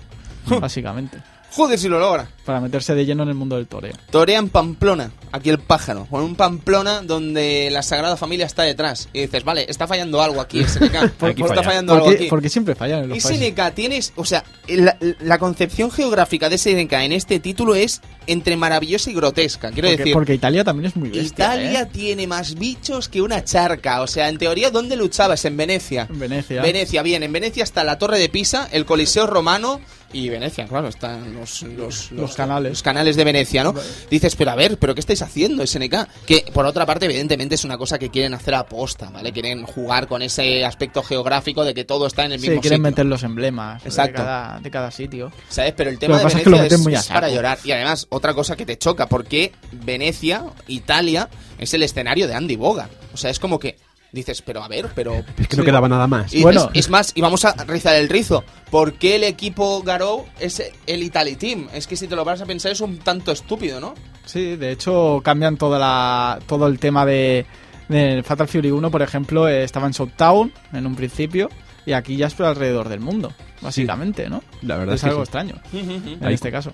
básicamente, 0.60 1.18
Joder, 1.52 1.78
si 1.78 1.88
lo 1.88 1.98
logra. 1.98 2.28
para 2.44 2.60
meterse 2.60 2.94
de 2.94 3.04
lleno 3.04 3.22
en 3.24 3.28
el 3.28 3.34
mundo 3.34 3.56
del 3.56 3.66
toreo. 3.66 3.92
Torea 4.10 4.38
en 4.38 4.48
Pamplona, 4.48 5.10
aquí 5.32 5.50
el 5.50 5.58
pájaro, 5.58 6.06
con 6.10 6.22
un 6.22 6.34
Pamplona 6.36 7.02
donde 7.02 7.68
la 7.70 7.82
Sagrada 7.82 8.16
Familia 8.16 8.46
está 8.46 8.62
detrás. 8.62 9.08
Y 9.12 9.22
dices, 9.22 9.44
vale, 9.44 9.66
está 9.68 9.86
fallando 9.86 10.20
algo 10.22 10.40
aquí, 10.40 10.64
SNK. 10.64 11.10
¿Por 11.12 11.30
Aquí 11.30 11.42
está 11.42 11.54
falla. 11.56 11.62
fallando 11.68 11.92
algo 11.94 12.04
Porque, 12.06 12.20
aquí? 12.20 12.28
porque 12.30 12.48
siempre 12.48 12.74
fallan 12.74 13.04
en 13.04 13.08
los 13.10 13.18
Y 13.18 13.20
países. 13.20 13.48
SNK 13.48 13.74
tienes, 13.74 14.12
o 14.16 14.24
sea, 14.24 14.44
la, 14.68 14.96
la 15.20 15.38
concepción 15.38 15.90
geográfica 15.90 16.48
de 16.48 16.58
SNK 16.58 16.92
en 16.94 17.12
este 17.12 17.40
título 17.40 17.74
es 17.74 18.00
entre 18.26 18.56
maravillosa 18.56 19.10
y 19.10 19.14
grotesca. 19.14 19.70
Quiero 19.70 19.88
Porque, 19.88 19.96
decir, 19.98 20.12
porque 20.12 20.34
Italia 20.34 20.64
también 20.64 20.86
es 20.86 20.96
muy 20.96 21.08
bestia. 21.10 21.26
Italia 21.26 21.82
¿eh? 21.82 21.88
tiene 21.92 22.26
más 22.26 22.54
bichos 22.54 23.08
que 23.08 23.22
una 23.22 23.44
charca. 23.44 24.02
O 24.02 24.06
sea, 24.06 24.28
en 24.28 24.38
teoría, 24.38 24.70
¿dónde 24.70 24.96
luchabas? 24.96 25.44
En 25.44 25.56
Venecia. 25.56 26.06
En 26.10 26.18
Venecia. 26.18 26.62
Venecia, 26.62 27.02
bien. 27.02 27.22
En 27.22 27.32
Venecia 27.32 27.64
está 27.64 27.82
la 27.84 27.98
Torre 27.98 28.18
de 28.18 28.28
Pisa, 28.28 28.68
el 28.72 28.84
Coliseo 28.86 29.26
Romano 29.26 29.80
y 30.12 30.28
Venecia, 30.28 30.66
claro, 30.66 30.88
están 30.88 31.34
los, 31.34 31.62
los, 31.62 32.10
Los 32.12 32.34
canales. 32.34 32.70
los 32.72 32.82
canales 32.82 33.16
de 33.16 33.24
Venecia, 33.24 33.62
¿no? 33.64 33.74
Dices, 34.10 34.34
pero 34.36 34.50
a 34.50 34.54
ver, 34.54 34.76
¿pero 34.78 34.94
qué 34.94 35.00
estáis 35.00 35.22
haciendo, 35.22 35.66
SNK? 35.66 36.08
Que, 36.26 36.44
por 36.52 36.66
otra 36.66 36.84
parte, 36.86 37.06
evidentemente 37.06 37.54
es 37.54 37.64
una 37.64 37.78
cosa 37.78 37.98
que 37.98 38.10
quieren 38.10 38.34
hacer 38.34 38.54
a 38.54 38.66
posta, 38.66 39.10
¿vale? 39.10 39.32
Quieren 39.32 39.64
jugar 39.64 40.08
con 40.08 40.22
ese 40.22 40.64
aspecto 40.64 41.02
geográfico 41.02 41.64
de 41.64 41.74
que 41.74 41.84
todo 41.84 42.06
está 42.06 42.24
en 42.24 42.32
el 42.32 42.40
Sí, 42.40 42.48
mismo 42.48 42.60
quieren 42.60 42.78
sitio. 42.78 42.90
meter 42.90 43.06
los 43.06 43.22
emblemas 43.22 43.84
Exacto. 43.86 44.12
de 44.22 44.26
cada, 44.26 44.60
de 44.60 44.70
cada 44.70 44.90
sitio. 44.90 45.32
¿Sabes? 45.48 45.74
Pero 45.76 45.90
el 45.90 45.98
tema 45.98 46.14
que 46.14 46.18
de 46.18 46.24
pasa 46.24 46.38
es 46.38 46.44
que 46.44 46.50
Venecia 46.50 46.98
es, 46.98 47.04
es 47.04 47.06
para 47.12 47.28
llorar. 47.28 47.58
Y 47.64 47.72
además, 47.72 48.06
otra 48.10 48.34
cosa 48.34 48.56
que 48.56 48.66
te 48.66 48.76
choca, 48.78 49.08
porque 49.08 49.52
Venecia, 49.72 50.44
Italia, 50.68 51.28
es 51.58 51.72
el 51.74 51.82
escenario 51.82 52.26
de 52.26 52.34
Andy 52.34 52.56
Bogart. 52.56 52.90
O 53.12 53.16
sea, 53.16 53.30
es 53.30 53.38
como 53.38 53.58
que 53.58 53.76
dices, 54.12 54.42
pero 54.42 54.62
a 54.62 54.68
ver, 54.68 54.88
pero... 54.94 55.22
Es 55.38 55.48
que 55.48 55.56
no 55.56 55.64
quedaba 55.64 55.88
nada 55.88 56.06
más. 56.06 56.32
Y 56.34 56.42
Bueno. 56.42 56.70
es, 56.74 56.86
es 56.86 56.90
más, 56.90 57.12
y 57.14 57.20
vamos 57.20 57.44
a 57.44 57.52
rizar 57.64 57.94
el 57.96 58.08
rizo. 58.08 58.44
¿Por 58.70 58.94
qué 58.94 59.16
el 59.16 59.24
equipo 59.24 59.82
Garou 59.82 60.26
es 60.38 60.62
el 60.86 61.02
Italy 61.02 61.36
Team? 61.36 61.68
Es 61.72 61.86
que 61.86 61.96
si 61.96 62.06
te 62.08 62.16
lo 62.16 62.24
vas 62.24 62.40
a 62.40 62.46
pensar 62.46 62.72
es 62.72 62.80
un 62.80 62.98
tanto 62.98 63.32
estúpido, 63.32 63.80
¿no? 63.80 63.94
Sí, 64.24 64.56
de 64.56 64.72
hecho 64.72 65.20
cambian 65.24 65.56
toda 65.56 65.78
la, 65.78 66.38
todo 66.46 66.66
el 66.66 66.78
tema 66.78 67.04
de, 67.06 67.46
de 67.88 68.22
Fatal 68.22 68.48
Fury 68.48 68.70
1, 68.70 68.90
por 68.90 69.02
ejemplo, 69.02 69.48
eh, 69.48 69.64
estaba 69.64 69.86
en 69.86 69.94
Southtown 69.94 70.52
en 70.72 70.86
un 70.86 70.94
principio 70.94 71.48
y 71.86 71.92
aquí 71.92 72.16
ya 72.16 72.26
es 72.26 72.34
por 72.34 72.46
alrededor 72.46 72.88
del 72.88 73.00
mundo, 73.00 73.32
básicamente, 73.62 74.28
¿no? 74.28 74.42
La 74.62 74.76
verdad 74.76 74.94
es 74.94 75.00
es 75.00 75.04
que 75.04 75.08
algo 75.10 75.20
sí. 75.20 75.28
extraño 75.28 75.54
en 75.72 76.24
Ahí- 76.24 76.34
este 76.34 76.50
caso. 76.52 76.72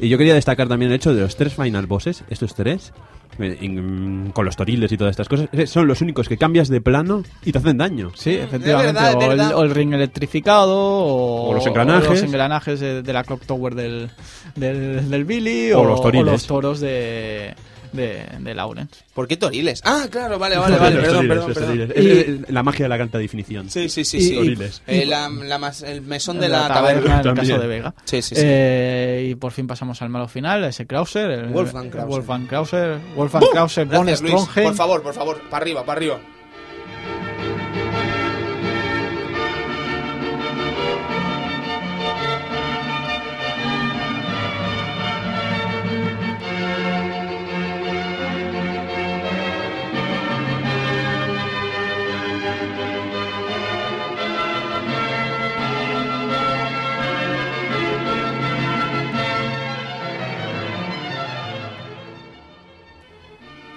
Y 0.00 0.08
yo 0.08 0.16
quería 0.18 0.34
destacar 0.34 0.68
también 0.68 0.90
el 0.92 0.96
hecho 0.96 1.12
de 1.14 1.22
los 1.22 1.34
tres 1.36 1.54
final 1.54 1.86
bosses, 1.86 2.22
estos 2.30 2.54
tres, 2.54 2.92
con 4.32 4.44
los 4.44 4.56
toriles 4.56 4.90
y 4.92 4.96
todas 4.96 5.12
estas 5.12 5.28
cosas, 5.28 5.48
eh, 5.52 5.66
son 5.66 5.86
los 5.86 6.00
únicos 6.00 6.28
que 6.28 6.36
cambias 6.36 6.68
de 6.68 6.80
plano 6.80 7.22
y 7.44 7.52
te 7.52 7.58
hacen 7.58 7.78
daño. 7.78 8.10
Sí, 8.14 8.34
efectivamente. 8.34 8.92
verdad, 8.92 9.10
es 9.10 9.16
o, 9.16 9.20
el, 9.22 9.28
verdad. 9.28 9.54
o 9.56 9.62
el 9.62 9.70
ring 9.70 9.92
electrificado, 9.94 10.76
o, 10.76 11.50
O 11.50 11.54
los 11.54 11.66
engranajes. 11.66 12.08
o 12.08 12.12
los 12.14 12.22
engranajes 12.22 12.80
de, 12.80 13.02
de 13.02 13.12
la 13.12 13.24
Clock 13.24 13.44
Tower 13.46 13.74
del, 13.74 14.10
del, 14.56 15.08
del 15.08 15.24
Billy, 15.24 15.72
O 15.72 15.80
o, 15.80 15.84
los 15.84 16.02
toriles. 16.02 16.26
o 16.28 16.32
los 16.32 16.46
toros 16.46 16.80
de, 16.80 17.54
de, 17.92 18.24
de 18.38 18.54
Lawrence. 18.54 18.94
¿Por 19.14 19.26
qué 19.28 19.36
toriles? 19.36 19.80
Ah, 19.84 20.06
claro, 20.10 20.38
vale, 20.38 20.56
vale, 20.56 20.76
vale. 20.78 20.96
Perdón, 20.96 21.28
toriles, 21.28 21.44
perdón, 21.44 21.54
perdón. 21.54 21.92
Es- 21.94 22.28
es 22.44 22.50
la 22.50 22.62
magia 22.62 22.84
de 22.84 22.88
la 22.88 22.94
alta 22.96 23.18
definición. 23.18 23.70
Sí, 23.70 23.88
sí, 23.88 24.04
sí, 24.04 24.18
Y- 24.18 24.20
sí. 24.22 24.32
y- 24.34 24.36
Toriles. 24.36 24.82
Eh, 24.86 25.06
la, 25.06 25.28
la 25.28 25.58
mas- 25.58 25.82
el 25.82 26.02
mesón 26.02 26.38
de 26.40 26.46
En 26.46 26.52
la, 26.52 26.68
taberna. 26.68 27.20
en 27.20 27.26
el 27.28 27.34
caso 27.34 27.58
de 27.58 27.66
Vega. 27.66 27.94
Sí, 28.04 28.22
sí, 28.22 28.34
sí. 28.34 28.42
Eh, 28.44 29.28
y 29.30 29.34
por 29.34 29.52
fin 29.52 29.66
pasamos 29.66 30.00
al 30.02 30.08
malo 30.08 30.28
final, 30.28 30.64
ese 30.64 30.86
Krauser, 30.86 31.30
el 31.30 31.46
Wolfgang 31.46 31.90
Krauser. 31.90 32.08
Wolfgang 32.10 32.46
Krauser, 32.46 32.98
Wolfgang 33.16 33.44
Krauser, 33.52 33.86
von 33.86 34.06
Gracias, 34.06 34.20
Luis. 34.22 34.32
Strongheim. 34.34 34.68
Por 34.68 34.76
favor, 34.76 35.02
por 35.02 35.14
favor, 35.14 35.40
para 35.50 35.62
arriba, 35.62 35.84
para 35.84 35.98
arriba. 35.98 36.20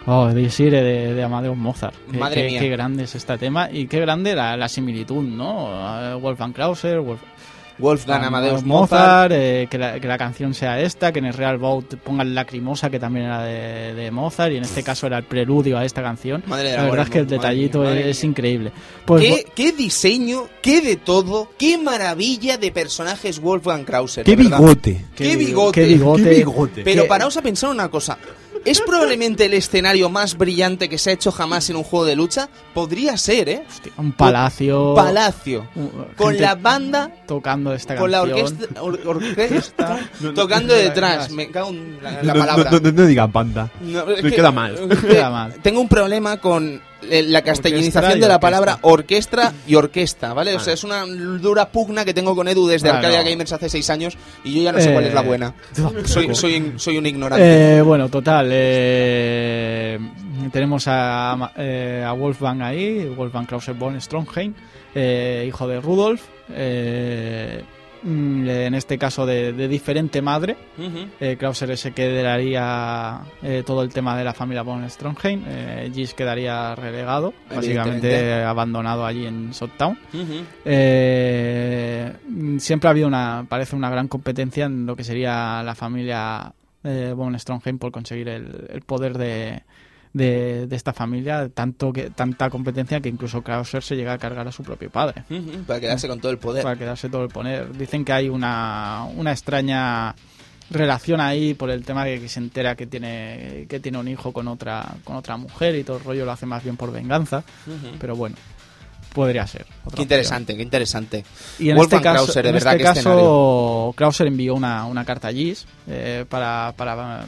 Oh, 0.07 0.27
de 0.27 0.49
Sire 0.49 0.81
de, 0.81 1.13
de 1.13 1.23
Amadeus 1.23 1.55
Mozart. 1.57 1.93
Qué- 2.11 2.17
Madre 2.17 2.41
qué, 2.43 2.47
mía. 2.49 2.59
Qué 2.59 2.69
grande 2.69 3.03
es 3.03 3.15
este 3.15 3.37
tema 3.37 3.69
y 3.71 3.85
qué 3.87 3.99
grande 3.99 4.35
la, 4.35 4.57
la 4.57 4.67
similitud, 4.67 5.21
¿no? 5.23 5.69
Eh, 6.11 6.15
Wolfgang 6.15 6.53
Krauser, 6.53 6.99
Wolf- 6.99 7.19
Wolfgang 7.77 8.23
Amadeus 8.25 8.63
Mozart. 8.63 9.31
eh, 9.33 9.67
que, 9.69 9.77
la, 9.77 9.99
que 9.99 10.07
la 10.07 10.17
canción 10.17 10.53
sea 10.53 10.79
esta, 10.79 11.11
que 11.11 11.19
en 11.19 11.25
el 11.25 11.33
Real 11.33 11.57
Bout 11.57 11.95
pongan 11.97 12.33
Lacrimosa, 12.35 12.89
que 12.91 12.99
también 12.99 13.25
era 13.27 13.43
de, 13.43 13.93
de 13.95 14.11
Mozart, 14.11 14.51
y 14.53 14.57
en 14.57 14.63
este 14.63 14.83
caso 14.83 15.07
era 15.07 15.17
el 15.19 15.23
preludio 15.23 15.77
a 15.77 15.85
esta 15.85 16.01
canción. 16.03 16.43
Madre 16.47 16.73
la 16.75 16.83
verdad 16.83 17.03
es 17.05 17.09
que 17.09 17.19
el 17.19 17.27
detallito 17.27 17.79
madre 17.79 17.91
mía, 17.91 17.99
madre 18.01 18.11
es 18.11 18.23
increíble. 18.23 18.71
Pues, 19.05 19.23
¿Qué, 19.23 19.45
qué 19.55 19.71
diseño, 19.71 20.43
qué 20.61 20.81
de 20.81 20.95
todo, 20.97 21.49
qué 21.57 21.77
maravilla 21.79 22.57
de 22.57 22.71
personajes 22.71 23.39
Wolfgang 23.39 23.83
Krauser. 23.83 24.25
¡Qué 24.25 24.35
bigote! 24.35 25.05
¡Qué 25.15 25.35
bigote! 25.35 25.81
Qué 25.81 25.87
bigote. 25.87 26.23
¡Qué 26.23 26.29
bigote! 26.35 26.81
Pero 26.83 27.07
paraos 27.07 27.37
a 27.37 27.41
pensar 27.41 27.69
una 27.71 27.87
cosa. 27.89 28.17
¿Es 28.65 28.79
probablemente 28.81 29.45
el 29.45 29.53
escenario 29.53 30.09
más 30.09 30.37
brillante 30.37 30.87
que 30.89 30.97
se 30.97 31.09
ha 31.09 31.13
hecho 31.13 31.31
jamás 31.31 31.69
en 31.69 31.75
un 31.77 31.83
juego 31.83 32.05
de 32.05 32.15
lucha? 32.15 32.49
Podría 32.73 33.17
ser, 33.17 33.49
¿eh? 33.49 33.63
hostia, 33.67 33.91
un 33.97 34.11
palacio. 34.11 34.93
Palacio. 34.95 35.67
un- 35.75 35.91
Con 36.15 36.37
la 36.39 36.55
banda, 36.55 37.11
tocando 37.27 37.73
esta 37.73 37.95
con 37.95 38.11
la 38.11 38.19
canción. 38.21 38.39
orquesta, 38.53 38.81
or- 38.83 38.99
orquesta 39.05 39.99
tocando 40.35 40.73
detrás. 40.73 41.31
Me 41.31 41.49
cago 41.49 41.69
en 41.69 41.97
la, 42.01 42.33
palabra. 42.33 42.71
No, 42.71 42.79
no- 42.79 42.91
no 42.91 43.05
digan 43.07 43.31
es 44.15 44.23
Me 44.23 44.29
que- 44.29 44.35
queda 44.35 44.51
mal. 44.51 44.77
Queda 45.01 45.29
mal. 45.29 45.53
Tengo 45.61 45.81
un 45.81 45.87
problema 45.89 46.37
con 46.37 46.81
la 47.09 47.41
castellanización 47.41 48.19
de 48.19 48.27
la 48.27 48.39
palabra 48.39 48.79
orquestra 48.81 49.53
y 49.67 49.75
orquesta, 49.75 50.33
¿vale? 50.33 50.55
O 50.55 50.59
sea, 50.59 50.73
es 50.73 50.83
una 50.83 51.05
dura 51.05 51.69
pugna 51.69 52.05
que 52.05 52.13
tengo 52.13 52.35
con 52.35 52.47
Edu 52.47 52.67
desde 52.67 52.89
Claro. 52.89 53.07
Arcadia 53.07 53.23
Gamers 53.29 53.51
hace 53.53 53.69
seis 53.69 53.89
años 53.89 54.17
y 54.43 54.53
yo 54.55 54.63
ya 54.63 54.71
no 54.71 54.79
sé 54.79 54.89
Eh, 54.89 54.93
cuál 54.93 55.05
es 55.05 55.13
la 55.13 55.21
buena. 55.21 55.53
Soy, 55.73 55.83
tampoco. 55.83 56.35
soy, 56.35 56.73
soy 56.77 56.97
un 56.97 57.05
ignorante. 57.05 57.77
Eh, 57.77 57.81
bueno, 57.81 58.09
total. 58.09 58.49
eh, 58.51 59.99
tenemos 60.51 60.83
a, 60.87 61.51
eh, 61.57 62.03
a 62.05 62.11
Wolfgang 62.13 62.61
ahí, 62.61 63.05
Wolfgang 63.15 63.45
Krauser 63.45 63.73
von 63.75 63.99
Strongheim, 63.99 64.53
eh, 64.95 65.45
hijo 65.47 65.67
de 65.67 65.79
Rudolf. 65.81 66.21
eh, 66.53 67.63
en 68.03 68.73
este 68.73 68.97
caso 68.97 69.25
de, 69.25 69.53
de 69.53 69.67
diferente 69.67 70.21
madre. 70.21 70.57
Ujú. 70.77 71.07
Eh, 71.19 71.37
Krauser 71.37 71.77
se 71.77 71.91
quedaría 71.91 73.21
eh, 73.41 73.63
todo 73.65 73.83
el 73.83 73.93
tema 73.93 74.17
de 74.17 74.23
la 74.23 74.33
familia 74.33 74.63
von 74.63 74.89
Strongheim. 74.89 75.43
Eh, 75.47 75.91
Gis 75.93 76.13
quedaría 76.13 76.75
relegado, 76.75 77.33
básicamente 77.53 78.43
abandonado 78.43 79.05
allí 79.05 79.25
en. 79.25 79.51
Eh, 80.65 82.13
mm, 82.27 82.57
siempre 82.57 82.87
ha 82.87 82.91
habido 82.91 83.07
una, 83.07 83.45
parece 83.47 83.75
una 83.75 83.89
gran 83.89 84.07
competencia 84.07 84.65
en 84.65 84.85
lo 84.85 84.95
que 84.95 85.03
sería 85.03 85.61
la 85.63 85.75
familia 85.75 86.53
eh, 86.83 87.13
von 87.15 87.37
Strongheim 87.37 87.77
por 87.77 87.91
conseguir 87.91 88.29
el, 88.29 88.67
el 88.69 88.81
poder 88.81 89.17
de, 89.17 89.63
de, 90.13 90.67
de 90.67 90.75
esta 90.75 90.93
familia, 90.93 91.49
tanto 91.49 91.93
que 91.93 92.09
tanta 92.09 92.49
competencia 92.49 92.99
que 92.99 93.09
incluso 93.09 93.41
Krauser 93.41 93.83
se 93.83 93.95
llega 93.95 94.13
a 94.13 94.17
cargar 94.17 94.47
a 94.47 94.51
su 94.51 94.63
propio 94.63 94.89
padre. 94.89 95.23
Para 95.65 95.79
quedarse 95.79 96.07
con 96.07 96.19
todo 96.19 96.31
el 96.31 96.37
poder. 96.37 96.63
para 96.63 96.75
quedarse 96.75 97.09
todo 97.09 97.23
el 97.23 97.29
poder. 97.29 97.75
Dicen 97.77 98.03
que 98.03 98.13
hay 98.13 98.29
una, 98.29 99.05
una 99.15 99.31
extraña 99.31 100.15
relación 100.69 101.19
ahí 101.19 101.53
por 101.53 101.69
el 101.69 101.83
tema 101.83 102.05
de 102.05 102.19
que 102.19 102.29
se 102.29 102.39
entera 102.39 102.75
que 102.75 102.87
tiene 102.87 103.65
que 103.67 103.81
tiene 103.81 103.97
un 103.97 104.07
hijo 104.07 104.31
con 104.31 104.47
otra 104.47 104.95
con 105.03 105.17
otra 105.17 105.35
mujer 105.35 105.75
y 105.75 105.83
todo 105.83 105.97
el 105.97 106.03
rollo 106.03 106.23
lo 106.23 106.31
hace 106.31 106.45
más 106.45 106.63
bien 106.63 106.77
por 106.77 106.93
venganza, 106.93 107.43
pero 107.99 108.15
bueno, 108.15 108.37
podría 109.13 109.45
ser. 109.47 109.65
Qué 109.65 109.71
opción. 109.85 110.03
interesante, 110.03 110.55
qué 110.55 110.63
interesante. 110.63 111.25
Y 111.59 111.69
en 111.69 111.77
Wolfgang 111.77 111.99
este 111.99 112.03
caso, 112.03 112.23
Krauser, 112.23 112.43
de 112.43 112.49
en 112.49 112.55
verdad, 112.55 112.73
este 112.73 112.83
qué 112.83 112.93
caso 112.93 113.93
Krauser 113.95 114.27
envió 114.27 114.55
una, 114.55 114.85
una 114.85 115.03
carta 115.03 115.27
a 115.27 115.33
Gis 115.33 115.65
eh, 115.87 116.25
para, 116.29 116.73
para, 116.75 117.25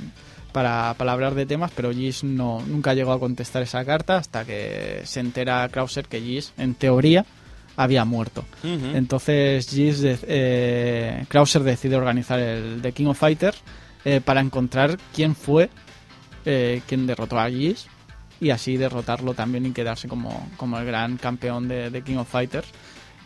para, 0.53 0.93
para 0.97 1.11
hablar 1.11 1.35
de 1.35 1.45
temas, 1.45 1.71
pero 1.75 1.91
Gis 1.91 2.23
no, 2.23 2.61
nunca 2.65 2.93
llegó 2.93 3.11
a 3.11 3.19
contestar 3.19 3.61
esa 3.63 3.83
carta 3.83 4.15
hasta 4.17 4.45
que 4.45 5.01
se 5.03 5.19
entera 5.19 5.67
Krauser 5.69 6.05
que 6.07 6.21
Gis, 6.21 6.53
en 6.57 6.75
teoría, 6.75 7.25
había 7.75 8.05
muerto. 8.05 8.45
Entonces 8.95 9.67
Gis 9.69 9.99
de- 9.99 10.17
eh, 10.27 11.25
Krauser 11.27 11.63
decide 11.63 11.95
organizar 11.97 12.39
el 12.39 12.81
The 12.81 12.91
King 12.93 13.07
of 13.07 13.17
Fighters 13.19 13.57
eh, 14.05 14.21
para 14.23 14.39
encontrar 14.41 14.97
quién 15.13 15.35
fue 15.35 15.69
eh, 16.45 16.81
quien 16.87 17.07
derrotó 17.07 17.39
a 17.39 17.49
Gis 17.49 17.87
y 18.41 18.49
así 18.49 18.75
derrotarlo 18.77 19.33
también 19.33 19.65
y 19.65 19.71
quedarse 19.71 20.07
como, 20.07 20.49
como 20.57 20.77
el 20.77 20.85
gran 20.85 21.17
campeón 21.17 21.67
de, 21.67 21.89
de 21.89 22.01
King 22.01 22.17
of 22.17 22.29
Fighters 22.29 22.67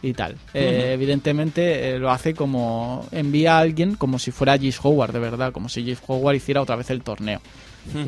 y 0.01 0.13
tal. 0.13 0.35
Eh, 0.53 0.91
evidentemente 0.93 1.89
eh, 1.89 1.99
lo 1.99 2.11
hace 2.11 2.33
como 2.33 3.05
envía 3.11 3.57
a 3.57 3.59
alguien 3.59 3.95
como 3.95 4.19
si 4.19 4.31
fuera 4.31 4.57
Gis 4.57 4.79
Howard 4.83 5.11
de 5.13 5.19
verdad, 5.19 5.51
como 5.51 5.69
si 5.69 5.83
Gis 5.83 5.99
Howard 6.07 6.35
hiciera 6.35 6.61
otra 6.61 6.75
vez 6.75 6.89
el 6.89 7.01
torneo. 7.01 7.41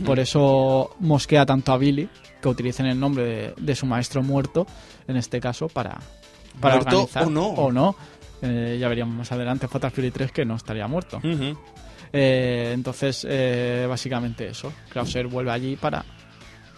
Por 0.06 0.20
eso 0.20 0.96
mosquea 1.00 1.46
tanto 1.46 1.72
a 1.72 1.78
Billy 1.78 2.10
que 2.42 2.50
utilicen 2.50 2.86
el 2.86 3.00
nombre 3.00 3.24
de, 3.24 3.54
de 3.58 3.76
su 3.76 3.86
maestro 3.86 4.22
muerto, 4.22 4.68
en 5.08 5.16
este 5.16 5.40
caso, 5.40 5.68
para, 5.70 5.98
para 6.60 6.76
¿Muerto 6.76 7.04
organizar. 7.04 7.24
o 7.24 7.30
no? 7.30 7.48
O 7.48 7.72
no. 7.72 7.96
Eh, 8.42 8.78
ya 8.80 8.90
veríamos 8.90 9.16
más 9.16 9.32
adelante 9.32 9.68
Fatal 9.70 9.92
Fury 9.92 10.12
3 10.12 10.32
que 10.34 10.46
no 10.46 10.56
estaría 10.56 10.86
muerto. 10.88 11.22
Entonces, 12.12 13.26
básicamente 13.88 14.48
eso. 14.48 14.74
Krauser 14.90 15.28
vuelve 15.28 15.52
allí 15.52 15.76
para, 15.78 16.04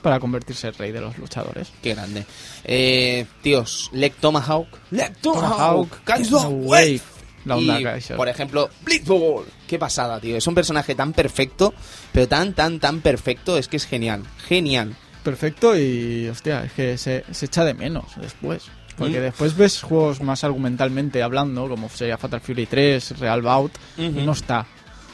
para 0.02 0.20
convertirse 0.20 0.68
en 0.68 0.74
rey 0.76 0.92
de 0.92 1.02
los 1.02 1.18
luchadores. 1.18 1.72
Qué 1.82 1.94
grande. 1.94 2.26
Eh, 2.64 3.26
tíos, 3.42 3.90
Leg 3.94 4.14
Tomahawk. 4.16 4.68
Leg 4.92 5.16
Tomahawk, 5.18 5.90
no 6.30 6.40
Wave. 6.50 7.02
La 7.46 7.56
onda 7.58 7.80
Y, 7.80 7.84
Kaiser. 7.84 8.18
por 8.18 8.30
ejemplo, 8.30 8.70
Blitzball. 8.84 9.46
Qué 9.68 9.80
pasada, 9.80 10.20
tío. 10.20 10.38
Es 10.38 10.46
un 10.46 10.54
personaje 10.54 10.94
tan 10.94 11.12
perfecto, 11.14 11.74
pero 12.12 12.28
tan, 12.28 12.54
tan, 12.54 12.80
tan 12.80 13.02
perfecto. 13.02 13.58
Es 13.58 13.68
que 13.68 13.78
es 13.78 13.86
genial. 13.88 14.24
Genial. 14.48 14.96
Perfecto 15.24 15.76
y, 15.78 16.28
hostia, 16.30 16.64
es 16.66 16.74
que 16.74 16.98
se, 16.98 17.24
se 17.32 17.46
echa 17.48 17.64
de 17.64 17.74
menos 17.74 18.06
después. 18.18 18.66
Porque 18.98 19.20
Mm. 19.20 19.24
después 19.24 19.56
ves 19.56 19.82
juegos 19.82 20.22
más 20.22 20.44
argumentalmente 20.44 21.24
hablando, 21.24 21.68
como 21.68 21.90
sería 21.90 22.18
Fatal 22.18 22.42
Fury 22.42 22.66
3, 22.68 23.18
Real 23.20 23.42
Bout, 23.42 23.72
no 23.98 24.34
está. 24.34 24.68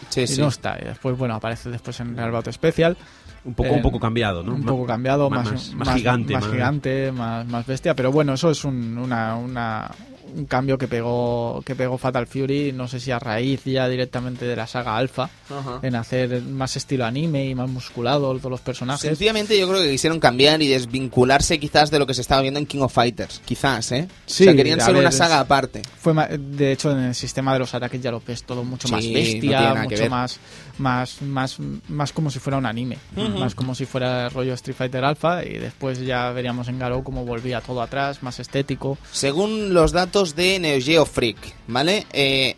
Sí, 0.09 0.22
y 0.22 0.27
sí. 0.27 0.41
no 0.41 0.47
está. 0.49 0.77
Y 0.81 0.85
después, 0.85 1.18
bueno, 1.18 1.35
aparece 1.35 1.69
después 1.69 1.97
en 2.01 2.15
Real 2.18 2.31
Bout 2.31 2.51
Special. 2.51 2.97
Un 3.45 3.53
poco, 3.53 3.69
Eh, 3.69 3.73
un 3.73 3.81
poco 3.81 3.99
cambiado, 3.99 4.43
¿no? 4.43 4.53
un 4.55 4.64
poco 4.64 4.85
cambiado, 4.85 5.30
más, 5.30 5.51
más- 5.51 5.73
más 5.73 5.95
gigante, 5.95 6.34
más, 6.34 6.43
más- 6.43 6.51
gigante, 6.53 7.11
más, 7.11 7.47
más 7.47 7.65
bestia, 7.65 7.95
pero 7.95 8.11
bueno, 8.11 8.34
eso 8.34 8.51
es 8.51 8.64
un, 8.65 8.97
una, 8.97 9.35
una- 9.35 9.89
un 10.36 10.45
cambio 10.45 10.78
que 10.78 10.88
pegó 10.88 11.62
que 11.66 11.76
pegó 11.76 11.98
Fatal 11.98 12.28
Fury, 12.28 12.72
no 12.74 12.88
sé 12.88 12.99
si 12.99 13.12
a 13.12 13.20
raíz 13.20 13.64
ya 13.66 13.88
directamente 13.88 14.45
de 14.45 14.56
la 14.56 14.68
saga 14.68 14.98
Alpha, 14.98 15.30
Ajá. 15.49 15.80
en 15.82 15.95
hacer 15.95 16.41
más 16.41 16.76
estilo 16.76 17.06
anime 17.06 17.45
y 17.45 17.56
más 17.56 17.70
musculado 17.70 18.34
todos 18.38 18.52
los 18.52 18.62
personajes. 18.62 19.02
Sencillamente 19.02 19.58
yo 19.60 19.68
creo 19.68 19.82
que 19.82 19.91
quisieron 19.91 20.20
cambiar 20.20 20.62
y 20.62 20.68
desvincularse 20.68 21.60
quizás 21.60 21.91
de 21.91 21.99
lo 21.99 22.08
que 22.08 22.14
se 22.14 22.22
estaba 22.22 22.41
viendo 22.41 22.60
en 22.60 22.66
King 22.66 22.82
of 22.82 22.94
Fighters. 22.94 23.41
Quizás, 23.45 23.91
¿eh? 23.91 24.08
Sí, 24.26 24.44
o 24.44 24.45
sea, 24.45 24.56
querían 24.56 24.80
ser 24.82 24.94
ver, 24.94 25.02
una 25.02 25.12
saga 25.12 25.40
aparte. 25.40 25.82
Fue 25.99 26.14
de 26.38 26.72
hecho 26.72 26.91
en 26.91 26.99
el 26.99 27.16
sistema 27.16 27.54
de 27.54 27.60
los 27.60 27.74
ataques 27.74 28.02
ya 28.02 28.12
lo 28.12 28.22
ves 28.26 28.44
todo 28.44 28.64
mucho 28.64 28.88
Sí, 28.88 28.94
más 28.94 29.06
bestia, 29.14 29.76
mucho 29.76 30.10
más 30.10 30.40
más 30.78 31.22
más 31.22 31.58
más 31.88 32.14
como 32.14 32.30
si 32.30 32.40
fuera 32.40 32.58
un 32.58 32.66
anime, 32.66 32.98
más 33.16 33.56
como 33.56 33.74
si 33.76 33.86
fuera 33.86 34.30
rollo 34.30 34.54
Street 34.54 34.76
Fighter 34.76 35.04
Alpha 35.04 35.44
y 35.44 35.58
después 35.58 35.99
ya 36.02 36.32
veríamos 36.32 36.68
en 36.68 36.80
Garou 36.80 37.04
cómo 37.04 37.26
volvía 37.26 37.62
todo 37.62 37.82
atrás, 37.82 38.24
más 38.24 38.40
estético. 38.40 38.98
Según 39.12 39.74
los 39.74 39.91
datos 39.91 40.16
de 40.35 40.60
Neo 40.60 40.80
Geo 40.81 41.06
Freak, 41.06 41.38
¿vale? 41.68 42.06
Eh, 42.14 42.56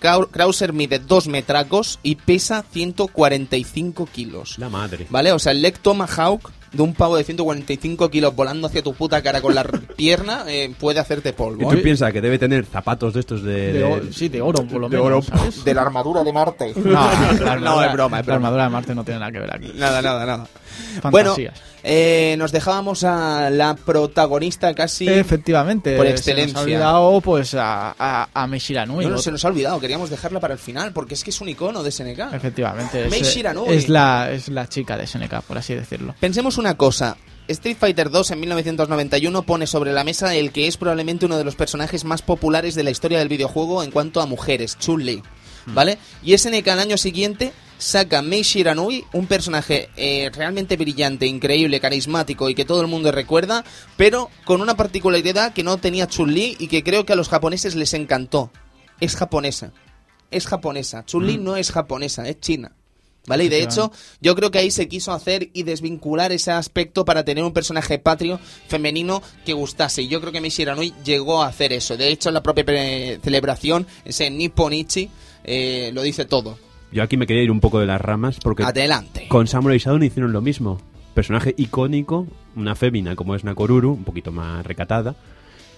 Krau- 0.00 0.28
Krauser 0.30 0.72
mide 0.72 0.98
2 0.98 1.28
metracos 1.28 1.98
y 2.02 2.16
pesa 2.16 2.64
145 2.72 4.06
kilos. 4.06 4.58
La 4.58 4.68
madre. 4.68 5.06
¿Vale? 5.10 5.32
O 5.32 5.38
sea, 5.38 5.52
el 5.52 5.62
leg 5.62 5.78
Tomahawk 5.78 6.50
de 6.72 6.82
un 6.82 6.94
pavo 6.94 7.16
de 7.18 7.22
145 7.24 8.08
kilos 8.10 8.34
volando 8.34 8.66
hacia 8.66 8.82
tu 8.82 8.94
puta 8.94 9.22
cara 9.22 9.40
con 9.42 9.54
la 9.54 9.62
pierna 9.96 10.44
eh, 10.48 10.74
puede 10.80 10.98
hacerte 11.00 11.28
¿Y 11.28 11.32
polvo. 11.32 11.68
tú 11.70 11.76
¿eh? 11.76 11.82
piensas 11.82 12.12
que 12.12 12.20
debe 12.22 12.38
tener 12.38 12.64
zapatos 12.64 13.12
de 13.14 13.20
estos 13.20 13.42
de... 13.42 13.72
De 13.74 14.12
sí, 14.12 14.28
de 14.28 14.40
oro, 14.40 14.66
por 14.66 14.80
lo 14.80 14.88
de 14.88 14.96
menos. 14.96 15.28
oro. 15.28 15.38
¿sabes? 15.38 15.62
De 15.64 15.74
la 15.74 15.82
armadura 15.82 16.24
de 16.24 16.32
Marte. 16.32 16.72
No, 16.76 16.92
la 16.92 17.10
armadura, 17.52 17.60
No, 17.60 17.82
es 17.84 17.92
broma, 17.92 18.20
es 18.20 18.26
La 18.26 18.32
broma. 18.34 18.48
armadura 18.48 18.64
de 18.64 18.70
Marte 18.70 18.94
no 18.94 19.04
tiene 19.04 19.20
nada 19.20 19.32
que 19.32 19.38
ver 19.38 19.54
aquí. 19.54 19.72
Nada, 19.76 20.00
nada, 20.02 20.24
nada. 20.26 20.46
Bueno, 21.10 21.34
eh, 21.82 22.36
nos 22.38 22.52
dejábamos 22.52 23.04
a 23.04 23.50
la 23.50 23.74
protagonista 23.74 24.74
casi... 24.74 25.08
Efectivamente. 25.08 25.96
por 25.96 26.06
Se 26.06 26.12
excelencia. 26.12 26.52
nos 26.52 26.60
ha 26.60 26.64
olvidado 26.64 27.20
pues 27.20 27.54
a, 27.54 27.94
a, 27.98 28.28
a 28.32 28.46
Shiranui. 28.56 29.04
No, 29.04 29.10
no, 29.12 29.18
se 29.18 29.32
nos 29.32 29.44
ha 29.44 29.48
olvidado, 29.48 29.80
queríamos 29.80 30.10
dejarla 30.10 30.40
para 30.40 30.54
el 30.54 30.60
final, 30.60 30.92
porque 30.92 31.14
es 31.14 31.24
que 31.24 31.30
es 31.30 31.40
un 31.40 31.48
icono 31.48 31.82
de 31.82 31.90
SNK. 31.90 32.32
Efectivamente. 32.34 33.06
Es, 33.06 33.36
es 33.68 33.88
la, 33.88 34.30
es 34.30 34.48
la 34.48 34.68
chica 34.68 34.96
de 34.96 35.06
SNK, 35.06 35.42
por 35.42 35.58
así 35.58 35.74
decirlo. 35.74 36.14
Pensemos 36.20 36.58
una 36.58 36.76
cosa. 36.76 37.16
Street 37.48 37.76
Fighter 37.78 38.10
2 38.10 38.30
en 38.30 38.40
1991 38.40 39.42
pone 39.42 39.66
sobre 39.66 39.92
la 39.92 40.04
mesa 40.04 40.34
el 40.34 40.52
que 40.52 40.68
es 40.68 40.76
probablemente 40.76 41.26
uno 41.26 41.36
de 41.36 41.44
los 41.44 41.56
personajes 41.56 42.04
más 42.04 42.22
populares 42.22 42.74
de 42.74 42.84
la 42.84 42.90
historia 42.90 43.18
del 43.18 43.28
videojuego 43.28 43.82
en 43.82 43.90
cuanto 43.90 44.20
a 44.20 44.26
mujeres, 44.26 44.78
Chun-Li, 44.78 45.22
¿vale? 45.66 45.98
Y 46.22 46.38
SNK 46.38 46.68
al 46.68 46.78
año 46.78 46.96
siguiente 46.96 47.52
saca 47.82 48.22
Mei 48.22 48.42
Shiranui, 48.42 49.04
un 49.12 49.26
personaje 49.26 49.90
eh, 49.96 50.30
realmente 50.34 50.76
brillante, 50.76 51.26
increíble, 51.26 51.80
carismático 51.80 52.48
y 52.48 52.54
que 52.54 52.64
todo 52.64 52.80
el 52.80 52.86
mundo 52.86 53.10
recuerda, 53.12 53.64
pero 53.96 54.30
con 54.44 54.60
una 54.60 54.76
particularidad 54.76 55.52
que 55.52 55.62
no 55.64 55.76
tenía 55.78 56.06
Chun-Li 56.06 56.56
y 56.58 56.68
que 56.68 56.82
creo 56.82 57.04
que 57.04 57.12
a 57.12 57.16
los 57.16 57.28
japoneses 57.28 57.74
les 57.74 57.92
encantó. 57.94 58.50
Es 59.00 59.16
japonesa. 59.16 59.72
Es 60.30 60.46
japonesa. 60.46 61.04
Chun-Li 61.04 61.38
no 61.38 61.56
es 61.56 61.72
japonesa, 61.72 62.28
es 62.28 62.40
china. 62.40 62.72
¿Vale? 63.26 63.44
Y 63.44 63.48
de 63.48 63.62
hecho, 63.62 63.92
yo 64.20 64.34
creo 64.34 64.50
que 64.50 64.58
ahí 64.58 64.72
se 64.72 64.88
quiso 64.88 65.12
hacer 65.12 65.50
y 65.52 65.62
desvincular 65.62 66.32
ese 66.32 66.50
aspecto 66.50 67.04
para 67.04 67.24
tener 67.24 67.44
un 67.44 67.52
personaje 67.52 68.00
patrio 68.00 68.40
femenino 68.66 69.22
que 69.44 69.52
gustase. 69.52 70.02
Y 70.02 70.08
yo 70.08 70.20
creo 70.20 70.32
que 70.32 70.40
Mei 70.40 70.50
Shiranui 70.50 70.92
llegó 71.04 71.40
a 71.40 71.46
hacer 71.46 71.72
eso. 71.72 71.96
De 71.96 72.08
hecho, 72.08 72.30
en 72.30 72.34
la 72.34 72.42
propia 72.42 72.64
pre- 72.64 73.20
celebración, 73.22 73.86
ese 74.04 74.28
Nipponichi, 74.28 75.08
eh, 75.44 75.90
lo 75.94 76.02
dice 76.02 76.24
todo. 76.24 76.58
Yo 76.92 77.02
aquí 77.02 77.16
me 77.16 77.26
quería 77.26 77.42
ir 77.42 77.50
un 77.50 77.60
poco 77.60 77.80
de 77.80 77.86
las 77.86 78.00
ramas 78.00 78.38
porque 78.42 78.62
Adelante. 78.64 79.26
con 79.28 79.46
Samurai 79.46 79.78
Shodown 79.78 80.02
hicieron 80.02 80.32
lo 80.32 80.40
mismo. 80.42 80.78
Personaje 81.14 81.54
icónico, 81.56 82.26
una 82.54 82.74
fémina 82.74 83.16
como 83.16 83.34
es 83.34 83.44
Nakoruru, 83.44 83.92
un 83.92 84.04
poquito 84.04 84.30
más 84.32 84.64
recatada. 84.66 85.14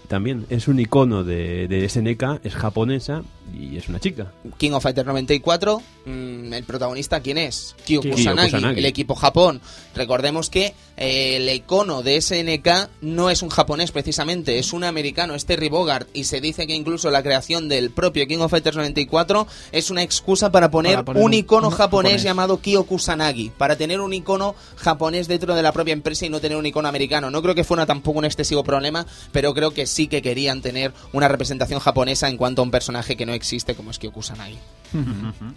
También 0.08 0.46
es 0.50 0.68
un 0.68 0.78
icono 0.80 1.24
de, 1.24 1.66
de 1.68 1.88
SNK, 1.88 2.44
es 2.44 2.54
japonesa 2.54 3.22
y 3.58 3.76
es 3.76 3.88
una 3.88 4.00
chica. 4.00 4.32
King 4.58 4.72
of 4.72 4.82
Fighters 4.82 5.06
94, 5.06 5.82
mm, 6.06 6.52
el 6.52 6.64
protagonista, 6.64 7.20
¿quién 7.20 7.38
es? 7.38 7.74
Kyo 7.86 8.00
Kyo 8.00 8.10
Kusanagi, 8.12 8.50
Kusanagi. 8.52 8.78
el 8.80 8.86
equipo 8.86 9.14
Japón. 9.14 9.60
Recordemos 9.94 10.50
que 10.50 10.74
eh, 10.96 11.36
el 11.36 11.48
icono 11.54 12.02
de 12.02 12.20
SNK 12.20 12.68
no 13.02 13.30
es 13.30 13.42
un 13.42 13.48
japonés 13.48 13.92
precisamente, 13.92 14.58
es 14.58 14.72
un 14.72 14.84
americano, 14.84 15.34
es 15.34 15.46
Terry 15.46 15.68
Bogard, 15.68 16.06
y 16.14 16.24
se 16.24 16.40
dice 16.40 16.66
que 16.66 16.74
incluso 16.74 17.10
la 17.10 17.22
creación 17.22 17.68
del 17.68 17.90
propio 17.90 18.26
King 18.26 18.38
of 18.38 18.50
Fighters 18.50 18.76
94 18.76 19.46
es 19.72 19.90
una 19.90 20.02
excusa 20.02 20.50
para 20.52 20.70
poner, 20.70 20.94
Para 20.96 21.04
poner 21.06 21.20
un 21.22 21.26
un- 21.28 21.34
icono 21.34 21.68
un 21.68 21.74
japonés, 21.74 22.12
japonés. 22.12 22.22
llamado 22.22 22.58
Kyo 22.60 22.84
Kusanagi, 22.84 23.50
para 23.56 23.76
tener 23.76 24.00
un 24.00 24.12
icono 24.12 24.54
japonés 24.76 25.28
dentro 25.28 25.54
de 25.54 25.62
la 25.62 25.72
propia 25.72 25.92
empresa 25.92 26.26
y 26.26 26.28
no 26.30 26.40
tener 26.40 26.56
un 26.58 26.66
icono 26.66 26.88
americano. 26.88 27.30
No 27.30 27.42
creo 27.42 27.54
que 27.54 27.64
fuera 27.64 27.86
tampoco 27.86 28.18
un 28.18 28.24
excesivo 28.24 28.64
problema, 28.64 29.06
pero 29.32 29.54
creo 29.54 29.70
que 29.72 29.86
sí 29.94 30.08
que 30.08 30.20
querían 30.22 30.60
tener 30.60 30.92
una 31.12 31.28
representación 31.28 31.78
japonesa 31.80 32.28
en 32.28 32.36
cuanto 32.36 32.62
a 32.62 32.64
un 32.64 32.70
personaje 32.70 33.16
que 33.16 33.24
no 33.26 33.32
existe 33.32 33.74
como 33.74 33.90
es 33.90 33.98
Kyo 33.98 34.10
Kusanagi. 34.12 34.58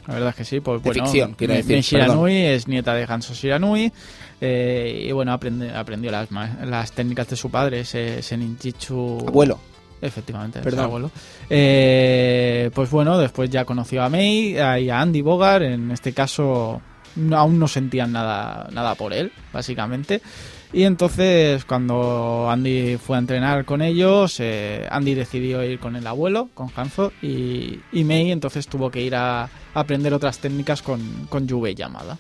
La 0.08 0.14
verdad 0.14 0.30
es 0.30 0.36
que 0.36 0.46
sí. 0.46 0.60
Pues, 0.60 0.82
De 0.82 0.90
bueno, 0.90 1.04
ficción, 1.06 1.34
quiero 1.34 1.54
decir, 1.54 1.80
Shiranui 1.82 2.36
es 2.36 2.68
nieta 2.68 2.94
de 2.94 3.06
Hanzo 3.08 3.34
Shiranui. 3.34 3.92
eh, 4.42 5.06
y 5.10 5.12
bueno, 5.12 5.32
aprende- 5.34 5.74
aprendió 5.76 6.12
las, 6.12 6.28
las 6.66 6.92
técnicas 6.92 7.28
de 7.30 7.36
su 7.36 7.50
padre, 7.50 7.82
ese, 7.82 8.20
ese 8.20 8.38
ninjitsu. 8.38 9.26
Abuelo. 9.28 9.60
Efectivamente, 10.00 10.60
Perdón. 10.60 10.86
abuelo. 10.86 11.12
Eh, 11.50 12.70
pues 12.74 12.90
bueno, 12.92 13.18
después 13.18 13.50
ya 13.50 13.66
conoció 13.66 14.04
a 14.04 14.10
May 14.10 14.56
y 14.56 14.90
a 14.90 15.00
Andy 15.02 15.22
Bogart. 15.22 15.64
En 15.66 15.90
este 15.92 16.14
caso, 16.14 16.82
aún 17.32 17.58
no 17.60 17.68
sentían 17.68 18.12
nada, 18.12 18.68
nada 18.72 18.94
por 18.96 19.12
él, 19.14 19.32
básicamente. 19.52 20.22
Y 20.74 20.84
entonces, 20.84 21.64
cuando 21.64 22.50
Andy 22.50 22.98
fue 22.98 23.16
a 23.16 23.20
entrenar 23.20 23.64
con 23.64 23.82
ellos, 23.82 24.40
eh, 24.40 24.86
Andy 24.92 25.14
decidió 25.14 25.64
ir 25.64 25.80
con 25.80 25.96
el 25.96 26.06
abuelo, 26.06 26.50
con 26.54 26.70
Hanzo, 26.76 27.14
y, 27.22 27.80
y 27.94 28.04
May 28.04 28.32
entonces 28.32 28.68
tuvo 28.68 28.92
que 28.92 29.02
ir 29.02 29.16
a, 29.16 29.44
a 29.44 29.50
aprender 29.74 30.14
otras 30.14 30.40
técnicas 30.40 30.82
con, 30.82 31.28
con 31.30 31.48
Yubei 31.48 31.74
Yamada. 31.74 32.18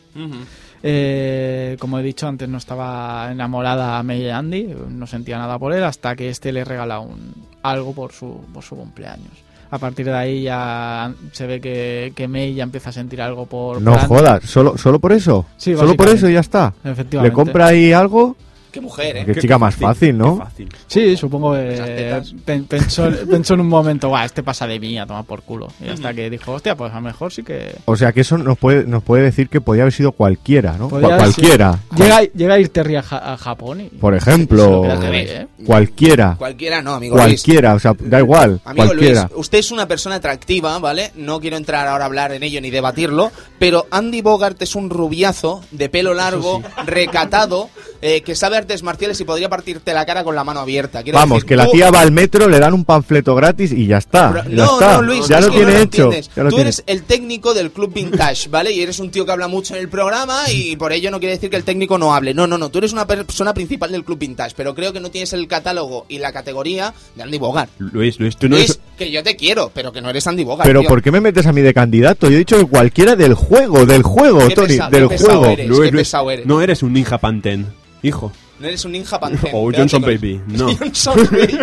Eh, 0.81 1.75
como 1.79 1.99
he 1.99 2.03
dicho 2.03 2.27
antes, 2.27 2.47
no 2.47 2.57
estaba 2.57 3.29
enamorada 3.31 4.01
May 4.03 4.21
de 4.21 4.31
Andy, 4.31 4.75
no 4.89 5.07
sentía 5.07 5.37
nada 5.37 5.59
por 5.59 5.73
él, 5.73 5.83
hasta 5.83 6.15
que 6.15 6.29
este 6.29 6.53
le 6.53 6.63
regala 6.63 6.99
un, 6.99 7.33
algo 7.63 7.93
por 7.93 8.13
su, 8.13 8.45
por 8.53 8.63
su 8.63 8.75
cumpleaños. 8.75 9.46
A 9.69 9.77
partir 9.77 10.05
de 10.05 10.13
ahí 10.13 10.43
ya 10.43 11.13
se 11.31 11.45
ve 11.45 11.59
que, 11.59 12.13
que 12.15 12.27
May 12.27 12.53
ya 12.53 12.63
empieza 12.63 12.89
a 12.89 12.93
sentir 12.93 13.21
algo 13.21 13.45
por. 13.45 13.81
No 13.81 13.93
por 13.93 14.07
jodas, 14.07 14.43
solo, 14.45 14.77
solo 14.77 14.99
por 14.99 15.11
eso. 15.11 15.45
Sí, 15.57 15.75
solo 15.75 15.95
por 15.95 16.09
eso 16.09 16.29
y 16.29 16.33
ya 16.33 16.39
está. 16.39 16.73
Efectivamente. 16.83 17.29
Le 17.29 17.33
compra 17.33 17.67
ahí 17.67 17.91
algo. 17.91 18.35
Qué 18.77 18.81
mujer, 18.81 19.17
¿eh? 19.17 19.25
Qué 19.25 19.35
chica 19.41 19.57
más 19.57 19.75
fácil, 19.75 20.15
¿no? 20.15 20.37
Fácil. 20.37 20.69
Sí, 20.85 21.17
supongo 21.17 21.53
que 21.53 22.21
pensó, 22.67 23.09
pensó 23.27 23.55
en 23.55 23.61
un 23.61 23.67
momento, 23.67 24.11
va, 24.11 24.23
este 24.23 24.43
pasa 24.43 24.67
de 24.67 24.79
mí 24.79 24.99
a 24.99 25.07
tomar 25.07 25.23
por 25.25 25.41
culo. 25.41 25.67
Y 25.83 25.89
hasta 25.89 26.13
que 26.13 26.29
dijo, 26.29 26.51
hostia, 26.53 26.75
pues 26.75 26.91
a 26.91 26.95
lo 26.97 27.01
mejor 27.01 27.33
sí 27.33 27.41
que. 27.41 27.75
O 27.85 27.95
sea 27.95 28.11
que 28.11 28.21
eso 28.21 28.37
nos 28.37 28.55
puede, 28.57 28.83
nos 28.85 29.01
puede 29.01 29.23
decir 29.23 29.49
que 29.49 29.61
podía 29.61 29.81
haber 29.81 29.93
sido 29.93 30.11
cualquiera, 30.11 30.77
¿no? 30.77 30.89
Podía 30.89 31.07
sido- 31.07 31.17
cualquiera. 31.17 31.79
Llega, 31.95 32.21
llega 32.21 32.53
a 32.53 32.59
ir 32.59 32.69
Terry 32.69 32.97
a, 32.97 33.01
Ja- 33.01 33.33
a 33.33 33.37
Japón 33.37 33.81
y. 33.81 33.85
Por 33.89 34.13
ejemplo, 34.13 34.83
¿eh? 34.85 35.47
cualquiera. 35.65 36.35
Cualquiera 36.37 36.81
no, 36.83 36.93
amigo 36.93 37.15
Luis. 37.17 37.41
Cualquiera, 37.43 37.73
o 37.73 37.79
sea, 37.79 37.95
da 37.99 38.19
igual. 38.19 38.61
Amigo 38.63 38.85
cualquiera. 38.85 39.21
Luis, 39.23 39.39
usted 39.39 39.57
es 39.57 39.71
una 39.71 39.87
persona 39.87 40.15
atractiva, 40.15 40.77
¿vale? 40.77 41.11
No 41.15 41.39
quiero 41.39 41.57
entrar 41.57 41.87
ahora 41.87 42.03
a 42.03 42.07
hablar 42.07 42.31
en 42.31 42.43
ello 42.43 42.61
ni 42.61 42.69
debatirlo, 42.69 43.31
pero 43.57 43.87
Andy 43.89 44.21
Bogart 44.21 44.61
es 44.61 44.75
un 44.75 44.89
rubiazo, 44.91 45.63
de 45.71 45.89
pelo 45.89 46.13
largo, 46.13 46.61
recatado, 46.85 47.69
eh, 48.01 48.21
que 48.21 48.35
sabe 48.35 48.57
artes 48.67 48.83
marciales 48.83 49.19
y 49.21 49.23
podría 49.23 49.47
partirte 49.47 49.93
la 49.93 50.05
cara 50.05 50.25
con 50.25 50.35
la 50.35 50.43
mano 50.43 50.59
abierta. 50.59 51.01
Quiero 51.01 51.17
Vamos, 51.19 51.37
decir, 51.37 51.47
que 51.47 51.55
la 51.55 51.67
tía 51.71 51.89
va 51.89 52.01
al 52.01 52.11
metro, 52.11 52.49
le 52.49 52.59
dan 52.59 52.73
un 52.73 52.83
panfleto 52.83 53.33
gratis 53.33 53.71
y 53.71 53.87
ya 53.87 53.97
está. 53.97 54.43
Ya 54.49 54.49
No, 54.65 54.73
está. 54.73 54.95
no, 54.97 55.01
Luis, 55.03 55.25
ya 55.27 55.39
es 55.39 55.45
lo 55.45 55.51
que 55.51 55.57
tiene 55.59 55.71
no 55.73 55.77
hecho. 55.79 56.03
entiendes. 56.03 56.29
ya 56.35 56.43
lo 56.43 56.49
Tú 56.49 56.55
tiene. 56.57 56.69
eres 56.69 56.83
el 56.85 57.03
técnico 57.03 57.53
del 57.53 57.71
Club 57.71 57.93
Vintage, 57.93 58.49
¿vale? 58.49 58.73
Y 58.73 58.81
eres 58.81 58.99
un 58.99 59.09
tío 59.09 59.25
que 59.25 59.31
habla 59.31 59.47
mucho 59.47 59.73
en 59.73 59.79
el 59.79 59.87
programa 59.87 60.43
y 60.51 60.75
por 60.75 60.91
ello 60.91 61.09
no 61.11 61.19
quiere 61.19 61.35
decir 61.35 61.49
que 61.49 61.55
el 61.55 61.63
técnico 61.63 61.97
no 61.97 62.13
hable. 62.13 62.33
No, 62.33 62.45
no, 62.45 62.57
no, 62.57 62.67
tú 62.69 62.79
eres 62.79 62.91
una 62.91 63.07
persona 63.07 63.53
principal 63.53 63.89
del 63.91 64.03
Club 64.03 64.19
Vintage, 64.19 64.53
pero 64.57 64.75
creo 64.75 64.91
que 64.91 64.99
no 64.99 65.09
tienes 65.11 65.31
el 65.31 65.47
catálogo 65.47 66.05
y 66.09 66.17
la 66.19 66.33
categoría 66.33 66.93
de 67.15 67.23
Andy 67.23 67.37
Bogart. 67.37 67.69
Luis, 67.79 68.19
Luis, 68.19 68.35
tú 68.35 68.49
no 68.49 68.57
Luis, 68.57 68.71
eres... 68.71 68.79
que 68.97 69.11
yo 69.11 69.23
te 69.23 69.37
quiero, 69.37 69.71
pero 69.73 69.93
que 69.93 70.01
no 70.01 70.09
eres 70.09 70.27
Andy 70.27 70.43
Bogart. 70.43 70.67
Pero 70.67 70.81
tío. 70.81 70.89
¿por 70.89 71.01
qué 71.01 71.11
me 71.11 71.21
metes 71.21 71.45
a 71.45 71.53
mí 71.53 71.61
de 71.61 71.73
candidato? 71.73 72.27
Yo 72.29 72.35
he 72.35 72.39
dicho 72.39 72.57
que 72.57 72.65
cualquiera 72.65 73.15
del 73.15 73.33
juego, 73.33 73.85
del 73.85 74.03
juego, 74.03 74.45
Qué 74.49 74.55
Tony, 74.55 74.67
pesa- 74.75 74.89
del 74.89 75.07
juego. 75.07 75.45
eres. 75.45 75.67
Luis, 75.69 75.79
qué 75.89 75.91
Luis, 75.91 76.13
eres. 76.13 76.45
no 76.45 76.61
eres 76.61 76.83
un 76.83 76.91
ninja 76.93 77.17
panten, 77.17 77.67
hijo. 78.03 78.33
No 78.59 78.67
eres 78.67 78.83
un 78.85 78.91
ninja 78.91 79.19
pantera. 79.19 79.51
O 79.57 79.71
Johnson 79.75 80.01
Baby, 80.01 80.41
no. 80.47 80.75
Johnson 80.75 81.15
Baby. 81.31 81.57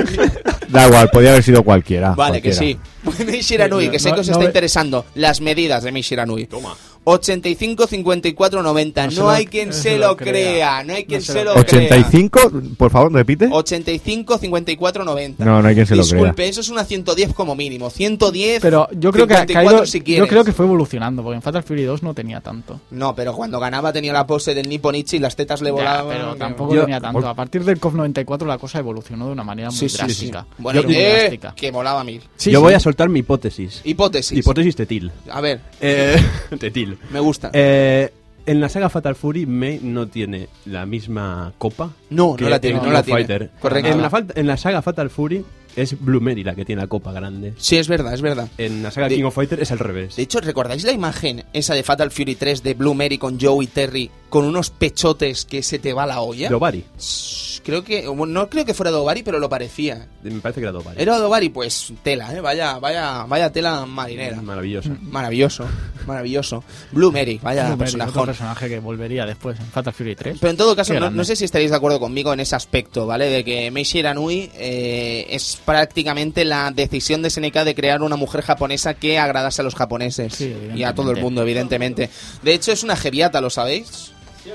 Da 0.69 0.87
igual, 0.87 1.11
podía 1.11 1.31
haber 1.31 1.43
sido 1.43 1.62
cualquiera. 1.62 2.15
Vale, 2.15 2.41
que 2.41 2.53
sí. 2.53 2.79
Mei 3.27 3.41
Shiranui, 3.41 3.91
que 3.91 3.99
sé 3.99 4.12
que 4.12 4.21
os 4.21 4.29
está 4.29 4.45
interesando. 4.45 5.05
Las 5.15 5.41
medidas 5.41 5.83
de 5.83 5.93
Mei 5.93 6.03
Shiranui. 6.03 6.47
Toma. 6.47 6.75
85, 7.05 7.87
54, 7.87 8.63
90. 8.63 9.01
No, 9.03 9.07
No 9.07 9.11
se 9.13 9.21
lo- 9.21 9.31
hay 9.31 9.47
quien 9.47 9.73
se, 9.73 9.83
se 9.83 9.99
lo 9.99 10.09
lo 10.09 10.17
crea. 10.17 10.33
crea. 10.33 10.85
No 10.85 10.95
hay 10.95 11.05
quien 11.05 11.21
No 11.21 11.25
se 11.27 11.33
se 11.33 11.45
lo 11.45 11.55
lo 11.55 11.65
crea. 11.65 11.83
85, 11.83 12.53
por 12.79 12.91
favor, 12.91 13.13
repite. 13.13 13.49
85, 13.51 14.39
54, 14.39 15.05
90. 15.05 15.45
No, 15.45 15.61
no 15.63 15.69
hay 15.69 15.75
quien 15.75 15.87
se 15.87 15.97
lo 15.97 16.03
crea. 16.05 16.15
Disculpe, 16.19 16.49
eso 16.49 16.61
es 16.63 16.69
una 16.71 16.85
110 16.85 17.35
como 17.35 17.55
mínimo. 17.55 17.91
110. 17.91 18.61
Pero 18.63 18.89
yo 18.93 19.13
creo 19.13 19.27
que 19.27 19.35
ha 19.35 19.41
54 19.41 19.79
caído. 19.79 19.87
si 19.87 20.03
yo 20.17 20.27
creo 20.27 20.45
que 20.45 20.53
fue 20.53 20.65
evolucionando, 20.67 21.23
porque 21.23 21.37
en 21.37 21.43
Fatal 21.43 21.63
Fury 21.63 21.83
2 21.85 22.03
no 22.03 22.15
tenía 22.15 22.41
tanto. 22.41 22.81
No, 22.91 23.15
pero 23.15 23.35
cuando 23.35 23.61
ganaba 23.61 23.93
tenía 23.93 24.13
la 24.13 24.27
pose 24.27 24.55
del 24.55 24.69
Nipponichi 24.69 25.17
y 25.17 25.21
las 25.21 25.37
tetas 25.37 25.61
le 25.61 25.69
Ya, 25.69 25.73
volaban. 25.75 26.07
pero 26.09 26.35
tampoco 26.37 26.75
Yo- 26.75 26.81
tenía 26.83 27.01
tanto. 27.01 27.29
A 27.29 27.35
partir 27.35 27.65
del 27.65 27.79
COF 27.79 27.95
94 27.95 28.47
la 28.49 28.59
cosa 28.59 28.79
evolucionó 28.79 29.27
de 29.27 29.33
una 29.33 29.45
manera 29.45 29.69
muy 29.71 29.79
Sí, 29.79 29.89
sí, 29.89 29.97
sí. 29.97 29.99
drástica. 30.31 30.47
Bueno, 30.59 30.83
Muy 30.83 30.97
eh, 30.97 31.13
drástica. 31.21 31.55
que 31.55 31.71
molaba 31.73 32.03
mil. 32.05 32.23
Sí, 32.37 32.51
Yo 32.51 32.61
sí. 32.61 32.63
voy 32.63 32.75
a 32.75 32.81
soltar 32.81 33.09
mi 33.09 33.21
hipótesis. 33.21 33.81
Hipótesis. 33.85 34.39
Hipótesis 34.39 34.75
tetil. 34.77 35.11
A 35.31 35.41
ver, 35.41 35.61
Eh, 35.81 36.17
tetil. 36.59 36.94
Me 37.11 37.21
gusta. 37.21 37.51
Eh, 37.53 38.12
en 38.47 38.61
la 38.61 38.69
saga 38.69 38.91
Fatal 38.91 39.15
Fury, 39.15 39.47
Mei 39.47 39.81
no 39.83 40.07
tiene 40.07 40.49
la 40.66 40.85
misma 40.87 41.53
copa. 41.59 41.91
no, 42.11 42.37
que 42.37 42.45
no 42.45 42.51
la 42.51 42.61
tiene, 42.61 42.79
en 42.79 42.85
no 42.85 42.93
la 42.93 43.03
tiene. 43.03 43.49
Correcto. 43.61 43.91
En 43.91 44.03
la, 44.03 44.25
en 44.35 44.47
la 44.47 44.57
saga 44.57 44.83
Fatal 44.83 45.09
Fury 45.11 45.45
es 45.77 45.99
Blue 46.01 46.21
Mary 46.21 46.45
la 46.45 46.55
que 46.55 46.65
tiene 46.65 46.83
la 46.83 46.87
copa 46.89 47.11
grande. 47.12 47.55
Sí, 47.57 47.77
es 47.79 47.89
verdad, 47.89 48.12
es 48.15 48.21
verdad. 48.23 48.49
En 48.59 48.83
la 48.83 48.91
saga 48.91 49.09
De- 49.09 49.16
King 49.16 49.25
of 49.25 49.35
Fighter 49.35 49.61
es 49.61 49.73
al 49.73 49.79
revés. 49.79 50.16
De 50.16 50.23
hecho, 50.23 50.41
¿recordáis 50.41 50.85
la 50.85 50.93
imagen 50.93 51.45
esa 51.53 51.75
de 51.75 51.83
Fatal 51.83 52.11
Fury 52.11 52.35
3 52.37 52.62
de 52.62 52.75
Blue 52.75 52.95
Mary 52.95 53.19
con 53.19 53.41
Joe 53.41 53.65
y 53.65 53.66
Terry 53.66 54.11
con 54.35 54.47
unos 54.47 54.70
pechotes 54.70 55.44
que 55.44 55.62
se 55.62 55.78
te 55.78 55.93
va 55.93 56.06
la 56.06 56.20
olla. 56.20 56.48
Dobari. 56.51 56.85
Shh, 56.98 57.44
Creo 57.65 57.82
que, 57.82 58.02
no 58.02 58.51
creo 58.51 58.65
que 58.66 58.74
fuera 58.74 58.90
Dobari, 58.90 59.23
pero 59.23 59.39
lo 59.39 59.48
parecía. 59.48 60.06
Me 60.23 60.40
parece 60.40 60.61
que 60.61 60.65
era 60.65 60.73
Dobari. 60.73 61.01
Era 61.01 61.19
Dobari, 61.19 61.48
pues 61.48 61.94
tela, 62.02 62.35
¿eh? 62.35 62.40
Vaya, 62.40 62.78
vaya, 62.78 63.24
vaya 63.27 63.51
tela 63.51 63.86
marinera. 63.86 64.43
Maravillosa. 64.43 64.90
Maravilloso, 65.01 65.66
maravilloso. 66.06 66.62
Blue 66.93 67.11
Mary, 67.11 67.40
vaya 67.43 67.65
Otro 67.66 67.78
personajón. 67.78 68.27
personaje 68.27 68.69
que 68.69 68.81
volvería 68.81 69.24
después 69.24 69.59
en 69.59 69.66
Fatal 69.66 69.94
Fury 69.94 70.15
3. 70.15 70.39
Pero 70.40 70.51
en 70.51 70.56
todo 70.59 70.77
caso, 70.77 70.93
no, 70.98 71.24
sé 71.24 71.36
si 71.36 71.47
estaréis 71.47 71.70
de 71.70 71.77
acuerdo 71.77 71.98
conmigo 71.98 72.35
en 72.35 72.40
ese 72.40 72.55
aspecto, 72.55 73.06
¿vale? 73.06 73.31
De 73.31 73.44
que 73.44 73.70
Meishi 73.70 74.01
Iranui 74.01 74.51
eh, 74.56 75.27
es 75.31 75.59
prácticamente 75.65 76.44
la 76.44 76.70
decisión 76.70 77.23
de 77.23 77.31
SNK 77.31 77.61
de 77.65 77.74
crear 77.74 78.02
una 78.02 78.16
mujer 78.16 78.43
japonesa 78.43 78.93
que 78.94 79.19
agradase 79.19 79.62
a 79.62 79.65
los 79.65 79.74
japoneses 79.74 80.35
Sí, 80.35 80.55
y 80.74 80.82
a 80.82 80.94
todo 80.94 81.12
el 81.12 81.20
mundo, 81.23 81.40
evidentemente. 81.40 82.11
De 82.43 82.52
hecho, 82.52 82.73
es 82.73 82.82
una 82.82 82.97
geviata, 82.97 83.40
¿lo 83.40 83.48
sabéis? 83.48 84.12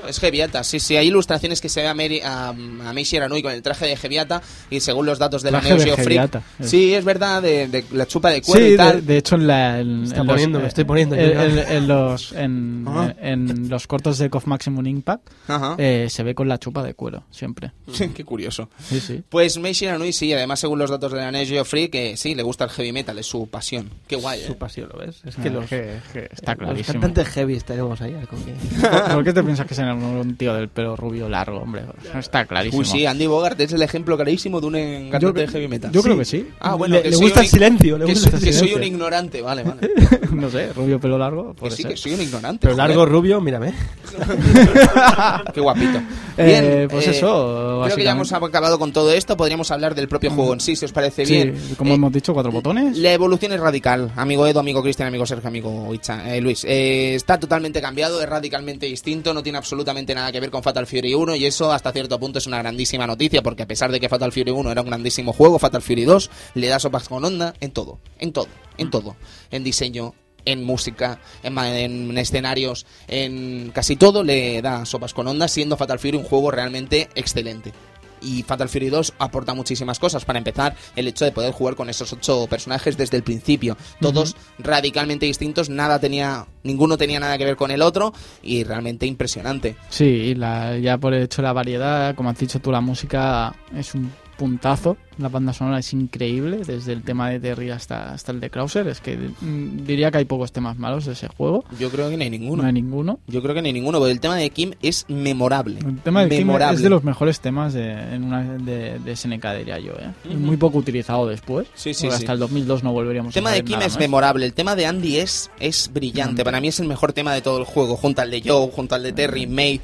Es 0.08 0.18
Geviata, 0.20 0.62
sí, 0.64 0.80
sí. 0.80 0.96
Hay 0.96 1.08
ilustraciones 1.08 1.60
que 1.60 1.68
se 1.68 1.82
ve 1.82 1.88
a, 1.88 1.94
Mary, 1.94 2.20
a, 2.20 2.48
a 2.48 2.52
Meishi 2.92 3.16
Iranui 3.16 3.42
con 3.42 3.52
el 3.52 3.62
traje 3.62 3.86
de 3.86 3.96
Geviata 3.96 4.40
y 4.70 4.80
según 4.80 5.06
los 5.06 5.18
datos 5.18 5.42
de 5.42 5.50
la 5.50 5.60
Neo 5.60 5.78
Geo 5.78 5.96
Freak. 5.96 6.42
Sí, 6.62 6.94
es 6.94 7.04
verdad, 7.04 7.42
de, 7.42 7.68
de 7.68 7.84
la 7.92 8.06
chupa 8.06 8.30
de 8.30 8.42
cuero 8.42 8.66
Sí, 8.66 8.72
y 8.74 8.76
tal. 8.76 8.96
de, 9.06 9.12
de 9.12 9.18
hecho 9.18 9.34
en 9.36 9.46
la 9.46 9.80
en, 9.80 10.10
poniendo, 10.26 10.58
los, 10.58 10.62
me 10.62 10.68
estoy 10.68 10.84
poniendo 10.84 11.16
en, 11.16 11.32
ya. 11.32 11.44
en- 11.44 11.58
en 11.76 11.88
los 11.88 12.32
en, 12.32 12.84
Ajá. 12.88 13.14
en 13.20 13.68
los 13.68 13.86
cortos 13.86 14.18
de 14.18 14.30
KOF 14.30 14.46
Maximum 14.46 14.86
Impact 14.86 15.28
Ajá. 15.48 15.74
eh, 15.78 16.06
se 16.10 16.22
ve 16.22 16.34
con 16.34 16.48
la 16.48 16.58
chupa 16.58 16.82
de 16.82 16.94
cuero 16.94 17.24
siempre. 17.30 17.72
Qué 18.14 18.24
curioso. 18.24 18.70
Sí, 18.82 19.00
sí. 19.00 19.22
Pues 19.28 19.58
Meishi 19.58 19.86
Iranui 19.86 20.12
sí, 20.12 20.32
además 20.32 20.60
según 20.60 20.78
los 20.78 20.90
datos 20.90 21.12
de 21.12 21.18
la 21.18 21.30
Neo 21.32 21.44
Geo 21.46 21.64
Freak, 21.64 21.90
que 21.92 22.16
sí, 22.16 22.34
le 22.34 22.42
gusta 22.42 22.64
el 22.64 22.70
heavy 22.70 22.92
metal, 22.92 23.18
es 23.18 23.26
su 23.26 23.48
pasión. 23.48 23.90
Qué 24.06 24.16
guay, 24.16 24.42
Su 24.44 24.52
¿eh? 24.52 24.56
pasión, 24.56 24.88
¿lo 24.92 24.98
ves? 24.98 25.20
Es 25.24 25.38
Ah, 25.38 25.42
que 25.42 25.50
los, 25.50 25.66
que- 25.68 25.98
que 26.12 26.28
está 26.32 26.54
los 26.54 26.64
clarísimo. 26.64 26.92
cantantes 27.00 27.28
heavy 27.28 27.58
tenemos 27.60 28.00
ahí. 28.00 28.14
¿Por, 28.28 28.38
por 29.14 29.24
qué 29.24 29.32
te 29.32 29.42
piensas 29.42 29.66
que 29.66 29.74
un, 29.82 30.36
tío 30.36 30.54
del 30.54 30.68
pelo 30.68 30.96
rubio 30.96 31.28
largo, 31.28 31.58
hombre? 31.58 31.82
Está 32.18 32.44
clarísimo. 32.46 32.80
Uy, 32.80 32.84
sí, 32.86 33.06
Andy 33.06 33.26
Bogart 33.26 33.60
es 33.60 33.72
el 33.72 33.82
ejemplo 33.82 34.16
clarísimo 34.16 34.60
de 34.60 34.66
un 34.66 35.10
cantante 35.10 35.40
de 35.42 35.48
heavy 35.48 35.68
metal. 35.68 35.90
Yo 35.92 36.02
creo 36.02 36.16
que 36.18 36.24
sí. 36.24 36.46
Ah, 36.60 36.74
bueno, 36.74 36.96
le, 36.96 37.02
que 37.02 37.10
le 37.10 37.16
soy 37.16 37.24
gusta 37.26 37.40
un 37.40 37.44
el 37.44 37.50
silencio. 37.50 37.98
Le 37.98 38.04
gusta 38.06 38.30
soy, 38.30 38.38
el 38.38 38.44
que 38.44 38.52
soy 38.52 38.68
silencio. 38.68 38.76
un 38.76 38.82
ignorante, 38.84 39.42
vale, 39.42 39.62
vale. 39.62 39.80
no 40.32 40.50
sé, 40.50 40.72
rubio 40.72 41.00
pelo 41.00 41.18
largo. 41.18 41.54
que 41.54 41.60
Puede 41.60 41.76
sí, 41.76 41.82
ser. 41.82 41.90
que 41.92 41.96
soy 41.96 42.14
un 42.14 42.20
ignorante. 42.22 42.58
Pero 42.62 42.74
joder. 42.74 42.88
largo, 42.88 43.06
rubio, 43.06 43.40
mírame. 43.40 43.72
Qué 45.54 45.60
guapito. 45.60 46.00
Eh, 46.36 46.86
pues 46.90 47.06
eh, 47.06 47.10
eso, 47.10 47.82
Creo 47.84 47.96
que 47.96 48.04
ya 48.04 48.12
hemos 48.12 48.32
acabado 48.32 48.78
con 48.78 48.92
todo 48.92 49.12
esto. 49.12 49.36
Podríamos 49.36 49.70
hablar 49.70 49.94
del 49.94 50.08
propio 50.08 50.30
juego 50.30 50.52
en 50.54 50.60
sí, 50.60 50.76
si 50.76 50.84
os 50.84 50.92
parece 50.92 51.26
Sí, 51.26 51.32
bien. 51.34 51.54
como 51.76 51.92
Eh, 51.92 51.94
hemos 51.94 52.12
dicho, 52.12 52.32
cuatro 52.32 52.52
botones. 52.52 52.96
La 52.98 53.12
evolución 53.12 53.52
es 53.52 53.60
radical, 53.60 54.12
amigo 54.16 54.46
Edo, 54.46 54.60
amigo 54.60 54.82
Cristian, 54.82 55.08
amigo 55.08 55.26
Sergio, 55.26 55.48
amigo 55.48 55.92
Icha- 55.94 56.26
eh, 56.34 56.40
Luis. 56.40 56.64
Eh, 56.64 57.14
está 57.14 57.38
totalmente 57.38 57.80
cambiado, 57.80 58.20
es 58.22 58.28
radicalmente 58.28 58.86
distinto, 58.86 59.34
no 59.34 59.42
tiene 59.42 59.58
absolutamente 59.58 59.69
nada 60.14 60.32
que 60.32 60.40
ver 60.40 60.50
con 60.50 60.62
Fatal 60.62 60.86
Fury 60.86 61.14
1 61.14 61.36
y 61.36 61.46
eso 61.46 61.72
hasta 61.72 61.92
cierto 61.92 62.18
punto 62.18 62.38
es 62.38 62.46
una 62.46 62.58
grandísima 62.58 63.06
noticia 63.06 63.42
porque 63.42 63.62
a 63.62 63.66
pesar 63.66 63.90
de 63.90 64.00
que 64.00 64.08
Fatal 64.08 64.32
Fury 64.32 64.50
1 64.50 64.70
era 64.70 64.82
un 64.82 64.88
grandísimo 64.88 65.32
juego, 65.32 65.58
Fatal 65.58 65.82
Fury 65.82 66.04
2 66.04 66.30
le 66.54 66.68
da 66.68 66.78
sopas 66.78 67.08
con 67.08 67.24
onda 67.24 67.54
en 67.60 67.70
todo, 67.70 67.98
en 68.18 68.32
todo, 68.32 68.48
en 68.78 68.90
todo, 68.90 69.16
en 69.50 69.64
diseño. 69.64 70.14
En 70.46 70.64
música, 70.64 71.20
en, 71.42 71.58
en 71.58 72.16
escenarios, 72.16 72.86
en 73.08 73.72
casi 73.74 73.96
todo 73.96 74.24
le 74.24 74.62
da 74.62 74.86
sopas 74.86 75.12
con 75.12 75.28
onda, 75.28 75.48
siendo 75.48 75.76
Fatal 75.76 75.98
Fury 75.98 76.16
un 76.16 76.24
juego 76.24 76.50
realmente 76.50 77.10
excelente 77.14 77.74
y 78.20 78.42
Fatal 78.42 78.68
Fury 78.68 78.88
2 78.88 79.14
aporta 79.18 79.54
muchísimas 79.54 79.98
cosas. 79.98 80.24
Para 80.24 80.38
empezar, 80.38 80.76
el 80.96 81.08
hecho 81.08 81.24
de 81.24 81.32
poder 81.32 81.52
jugar 81.52 81.74
con 81.74 81.88
esos 81.88 82.12
ocho 82.12 82.46
personajes 82.48 82.96
desde 82.96 83.16
el 83.16 83.22
principio, 83.22 83.76
todos 84.00 84.36
radicalmente 84.58 85.26
distintos, 85.26 85.68
nada 85.70 85.98
tenía, 85.98 86.46
ninguno 86.62 86.96
tenía 86.96 87.20
nada 87.20 87.38
que 87.38 87.44
ver 87.44 87.56
con 87.56 87.70
el 87.70 87.82
otro 87.82 88.12
y 88.42 88.64
realmente 88.64 89.06
impresionante. 89.06 89.76
Sí, 89.88 90.34
la, 90.34 90.78
ya 90.78 90.98
por 90.98 91.14
el 91.14 91.24
hecho 91.24 91.42
de 91.42 91.48
la 91.48 91.52
variedad, 91.52 92.14
como 92.14 92.30
has 92.30 92.38
dicho 92.38 92.60
tú, 92.60 92.70
la 92.70 92.80
música 92.80 93.54
es 93.74 93.94
un 93.94 94.12
puntazo. 94.40 94.96
La 95.18 95.28
banda 95.28 95.52
sonora 95.52 95.80
es 95.80 95.92
increíble, 95.92 96.62
desde 96.66 96.94
el 96.94 97.02
tema 97.02 97.28
de 97.28 97.38
Terry 97.38 97.68
hasta, 97.68 98.14
hasta 98.14 98.32
el 98.32 98.40
de 98.40 98.48
Krauser. 98.48 98.88
Es 98.88 99.02
que 99.02 99.18
mm, 99.18 99.84
diría 99.84 100.10
que 100.10 100.16
hay 100.16 100.24
pocos 100.24 100.50
temas 100.50 100.78
malos 100.78 101.04
de 101.04 101.12
ese 101.12 101.28
juego. 101.28 101.62
Yo 101.78 101.90
creo 101.90 102.08
que 102.08 102.16
no 102.16 102.22
hay 102.22 102.30
ninguno. 102.30 102.62
No 102.62 102.66
hay 102.66 102.72
ninguno. 102.72 103.20
Yo 103.26 103.42
creo 103.42 103.54
que 103.54 103.60
no 103.60 103.66
hay 103.66 103.74
ninguno, 103.74 103.98
porque 103.98 104.12
el 104.12 104.20
tema 104.20 104.36
de 104.36 104.48
Kim 104.48 104.72
es 104.80 105.04
memorable. 105.08 105.78
El 105.80 105.98
tema 105.98 106.20
del 106.24 106.30
Kim 106.30 106.50
es 106.50 106.80
de 106.80 106.88
los 106.88 107.04
mejores 107.04 107.40
temas 107.40 107.74
de, 107.74 107.90
en 107.92 108.24
una, 108.24 108.42
de, 108.42 108.98
de 108.98 109.14
SNK, 109.16 109.44
diría 109.58 109.78
yo. 109.78 109.92
¿eh? 109.92 110.34
Muy 110.34 110.56
poco 110.56 110.78
utilizado 110.78 111.26
después. 111.28 111.68
Sí, 111.74 111.92
sí, 111.92 112.08
sí. 112.08 112.14
Hasta 112.14 112.32
el 112.32 112.38
2002 112.38 112.82
no 112.82 112.92
volveríamos 112.94 113.28
El 113.28 113.34
tema 113.34 113.50
a 113.50 113.54
de 113.54 113.62
Kim 113.62 113.78
es 113.80 113.92
más. 113.92 113.98
memorable, 113.98 114.46
el 114.46 114.54
tema 114.54 114.74
de 114.74 114.86
Andy 114.86 115.18
es, 115.18 115.50
es 115.60 115.90
brillante. 115.92 116.44
Para 116.44 116.62
mí 116.62 116.68
es 116.68 116.80
el 116.80 116.88
mejor 116.88 117.12
tema 117.12 117.34
de 117.34 117.42
todo 117.42 117.58
el 117.58 117.64
juego, 117.64 117.94
junto 117.96 118.22
al 118.22 118.30
de 118.30 118.40
Joe, 118.42 118.70
junto 118.72 118.94
al 118.94 119.02
de 119.02 119.12
Terry, 119.12 119.46
May. 119.46 119.82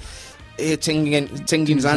Eh, 0.58 0.78
Chengin 0.78 1.28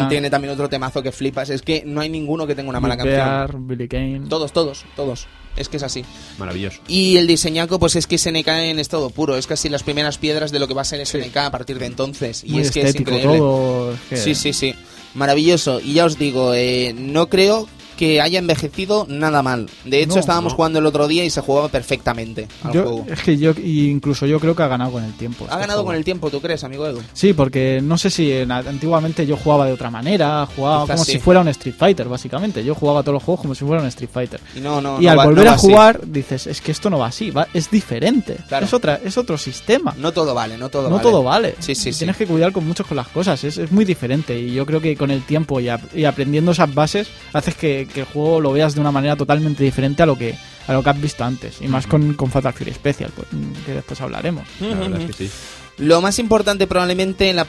tiene 0.10 0.30
también 0.30 0.54
otro 0.54 0.68
temazo 0.70 1.02
que 1.02 1.12
flipas. 1.12 1.50
Es 1.50 1.62
que 1.62 1.84
no 1.86 2.02
hay 2.02 2.10
ninguno 2.10 2.46
que 2.46 2.56
tenga 2.56 2.70
una 2.70 2.80
mala 2.80 2.98
canción. 2.98 3.18
Bear, 3.18 3.56
Billy 3.58 3.88
Kane. 3.88 4.22
Todos, 4.28 4.52
todos, 4.52 4.86
todos. 4.96 5.28
Es 5.56 5.68
que 5.68 5.78
es 5.78 5.84
así. 5.84 6.06
Maravilloso. 6.38 6.82
Y 6.88 7.18
el 7.18 7.28
diseñaco, 7.28 7.80
pues 7.80 7.96
es 7.96 8.08
que 8.08 8.18
SNK 8.18 8.48
en 8.48 8.80
estado 8.80 9.10
puro. 9.10 9.36
Es 9.36 9.48
casi 9.48 9.68
las 9.70 9.84
primeras 9.84 10.18
piedras 10.18 10.52
de 10.52 10.60
lo 10.60 10.68
que 10.68 10.74
va 10.74 10.82
a 10.82 10.86
ser 10.86 11.06
SNK 11.06 11.36
a 11.38 11.52
partir 11.52 11.80
de 11.80 11.86
entonces. 11.86 12.44
Y 12.44 12.52
Muy 12.52 12.62
es 12.62 12.72
que 12.72 12.82
es 12.82 12.88
estético 12.88 13.12
increíble. 13.12 13.38
todo. 13.38 13.96
Sí, 14.14 14.36
sí, 14.36 14.54
sí. 14.54 14.76
Maravilloso. 15.16 15.80
Y 15.80 15.94
ya 15.94 16.06
os 16.06 16.18
digo, 16.18 16.54
eh, 16.54 16.94
no 16.98 17.28
creo 17.30 17.68
que 18.00 18.22
haya 18.22 18.40
envejecido 18.40 19.06
nada 19.10 19.44
mal. 19.44 19.70
De 19.84 20.02
hecho, 20.02 20.14
No, 20.14 20.20
estábamos 20.22 20.54
no. 20.54 20.56
jugando 20.56 20.80
el 20.80 20.86
otro 20.86 21.06
día 21.10 21.26
y 21.26 21.30
se 21.30 21.42
jugaba 21.42 21.68
perfectamente 21.68 22.48
al 22.64 22.72
Yo- 22.72 22.84
juego. 22.84 23.06
es 23.12 23.20
que 23.22 23.38
yo, 23.38 23.52
incluso 23.62 24.26
yo 24.26 24.40
creo 24.40 24.56
que 24.56 24.64
ha 24.64 24.70
ganado 24.70 24.94
con 24.94 25.04
el 25.04 25.12
tiempo. 25.16 25.44
Ha 25.44 25.48
este 25.48 25.60
ganado 25.60 25.80
juego. 25.80 25.88
con 25.88 25.96
el 25.98 26.06
tiempo, 26.06 26.30
¿tú 26.30 26.40
crees, 26.40 26.64
amigo 26.64 26.88
Edu? 26.88 27.02
Sí, 27.12 27.34
porque 27.34 27.82
no 27.84 27.98
sé 27.98 28.10
si 28.10 28.32
en- 28.32 28.54
antiguamente 28.54 29.28
yo 29.28 29.36
jugaba 29.36 29.66
de 29.66 29.74
otra 29.74 29.92
manera, 29.92 30.48
jugaba 30.56 30.84
Quizás 30.84 30.96
como 30.96 31.06
sí. 31.06 31.12
si 31.12 31.20
fuera 31.20 31.42
un 31.42 31.50
Street 31.50 31.76
Fighter, 31.78 32.08
básicamente. 32.08 32.64
Yo 32.64 32.74
jugaba 32.74 33.02
todos 33.04 33.16
los 33.16 33.24
juegos 33.24 33.42
como 33.42 33.54
si 33.54 33.66
fuera 33.66 33.82
un 33.82 33.88
Street 33.90 34.10
Fighter. 34.14 34.40
Y 34.56 34.62
no, 34.62 34.80
no, 34.80 35.02
y 35.02 35.04
no 35.04 35.12
al 35.12 35.20
va- 35.20 35.26
volver 35.26 35.44
no 35.46 35.52
a 35.52 35.56
así. 35.56 35.68
jugar 35.68 36.00
dices, 36.08 36.48
es 36.48 36.62
que 36.62 36.72
esto 36.72 36.90
no 36.90 37.00
va 37.00 37.08
así, 37.08 37.32
va, 37.32 37.50
es 37.54 37.70
diferente. 37.70 38.38
Claro. 38.48 38.66
Es 38.66 38.74
otra, 38.74 39.02
es 39.04 39.18
otro 39.18 39.38
sistema. 39.38 39.94
No 39.98 40.14
todo 40.14 40.34
vale, 40.34 40.58
no 40.58 40.70
todo 40.70 40.84
no 40.84 40.96
vale. 40.96 41.04
todo 41.04 41.22
vale. 41.22 41.56
Sí, 41.60 41.76
sí, 41.76 41.92
sí. 41.92 41.98
Tienes 42.00 42.16
que 42.16 42.26
cuidar 42.26 42.54
con 42.54 42.66
mucho 42.66 42.86
con 42.86 42.96
las 42.96 43.10
cosas. 43.10 43.44
Es, 43.44 43.58
es 43.58 43.74
muy 43.74 43.84
diferente. 43.84 44.40
Y 44.40 44.54
yo 44.54 44.66
creo 44.66 44.80
que 44.80 44.96
con 44.96 45.12
el 45.12 45.24
tiempo 45.24 45.60
y 45.60 45.68
aprendiendo 46.06 46.52
esas 46.54 46.74
bases, 46.74 47.10
haces 47.34 47.56
que, 47.56 47.89
que 47.94 48.02
el 48.02 48.06
juego 48.06 48.40
lo 48.40 48.52
veas 48.52 48.76
de 48.76 48.82
una 48.82 48.92
manera 48.92 49.16
totalmente 49.16 49.64
diferente 49.64 50.04
a 50.04 50.06
lo 50.06 50.18
que 50.18 50.36
a 50.68 50.74
lo 50.74 50.84
que 50.84 50.90
has 50.92 51.02
visto 51.02 51.24
antes. 51.24 51.62
Y 51.62 51.68
más 51.68 51.88
con, 51.88 52.14
con 52.14 52.30
Fatal 52.30 52.54
Fury 52.54 52.74
Special, 52.74 53.12
pues, 53.16 53.28
mm, 53.32 53.66
que 53.66 53.74
después 53.74 54.00
hablaremos. 54.02 54.48
La 54.60 54.76
verdad 54.76 55.02
es 55.02 55.08
que 55.08 55.28
sí. 55.28 55.32
Lo 55.80 56.02
más 56.02 56.20
importante 56.20 56.68
probablemente, 56.68 57.34
la, 57.34 57.46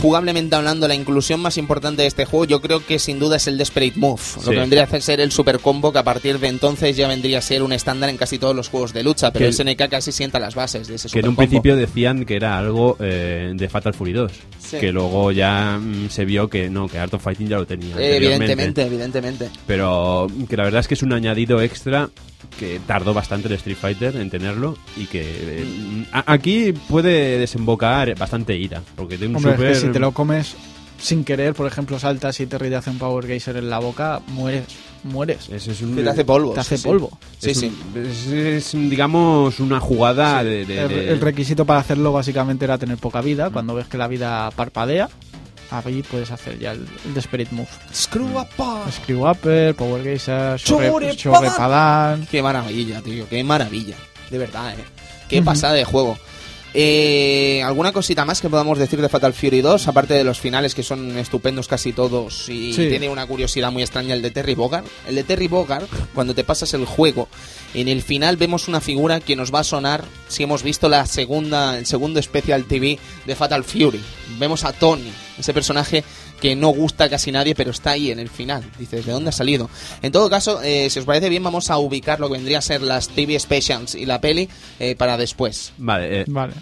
jugablemente 0.00 0.54
hablando, 0.54 0.86
la 0.86 0.94
inclusión 0.94 1.40
más 1.40 1.56
importante 1.56 2.02
de 2.02 2.08
este 2.08 2.24
juego, 2.24 2.44
yo 2.44 2.60
creo 2.60 2.84
que 2.84 2.98
sin 2.98 3.18
duda 3.18 3.36
es 3.36 3.46
el 3.46 3.56
Desperate 3.58 3.94
Move. 3.96 4.20
Lo 4.44 4.50
que 4.50 4.58
vendría 4.58 4.84
a 4.84 5.00
ser 5.00 5.20
el 5.20 5.32
Super 5.32 5.58
Combo, 5.58 5.92
que 5.92 5.98
a 5.98 6.04
partir 6.04 6.38
de 6.38 6.48
entonces 6.48 6.96
ya 6.96 7.08
vendría 7.08 7.38
a 7.38 7.42
ser 7.42 7.62
un 7.62 7.72
estándar 7.72 8.10
en 8.10 8.16
casi 8.16 8.38
todos 8.38 8.54
los 8.54 8.68
juegos 8.68 8.92
de 8.92 9.02
lucha, 9.02 9.32
pero 9.32 9.44
Que- 9.44 9.48
el 9.48 9.54
SNK 9.54 9.88
casi 9.88 10.12
sienta 10.12 10.38
las 10.38 10.54
bases 10.54 10.88
de 10.88 10.96
ese 10.96 11.04
Que 11.04 11.08
Super 11.10 11.24
en 11.24 11.28
un 11.30 11.34
Combo. 11.36 11.48
principio 11.48 11.76
decían 11.76 12.24
que 12.24 12.36
era 12.36 12.58
algo 12.58 12.96
eh, 13.00 13.52
de 13.54 13.68
Fatal 13.68 13.94
Fury 13.94 14.12
2. 14.12 14.32
Sí. 14.58 14.78
Que 14.78 14.92
luego 14.92 15.32
ya 15.32 15.78
mm, 15.80 16.10
se 16.10 16.24
vio 16.24 16.48
que 16.48 16.68
no, 16.68 16.88
que 16.88 16.98
Art 16.98 17.14
of 17.14 17.22
Fighting 17.22 17.48
ya 17.48 17.56
lo 17.56 17.66
tenía. 17.66 17.96
Eh, 17.98 18.16
evidentemente, 18.16 18.82
evidentemente. 18.82 19.48
Pero 19.66 20.26
que 20.48 20.56
la 20.56 20.64
verdad 20.64 20.80
es 20.80 20.88
que 20.88 20.94
es 20.94 21.02
un 21.02 21.12
añadido 21.14 21.60
extra 21.62 22.10
que 22.58 22.80
tardó 22.86 23.14
bastante 23.14 23.48
el 23.48 23.54
Street 23.54 23.76
Fighter 23.76 24.16
en 24.16 24.30
tenerlo 24.30 24.76
y 24.96 25.06
que 25.06 25.22
eh, 25.22 26.04
a- 26.12 26.32
aquí 26.32 26.72
puede 26.72 27.38
desembocar 27.38 28.16
bastante 28.16 28.56
ira. 28.56 28.82
Porque 28.96 29.16
tiene 29.18 29.36
un 29.36 29.44
Hombre, 29.44 29.52
es 29.52 29.58
que 29.58 29.74
super... 29.74 29.88
si 29.88 29.92
te 29.92 29.98
lo 29.98 30.12
comes 30.12 30.54
sin 31.00 31.22
querer, 31.24 31.54
por 31.54 31.66
ejemplo, 31.68 31.98
saltas 31.98 32.40
y 32.40 32.46
te 32.46 32.58
te 32.58 32.74
hace 32.74 32.90
un 32.90 32.98
Power 32.98 33.24
Geyser 33.26 33.56
en 33.56 33.70
la 33.70 33.78
boca, 33.78 34.20
mueres. 34.28 34.64
Mueres. 35.04 35.48
Ese 35.48 35.70
es 35.70 35.80
un- 35.80 35.94
te 35.94 36.08
hace 36.08 36.24
polvo. 36.24 36.54
Te 36.54 36.60
hace 36.60 36.76
sí, 36.76 36.88
polvo. 36.88 37.16
Sí, 37.38 37.50
es 37.50 37.58
sí. 37.60 37.72
un- 37.94 38.04
es, 38.04 38.26
es, 38.26 38.72
digamos, 38.90 39.60
una 39.60 39.78
jugada 39.78 40.42
de... 40.42 40.64
de- 40.64 40.80
El, 40.82 40.88
de- 40.88 41.08
el 41.12 41.20
requisito 41.20 41.64
para 41.64 41.78
hacerlo 41.80 42.12
básicamente 42.12 42.64
era 42.64 42.78
tener 42.78 42.98
poca 42.98 43.20
vida. 43.20 43.50
Cuando 43.50 43.74
ves 43.74 43.86
que 43.86 43.96
la 43.96 44.08
vida 44.08 44.50
parpadea, 44.50 45.08
ahí 45.70 46.02
puedes 46.02 46.30
hacer 46.30 46.58
ya 46.58 46.72
el, 46.72 46.86
el 47.04 47.14
Desperate 47.14 47.54
Move. 47.54 47.68
Screw 47.94 48.38
up. 48.38 48.48
Screw 48.92 49.28
Upper, 49.28 49.74
Power 49.74 50.02
Geyser, 50.02 50.58
Chorre 50.60 50.88
Chorre, 50.90 51.16
Chorre 51.16 51.50
Padán. 51.56 52.26
Qué 52.30 52.42
maravilla, 52.42 53.00
tío, 53.02 53.28
qué 53.28 53.42
maravilla. 53.44 53.96
De 54.30 54.38
verdad, 54.38 54.72
eh. 54.78 54.84
Qué 55.28 55.42
pasada 55.42 55.74
de 55.74 55.84
juego. 55.84 56.18
Eh, 56.74 57.62
¿Alguna 57.64 57.92
cosita 57.92 58.26
más 58.26 58.42
que 58.42 58.50
podamos 58.50 58.78
decir 58.78 59.00
de 59.00 59.08
Fatal 59.08 59.32
Fury 59.32 59.62
2? 59.62 59.88
Aparte 59.88 60.12
de 60.14 60.22
los 60.22 60.38
finales 60.38 60.74
que 60.74 60.82
son 60.82 61.16
estupendos 61.16 61.66
casi 61.66 61.92
todos 61.94 62.48
y 62.50 62.74
Sí. 62.74 62.88
tiene 62.88 63.08
una 63.08 63.26
curiosidad 63.26 63.72
muy 63.72 63.82
extraña 63.82 64.12
el 64.14 64.20
de 64.20 64.30
Terry 64.30 64.54
Bogard. 64.54 64.84
El 65.08 65.14
de 65.14 65.24
Terry 65.24 65.48
Bogard, 65.48 65.86
cuando 66.14 66.34
te 66.34 66.44
pasas 66.44 66.74
el 66.74 66.84
juego, 66.84 67.28
en 67.72 67.88
el 67.88 68.02
final 68.02 68.36
vemos 68.36 68.68
una 68.68 68.82
figura 68.82 69.20
que 69.20 69.34
nos 69.34 69.52
va 69.52 69.60
a 69.60 69.64
sonar 69.64 70.04
si 70.28 70.42
hemos 70.42 70.62
visto 70.62 70.90
la 70.90 71.06
segunda, 71.06 71.78
el 71.78 71.86
segundo 71.86 72.20
Special 72.22 72.64
TV 72.64 72.98
de 73.24 73.34
Fatal 73.34 73.64
Fury. 73.64 74.02
Vemos 74.38 74.64
a 74.64 74.72
Tony, 74.74 75.10
ese 75.38 75.54
personaje 75.54 76.04
que 76.40 76.54
no 76.56 76.68
gusta 76.68 77.04
a 77.04 77.08
casi 77.08 77.32
nadie, 77.32 77.54
pero 77.54 77.70
está 77.70 77.90
ahí 77.92 78.10
en 78.10 78.18
el 78.18 78.28
final. 78.28 78.64
Dices, 78.78 79.06
¿de 79.06 79.12
dónde 79.12 79.30
ha 79.30 79.32
salido? 79.32 79.68
En 80.02 80.12
todo 80.12 80.28
caso, 80.30 80.62
eh, 80.62 80.88
si 80.90 80.98
os 80.98 81.04
parece 81.04 81.28
bien, 81.28 81.42
vamos 81.42 81.70
a 81.70 81.78
ubicar 81.78 82.20
lo 82.20 82.28
que 82.28 82.34
vendría 82.34 82.58
a 82.58 82.62
ser 82.62 82.82
las 82.82 83.08
TV 83.08 83.38
Specials 83.38 83.94
y 83.94 84.06
la 84.06 84.20
peli 84.20 84.48
eh, 84.78 84.94
para 84.96 85.16
después. 85.16 85.72
Vale, 85.78 86.20
eh, 86.20 86.24
Vale. 86.28 86.54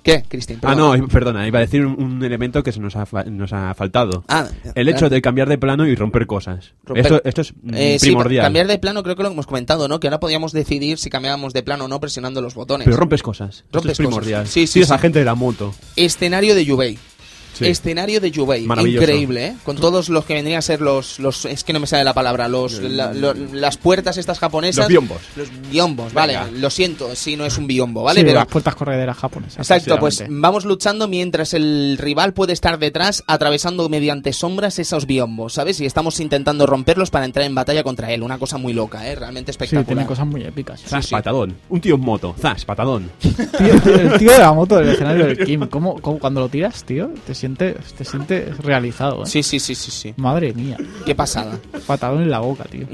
¿Qué, 0.00 0.22
Cristian? 0.26 0.60
Ah, 0.62 0.74
no, 0.74 0.94
perdona, 1.08 1.46
iba 1.46 1.58
a 1.58 1.62
decir 1.62 1.84
un, 1.84 2.00
un 2.02 2.24
elemento 2.24 2.62
que 2.62 2.72
se 2.72 2.80
nos 2.80 2.96
ha, 2.96 3.04
fa- 3.04 3.24
nos 3.24 3.52
ha 3.52 3.74
faltado. 3.74 4.24
Ah, 4.28 4.46
el 4.74 4.88
hecho 4.88 5.10
de 5.10 5.20
cambiar 5.20 5.48
de 5.50 5.58
plano 5.58 5.86
y 5.86 5.94
romper 5.96 6.26
cosas. 6.26 6.72
Romper- 6.86 7.00
Esto, 7.02 7.20
esto 7.24 7.40
es 7.42 7.52
Eh, 7.74 7.98
sí, 7.98 8.06
primordial. 8.06 8.44
cambiar 8.46 8.68
de 8.68 8.78
plano 8.78 9.02
creo 9.02 9.16
que 9.16 9.24
lo 9.24 9.30
hemos 9.30 9.46
comentado, 9.46 9.86
¿no? 9.86 10.00
Que 10.00 10.06
ahora 10.06 10.20
podíamos 10.20 10.52
decidir 10.52 10.96
si 10.98 11.10
cambiábamos 11.10 11.52
de 11.52 11.62
plano 11.62 11.86
o 11.86 11.88
no 11.88 12.00
presionando 12.00 12.40
los 12.40 12.54
botones. 12.54 12.86
Pero 12.86 12.96
rompes 12.96 13.22
cosas. 13.22 13.56
Esto 13.56 13.66
Rompes 13.72 13.92
es 13.92 13.98
primordial. 13.98 14.42
cosas. 14.42 14.54
Sí, 14.54 14.66
sí, 14.66 14.74
Tienes 14.74 14.88
sí. 14.88 14.94
a 14.94 14.98
gente 14.98 15.18
de 15.18 15.24
la 15.26 15.34
moto. 15.34 15.74
Escenario 15.96 16.54
de 16.54 16.64
Yubei. 16.64 16.98
Sí. 17.58 17.66
Escenario 17.66 18.20
de 18.20 18.30
Yubei. 18.30 18.64
Maravilloso. 18.64 19.02
Increíble, 19.02 19.46
¿eh? 19.48 19.56
Con 19.64 19.76
todos 19.76 20.08
los 20.08 20.24
que 20.24 20.34
vendrían 20.34 20.58
a 20.58 20.62
ser 20.62 20.80
los, 20.80 21.18
los... 21.18 21.44
Es 21.44 21.64
que 21.64 21.72
no 21.72 21.80
me 21.80 21.86
sale 21.86 22.04
la 22.04 22.14
palabra. 22.14 22.48
Los, 22.48 22.80
la- 22.80 23.12
lo- 23.12 23.34
las 23.34 23.76
puertas 23.76 24.16
estas 24.16 24.38
japonesas. 24.38 24.84
Los 24.84 24.88
biombos. 24.88 25.18
Los 25.36 25.48
biombos, 25.70 26.12
vale. 26.12 26.34
Venga. 26.38 26.50
Lo 26.58 26.70
siento, 26.70 27.14
si 27.16 27.36
no 27.36 27.44
es 27.44 27.58
un 27.58 27.66
biombo, 27.66 28.02
¿vale? 28.04 28.20
Sí, 28.20 28.26
Pero 28.26 28.38
las 28.38 28.46
puertas 28.48 28.74
correderas 28.74 29.16
japonesas. 29.16 29.58
Exacto, 29.58 29.98
pues 29.98 30.24
vamos 30.28 30.64
luchando 30.64 31.08
mientras 31.08 31.54
el 31.54 31.96
rival 31.98 32.32
puede 32.32 32.52
estar 32.52 32.78
detrás, 32.78 33.24
atravesando 33.26 33.88
mediante 33.88 34.32
sombras 34.32 34.78
esos 34.78 35.06
biombos, 35.06 35.54
¿sabes? 35.54 35.80
Y 35.80 35.86
estamos 35.86 36.20
intentando 36.20 36.66
romperlos 36.66 37.10
para 37.10 37.24
entrar 37.24 37.44
en 37.46 37.54
batalla 37.54 37.82
contra 37.82 38.12
él. 38.12 38.22
Una 38.22 38.38
cosa 38.38 38.58
muy 38.58 38.72
loca, 38.72 39.08
¿eh? 39.08 39.14
Realmente 39.14 39.52
Sí, 39.52 39.54
espectacular. 39.54 39.86
tiene 39.86 40.06
cosas 40.06 40.26
muy 40.26 40.42
épicas. 40.44 40.80
Zas, 40.86 41.06
sí. 41.06 41.10
patadón. 41.12 41.56
Un 41.68 41.80
tío 41.80 41.94
en 41.96 42.00
moto. 42.02 42.34
Zas, 42.40 42.64
patadón. 42.64 43.10
Tío, 43.20 43.80
tío, 43.82 43.94
el 43.94 44.18
tío 44.18 44.30
de 44.32 44.38
la 44.38 44.52
moto 44.52 44.76
del 44.76 44.88
escenario 44.90 45.26
del 45.26 45.44
Kim, 45.44 45.66
¿cómo, 45.68 46.00
cómo 46.00 46.18
cuando 46.18 46.40
lo 46.40 46.48
tiras, 46.48 46.84
tío? 46.84 47.10
Te 47.26 47.34
sientes 47.34 47.47
te 47.56 48.04
sientes 48.04 48.56
realizado, 48.58 49.22
¿eh? 49.22 49.26
Sí, 49.26 49.42
sí, 49.42 49.58
sí, 49.60 49.74
sí, 49.74 49.90
sí. 49.90 50.14
Madre 50.16 50.52
mía, 50.52 50.76
Qué 51.04 51.14
pasada. 51.14 51.58
patadón 51.86 52.22
en 52.22 52.30
la 52.30 52.40
boca, 52.40 52.64
tío. 52.64 52.86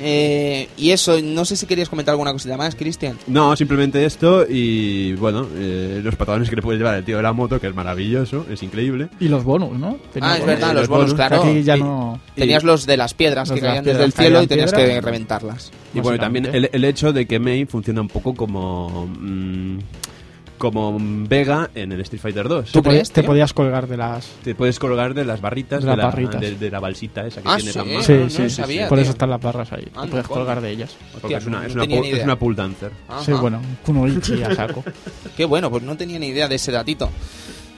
Eh, 0.00 0.68
y 0.76 0.90
eso, 0.90 1.20
no 1.22 1.44
sé 1.44 1.56
si 1.56 1.66
querías 1.66 1.88
comentar 1.88 2.12
alguna 2.12 2.32
cosita 2.32 2.56
más, 2.56 2.74
Cristian. 2.74 3.16
No, 3.26 3.54
simplemente 3.56 4.04
esto 4.04 4.46
y 4.48 5.12
bueno, 5.14 5.46
eh, 5.54 6.00
los 6.02 6.16
patadones 6.16 6.48
que 6.50 6.56
le 6.56 6.62
puede 6.62 6.78
llevar 6.78 6.94
el 6.96 7.04
tío 7.04 7.16
de 7.16 7.22
la 7.22 7.32
moto, 7.32 7.60
que 7.60 7.66
es 7.68 7.74
maravilloso, 7.74 8.46
es 8.50 8.62
increíble. 8.62 9.08
Y 9.20 9.28
los 9.28 9.44
bonus, 9.44 9.78
¿no? 9.78 9.96
Tenía 10.12 10.30
Ah, 10.30 10.34
es 10.34 10.40
bonus. 10.40 10.46
verdad, 10.54 10.68
los 10.68 10.80
los 10.80 10.88
bonos, 10.88 11.04
bonus, 11.06 11.14
claro. 11.14 11.42
Aquí 11.42 11.62
ya 11.62 11.76
Y- 11.76 11.80
no... 11.80 12.20
Tenías 12.34 12.64
los 12.64 12.86
de 12.86 12.96
las 12.96 13.14
piedras 13.14 13.48
Los 13.48 13.56
que 13.56 13.60
de 13.60 13.66
las 13.66 13.72
caían 13.72 13.84
desde 13.84 14.04
el 14.04 14.12
cielo 14.12 14.42
y 14.42 14.46
tenías 14.46 14.72
piedra. 14.72 14.94
que 14.94 15.00
reventarlas. 15.00 15.70
Y 15.94 16.00
bueno, 16.00 16.18
también 16.18 16.46
el, 16.52 16.84
hecho 16.84 17.12
de 17.12 17.26
que 17.26 17.38
Mei 17.38 17.66
funciona 17.66 18.00
un 18.00 18.08
poco 18.08 18.34
como 18.34 19.06
mm, 19.06 19.78
como 20.60 20.94
Vega 21.00 21.70
en 21.74 21.90
el 21.90 22.02
Street 22.02 22.20
Fighter 22.20 22.46
2. 22.46 22.70
¿Tú 22.70 22.82
Te, 22.82 22.90
crees, 22.90 23.10
te 23.10 23.22
tío? 23.22 23.28
podías 23.30 23.54
colgar 23.54 23.88
de 23.88 23.96
las... 23.96 24.26
Te 24.44 24.54
puedes 24.54 24.78
colgar 24.78 25.14
de 25.14 25.24
las 25.24 25.40
barritas 25.40 25.80
De 25.82 25.86
de, 25.90 25.96
las 25.96 25.96
la, 25.96 26.04
barritas. 26.10 26.38
de, 26.38 26.54
de 26.56 26.70
la 26.70 26.80
balsita 26.80 27.26
esa 27.26 27.40
que 27.40 27.48
Ah, 27.48 27.56
tiene 27.56 27.72
sí, 27.72 27.78
tan 27.78 27.92
mal. 27.94 28.04
Sí, 28.04 28.12
no, 28.12 28.20
no 28.24 28.28
sí, 28.30 28.42
sí, 28.42 28.50
sabía, 28.50 28.86
Por 28.86 28.98
eso 28.98 29.12
están 29.12 29.30
las 29.30 29.40
barras 29.40 29.72
ahí. 29.72 29.86
Anda, 29.94 30.02
te 30.02 30.08
puedes 30.10 30.28
colgar 30.28 30.60
de 30.60 30.70
ellas. 30.70 30.94
Porque 31.14 31.34
Hostia, 31.34 31.38
es 31.38 31.46
una, 31.46 31.60
no 31.62 31.66
es 31.66 31.74
una, 31.74 32.34
es 32.34 32.56
dancer. 32.56 32.92
Ajá. 33.08 33.24
Sí, 33.24 33.32
bueno, 33.32 33.58
un 33.58 33.76
kunoichi 33.86 34.42
a 34.42 34.54
saco. 34.54 34.84
Qué 35.36 35.46
bueno, 35.46 35.70
pues 35.70 35.82
no 35.82 35.96
tenía 35.96 36.18
ni 36.18 36.26
idea 36.26 36.46
de 36.46 36.56
ese 36.56 36.70
datito. 36.72 37.08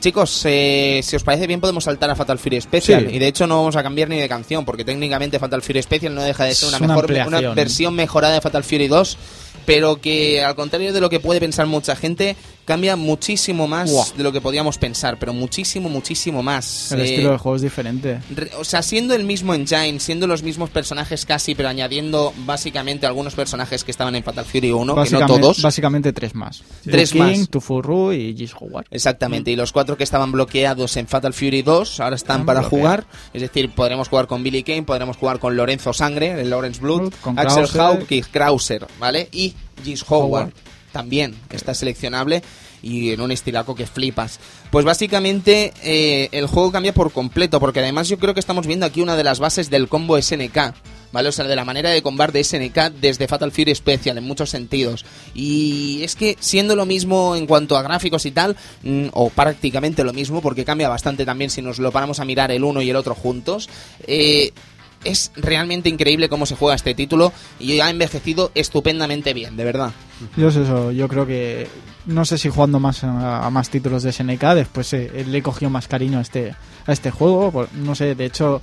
Chicos, 0.00 0.42
eh, 0.46 0.98
si 1.04 1.14
os 1.14 1.22
parece 1.22 1.46
bien 1.46 1.60
podemos 1.60 1.84
saltar 1.84 2.10
a 2.10 2.16
Fatal 2.16 2.36
Fury 2.36 2.60
Special. 2.60 3.06
Sí. 3.08 3.14
Y 3.14 3.18
de 3.20 3.28
hecho 3.28 3.46
no 3.46 3.58
vamos 3.58 3.76
a 3.76 3.84
cambiar 3.84 4.08
ni 4.08 4.18
de 4.18 4.28
canción, 4.28 4.64
porque 4.64 4.84
técnicamente 4.84 5.38
Fatal 5.38 5.62
Fury 5.62 5.80
Special 5.80 6.12
no 6.12 6.22
deja 6.22 6.42
de 6.44 6.56
ser 6.56 6.70
una, 6.70 6.78
una 6.78 6.86
mejor, 6.88 7.28
una 7.28 7.54
versión 7.54 7.94
mejorada 7.94 8.34
de 8.34 8.40
Fatal 8.40 8.64
Fury 8.64 8.88
2, 8.88 9.16
pero 9.64 10.00
que 10.00 10.42
al 10.42 10.56
contrario 10.56 10.92
de 10.92 11.00
lo 11.00 11.08
que 11.08 11.20
puede 11.20 11.38
pensar 11.38 11.66
mucha 11.68 11.94
gente, 11.94 12.34
cambia 12.64 12.94
muchísimo 12.96 13.66
más 13.66 14.14
de 14.16 14.22
lo 14.22 14.30
que 14.32 14.40
podíamos 14.40 14.78
pensar, 14.78 15.18
pero 15.18 15.32
muchísimo, 15.32 15.88
muchísimo 15.88 16.42
más. 16.42 16.92
El 16.92 17.00
Eh, 17.00 17.04
estilo 17.04 17.30
del 17.30 17.38
juego 17.38 17.56
es 17.56 17.62
diferente. 17.62 18.20
Re- 18.34 18.50
O 18.58 18.64
sea, 18.64 18.82
siendo 18.82 19.14
el 19.14 19.24
mismo 19.24 19.52
engine, 19.54 19.98
siendo 19.98 20.26
los 20.26 20.42
mismos 20.42 20.70
personajes 20.70 21.26
casi, 21.26 21.54
pero 21.54 21.68
añadiendo 21.68 22.32
básicamente 22.46 23.06
algunos 23.06 23.34
personajes 23.34 23.82
que 23.84 23.90
estaban 23.90 24.14
en 24.14 24.22
Fatal 24.22 24.44
Fury 24.44 24.70
1, 24.70 24.94
que 25.04 25.10
no 25.10 25.26
todos. 25.26 25.60
básicamente 25.62 26.12
tres 26.12 26.34
más. 26.34 26.62
Tres 26.84 27.10
King, 27.12 27.18
más. 27.20 27.48
Tufuru 27.48 28.12
y 28.12 28.34
Giz 28.36 28.52
Howard. 28.58 28.86
Exactamente, 28.90 29.50
y 29.50 29.56
los 29.56 29.72
cuatro 29.72 29.96
que 29.96 30.04
estaban 30.04 30.30
bloqueados 30.32 30.96
en 30.96 31.06
Fatal 31.08 31.32
Fury 31.34 31.62
2 31.62 32.00
ahora 32.00 32.16
están 32.16 32.46
para 32.46 32.62
jugar. 32.62 33.04
Es 33.34 33.42
decir, 33.42 33.70
podremos 33.74 34.08
jugar 34.08 34.26
con 34.26 34.42
Billy 34.42 34.62
Kane, 34.62 34.84
podremos 34.84 35.16
jugar 35.16 35.38
con 35.38 35.56
Lorenzo 35.56 35.92
Sangre, 35.92 36.40
el 36.40 36.50
Lawrence 36.50 36.80
Blood, 36.80 36.92
Blood, 37.00 37.12
con 37.22 37.38
Axel 37.38 37.68
Krauser. 37.68 37.80
Hawk 37.80 38.10
y 38.12 38.22
Krauser, 38.22 38.86
¿vale? 38.98 39.28
Y 39.32 39.54
Giz 39.82 40.04
Howard, 40.08 40.22
Howard. 40.24 40.52
También 40.92 41.34
está 41.50 41.74
seleccionable 41.74 42.42
y 42.82 43.10
en 43.10 43.20
un 43.20 43.32
estilaco 43.32 43.74
que 43.74 43.86
flipas. 43.86 44.40
Pues 44.70 44.84
básicamente 44.84 45.72
eh, 45.82 46.28
el 46.32 46.46
juego 46.46 46.72
cambia 46.72 46.92
por 46.92 47.12
completo, 47.12 47.60
porque 47.60 47.80
además 47.80 48.08
yo 48.08 48.18
creo 48.18 48.34
que 48.34 48.40
estamos 48.40 48.66
viendo 48.66 48.86
aquí 48.86 49.00
una 49.00 49.16
de 49.16 49.24
las 49.24 49.38
bases 49.38 49.70
del 49.70 49.88
combo 49.88 50.20
SNK. 50.20 50.74
¿Vale? 51.12 51.28
O 51.28 51.32
sea, 51.32 51.44
de 51.44 51.54
la 51.54 51.66
manera 51.66 51.90
de 51.90 52.00
combar 52.00 52.32
de 52.32 52.42
SNK 52.42 52.94
desde 52.98 53.28
Fatal 53.28 53.52
Fury 53.52 53.74
Special 53.74 54.16
en 54.16 54.24
muchos 54.24 54.48
sentidos. 54.48 55.04
Y 55.34 56.00
es 56.02 56.16
que 56.16 56.38
siendo 56.40 56.74
lo 56.74 56.86
mismo 56.86 57.36
en 57.36 57.46
cuanto 57.46 57.76
a 57.76 57.82
gráficos 57.82 58.24
y 58.24 58.30
tal, 58.30 58.56
mm, 58.82 59.08
o 59.12 59.28
prácticamente 59.28 60.04
lo 60.04 60.14
mismo, 60.14 60.40
porque 60.40 60.64
cambia 60.64 60.88
bastante 60.88 61.26
también 61.26 61.50
si 61.50 61.60
nos 61.60 61.78
lo 61.78 61.92
paramos 61.92 62.18
a 62.18 62.24
mirar 62.24 62.50
el 62.50 62.64
uno 62.64 62.80
y 62.80 62.88
el 62.88 62.96
otro 62.96 63.14
juntos, 63.14 63.68
eh, 64.06 64.52
es 65.04 65.32
realmente 65.36 65.88
increíble 65.88 66.28
cómo 66.28 66.46
se 66.46 66.56
juega 66.56 66.74
este 66.74 66.94
título 66.94 67.32
y 67.58 67.80
ha 67.80 67.90
envejecido 67.90 68.50
estupendamente 68.54 69.34
bien, 69.34 69.56
de 69.56 69.64
verdad. 69.64 69.92
Yo 70.36 70.48
es 70.48 70.56
eso, 70.56 70.92
yo 70.92 71.08
creo 71.08 71.26
que 71.26 71.66
no 72.06 72.24
sé 72.24 72.38
si 72.38 72.48
jugando 72.48 72.78
más 72.80 73.02
a, 73.04 73.44
a 73.46 73.50
más 73.50 73.70
títulos 73.70 74.02
de 74.02 74.12
SNK, 74.12 74.42
después 74.54 74.92
eh, 74.92 75.24
le 75.28 75.38
he 75.38 75.42
cogido 75.42 75.70
más 75.70 75.88
cariño 75.88 76.18
a 76.18 76.22
este 76.22 76.54
a 76.86 76.92
este 76.92 77.10
juego, 77.10 77.50
por- 77.52 77.72
no 77.74 77.94
sé, 77.94 78.14
de 78.14 78.24
hecho 78.26 78.60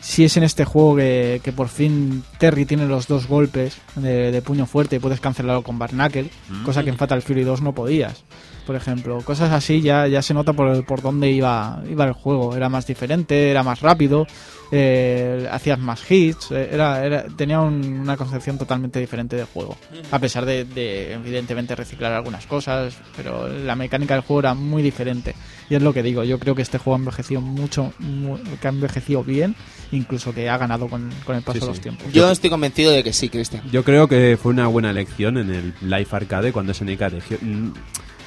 si 0.00 0.24
es 0.24 0.36
en 0.36 0.42
este 0.42 0.64
juego 0.64 0.96
que, 0.96 1.40
que 1.44 1.52
por 1.52 1.68
fin 1.68 2.24
Terry 2.38 2.64
tiene 2.64 2.86
los 2.86 3.06
dos 3.06 3.28
golpes 3.28 3.76
de, 3.94 4.32
de 4.32 4.42
puño 4.42 4.66
fuerte 4.66 4.96
y 4.96 4.98
puedes 4.98 5.20
cancelarlo 5.20 5.62
con 5.62 5.78
Barnacle, 5.78 6.28
cosa 6.64 6.82
que 6.82 6.90
en 6.90 6.96
Fatal 6.98 7.22
Fury 7.22 7.44
2 7.44 7.62
no 7.62 7.72
podías. 7.72 8.24
Por 8.66 8.74
ejemplo, 8.76 9.20
cosas 9.22 9.52
así 9.52 9.80
ya, 9.80 10.06
ya 10.08 10.20
se 10.22 10.34
nota 10.34 10.52
por, 10.54 10.68
el- 10.68 10.84
por 10.84 11.02
dónde 11.02 11.30
iba, 11.30 11.82
iba 11.88 12.04
el 12.04 12.12
juego. 12.14 12.56
Era 12.56 12.68
más 12.68 12.86
diferente, 12.86 13.48
era 13.50 13.62
más 13.62 13.80
rápido, 13.80 14.26
eh, 14.74 15.46
hacías 15.50 15.78
más 15.78 16.10
hits, 16.10 16.50
eh, 16.50 16.70
era, 16.72 17.04
era, 17.04 17.24
tenía 17.36 17.60
un- 17.60 18.00
una 18.00 18.16
concepción 18.16 18.56
totalmente 18.56 18.98
diferente 18.98 19.36
del 19.36 19.44
juego. 19.44 19.76
A 20.10 20.18
pesar 20.18 20.46
de, 20.46 20.64
de, 20.64 21.12
evidentemente, 21.12 21.76
reciclar 21.76 22.12
algunas 22.12 22.46
cosas, 22.46 22.94
pero 23.14 23.48
la 23.48 23.76
mecánica 23.76 24.14
del 24.14 24.22
juego 24.22 24.40
era 24.40 24.54
muy 24.54 24.82
diferente. 24.82 25.34
Y 25.68 25.74
es 25.74 25.82
lo 25.82 25.92
que 25.92 26.02
digo, 26.02 26.24
yo 26.24 26.38
creo 26.38 26.54
que 26.54 26.62
este 26.62 26.78
juego 26.78 26.96
ha 26.96 26.98
envejecido 26.98 27.40
mucho, 27.42 27.92
mu- 27.98 28.38
que 28.60 28.66
ha 28.66 28.70
envejecido 28.70 29.22
bien, 29.22 29.54
incluso 29.92 30.32
que 30.32 30.48
ha 30.48 30.56
ganado 30.56 30.88
con, 30.88 31.10
con 31.24 31.36
el 31.36 31.42
paso 31.42 31.58
Sí, 31.58 31.60
de 31.60 31.66
los 31.66 31.80
tiempos. 31.80 32.10
Yo 32.12 32.30
estoy 32.30 32.48
convencido 32.48 32.92
de 32.92 33.04
que 33.04 33.12
sí, 33.12 33.28
Cristian. 33.28 33.62
Yo 33.70 33.84
creo 33.84 34.08
que 34.08 34.38
fue 34.42 34.52
una 34.52 34.66
buena 34.68 34.90
elección 34.90 35.36
en 35.36 35.50
el 35.50 35.74
Live 35.82 36.08
Arcade 36.12 36.50
cuando 36.50 36.72
SNK 36.72 37.10
dejó- 37.10 37.38
mm, 37.42 37.72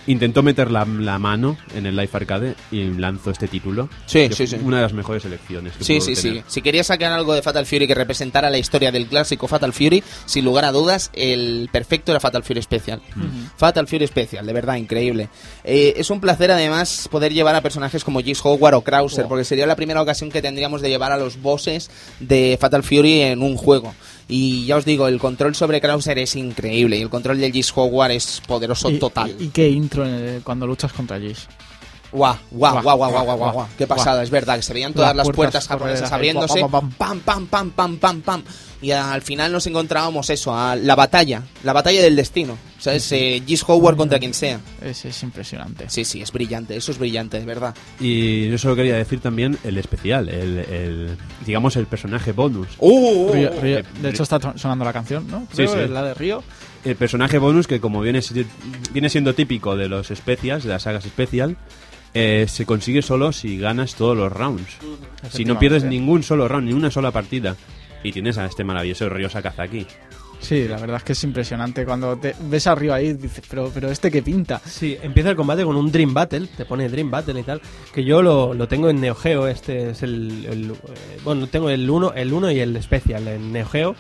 intentó 0.08 0.44
meter 0.44 0.72
la, 0.72 0.86
la 0.86 1.18
mano 1.20 1.58
en 1.76 1.86
el 1.86 1.96
Live 1.96 2.10
Arcade 2.14 2.56
y 2.72 2.84
lanzó 2.92 3.32
este 3.32 3.48
título. 3.48 3.90
Sí, 4.06 4.30
sí, 4.32 4.48
sí. 4.48 4.58
Una 4.64 4.78
de 4.78 4.84
las 4.84 4.94
mejores 4.94 5.26
elecciones. 5.26 5.74
Que 5.74 5.84
Sí, 5.84 6.02
sí, 6.02 6.16
sí. 6.16 6.30
tener. 6.30 6.44
Si 6.48 6.62
quería 6.62 6.84
sacar 6.84 7.12
algo 7.12 7.34
de 7.34 7.42
Fatal 7.42 7.66
Fury 7.66 7.88
que 7.88 7.96
representara 7.96 8.50
la 8.50 8.58
historia 8.58 8.92
del 8.92 9.08
clásico 9.08 9.48
Fatal 9.48 9.74
Fury, 9.74 10.04
sin 10.26 10.46
lugar 10.46 10.66
a 10.66 10.72
dudas, 10.72 11.10
el 11.14 11.70
perfecto 11.72 12.12
era 12.12 12.20
Fatal 12.20 12.44
Fury 12.44 12.62
Special. 12.62 13.02
Fatal 13.58 13.88
Fury 13.88 14.08
Special, 14.08 14.46
de 14.46 14.54
verdad, 14.54 14.76
increíble. 14.76 15.30
Eh, 15.64 15.94
es 15.98 16.10
un 16.10 16.20
placer, 16.20 16.52
además, 16.52 17.08
poder 17.12 17.34
llevar 17.34 17.56
a 17.56 17.62
personajes 17.62 18.04
como 18.04 18.20
Giz 18.22 18.40
Howard 18.44 18.76
o 18.76 18.82
Krauser, 18.82 19.26
Oh. 19.26 19.28
porque 19.30 19.44
sería 19.46 19.66
la 19.66 19.76
primera 19.76 20.02
ocasión 20.02 20.30
que 20.30 20.42
tendríamos 20.42 20.82
de 20.82 20.90
llevar 20.90 21.12
a 21.12 21.18
los 21.18 21.42
bosses 21.42 21.90
de 22.20 22.58
Fatal 22.60 22.84
Fury 22.84 23.22
en 23.22 23.42
un 23.42 23.56
juego. 23.58 23.94
Y 24.28 24.66
ya 24.66 24.78
os 24.78 24.86
digo, 24.86 25.08
el 25.08 25.20
control 25.20 25.54
sobre 25.56 25.80
Krauser 25.80 26.18
es 26.18 26.36
increíble 26.36 26.98
y 26.98 27.02
el 27.02 27.10
control 27.10 27.40
del 27.40 27.52
Giz 27.52 27.72
Howard 27.76 28.12
es 28.12 28.42
poderoso 28.48 28.90
Y- 28.90 28.98
total. 29.00 29.36
Y, 29.40 29.46
y 29.46 29.48
qué 29.50 29.70
intro 29.70 30.04
cuando 30.44 30.66
luchas 30.66 30.92
contra 30.94 31.18
Jace. 31.20 31.48
Guau, 32.12 32.36
guau, 32.50 32.82
Guau, 32.82 32.98
guau, 32.98 33.12
guau, 33.26 33.38
guau. 33.38 33.68
Qué 33.78 33.86
pasada, 33.88 34.24
es 34.24 34.30
verdad, 34.30 34.56
que 34.56 34.62
se 34.62 34.74
veían 34.74 34.94
todas 34.94 35.14
Las 35.16 35.30
puertas 35.30 35.68
japonesas 35.68 36.12
abriéndose. 36.12 36.62
Pam, 36.98 37.20
pam, 37.20 37.46
pam, 37.48 37.72
pam, 37.72 37.98
pam, 37.98 38.22
pam. 38.22 38.44
Y 38.82 38.92
al 38.92 39.22
final 39.22 39.52
nos 39.52 39.66
encontrábamos 39.68 40.30
eso, 40.30 40.56
a 40.56 40.76
la 40.76 40.96
batalla, 40.96 41.42
la 41.64 41.74
batalla 41.74 42.02
del 42.04 42.16
destino. 42.16 42.58
¿Sabes? 42.78 43.12
Eh, 43.14 43.42
Giz 43.48 43.64
Howard 43.68 43.96
contra 43.96 44.20
quien 44.20 44.34
sea. 44.34 44.60
Es, 44.84 45.06
es 45.06 45.24
impresionante. 45.24 45.90
Sí, 45.90 46.06
sí, 46.06 46.22
es 46.22 46.32
brillante, 46.32 46.76
eso 46.76 46.92
es 46.92 47.00
brillante, 47.00 47.40
de 47.40 47.46
verdad. 47.46 47.74
Y 48.00 48.48
yo 48.50 48.58
solo 48.60 48.76
quería 48.76 48.96
decir 48.96 49.22
también 49.22 49.58
el 49.64 49.78
especial, 49.80 50.30
el, 50.30 50.60
el- 50.60 51.18
digamos 51.46 51.76
el 51.78 51.88
personaje 51.88 52.32
bonus. 52.32 52.68
¡Uh! 52.78 53.32
Río- 53.34 53.60
Río- 53.60 53.80
eh, 53.80 53.84
de 54.02 54.10
hecho 54.10 54.22
está 54.24 54.40
sonando 54.58 54.86
la 54.86 54.94
canción, 54.94 55.26
¿no? 55.32 55.48
Sí, 55.52 55.56
Creo, 55.58 55.74
sí. 55.74 55.80
es 55.80 55.90
la 55.90 56.04
de 56.04 56.14
Río. 56.14 56.44
El 56.84 56.96
personaje 56.96 57.40
bonus 57.40 57.66
que 57.66 57.80
como 57.80 58.02
viene, 58.02 58.22
viene 58.92 59.10
siendo 59.10 59.34
típico 59.34 59.76
de 59.76 59.88
los 59.90 60.12
especials, 60.12 60.64
de 60.66 60.70
las 60.70 60.84
sagas 60.84 61.06
especial, 61.06 61.58
eh, 62.14 62.46
se 62.48 62.66
consigue 62.68 63.02
solo 63.02 63.32
si 63.32 63.58
ganas 63.58 63.96
todos 63.96 64.16
los 64.16 64.32
rounds. 64.32 64.70
Si 65.32 65.44
no 65.46 65.58
pierdes 65.58 65.84
ningún 65.86 66.22
solo 66.22 66.48
round, 66.48 66.68
ni 66.68 66.74
una 66.74 66.92
sola 66.92 67.10
partida. 67.12 67.56
Y 68.06 68.12
tienes 68.12 68.38
a 68.38 68.46
este 68.46 68.64
maravilloso 68.64 69.10
Ryo 69.10 69.30
Sakazaki. 69.30 69.88
Sí, 70.40 70.68
la 70.68 70.78
verdad 70.78 70.98
es 70.98 71.04
que 71.04 71.14
es 71.14 71.24
impresionante. 71.24 71.86
Cuando 71.86 72.16
te 72.18 72.36
ves 72.40 72.68
arriba 72.68 72.96
ahí, 72.96 73.14
dices, 73.14 73.44
pero, 73.50 73.72
pero 73.74 73.90
este 73.90 74.12
que 74.12 74.22
pinta. 74.22 74.62
Sí, 74.64 74.96
empieza 75.02 75.32
el 75.32 75.36
combate 75.36 75.64
con 75.64 75.76
un 75.76 75.92
Dream 75.92 76.14
Battle, 76.14 76.48
te 76.56 76.66
pone 76.66 76.88
Dream 76.88 77.10
Battle 77.10 77.40
y 77.40 77.44
tal, 77.44 77.62
que 77.92 78.04
yo 78.04 78.22
lo, 78.22 78.54
lo 78.54 78.68
tengo 78.68 78.90
en 78.90 79.02
Neo 79.02 79.16
Geo, 79.16 79.48
este 79.48 79.90
es 79.90 80.04
el, 80.04 80.46
el, 80.46 80.72
eh, 80.72 80.76
bueno, 81.24 81.48
tengo 81.48 81.72
el 81.72 81.90
1 81.90 82.14
el 82.14 82.32
uno 82.32 82.52
y 82.52 82.60
el 82.60 82.80
Special 82.84 83.28
en 83.28 83.54
Neo 83.54 83.66
Geo 83.66 83.96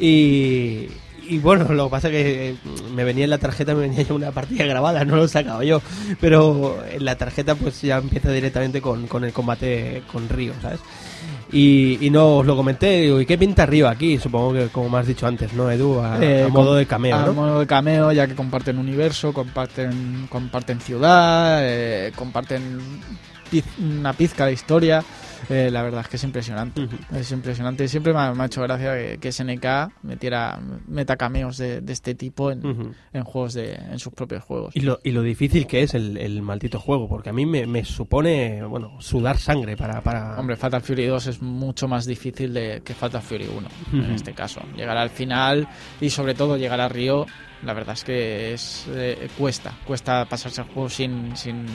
y, 0.00 0.88
y 1.28 1.38
bueno, 1.38 1.72
lo 1.72 1.84
que 1.84 1.90
pasa 1.90 2.08
es 2.08 2.12
que 2.12 2.50
eh, 2.50 2.56
me 2.92 3.04
venía 3.04 3.24
en 3.24 3.30
la 3.30 3.38
tarjeta, 3.38 3.74
me 3.74 3.82
venía 3.82 4.02
ya 4.02 4.14
una 4.14 4.32
partida 4.32 4.66
grabada, 4.66 5.04
no 5.04 5.16
lo 5.16 5.28
sacaba 5.28 5.62
yo. 5.64 5.80
Pero 6.20 6.84
en 6.90 7.04
la 7.04 7.16
tarjeta 7.16 7.54
pues 7.54 7.80
ya 7.82 7.98
empieza 7.98 8.30
directamente 8.32 8.80
con, 8.80 9.06
con 9.06 9.24
el 9.24 9.32
combate 9.32 10.02
con 10.10 10.28
Río, 10.28 10.54
¿sabes? 10.60 10.80
Y, 11.56 12.04
y 12.04 12.10
no 12.10 12.38
os 12.38 12.46
lo 12.46 12.56
comenté, 12.56 13.02
digo, 13.02 13.20
¿y 13.20 13.26
qué 13.26 13.38
pinta 13.38 13.64
Río 13.64 13.88
aquí? 13.88 14.18
Supongo 14.18 14.52
que 14.54 14.66
como 14.70 14.88
me 14.90 14.98
has 14.98 15.06
dicho 15.06 15.24
antes, 15.24 15.52
¿no, 15.52 15.70
Edu? 15.70 16.00
A, 16.00 16.18
Eh, 16.20 16.42
a 16.42 16.48
modo 16.48 16.74
de 16.74 16.84
cameo, 16.84 17.14
a 17.16 17.26
¿no? 17.26 17.32
modo 17.32 17.60
de 17.60 17.66
cameo, 17.68 18.10
ya 18.10 18.26
que 18.26 18.34
comparten 18.34 18.76
universo, 18.76 19.32
comparten, 19.32 20.26
comparten 20.28 20.80
ciudad, 20.80 21.60
eh, 21.62 22.10
comparten 22.16 22.80
piz- 23.52 23.62
una 23.78 24.12
pizca 24.14 24.46
de 24.46 24.52
historia. 24.54 25.04
Eh, 25.48 25.70
la 25.70 25.82
verdad 25.82 26.02
es 26.02 26.08
que 26.08 26.16
es 26.16 26.24
impresionante. 26.24 26.88
Es 27.14 27.30
impresionante. 27.32 27.88
Siempre 27.88 28.12
me 28.12 28.20
ha, 28.20 28.34
me 28.34 28.42
ha 28.42 28.46
hecho 28.46 28.62
gracia 28.62 28.94
que, 28.94 29.18
que 29.18 29.32
SNK 29.32 30.02
metiera 30.02 30.60
meta 30.86 31.16
cameos 31.16 31.56
de, 31.56 31.80
de 31.80 31.92
este 31.92 32.14
tipo 32.14 32.50
en, 32.50 32.62
juegos 33.24 33.54
de, 33.54 33.74
en 33.74 33.98
sus 33.98 34.12
propios 34.12 34.44
juegos. 34.44 34.76
Y 34.76 34.80
lo, 34.80 35.00
y 35.02 35.10
lo 35.10 35.22
difícil 35.22 35.66
que 35.66 35.82
es 35.82 35.94
el, 35.94 36.16
el 36.16 36.42
maldito 36.42 36.78
juego, 36.78 37.08
porque 37.08 37.30
a 37.30 37.32
mí 37.32 37.46
me, 37.46 37.66
me 37.66 37.84
supone, 37.84 38.62
bueno, 38.64 39.00
sudar 39.00 39.38
sangre 39.38 39.76
para... 39.76 40.02
para... 40.02 40.38
Hombre, 40.38 40.56
Fatal 40.56 40.82
Fury 40.82 41.06
2 41.06 41.26
es 41.26 41.42
mucho 41.42 41.88
más 41.88 42.06
difícil 42.06 42.52
de, 42.54 42.82
que 42.84 42.94
Fatal 42.94 43.22
Fury 43.22 43.48
1, 43.92 44.04
en 44.04 44.10
este 44.12 44.32
caso. 44.32 44.60
Llegar 44.76 44.96
al 44.96 45.10
final 45.10 45.68
y 46.00 46.10
sobre 46.10 46.34
todo 46.34 46.56
llegar 46.56 46.80
a 46.80 46.88
Río, 46.88 47.26
la 47.64 47.72
verdad 47.72 47.94
es 47.94 48.04
que 48.04 48.52
es 48.52 48.86
eh, 48.90 49.28
cuesta, 49.38 49.72
cuesta 49.86 50.24
pasarse 50.26 50.60
el 50.62 50.68
juego 50.68 50.88
sin, 50.88 51.36
sin, 51.36 51.66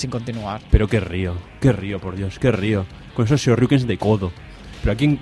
sin 0.00 0.10
continuar. 0.10 0.60
Pero 0.70 0.88
qué 0.88 1.00
río, 1.00 1.34
qué 1.60 1.72
río, 1.72 2.00
por 2.00 2.16
Dios, 2.16 2.38
qué 2.38 2.50
río. 2.50 2.86
Con 3.14 3.26
esos 3.26 3.40
Shoryukens 3.40 3.86
de 3.86 3.98
codo. 3.98 4.32
Pero 4.82 4.92
a 4.92 4.96
quién, 4.96 5.20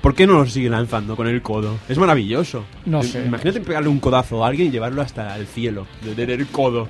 ¿Por 0.00 0.14
qué 0.14 0.26
no 0.26 0.34
los 0.34 0.52
sigue 0.52 0.70
lanzando 0.70 1.16
con 1.16 1.26
el 1.26 1.42
codo? 1.42 1.78
Es 1.88 1.98
maravilloso. 1.98 2.64
No 2.84 3.02
sé. 3.02 3.24
Imagínate 3.24 3.60
pegarle 3.60 3.88
un 3.88 3.98
codazo 3.98 4.44
a 4.44 4.48
alguien 4.48 4.68
y 4.68 4.70
llevarlo 4.70 5.02
hasta 5.02 5.34
el 5.36 5.46
cielo. 5.48 5.86
De 6.02 6.14
tener 6.14 6.40
el 6.40 6.46
codo. 6.46 6.86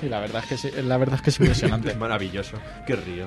Sí, 0.00 0.08
la 0.08 0.20
verdad 0.20 0.42
es 0.42 0.48
que 0.48 0.56
sí, 0.56 0.70
la 0.82 0.96
verdad 0.96 1.16
es 1.16 1.22
que 1.22 1.30
es 1.30 1.40
impresionante. 1.40 1.90
Es 1.92 1.98
maravilloso. 1.98 2.56
Qué 2.86 2.96
río. 2.96 3.26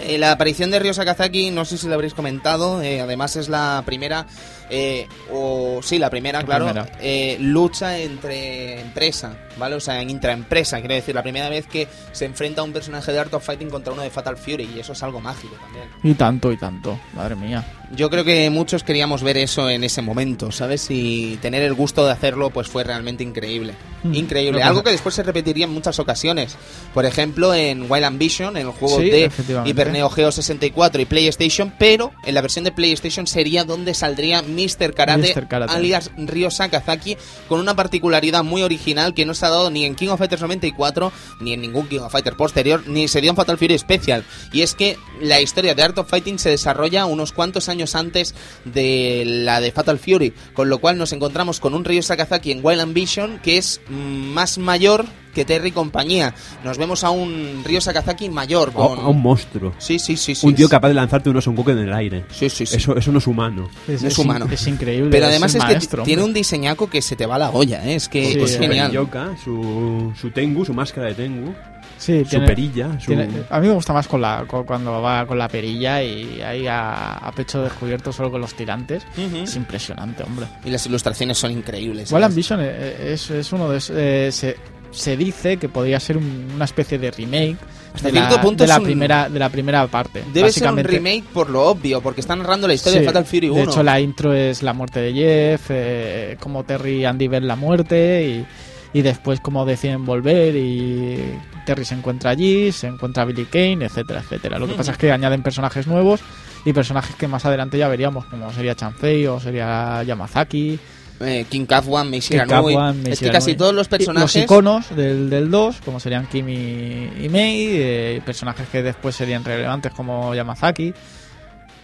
Eh, 0.00 0.18
la 0.18 0.32
aparición 0.32 0.70
de 0.70 0.78
Ryo 0.78 0.94
Sakazaki, 0.94 1.50
no 1.50 1.64
sé 1.64 1.78
si 1.78 1.86
lo 1.88 1.94
habréis 1.94 2.14
comentado, 2.14 2.82
eh, 2.82 3.00
además 3.00 3.36
es 3.36 3.48
la 3.48 3.82
primera, 3.86 4.26
eh, 4.70 5.06
o 5.32 5.80
sí, 5.82 5.98
la 5.98 6.10
primera, 6.10 6.40
La 6.40 6.44
claro, 6.46 6.64
primera. 6.66 6.92
eh, 7.00 7.36
lucha 7.40 7.98
entre 7.98 8.80
empresa, 8.80 9.36
¿vale? 9.56 9.76
O 9.76 9.80
sea, 9.80 10.00
en 10.00 10.10
intraempresa, 10.10 10.78
quiero 10.80 10.94
decir, 10.94 11.14
la 11.14 11.22
primera 11.22 11.48
vez 11.48 11.66
que 11.66 11.86
se 12.12 12.24
enfrenta 12.24 12.62
un 12.62 12.72
personaje 12.72 13.12
de 13.12 13.18
Art 13.18 13.32
of 13.34 13.44
Fighting 13.44 13.70
contra 13.70 13.92
uno 13.92 14.02
de 14.02 14.10
Fatal 14.10 14.36
Fury, 14.36 14.70
y 14.74 14.80
eso 14.80 14.92
es 14.92 15.02
algo 15.02 15.20
mágico 15.20 15.54
también. 15.60 15.88
Y 16.02 16.14
tanto, 16.14 16.50
y 16.52 16.56
tanto, 16.56 16.98
madre 17.14 17.36
mía. 17.36 17.64
Yo 17.94 18.10
creo 18.10 18.24
que 18.24 18.48
muchos 18.50 18.82
queríamos 18.82 19.22
ver 19.22 19.36
eso 19.36 19.68
en 19.70 19.84
ese 19.84 20.02
momento, 20.02 20.50
¿sabes? 20.50 20.86
Y 20.90 21.38
tener 21.42 21.62
el 21.62 21.74
gusto 21.74 22.04
de 22.04 22.12
hacerlo, 22.12 22.50
pues 22.50 22.66
fue 22.66 22.82
realmente 22.82 23.22
increíble. 23.22 23.74
Mm. 24.02 24.14
Increíble. 24.14 24.62
Algo 24.62 24.82
que 24.82 24.90
después 24.90 25.14
se 25.14 25.22
repetiría 25.22 25.66
en 25.66 25.72
muchas 25.72 25.98
ocasiones. 25.98 26.56
Por 26.92 27.04
ejemplo, 27.04 27.54
en 27.54 27.90
Wild 27.90 28.04
Ambition, 28.04 28.56
en 28.56 28.66
el 28.66 28.72
juego 28.72 28.98
Sí, 28.98 29.10
de. 29.10 29.30
Hyper 29.64 29.90
Neo 29.92 30.08
Geo 30.10 30.32
64 30.32 31.02
y 31.02 31.04
PlayStation, 31.04 31.72
pero 31.78 32.10
en 32.24 32.34
la 32.34 32.40
versión 32.40 32.64
de 32.64 32.72
PlayStation 32.72 33.26
sería 33.26 33.64
donde 33.64 33.94
saldría 33.94 34.42
Mr. 34.54 34.94
Karate. 34.94 35.46
Karate. 35.48 35.72
alias 35.72 36.10
Ryo 36.16 36.50
Sakazaki, 36.50 37.16
con 37.48 37.60
una 37.60 37.74
particularidad 37.74 38.44
muy 38.44 38.62
original 38.62 39.14
que 39.14 39.26
no 39.26 39.34
se 39.34 39.46
ha 39.46 39.50
dado 39.50 39.70
ni 39.70 39.84
en 39.84 39.94
King 39.94 40.08
of 40.08 40.18
Fighters 40.18 40.42
94, 40.42 41.12
ni 41.40 41.52
en 41.52 41.60
ningún 41.60 41.88
King 41.88 42.00
of 42.00 42.12
Fighters 42.12 42.36
posterior, 42.36 42.86
ni 42.86 43.08
se 43.08 43.20
dio 43.20 43.30
en 43.30 43.36
Fatal 43.36 43.58
Fury 43.58 43.78
Special. 43.78 44.24
Y 44.52 44.62
es 44.62 44.74
que 44.74 44.96
la 45.20 45.40
historia 45.40 45.74
de 45.74 45.82
Art 45.82 45.98
of 45.98 46.08
Fighting 46.08 46.38
se 46.38 46.50
desarrolla 46.50 47.06
unos 47.06 47.32
cuantos 47.32 47.68
años 47.68 47.94
antes 47.94 48.34
de 48.64 49.24
la 49.26 49.60
de 49.60 49.72
Fatal 49.72 49.98
Fury, 49.98 50.32
con 50.54 50.68
lo 50.68 50.78
cual 50.78 50.98
nos 50.98 51.12
encontramos 51.12 51.60
con 51.60 51.74
un 51.74 51.84
Ryo 51.84 52.02
Sakazaki 52.02 52.52
en 52.52 52.60
Wild 52.64 52.80
Ambition 52.80 53.40
que 53.42 53.58
es 53.58 53.80
más 53.88 54.58
mayor 54.58 55.06
que 55.34 55.44
Terry 55.44 55.68
y 55.68 55.72
compañía. 55.72 56.34
Nos 56.64 56.78
vemos 56.78 57.04
a 57.04 57.10
un 57.10 57.62
Ryo 57.64 57.80
Sakazaki 57.80 58.30
mayor. 58.30 58.70
A, 58.70 58.72
Con... 58.72 58.98
a 58.98 59.08
un 59.08 59.20
monstruo. 59.20 59.72
Sí, 59.78 59.98
sí, 59.98 60.16
sí, 60.16 60.34
sí. 60.34 60.46
un 60.46 60.54
tío 60.54 60.68
capaz 60.68 60.88
de 60.88 60.94
lanzarte 60.94 61.28
unos 61.30 61.44
Songoku 61.44 61.70
en 61.70 61.78
el 61.78 61.92
aire. 61.92 62.24
Sí, 62.30 62.48
sí, 62.48 62.64
sí. 62.64 62.76
Eso, 62.76 62.96
eso 62.96 63.12
no 63.12 63.18
es 63.18 63.26
humano. 63.26 63.68
No 63.88 64.08
es 64.08 64.18
humano. 64.18 64.46
Es 64.50 64.66
increíble. 64.66 65.10
Pero 65.10 65.26
además 65.26 65.54
es 65.54 65.62
que 65.62 65.72
maestro, 65.72 66.02
tiene 66.04 66.22
un 66.22 66.32
diseñaco 66.32 66.88
que 66.88 67.02
se 67.02 67.16
te 67.16 67.26
va 67.26 67.38
la 67.38 67.50
olla, 67.50 67.84
¿eh? 67.84 67.96
es 67.96 68.08
que 68.08 68.32
Sí, 68.32 68.38
es 68.40 68.54
eh, 68.54 68.58
genial. 68.58 68.92
Yoka, 68.92 69.36
su, 69.42 70.12
su 70.18 70.30
Tengu, 70.30 70.64
su 70.64 70.72
máscara 70.72 71.08
de 71.08 71.14
Tengu, 71.14 71.52
Sí, 71.96 72.22
su 72.24 72.30
tiene- 72.30 72.46
perilla, 72.46 73.00
su... 73.00 73.06
tiene- 73.06 73.28
a 73.48 73.60
mí 73.60 73.68
me 73.68 73.74
gusta 73.74 73.92
más 73.92 74.06
con 74.08 74.20
la, 74.20 74.44
con- 74.46 74.64
cuando 74.64 75.00
va 75.00 75.26
con 75.26 75.38
la 75.38 75.48
perilla 75.48 76.02
y 76.02 76.40
ahí 76.42 76.66
a, 76.66 77.14
a 77.18 77.32
pecho 77.32 77.62
descubierto 77.62 78.12
solo 78.12 78.30
con 78.30 78.40
los 78.40 78.54
tirantes. 78.54 79.04
Es 79.16 79.56
impresionante, 79.56 80.22
hombre. 80.22 80.46
Y 80.64 80.70
las 80.70 80.84
ilustraciones 80.86 81.38
son 81.38 81.52
increíbles. 81.52 82.10
Wild 82.12 82.22
¿sabes? 82.22 82.26
Ambition 82.26 82.60
eh, 82.62 83.12
es, 83.12 83.30
es 83.30 83.52
uno 83.52 83.70
de 83.70 83.78
esos, 83.78 83.96
eh, 83.98 84.28
se, 84.32 84.56
se 84.94 85.16
dice 85.16 85.56
que 85.58 85.68
podría 85.68 85.98
ser 86.00 86.16
un- 86.16 86.52
una 86.54 86.64
especie 86.64 86.98
de 86.98 87.10
remake 87.10 87.56
Hasta 87.94 88.08
de 88.08 88.14
la, 88.14 88.28
cierto 88.28 88.40
punto 88.46 88.64
de 88.64 88.68
la 88.68 88.74
es 88.74 88.80
un- 88.80 88.86
primera 88.86 89.28
de 89.28 89.38
la 89.38 89.48
primera 89.50 89.86
parte. 89.88 90.22
Debe 90.32 90.50
ser 90.52 90.70
un 90.70 90.78
remake 90.78 91.24
por 91.32 91.50
lo 91.50 91.62
obvio, 91.66 92.00
porque 92.00 92.20
está 92.20 92.34
narrando 92.36 92.66
la 92.68 92.74
historia 92.74 92.98
Sí, 93.00 93.00
de 93.00 93.06
Fatal 93.06 93.24
Fury 93.24 93.48
1. 93.50 93.56
De 93.56 93.62
hecho, 93.64 93.82
la 93.82 94.00
intro 94.00 94.32
es 94.32 94.62
la 94.62 94.72
muerte 94.72 95.00
de 95.00 95.12
Jeff, 95.12 95.66
eh, 95.70 96.36
como 96.40 96.64
Terry 96.64 97.00
y 97.00 97.04
Andy 97.04 97.28
ven 97.28 97.46
la 97.46 97.56
muerte 97.56 98.44
y, 98.92 98.98
y 98.98 99.02
después 99.02 99.40
cómo 99.40 99.64
deciden 99.64 100.04
volver 100.04 100.54
y 100.56 101.18
Terry 101.66 101.84
se 101.84 101.94
encuentra 101.94 102.30
allí, 102.30 102.72
se 102.72 102.86
encuentra 102.86 103.24
Billy 103.24 103.46
Kane, 103.46 103.84
etcétera, 103.86 104.20
etcétera. 104.20 104.58
Lo 104.58 104.66
que 104.68 104.74
pasa 104.74 104.92
es 104.92 104.98
que 104.98 105.10
añaden 105.10 105.42
personajes 105.42 105.86
nuevos 105.86 106.20
y 106.64 106.72
personajes 106.72 107.14
que 107.16 107.26
más 107.28 107.44
adelante 107.44 107.76
ya 107.78 107.88
veríamos, 107.88 108.24
como 108.26 108.52
sería 108.52 108.74
Chanfei 108.74 109.26
o 109.26 109.38
sería 109.40 110.02
Yamazaki. 110.04 110.78
Eh, 111.20 111.46
King 111.48 111.66
Kafuan, 111.66 112.10
Meishira 112.10 112.44
Nui. 112.44 112.76
Es 113.06 113.20
que 113.20 113.30
casi 113.30 113.54
todos 113.54 113.74
los 113.74 113.88
personajes... 113.88 114.34
Los 114.34 114.44
iconos 114.44 114.94
del, 114.96 115.30
del 115.30 115.50
2, 115.50 115.76
como 115.84 116.00
serían 116.00 116.26
Kim 116.26 116.48
y, 116.48 117.10
y 117.22 117.28
Mei, 117.28 117.68
eh, 117.70 118.22
personajes 118.24 118.68
que 118.68 118.82
después 118.82 119.14
serían 119.14 119.44
relevantes 119.44 119.92
como 119.92 120.34
Yamazaki. 120.34 120.92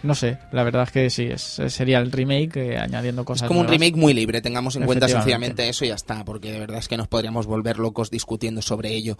No 0.03 0.15
sé, 0.15 0.37
la 0.51 0.63
verdad 0.63 0.83
es 0.83 0.91
que 0.91 1.09
sí, 1.09 1.23
es, 1.25 1.61
sería 1.67 1.99
el 1.99 2.11
remake 2.11 2.57
eh, 2.57 2.77
añadiendo 2.77 3.21
Es 3.21 3.27
cosas 3.27 3.47
como 3.47 3.59
un 3.59 3.67
remake 3.67 3.95
muy 3.95 4.13
libre, 4.13 4.41
tengamos 4.41 4.75
en 4.75 4.83
cuenta 4.83 5.07
sencillamente 5.07 5.67
eso 5.69 5.85
y 5.85 5.89
ya 5.89 5.95
está, 5.95 6.23
porque 6.25 6.51
de 6.51 6.59
verdad 6.59 6.79
es 6.79 6.87
que 6.87 6.97
nos 6.97 7.07
podríamos 7.07 7.45
volver 7.45 7.77
locos 7.77 8.09
discutiendo 8.09 8.61
sobre 8.61 8.89
ello. 8.89 9.17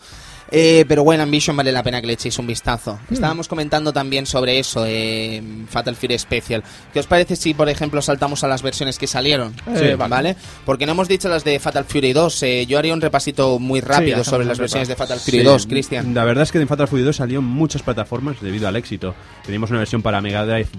Eh, 0.50 0.86
pero 0.88 1.04
Wild 1.04 1.22
Ambition 1.22 1.56
vale 1.56 1.72
la 1.72 1.84
pena 1.84 2.02
que 2.02 2.08
le 2.08 2.14
echéis 2.14 2.38
un 2.40 2.48
vistazo. 2.48 3.00
Hmm. 3.10 3.14
Estábamos 3.14 3.48
comentando 3.48 3.94
también 3.94 4.26
sobre 4.26 4.60
eso, 4.60 4.84
eh, 4.88 5.42
Fatal 5.70 5.96
Fury 5.96 6.18
Special. 6.18 6.64
¿Qué 6.94 7.00
os 7.00 7.08
parece 7.08 7.36
si, 7.36 7.54
por 7.54 7.70
ejemplo, 7.70 8.02
saltamos 8.02 8.44
a 8.44 8.48
las 8.48 8.62
versiones 8.62 8.98
que 8.98 9.08
salieron? 9.08 9.54
Eh, 9.68 9.96
¿vale? 9.98 10.10
vale. 10.10 10.36
Porque 10.66 10.86
no 10.86 10.94
hemos 10.94 11.08
dicho 11.08 11.30
las 11.30 11.44
de 11.44 11.60
Fatal 11.60 11.86
Fury 11.86 12.14
2. 12.14 12.44
eh, 12.44 12.66
yo 12.66 12.80
haría 12.80 12.94
un 12.94 13.02
repasito 13.02 13.60
muy 13.60 13.82
rápido 13.82 14.24
sobre 14.24 14.46
las 14.46 14.58
versiones 14.58 14.88
de. 14.88 14.96
Fatal 14.96 15.20
Fury 15.20 15.40
Sí, 15.40 15.44
2, 15.44 15.68
Cristian. 15.68 16.14
La 16.14 16.24
verdad 16.26 16.44
es 16.44 16.52
que 16.52 16.60
en 16.60 16.68
Fatal 16.68 16.88
Fury 16.88 17.04
2 17.04 17.16
salió 17.16 17.40
en 17.40 17.46
muchas 17.46 17.82
plataformas 17.82 18.42
debido 18.42 18.68
al 18.68 18.76
éxito. 18.76 19.16
Teníamos 19.46 19.70
una 19.70 19.80
versión 19.80 20.02
para 20.02 20.22
Mega 20.22 20.46
Drive 20.46 20.71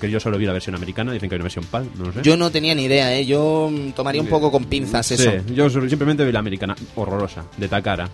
que 0.00 0.10
yo 0.10 0.20
solo 0.20 0.38
vi 0.38 0.46
la 0.46 0.52
versión 0.52 0.74
americana, 0.74 1.12
dicen 1.12 1.28
que 1.28 1.34
hay 1.34 1.38
una 1.38 1.44
versión 1.44 1.64
PAL, 1.66 1.88
no 1.96 2.06
lo 2.06 2.12
sé. 2.12 2.20
Yo 2.22 2.36
no 2.36 2.50
tenía 2.50 2.74
ni 2.74 2.84
idea, 2.84 3.14
¿eh? 3.16 3.24
Yo 3.26 3.70
mm, 3.72 3.92
tomaría 3.92 4.20
un 4.20 4.28
poco 4.28 4.50
con 4.50 4.64
pinzas 4.64 5.10
eso. 5.12 5.30
Sí, 5.30 5.54
yo 5.54 5.68
solo- 5.70 5.88
simplemente 5.88 6.24
vi 6.24 6.32
la 6.32 6.38
americana, 6.40 6.74
horrorosa, 6.96 7.44
de 7.56 7.68
Takara. 7.68 8.08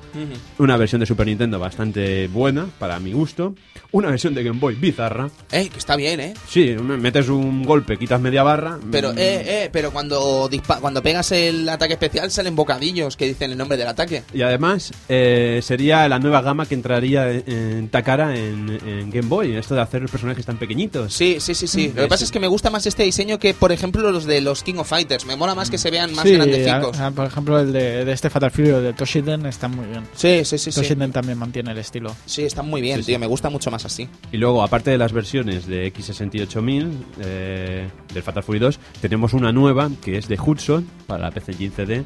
Una 0.58 0.76
versión 0.76 1.00
de 1.00 1.06
Super 1.06 1.26
Nintendo 1.26 1.58
bastante 1.58 2.28
buena, 2.28 2.66
para 2.78 2.98
mi 3.00 3.12
gusto. 3.12 3.54
Una 3.92 4.08
versión 4.08 4.34
de 4.34 4.42
Game 4.42 4.58
Boy 4.58 4.74
bizarra. 4.74 5.28
Eh, 5.50 5.68
que 5.68 5.78
está 5.78 5.96
bien, 5.96 6.20
¿eh? 6.20 6.34
Sí, 6.48 6.74
metes 6.78 7.28
un 7.28 7.62
golpe, 7.64 7.98
quitas 7.98 8.20
media 8.20 8.42
barra. 8.42 8.78
Pero, 8.90 9.12
mm, 9.12 9.18
eh, 9.18 9.42
eh, 9.64 9.70
pero 9.72 9.90
cuando, 9.92 10.48
cuando 10.80 11.02
pegas 11.02 11.30
el 11.32 11.68
ataque 11.68 11.94
especial 11.94 12.30
salen 12.30 12.56
bocadillos 12.56 13.16
que 13.16 13.26
dicen 13.26 13.50
el 13.52 13.58
nombre 13.58 13.76
del 13.76 13.88
ataque. 13.88 14.22
Y 14.32 14.42
además 14.42 14.92
eh, 15.08 15.60
sería 15.62 16.08
la 16.08 16.18
nueva 16.18 16.40
gama 16.42 16.66
que 16.66 16.74
entraría 16.74 17.30
en, 17.30 17.44
en 17.50 17.88
Takara 17.88 18.36
en, 18.36 18.78
en 18.86 19.10
Game 19.10 19.28
Boy. 19.28 19.56
Esto 19.56 19.74
de 19.74 19.80
hacer 19.82 20.02
los 20.02 20.10
personajes 20.10 20.44
tan 20.46 20.56
pequeñitos. 20.56 21.12
Sí, 21.12 21.21
sí, 21.40 21.54
sí, 21.54 21.66
sí. 21.66 21.88
Lo 21.94 22.02
que 22.02 22.08
pasa 22.08 22.24
es 22.24 22.30
que 22.30 22.40
me 22.40 22.46
gusta 22.46 22.70
más 22.70 22.86
este 22.86 23.02
diseño 23.02 23.38
que, 23.38 23.54
por 23.54 23.72
ejemplo, 23.72 24.10
los 24.12 24.24
de 24.24 24.40
los 24.40 24.62
King 24.62 24.76
of 24.76 24.88
Fighters. 24.88 25.26
Me 25.26 25.36
mola 25.36 25.54
más 25.54 25.70
que 25.70 25.78
se 25.78 25.90
vean 25.90 26.14
más 26.14 26.24
Sí, 26.24 26.32
grandecicos. 26.34 26.98
a- 27.00 27.06
a- 27.08 27.10
por 27.10 27.26
ejemplo, 27.26 27.58
el 27.60 27.72
de, 27.72 28.04
de 28.04 28.12
este 28.12 28.30
Fatal 28.30 28.50
Fury 28.50 28.70
o 28.70 28.80
de 28.80 28.92
Toshiden 28.92 29.46
está 29.46 29.68
muy 29.68 29.86
bien. 29.86 30.04
Sí, 30.14 30.44
sí, 30.44 30.58
sí, 30.58 30.72
sí. 30.72 30.80
Toshiden 30.80 31.12
también 31.12 31.38
mantiene 31.38 31.72
el 31.72 31.78
estilo. 31.78 32.14
Sí, 32.26 32.42
están 32.44 32.66
muy 32.68 32.80
bien, 32.80 32.96
Sí, 32.98 33.02
sí. 33.02 33.06
tío. 33.12 33.18
Me 33.18 33.26
gusta 33.26 33.50
mucho 33.50 33.70
más 33.70 33.84
así. 33.84 34.08
Y 34.32 34.36
luego, 34.36 34.62
aparte 34.62 34.90
de 34.90 34.98
las 34.98 35.12
versiones 35.12 35.66
de 35.66 35.86
X68000 35.92 36.90
eh, 37.20 37.88
del 38.12 38.22
Fatal 38.22 38.42
Fury 38.42 38.58
2, 38.58 38.78
tenemos 39.00 39.32
una 39.32 39.52
nueva 39.52 39.90
que 40.02 40.16
es 40.18 40.28
de 40.28 40.38
Hudson 40.40 40.86
para 41.06 41.24
la 41.24 41.30
PC 41.30 41.52
Engine 41.52 41.72
CD 41.74 42.04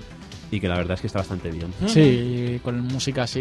y 0.51 0.61
que 0.61 0.69
la 0.69 0.77
verdad 0.77 0.95
es 0.95 1.01
que 1.01 1.07
está 1.09 1.19
bastante 1.21 1.51
bien. 1.51 1.73
Sí, 1.87 2.61
con 2.63 2.81
música 2.81 3.25
así 3.25 3.41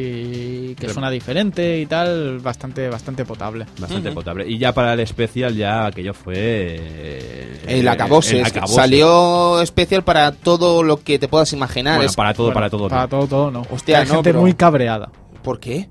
que 0.76 0.76
Pero- 0.82 0.94
suena 0.94 1.10
diferente 1.10 1.80
y 1.80 1.86
tal, 1.86 2.40
bastante 2.40 2.90
bastante 2.90 3.26
potable. 3.26 3.66
Bastante 3.80 4.12
potable. 4.12 4.48
Y 4.50 4.58
ya 4.58 4.74
para 4.74 4.94
el 4.94 5.00
especial, 5.02 5.56
ya 5.56 5.86
aquello 5.88 6.14
fue. 6.14 6.36
eh, 6.38 7.60
El 7.68 7.88
acabose. 7.88 8.42
el. 8.42 8.68
Salió 8.68 9.62
especial 9.62 10.04
para 10.04 10.32
todo 10.32 10.84
lo 10.84 11.02
que 11.04 11.20
te 11.20 11.28
puedas 11.28 11.52
imaginar. 11.54 11.96
Bueno, 11.98 12.10
Es- 12.10 12.16
para 12.16 12.34
todo, 12.34 12.48
Bueno, 12.48 12.56
para 12.56 12.70
todo. 12.70 12.90
Para 12.90 13.02
no. 13.04 13.08
todo, 13.10 13.28
todo, 13.28 13.52
no. 13.52 13.62
Hostia, 13.70 14.00
Hay 14.00 14.06
no, 14.08 14.14
gente 14.16 14.30
pero- 14.30 14.42
muy 14.42 14.54
cabreada. 14.54 15.10
¿Por 15.44 15.60
qué? 15.60 15.90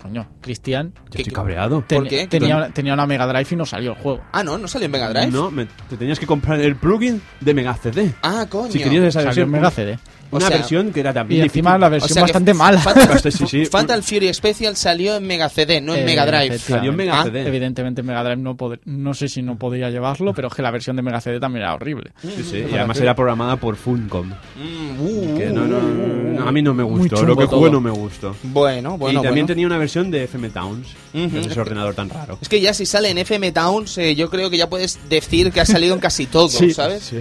coño, 0.00 0.26
Cristian 0.40 0.92
Yo 1.12 1.18
estoy 1.20 1.32
cabreado. 1.32 1.84
ten- 1.86 2.00
¿Por 2.00 2.08
qué? 2.08 2.26
tenía, 2.26 2.70
tenía 2.74 2.92
una 2.94 3.06
Mega 3.06 3.24
Drive 3.24 3.46
y 3.52 3.54
no 3.54 3.64
salió 3.64 3.92
el 3.92 3.96
juego. 3.98 4.20
Ah, 4.32 4.42
no, 4.42 4.58
no 4.58 4.66
salió 4.66 4.86
en 4.86 4.90
Mega 4.90 5.08
Drive. 5.10 5.28
No, 5.30 5.48
me- 5.52 5.66
te 5.88 5.96
tenías 5.96 6.18
que 6.18 6.26
comprar 6.26 6.58
el 6.60 6.74
plugin 6.74 7.22
de 7.40 7.54
Mega 7.54 7.72
CD. 7.76 8.12
Ah, 8.20 8.46
coño. 8.48 8.72
Si 8.72 8.80
querías 8.80 9.04
esa 9.04 9.20
Salió 9.20 9.26
versión. 9.26 9.44
en 9.46 9.52
Mega 9.52 9.70
CD. 9.70 9.98
Una 10.32 10.48
sea, 10.48 10.56
versión 10.56 10.92
que 10.92 11.00
era 11.00 11.10
Y 11.10 11.14
también 11.14 11.42
encima 11.42 11.70
difícil. 11.70 11.80
la 11.80 11.86
O 11.86 11.90
versión 11.90 12.14
sea 12.14 12.22
bastante 12.22 12.54
mala. 12.54 12.78
Fatal, 12.80 13.20
Sí, 13.32 13.46
sí. 13.46 13.66
Fatal 13.66 14.02
Fury 14.02 14.32
Special 14.34 14.76
salió 14.76 15.16
en 15.16 15.26
Mega 15.26 15.48
CD, 15.48 15.80
no 15.80 15.94
en 15.94 16.00
Eh, 16.00 16.04
Mega 16.04 16.26
Drive. 16.26 16.58
Salió 16.58 16.90
en 16.90 16.96
Mega 16.96 17.20
Ah, 17.20 17.24
CD. 17.24 17.46
Evidentemente 17.46 18.02
Mega 18.02 18.22
Drive 18.24 18.36
no 18.42 18.56
no 18.84 19.14
sé 19.14 19.28
si 19.28 19.42
no 19.42 19.56
podía 19.58 19.90
llevarlo, 19.90 20.32
pero 20.34 20.48
es 20.48 20.54
que 20.54 20.62
la 20.62 20.70
versión 20.70 20.96
de 20.96 21.02
Mega 21.02 21.20
CD 21.20 21.38
también 21.38 21.62
era 21.64 21.74
horrible. 21.74 22.10
Sí, 22.22 22.42
sí, 22.50 22.64
Y 22.70 22.74
además 22.74 22.98
era 23.00 23.14
programada 23.14 23.56
por 23.56 23.76
Funcom. 23.76 24.28
Mm, 24.28 25.00
uh, 25.00 25.38
Que 25.38 25.46
no, 25.46 25.66
no, 25.66 25.76
uh, 25.78 26.34
no, 26.38 26.48
a 26.48 26.52
mí 26.52 26.62
no 26.62 26.74
me 26.74 26.82
gustó. 26.82 27.22
Lo 27.24 27.36
que 27.36 27.44
jugué 27.46 27.68
todo. 27.68 27.72
no 27.72 27.80
me 27.80 27.90
gustó. 27.90 28.34
Bueno, 28.42 28.96
bueno, 28.98 29.20
y 29.20 29.22
también 29.22 29.44
bueno. 29.44 29.54
tenía 29.54 29.66
una 29.66 29.78
versión 29.78 30.10
de 30.10 30.24
FM 30.24 30.50
Towns. 30.50 30.88
Que 31.12 31.26
es 31.40 31.46
ese 31.48 31.60
ordenador 31.60 31.94
tan 31.94 32.08
raro. 32.08 32.38
Es 32.40 32.48
que 32.48 32.60
ya 32.60 32.72
si 32.72 32.86
sale 32.86 33.10
en 33.10 33.18
FM 33.18 33.52
Towns, 33.52 33.98
eh, 33.98 34.14
yo 34.14 34.30
creo 34.30 34.48
que 34.48 34.56
ya 34.56 34.68
puedes 34.70 34.98
decir 35.10 35.52
que 35.52 35.60
ha 35.60 35.66
salido 35.66 35.94
en 35.94 36.00
casi 36.00 36.26
todo, 36.26 36.48
¿sabes? 36.74 37.02
Sí. 37.02 37.18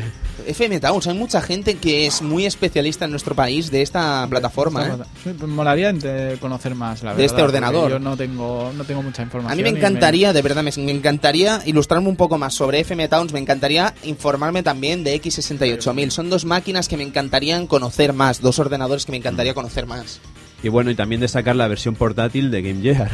FM 0.47 0.79
Towns, 0.79 1.07
hay 1.07 1.13
mucha 1.17 1.41
gente 1.41 1.75
que 1.75 2.05
es 2.05 2.21
muy 2.21 2.45
especialista 2.45 3.05
en 3.05 3.11
nuestro 3.11 3.35
país 3.35 3.71
de 3.71 3.81
esta 3.81 4.25
plataforma, 4.29 4.85
¿eh? 4.85 4.91
Sí, 5.23 5.31
pues 5.37 5.49
molaría 5.51 5.89
ente- 5.89 6.37
conocer 6.39 6.75
más, 6.75 7.03
la 7.03 7.11
De 7.11 7.17
verdad. 7.17 7.25
este 7.25 7.41
ordenador. 7.41 7.91
Yo 7.91 7.99
no 7.99 8.17
tengo, 8.17 8.71
no 8.75 8.83
tengo 8.83 9.01
mucha 9.03 9.21
información. 9.23 9.53
A 9.53 9.55
mí 9.55 9.63
me 9.69 9.77
encantaría, 9.77 10.33
de 10.33 10.41
verdad, 10.41 10.63
me, 10.63 10.71
me 10.77 10.91
encantaría 10.91 11.61
ilustrarme 11.65 12.07
un 12.09 12.15
poco 12.15 12.37
más 12.37 12.53
sobre 12.53 12.79
FM 12.81 13.07
Towns, 13.07 13.33
me 13.33 13.39
encantaría 13.39 13.93
informarme 14.03 14.63
también 14.63 15.03
de 15.03 15.15
X68000. 15.21 16.09
Son 16.11 16.29
dos 16.29 16.45
máquinas 16.45 16.87
que 16.87 16.97
me 16.97 17.03
encantarían 17.03 17.67
conocer 17.67 18.13
más, 18.13 18.41
dos 18.41 18.59
ordenadores 18.59 19.05
que 19.05 19.11
me 19.11 19.17
encantaría 19.17 19.53
conocer 19.53 19.85
más. 19.85 20.19
Y 20.63 20.69
bueno, 20.69 20.91
y 20.91 20.95
también 20.95 21.19
destacar 21.21 21.55
la 21.55 21.67
versión 21.67 21.95
portátil 21.95 22.51
de 22.51 22.61
Game 22.61 22.81
Gear. 22.81 23.09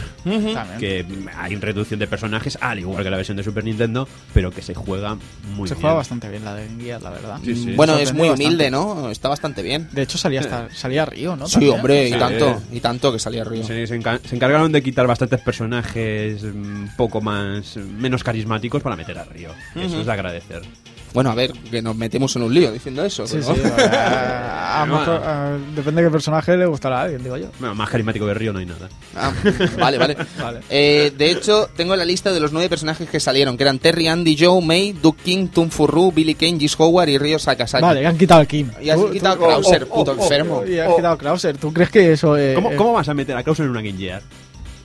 Que 0.80 1.06
hay 1.38 1.56
reducción 1.56 2.00
de 2.00 2.06
personajes, 2.08 2.58
al 2.62 2.80
igual 2.80 3.04
que 3.04 3.10
la 3.10 3.16
versión 3.18 3.38
de 3.38 3.44
Super 3.44 3.64
Nintendo, 3.64 4.08
pero 4.34 4.52
que 4.52 4.62
se 4.62 4.74
juega 4.76 5.16
muy 5.56 5.68
Se 5.68 5.74
bien. 5.76 5.82
juega 5.82 5.96
bastante 5.96 6.30
bien 6.30 6.44
la 6.44 6.56
de 6.56 6.68
Game 6.68 6.84
Gear, 6.84 7.02
la 7.02 7.10
verdad. 7.12 7.40
Sí, 7.44 7.56
sí. 7.56 7.72
Bueno, 7.74 7.98
es 7.98 8.14
muy 8.14 8.28
bastante. 8.28 8.46
humilde, 8.46 8.72
¿no? 8.72 9.10
Está 9.10 9.30
bastante 9.30 9.62
bien. 9.64 9.88
De 9.94 10.02
hecho 10.02 10.18
salía 10.18 10.42
hasta 10.42 10.70
salía 10.74 11.06
Río, 11.06 11.36
¿no? 11.38 11.48
Sí, 11.48 11.54
También. 11.54 11.74
hombre, 11.76 12.10
y 12.10 12.14
Sí. 12.14 12.20
tanto, 12.20 12.62
y 12.72 12.80
tanto 12.82 13.14
que 13.14 13.20
salía 13.20 13.42
arriba. 13.44 13.66
Se, 13.66 13.88
se 13.88 14.00
enca- 14.00 14.20
se 14.28 14.36
encargaron 14.36 14.72
de 14.72 14.84
quitar 14.84 15.08
bastantes 15.08 15.40
personajes 15.40 16.44
un 16.44 16.90
poco 16.98 17.22
más 17.22 17.78
menos 17.78 18.24
carismáticos 18.24 18.82
para 18.84 18.96
meter 18.98 19.18
a 19.18 19.24
Río. 19.24 19.52
Eso 19.76 20.00
es 20.02 20.06
de 20.06 20.12
agradecer. 20.12 20.62
Bueno, 21.14 21.32
a 21.32 21.36
ver, 21.36 21.52
que 21.54 21.82
nos 21.82 21.96
metemos 21.96 22.36
en 22.36 22.44
un 22.44 22.54
lío 22.54 22.72
diciendo 22.72 23.04
eso. 23.04 23.26
Sí, 23.26 23.38
¿no? 23.38 23.56
sí. 23.56 23.62
a- 23.64 24.84
a 24.84 24.86
lo 24.86 24.94
Bueno. 24.96 25.12
mejor, 25.14 25.28
a- 25.28 25.58
depende 25.76 26.02
de 26.04 26.08
qué 26.08 26.12
personaje 26.12 26.56
le 26.58 26.66
gustará 26.68 27.00
a 27.00 27.04
alguien, 27.04 27.24
digo 27.24 27.38
yo. 27.38 27.48
Bueno, 27.60 27.74
más 27.74 27.90
carismático 27.90 28.26
que 28.28 28.34
Río 28.36 28.54
no 28.54 28.60
hay 28.60 28.66
nada. 28.68 28.90
Ah, 29.16 29.32
vale, 29.80 29.98
vale. 29.98 30.18
Vale. 30.40 30.60
Eh, 30.70 31.12
de 31.18 31.32
hecho, 31.32 31.70
tengo 31.76 31.96
la 31.96 32.06
lista 32.06 32.32
de 32.32 32.40
los 32.40 32.52
nueve 32.52 32.70
personajes 32.70 33.10
que 33.10 33.20
salieron, 33.20 33.58
que 33.58 33.64
eran 33.64 33.80
Terry, 33.80 34.08
Andy, 34.08 34.38
Joe, 34.40 34.62
May, 34.62 34.92
Duke 34.94 35.22
King, 35.24 35.48
Tum 35.48 35.70
Furru, 35.70 36.12
Billy 36.12 36.36
Kane, 36.36 36.60
Gis 36.60 36.76
Howard 36.80 37.10
y 37.10 37.18
Ryo 37.18 37.40
Sakazaki. 37.40 37.82
Vale, 37.82 38.06
han 38.06 38.18
quitado 38.18 38.42
el 38.42 38.48
Kim. 38.48 38.70
Y 38.82 38.90
has 38.90 39.00
Tú- 39.00 39.10
quitado 39.10 39.38
tú- 39.38 39.46
a 39.46 39.48
Krauser, 39.48 39.88
puto 39.88 40.12
enfermo. 40.14 40.64
Y 40.68 40.78
has 40.78 40.94
quitado 40.94 41.14
a 41.14 41.18
Krauser. 41.18 41.58
¿Tú 41.58 41.74
crees 41.74 41.90
que 41.90 42.12
eso 42.12 42.38
eh, 42.38 42.54
¿Cómo, 42.54 42.72
eh, 42.72 42.76
cómo 42.76 42.94
vas 42.94 43.10
a 43.10 43.14
meter 43.16 43.36
a 43.36 43.44
Krauser 43.44 43.66
en 43.66 43.72
una 43.72 43.82
Game 43.82 43.98
Gear? 43.98 44.22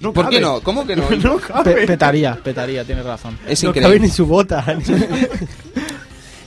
No 0.01 0.13
¿Por 0.13 0.29
qué 0.31 0.41
no? 0.41 0.61
¿Cómo 0.63 0.85
que 0.87 0.97
no? 0.97 1.05
No 1.23 1.37
pe- 1.37 1.43
cabe. 1.47 1.87
petaría, 1.87 2.35
petaría, 2.43 2.85
tienes 2.85 3.05
razón. 3.05 3.39
Es 3.47 3.63
no 3.63 3.69
increíble. 3.71 3.97
cabe 3.99 4.01
ni 4.01 4.13
su 4.13 4.27
bota. 4.27 4.65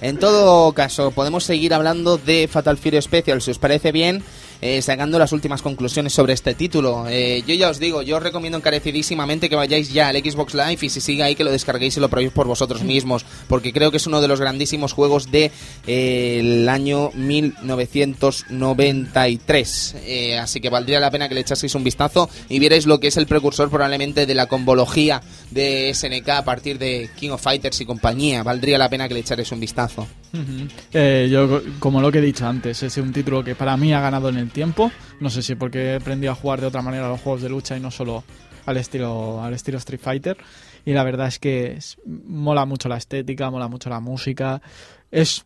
En 0.05 0.17
todo 0.17 0.71
caso, 0.73 1.09
podemos 1.09 1.45
seguir 1.45 1.73
hablando 1.73 2.19
de 2.19 2.47
Fatal 2.47 2.77
Fury 2.77 3.01
Special, 3.01 3.41
si 3.41 3.49
os 3.49 3.57
parece 3.57 3.91
bien, 3.91 4.23
eh, 4.61 4.81
sacando 4.81 5.19
las 5.19 5.31
últimas 5.31 5.61
conclusiones 5.61 6.13
sobre 6.13 6.33
este 6.33 6.53
título. 6.53 7.05
Eh, 7.09 7.43
yo 7.47 7.55
ya 7.55 7.69
os 7.69 7.79
digo, 7.79 8.01
yo 8.01 8.17
os 8.17 8.23
recomiendo 8.23 8.57
encarecidísimamente 8.57 9.49
que 9.49 9.55
vayáis 9.55 9.91
ya 9.91 10.09
al 10.09 10.17
Xbox 10.17 10.53
Live 10.53 10.79
y 10.81 10.89
si 10.89 11.01
sigue 11.01 11.23
ahí 11.23 11.35
que 11.35 11.43
lo 11.43 11.51
descarguéis 11.51 11.97
y 11.97 11.99
lo 11.99 12.09
probéis 12.09 12.31
por 12.31 12.47
vosotros 12.47 12.83
mismos, 12.83 13.25
porque 13.47 13.73
creo 13.73 13.91
que 13.91 13.97
es 13.97 14.07
uno 14.07 14.21
de 14.21 14.27
los 14.27 14.39
grandísimos 14.39 14.93
juegos 14.93 15.31
del 15.31 15.31
de, 15.31 15.51
eh, 15.87 16.39
el 16.39 16.69
año 16.69 17.11
1993. 17.13 19.95
Eh, 20.05 20.37
así 20.37 20.61
que 20.61 20.69
valdría 20.69 20.99
la 20.99 21.09
pena 21.11 21.27
que 21.27 21.35
le 21.35 21.41
echaseis 21.41 21.75
un 21.75 21.83
vistazo 21.83 22.29
y 22.49 22.59
vierais 22.59 22.85
lo 22.85 22.99
que 22.99 23.07
es 23.07 23.17
el 23.17 23.27
precursor 23.27 23.69
probablemente 23.69 24.25
de 24.25 24.35
la 24.35 24.47
combología 24.47 25.21
de 25.51 25.93
SNK 25.93 26.29
a 26.29 26.45
partir 26.45 26.79
de 26.79 27.09
King 27.15 27.31
of 27.31 27.41
Fighters 27.41 27.81
y 27.81 27.85
compañía. 27.85 28.43
Valdría 28.43 28.77
la 28.77 28.89
pena 28.89 29.07
que 29.07 29.13
le 29.13 29.21
echarais 29.21 29.51
un 29.51 29.59
vistazo. 29.59 30.07
Eh, 30.93 31.27
yo, 31.31 31.61
como 31.79 32.01
lo 32.01 32.11
que 32.11 32.19
he 32.19 32.21
dicho 32.21 32.47
antes, 32.47 32.81
es 32.83 32.97
un 32.97 33.11
título 33.13 33.43
que 33.43 33.55
para 33.55 33.75
mí 33.77 33.93
ha 33.93 33.99
ganado 34.01 34.29
en 34.29 34.37
el 34.37 34.49
tiempo. 34.51 34.91
No 35.19 35.29
sé 35.29 35.41
si 35.41 35.55
porque 35.55 35.91
he 35.91 35.95
aprendido 35.95 36.31
a 36.31 36.35
jugar 36.35 36.61
de 36.61 36.67
otra 36.67 36.81
manera 36.81 37.05
a 37.07 37.09
los 37.09 37.21
juegos 37.21 37.41
de 37.41 37.49
lucha 37.49 37.75
y 37.77 37.79
no 37.79 37.91
solo 37.91 38.23
al 38.65 38.77
estilo, 38.77 39.43
al 39.43 39.53
estilo 39.53 39.77
Street 39.77 39.99
Fighter. 40.01 40.37
Y 40.85 40.93
la 40.93 41.03
verdad 41.03 41.27
es 41.27 41.39
que 41.39 41.73
es- 41.73 41.97
mola 42.05 42.65
mucho 42.65 42.89
la 42.89 42.97
estética, 42.97 43.49
mola 43.49 43.67
mucho 43.67 43.89
la 43.89 43.99
música. 43.99 44.61
Es 45.11 45.45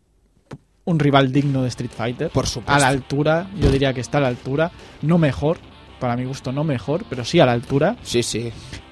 un 0.85 0.99
rival 0.99 1.31
digno 1.31 1.61
de 1.63 1.69
Street 1.69 1.91
Fighter. 1.95 2.29
Por 2.31 2.47
supuesto. 2.47 2.73
A 2.73 2.79
la 2.79 2.87
altura, 2.87 3.47
yo 3.59 3.71
diría 3.71 3.93
que 3.93 4.01
está 4.01 4.17
a 4.17 4.21
la 4.21 4.27
altura. 4.27 4.71
No 5.01 5.17
mejor, 5.17 5.57
para 5.99 6.15
mi 6.17 6.25
gusto 6.25 6.51
no 6.51 6.63
mejor, 6.63 7.05
pero 7.09 7.23
sí 7.25 7.39
a 7.39 7.45
la 7.45 7.51
altura. 7.51 7.95
Sí, 8.03 8.23
sí. 8.23 8.51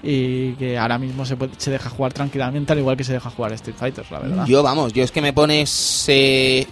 Y 0.09 0.53
que 0.53 0.77
ahora 0.77 0.97
mismo 0.97 1.25
se, 1.25 1.35
puede- 1.35 1.51
se 1.57 1.69
deja 1.69 1.89
jugar 1.89 2.13
tranquilamente, 2.13 2.71
al 2.71 2.79
igual 2.79 2.95
que 2.95 3.03
se 3.03 3.11
deja 3.11 3.29
jugar 3.29 3.51
Street 3.53 3.75
Fighter, 3.77 4.05
la 4.09 4.19
verdad. 4.19 4.45
Yo, 4.45 4.63
vamos, 4.63 4.93
yo 4.93 5.03
es 5.03 5.11
que 5.11 5.21
me 5.21 5.33
pones 5.33 6.05
eh, 6.07 6.65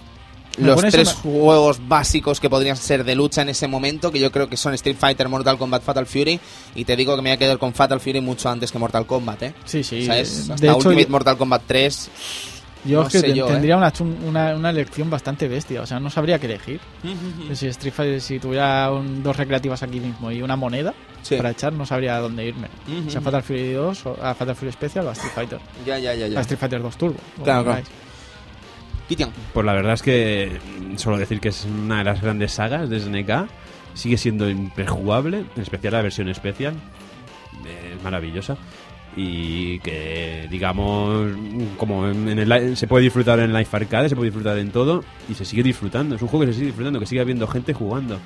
Me 0.56 0.68
los 0.68 0.76
pones 0.76 0.94
tres 0.94 1.08
una- 1.12 1.20
juegos 1.34 1.86
básicos 1.86 2.40
que 2.40 2.48
podrían 2.48 2.78
ser 2.78 3.04
de 3.04 3.14
lucha 3.14 3.42
en 3.42 3.50
ese 3.50 3.68
momento, 3.68 4.10
que 4.10 4.20
yo 4.20 4.32
creo 4.32 4.48
que 4.48 4.56
son 4.56 4.72
Street 4.72 4.96
Fighter, 4.98 5.28
Mortal 5.28 5.58
Kombat, 5.58 5.82
Fatal 5.82 6.06
Fury, 6.06 6.40
y 6.74 6.84
te 6.86 6.96
digo 6.96 7.14
que 7.14 7.20
me 7.20 7.28
voy 7.28 7.34
a 7.34 7.38
quedar 7.38 7.58
con 7.58 7.74
Fatal 7.74 8.00
Fury 8.00 8.22
mucho 8.22 8.48
antes 8.48 8.72
que 8.72 8.78
Mortal 8.78 9.04
Kombat, 9.04 9.42
¿eh? 9.42 9.54
Sí, 9.66 9.84
sí. 9.84 10.06
¿Sabes? 10.06 10.48
de 10.48 10.54
hecho, 10.68 10.76
Ultimate 10.78 11.02
yo- 11.04 11.10
Mortal 11.10 11.36
Kombat 11.36 11.62
3. 11.66 12.10
Yo 12.86 13.00
No 13.00 13.06
es 13.06 13.12
que 13.12 13.18
sé 13.20 13.26
ten- 13.26 13.34
yo, 13.34 13.48
¿eh? 13.48 13.52
tendría 13.52 13.76
una, 13.76 13.92
chun- 13.92 14.16
una, 14.24 14.54
una 14.54 14.70
elección 14.70 15.10
bastante 15.10 15.48
bestia, 15.48 15.82
o 15.82 15.86
sea, 15.86 15.98
no 16.00 16.08
sabría 16.10 16.38
qué 16.38 16.46
elegir. 16.46 16.80
Si 17.54 17.66
Street 17.68 17.92
Fighter, 17.92 18.20
si 18.20 18.38
tuviera 18.38 18.90
un- 18.92 19.22
dos 19.22 19.36
recreativas 19.36 19.82
aquí 19.82 20.00
mismo 20.00 20.30
y 20.30 20.42
una 20.42 20.56
moneda 20.56 20.94
Sí. 21.22 21.36
para 21.36 21.50
echar, 21.50 21.72
no 21.72 21.84
sabría 21.84 22.16
a 22.16 22.20
dónde 22.20 22.44
irme. 22.46 22.68
O 23.06 23.10
sea, 23.10 23.20
Fatal 23.22 23.42
Fury 23.42 23.72
2, 23.72 24.06
o, 24.06 24.16
a 24.22 24.34
Fatal 24.34 24.54
Fury 24.54 24.72
Special 24.72 25.06
o 25.06 25.10
a 25.10 25.12
Street 25.12 25.32
Fighter. 25.34 25.58
Ya, 25.84 25.98
ya, 25.98 26.14
ya, 26.14 26.26
A 26.26 26.28
ya. 26.28 26.40
Street 26.40 26.58
Fighter 26.60 26.80
2 26.82 26.96
Turbo. 26.96 27.18
Claro, 27.42 27.64
claro. 27.64 27.82
Kitian. 29.08 29.30
Pues 29.54 29.64
la 29.64 29.72
verdad 29.72 29.94
es 29.94 30.02
que 30.02 30.58
solo 30.96 31.16
decir 31.16 31.40
que 31.40 31.48
es 31.50 31.64
una 31.64 31.98
de 31.98 32.04
las 32.04 32.20
grandes 32.20 32.52
sagas 32.52 32.88
de 32.90 32.98
SNK. 33.00 33.48
Sigue 33.94 34.18
siendo 34.18 34.50
imperjugable, 34.50 35.44
en 35.56 35.62
especial 35.62 35.92
la 35.94 36.02
versión 36.02 36.28
especial. 36.28 36.74
eh, 37.64 37.94
Es 37.96 38.02
maravillosa. 38.02 38.56
Y 39.18 39.78
que, 39.78 40.46
digamos, 40.50 41.30
como 41.78 42.06
en 42.08 42.28
en 42.28 42.38
el, 42.38 42.76
se 42.76 42.86
puede 42.86 43.04
disfrutar 43.04 43.40
en 43.40 43.52
Life 43.54 43.74
Arcade, 43.74 44.10
se 44.10 44.14
puede 44.14 44.28
disfrutar 44.28 44.58
en 44.58 44.70
todo. 44.70 45.02
Y 45.28 45.34
se 45.34 45.44
sigue 45.46 45.62
disfrutando. 45.62 46.16
Es 46.16 46.22
un 46.22 46.28
juego 46.28 46.44
que 46.44 46.52
se 46.52 46.58
sigue 46.58 46.66
disfrutando, 46.66 47.00
que 47.00 47.06
sigue 47.06 47.20
habiendo 47.22 47.46
gente 47.46 47.72
jugando. 47.72 48.20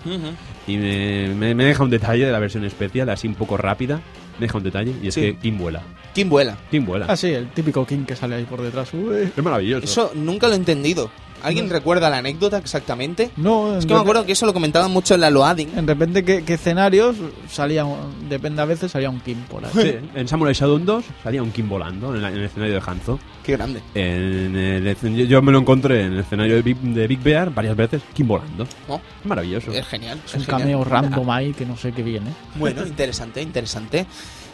Y 0.67 0.77
me, 0.77 1.29
me- 1.35 1.55
me 1.55 1.65
deja 1.65 1.85
un 1.85 1.91
detalle 1.91 2.27
de 2.27 2.33
la 2.33 2.41
versión 2.41 2.65
especial, 2.65 3.09
así 3.11 3.29
un 3.29 3.37
poco 3.37 3.57
rápida. 3.57 4.01
Me 4.39 4.47
deja 4.47 4.59
un 4.59 4.65
detalle. 4.65 4.93
Y 5.03 5.09
es 5.09 5.15
Sí. 5.15 5.21
que 5.21 5.37
Kim 5.37 5.59
vuela. 5.59 5.83
¿Quién 6.13 6.29
vuela? 6.29 6.57
Kim 6.73 6.85
vuela. 6.85 7.07
Ah, 7.09 7.17
sí, 7.17 7.29
el 7.29 7.49
típico 7.51 7.87
King 7.87 8.05
que 8.05 8.17
sale 8.17 8.35
ahí 8.35 8.45
por 8.45 8.61
detrás. 8.61 8.93
Uy. 8.93 9.31
Es 9.37 9.45
maravilloso. 9.45 9.85
Eso 9.85 10.11
nunca 10.17 10.49
lo 10.49 10.55
he 10.55 10.57
entendido. 10.57 11.09
¿Alguien 11.43 11.71
recuerda 11.71 12.11
la 12.11 12.19
anécdota 12.19 12.59
exactamente? 12.59 13.31
No, 13.37 13.77
Es 13.79 13.87
que 13.87 13.95
me 13.95 14.01
acuerdo 14.01 14.25
que 14.27 14.33
eso 14.33 14.47
lo 14.47 14.53
comentaban 14.53 14.91
mucho 14.91 15.15
en 15.15 15.21
la 15.23 15.31
Loading. 15.31 15.69
En 15.77 15.87
repente, 15.87 16.25
¿qué, 16.25 16.45
qué 16.45 16.55
escenarios 16.55 17.17
salía? 17.51 17.85
un- 17.85 18.29
Depende 18.29 18.63
a 18.63 18.65
veces, 18.65 18.93
salía 18.93 19.11
un 19.11 19.21
King 19.21 19.37
por 19.51 19.65
ahí. 19.65 19.71
Sí, 19.75 19.95
en 20.15 20.29
Samurai 20.29 20.55
Shadow 20.55 20.79
2 20.79 21.05
salía 21.23 21.43
un 21.43 21.51
Kim 21.51 21.69
volando 21.69 22.15
en, 22.15 22.23
la- 22.23 22.29
en 22.29 22.37
el 22.37 22.45
escenario 22.45 22.75
de 22.75 22.83
Hanzo. 22.87 23.19
Qué 23.43 23.53
grande. 23.53 23.81
En 23.95 24.55
el 24.57 24.97
yo, 25.17 25.25
yo 25.25 25.43
me 25.43 25.51
lo 25.53 25.59
encontré 25.59 26.05
en 26.05 26.13
el 26.13 26.21
escenario 26.21 26.55
de 26.57 26.63
Big, 26.63 26.77
de 26.79 27.07
Big 27.07 27.21
Bear 27.23 27.53
varias 27.53 27.77
veces, 27.77 28.03
Kim 28.15 28.29
volando. 28.29 28.67
Oh, 28.89 29.01
Maravilloso. 29.25 29.73
es 29.73 29.87
genial. 29.87 30.21
Es 30.25 30.35
un 30.35 30.41
genial. 30.43 30.61
cameo 30.61 30.85
random 30.85 31.31
ahí 31.31 31.53
que 31.53 31.65
no 31.67 31.77
sé 31.77 31.93
qué 31.93 32.03
viene. 32.03 32.31
Bueno, 32.57 32.87
interesante, 32.87 33.41
interesante. 33.43 34.07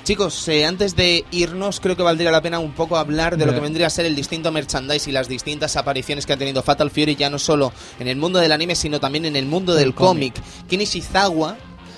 Chicos, 0.07 0.47
eh, 0.47 0.65
antes 0.65 0.95
de 0.95 1.25
irnos, 1.33 1.81
creo 1.81 1.97
que 1.97 2.03
valdría 2.05 2.31
la 2.31 2.41
pena 2.41 2.61
un 2.61 2.71
poco 2.75 2.97
hablar 2.97 3.37
de 3.37 3.45
lo 3.45 3.53
que 3.53 3.59
vendría 3.59 3.89
a 3.89 3.91
ser 3.91 4.07
el 4.07 4.15
distinto 4.15 4.53
merchandise 4.53 5.11
y 5.11 5.13
las 5.13 5.27
distintas 5.27 5.75
apariciones 5.75 6.25
que 6.25 6.33
ha 6.33 6.37
tenido 6.37 6.63
Fatal 6.63 6.93
Fury, 6.93 7.17
ya 7.17 7.29
no 7.29 7.41
solo 7.41 7.73
en 7.99 8.07
el 8.07 8.17
mundo 8.17 8.39
del 8.39 8.53
anime, 8.53 8.77
sino 8.77 9.01
también 9.01 9.25
en 9.25 9.35
el 9.35 9.47
mundo 9.47 9.75
del 9.75 9.89
El 9.89 9.95
cómic. 9.97 10.35
cómic. 10.35 10.69
Ken 10.69 10.81
Ishizawa, 10.81 11.57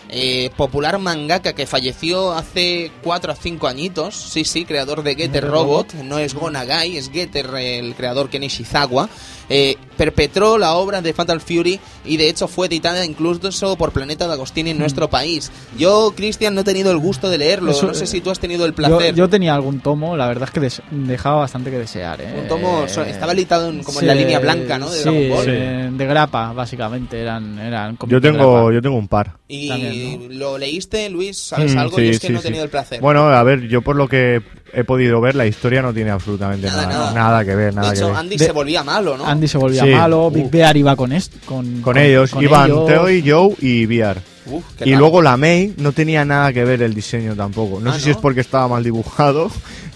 eh, 0.09 0.49
popular 0.57 0.99
mangaka 0.99 1.53
que 1.53 1.67
falleció 1.67 2.33
hace 2.33 2.91
4 3.03 3.35
o 3.35 3.37
5 3.37 3.69
añitos, 3.69 4.15
sí, 4.17 4.47
sí, 4.47 4.65
creador 4.65 5.03
de 5.03 5.15
Getter 5.15 5.47
Robot, 5.47 5.93
no 5.97 6.19
es 6.19 6.33
Gonagai, 6.33 6.97
es 6.97 7.11
Getter, 7.11 7.55
el 7.57 7.95
creador 7.95 8.31
Ken 8.31 8.43
Ishizawa. 8.43 9.11
Eh, 9.51 9.77
perpetró 9.97 10.59
la 10.59 10.75
obra 10.75 11.03
de 11.03 11.12
Fatal 11.12 11.41
Fury 11.41 11.81
y 12.05 12.16
de 12.19 12.29
hecho 12.29 12.47
fue 12.49 12.66
editada 12.69 13.05
incluso 13.05 13.77
por 13.77 13.93
Planeta 13.93 14.27
de 14.29 14.35
Agostini 14.35 14.70
en 14.70 14.79
nuestro 14.79 15.09
país. 15.11 15.51
Yo, 15.77 16.12
Cristian, 16.15 16.55
no 16.55 16.61
he 16.61 16.65
tenido 16.65 16.91
el 16.93 16.99
gusto 16.99 17.29
de 17.31 17.39
leerlo. 17.39 17.70
Eso, 17.73 17.87
no 17.87 17.95
sé 17.95 18.07
si 18.07 18.20
tú 18.20 18.31
has 18.31 18.39
tenido 18.39 18.65
el 18.66 18.73
Yo, 18.73 18.77
placer. 18.77 19.15
yo 19.15 19.29
tenía 19.29 19.55
algún 19.55 19.81
tomo, 19.81 20.16
la 20.16 20.29
verdad 20.29 20.45
es 20.49 20.51
que 20.53 20.61
des- 20.61 20.83
dejaba 20.91 21.41
bastante 21.41 21.70
que 21.70 21.79
desear. 21.79 22.20
¿eh? 22.20 22.35
Un 22.41 22.47
tomo 22.47 22.85
Eh, 22.85 23.11
estaba 23.11 23.33
editado 23.33 23.70
en- 23.70 23.83
como 23.83 24.01
en 24.01 24.07
la 24.07 24.15
línea 24.15 24.39
blanca, 24.39 24.79
¿no? 24.79 24.89
De 24.91 24.99
sí, 24.99 25.03
Dragon 25.05 25.29
Ball. 25.31 25.47
eh, 25.49 25.89
de 25.93 26.07
grapa, 26.07 26.53
básicamente. 26.53 27.20
Eran, 27.20 27.59
eran 27.59 27.99
Yo 28.07 28.20
tengo, 28.20 28.53
grapa. 28.55 28.75
yo 28.75 28.83
tengo 28.83 28.97
un 28.97 29.09
par. 29.09 29.37
¿Y 29.49 29.69
También, 29.69 30.39
lo 30.39 30.59
leíste, 30.59 31.09
Luis? 31.11 31.39
¿Sabes 31.39 31.75
Mm, 31.75 31.79
algo? 31.79 31.97
sí, 31.97 32.05
Yo 32.05 32.11
es 32.11 32.20
que 32.20 32.27
sí, 32.29 32.33
no 32.33 32.39
he 32.39 32.43
sí. 32.43 32.47
tenido 32.49 32.65
el 32.65 32.70
placer. 32.70 33.01
Bueno, 33.01 33.29
a 33.29 33.43
ver, 33.43 33.62
yo 33.69 33.81
por 33.83 33.97
lo 33.97 34.07
que 34.09 34.43
he 34.73 34.85
podido 34.85 35.20
ver, 35.20 35.35
la 35.35 35.47
historia 35.47 35.82
no 35.82 35.93
tiene 35.93 36.11
absolutamente 36.11 36.66
Nada, 36.66 36.82
nada, 36.86 36.99
nada. 36.99 37.12
nada, 37.15 37.45
que 37.45 37.55
ver, 37.55 37.74
nada 37.74 37.89
de 37.90 37.95
que 37.95 37.99
hecho, 38.01 38.09
ver. 38.09 38.16
Andy 38.16 38.36
De- 38.36 38.45
se 38.47 38.53
volvía 38.53 38.85
malo, 38.85 39.16
¿no? 39.16 39.27
Andy 39.27 39.49
se 39.49 39.59
volvía 39.59 39.85
Sí. 39.85 39.90
malo, 39.90 40.31
Big 40.31 40.45
Uf. 40.47 40.51
Bear 40.51 40.77
iba 40.77 40.95
con, 40.97 41.12
est- 41.12 41.45
con, 41.45 41.81
Con 41.82 41.97
ellos 41.97 42.31
con 42.32 42.43
iban 42.43 42.66
ellos. 42.70 42.86
Teo 42.86 43.11
y 43.11 43.28
Joe 43.28 43.55
y 43.61 43.86
VR. 43.86 44.20
Uf, 44.51 44.65
Y 44.85 44.95
luego 44.97 45.20
la 45.20 45.36
May 45.36 45.74
no 45.77 45.93
tenía 45.93 46.24
nada 46.24 46.53
que 46.55 46.65
ver 46.65 46.81
el 46.82 46.95
diseño 46.95 47.35
tampoco. 47.35 47.81
No 47.81 47.90
Ah, 47.90 47.93
sé 47.95 47.99
¿no? 47.99 48.05
si 48.05 48.11
es 48.12 48.16
porque 48.16 48.40
estaba 48.40 48.66
mal 48.69 48.82
dibujado, 48.82 49.51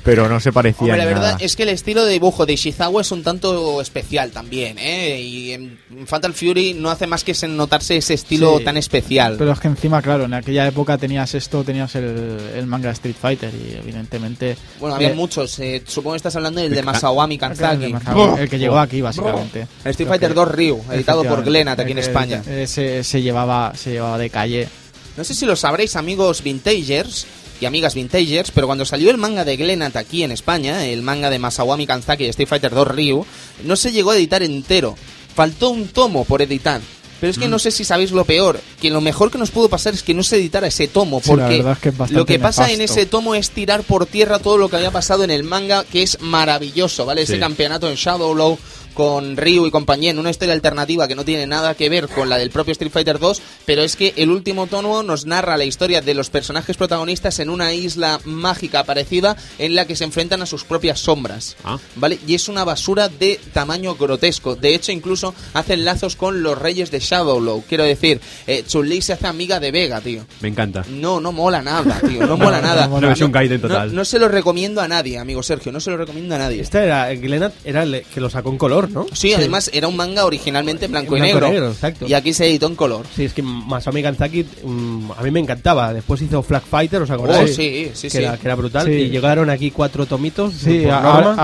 pero 0.04 0.28
no 0.28 0.40
se 0.40 0.52
parecía 0.52 0.80
Hombre, 0.80 0.96
la 0.98 1.02
en 1.04 1.08
verdad 1.10 1.32
nada. 1.32 1.44
es 1.44 1.54
que 1.56 1.62
el 1.62 1.68
estilo 1.68 2.04
de 2.04 2.12
dibujo 2.12 2.44
de 2.46 2.54
Ishizawa 2.54 3.02
es 3.02 3.10
un 3.12 3.22
tanto 3.22 3.80
especial 3.80 4.30
también, 4.30 4.78
¿eh? 4.78 5.20
Y 5.20 5.52
en 5.52 5.78
Fatal 6.06 6.34
Fury 6.34 6.74
no 6.74 6.90
hace 6.90 7.06
más 7.06 7.24
que 7.24 7.34
se- 7.34 7.48
notarse 7.48 7.96
ese 7.96 8.14
estilo 8.14 8.58
Sí. 8.58 8.64
tan 8.64 8.76
especial. 8.76 9.36
Pero 9.38 9.52
es 9.52 9.60
que 9.60 9.68
encima, 9.68 10.02
claro, 10.02 10.24
en 10.24 10.34
aquella 10.34 10.66
época 10.66 10.98
tenías 10.98 11.34
esto, 11.34 11.62
tenías 11.64 11.94
el, 11.94 12.38
el 12.56 12.66
manga 12.66 12.90
Street 12.90 13.16
Fighter 13.20 13.50
y 13.54 13.74
evidentemente... 13.76 14.56
bueno, 14.80 14.96
había 14.96 15.10
eh, 15.10 15.14
muchos. 15.14 15.58
eh, 15.58 15.82
supongo 15.86 16.14
que 16.14 16.18
estás 16.18 16.34
hablando 16.36 16.60
del 16.60 16.74
de 16.74 16.82
Masawami 16.82 17.34
el, 17.34 17.40
Kanzaki. 17.40 17.94
el 18.38 18.48
que 18.48 18.58
llegó 18.58 18.78
aquí, 18.78 19.00
básicamente. 19.00 19.66
Street 19.84 20.06
Lo 20.06 20.12
Fighter 20.12 20.28
que- 20.30 20.34
2 20.34 20.48
Ryu, 20.52 20.80
editado 20.92 21.24
por 21.24 21.44
Glenat 21.44 21.78
aquí 21.80 21.92
en 21.92 21.98
España. 21.98 22.42
se, 22.66 23.04
se 23.04 23.22
llevaba, 23.22 23.72
se 23.76 23.92
llevaba 23.92 24.18
de 24.18 24.30
calle. 24.30 24.68
No 25.16 25.24
sé 25.24 25.34
si 25.34 25.44
lo 25.44 25.56
sabréis, 25.56 25.94
amigos 25.96 26.42
vintagers 26.42 27.26
y 27.62 27.64
amigas 27.64 27.94
vintagers, 27.94 28.50
pero 28.50 28.66
cuando 28.66 28.84
salió 28.84 29.08
el 29.08 29.18
manga 29.18 29.44
de 29.44 29.56
Glenat 29.56 29.94
aquí 29.94 30.24
en 30.24 30.32
España, 30.32 30.84
el 30.84 31.02
manga 31.02 31.30
de 31.30 31.38
Masawami 31.38 31.86
Kanzaki 31.86 32.24
de 32.24 32.30
Street 32.30 32.48
Fighter 32.48 32.74
2 32.74 32.88
Ryu, 32.88 33.24
no 33.62 33.76
se 33.76 33.92
llegó 33.92 34.10
a 34.10 34.16
editar 34.16 34.42
entero. 34.42 34.96
Faltó 35.32 35.70
un 35.70 35.86
tomo 35.86 36.24
por 36.24 36.42
editar. 36.42 36.80
Pero 37.22 37.30
es 37.30 37.38
que 37.38 37.46
no 37.46 37.60
sé 37.60 37.70
si 37.70 37.84
sabéis 37.84 38.10
lo 38.10 38.24
peor, 38.24 38.60
que 38.80 38.90
lo 38.90 39.00
mejor 39.00 39.30
que 39.30 39.38
nos 39.38 39.52
pudo 39.52 39.68
pasar 39.68 39.94
es 39.94 40.02
que 40.02 40.12
no 40.12 40.24
se 40.24 40.38
editara 40.38 40.66
ese 40.66 40.88
tomo, 40.88 41.20
Sí, 41.22 41.28
la 41.28 41.36
porque 41.36 41.56
verdad 41.58 41.72
es 41.74 41.78
que 41.78 41.88
es 41.90 41.96
bastante 41.96 42.18
lo 42.18 42.26
que 42.26 42.40
pasa 42.40 42.72
en 42.72 42.80
ese 42.80 43.06
tomo 43.06 43.36
es 43.36 43.50
tirar 43.50 43.84
por 43.84 44.06
tierra 44.06 44.40
todo 44.40 44.58
lo 44.58 44.68
que 44.68 44.74
había 44.74 44.90
pasado 44.90 45.22
en 45.22 45.30
el 45.30 45.44
manga, 45.44 45.84
que 45.84 46.02
es 46.02 46.20
maravilloso, 46.20 47.06
¿vale? 47.06 47.22
Ese 47.22 47.38
campeonato 47.38 47.88
en 47.88 47.94
Shadow 47.94 48.34
Low 48.34 48.58
con 48.94 49.36
Ryu 49.36 49.66
y 49.66 49.70
compañía 49.70 50.10
en 50.10 50.18
una 50.18 50.30
historia 50.30 50.54
alternativa 50.54 51.08
que 51.08 51.14
no 51.14 51.24
tiene 51.24 51.46
nada 51.46 51.74
que 51.74 51.88
ver 51.88 52.08
con 52.08 52.28
la 52.28 52.38
del 52.38 52.50
propio 52.50 52.72
Street 52.72 52.92
Fighter 52.92 53.18
2, 53.18 53.42
pero 53.64 53.82
es 53.82 53.96
que 53.96 54.14
el 54.16 54.30
último 54.30 54.66
tomo 54.66 55.02
nos 55.02 55.26
narra 55.26 55.56
la 55.56 55.64
historia 55.64 56.00
de 56.00 56.14
los 56.14 56.30
personajes 56.30 56.76
protagonistas 56.76 57.38
en 57.40 57.50
una 57.50 57.72
isla 57.72 58.20
mágica 58.24 58.84
parecida 58.84 59.36
en 59.58 59.74
la 59.74 59.86
que 59.86 59.96
se 59.96 60.04
enfrentan 60.04 60.42
a 60.42 60.46
sus 60.46 60.64
propias 60.64 61.00
sombras. 61.00 61.56
Ah. 61.64 61.78
¿Vale? 61.96 62.18
Y 62.26 62.34
es 62.34 62.48
una 62.48 62.64
basura 62.64 63.08
de 63.08 63.40
tamaño 63.52 63.94
grotesco. 63.94 64.56
De 64.56 64.74
hecho, 64.74 64.92
incluso 64.92 65.34
hacen 65.54 65.84
lazos 65.84 66.16
con 66.16 66.42
los 66.42 66.58
reyes 66.58 66.90
de 66.90 67.00
Shadow 67.12 67.40
Low. 67.40 67.62
Quiero 67.68 67.84
decir, 67.84 68.20
eh, 68.46 68.64
Chun-Li 68.66 69.02
se 69.02 69.12
hace 69.12 69.26
amiga 69.26 69.60
de 69.60 69.70
Vega, 69.70 70.00
tío. 70.00 70.24
Me 70.40 70.48
encanta. 70.48 70.84
No, 70.88 71.20
no 71.20 71.30
mola 71.32 71.60
nada, 71.60 72.00
tío. 72.00 72.26
No 72.26 72.36
mola 72.38 72.60
nada. 72.60 72.88
mola. 72.88 73.08
No, 73.08 73.12
es 73.12 73.20
un 73.20 73.30
Gaiden 73.32 73.60
total. 73.60 73.88
No, 73.90 73.96
no 73.96 74.04
se 74.04 74.18
lo 74.18 74.28
recomiendo 74.28 74.80
a 74.80 74.88
nadie, 74.88 75.18
amigo 75.18 75.42
Sergio. 75.42 75.70
No 75.72 75.80
se 75.80 75.90
lo 75.90 75.98
recomiendo 75.98 76.34
a 76.34 76.38
nadie. 76.38 76.60
Este 76.62 76.78
era, 76.84 77.12
Glenat 77.14 77.52
era 77.64 77.82
el 77.82 78.02
que 78.14 78.20
lo 78.20 78.30
sacó 78.30 78.50
en 78.50 78.56
color, 78.58 78.90
¿no? 78.90 79.06
Sí, 79.12 79.34
además 79.34 79.70
era 79.74 79.88
un 79.88 79.96
manga 79.96 80.24
originalmente 80.24 80.86
blanco 80.88 81.16
y 81.16 81.20
Blanco 81.20 81.36
y 81.36 81.40
negro. 81.40 81.48
negro, 81.48 81.70
exacto. 81.72 82.06
Y 82.08 82.14
aquí 82.14 82.32
se 82.32 82.46
editó 82.46 82.66
en 82.66 82.76
color. 82.76 83.04
Sí, 83.14 83.24
es 83.24 83.34
que 83.34 83.42
Masami 83.42 84.02
Kanzaki 84.02 84.46
mm, 84.64 85.10
a 85.18 85.22
mí 85.22 85.30
me 85.30 85.40
encantaba. 85.40 85.92
Después 85.92 86.22
hizo 86.22 86.42
Flag 86.42 86.62
Fighter, 86.64 87.02
¿os 87.02 87.10
Oh, 87.10 87.14
acordáis? 87.14 87.54
sí, 87.54 87.90
sí, 87.92 88.06
que, 88.06 88.10
sí. 88.10 88.18
Era, 88.18 88.36
que 88.38 88.46
era 88.46 88.54
brutal. 88.54 88.86
Sí. 88.86 88.92
Y 88.92 89.10
llegaron 89.10 89.50
aquí 89.50 89.70
cuatro 89.70 90.06
tomitos. 90.06 90.54
Sí, 90.54 90.86
ahora, 90.88 91.34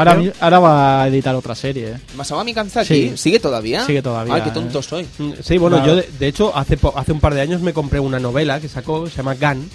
ahora, 0.40 0.58
va 0.58 1.02
a 1.02 1.08
editar 1.08 1.34
otra 1.34 1.54
serie. 1.54 1.88
¿eh? 1.90 1.96
Masawami 2.16 2.54
Kanzaki 2.54 2.86
Sí. 2.88 3.12
sigue 3.16 3.38
todavía. 3.40 3.84
Sigue 3.84 4.00
todavía, 4.00 4.34
Ay, 4.34 4.42
qué 4.42 4.48
eh. 4.48 4.52
tonto 4.52 4.80
soy. 4.82 5.06
Mm, 5.18 5.32
Sí, 5.42 5.57
bueno, 5.58 5.76
Claro. 5.78 5.92
yo 5.92 5.96
de, 5.96 6.08
de 6.18 6.26
hecho 6.28 6.56
hace, 6.56 6.78
hace 6.94 7.12
un 7.12 7.20
par 7.20 7.34
de 7.34 7.40
años 7.40 7.60
me 7.60 7.72
compré 7.72 8.00
una 8.00 8.18
novela 8.18 8.60
que 8.60 8.68
sacó, 8.68 9.06
se 9.08 9.16
llama 9.18 9.34
Gun, 9.34 9.68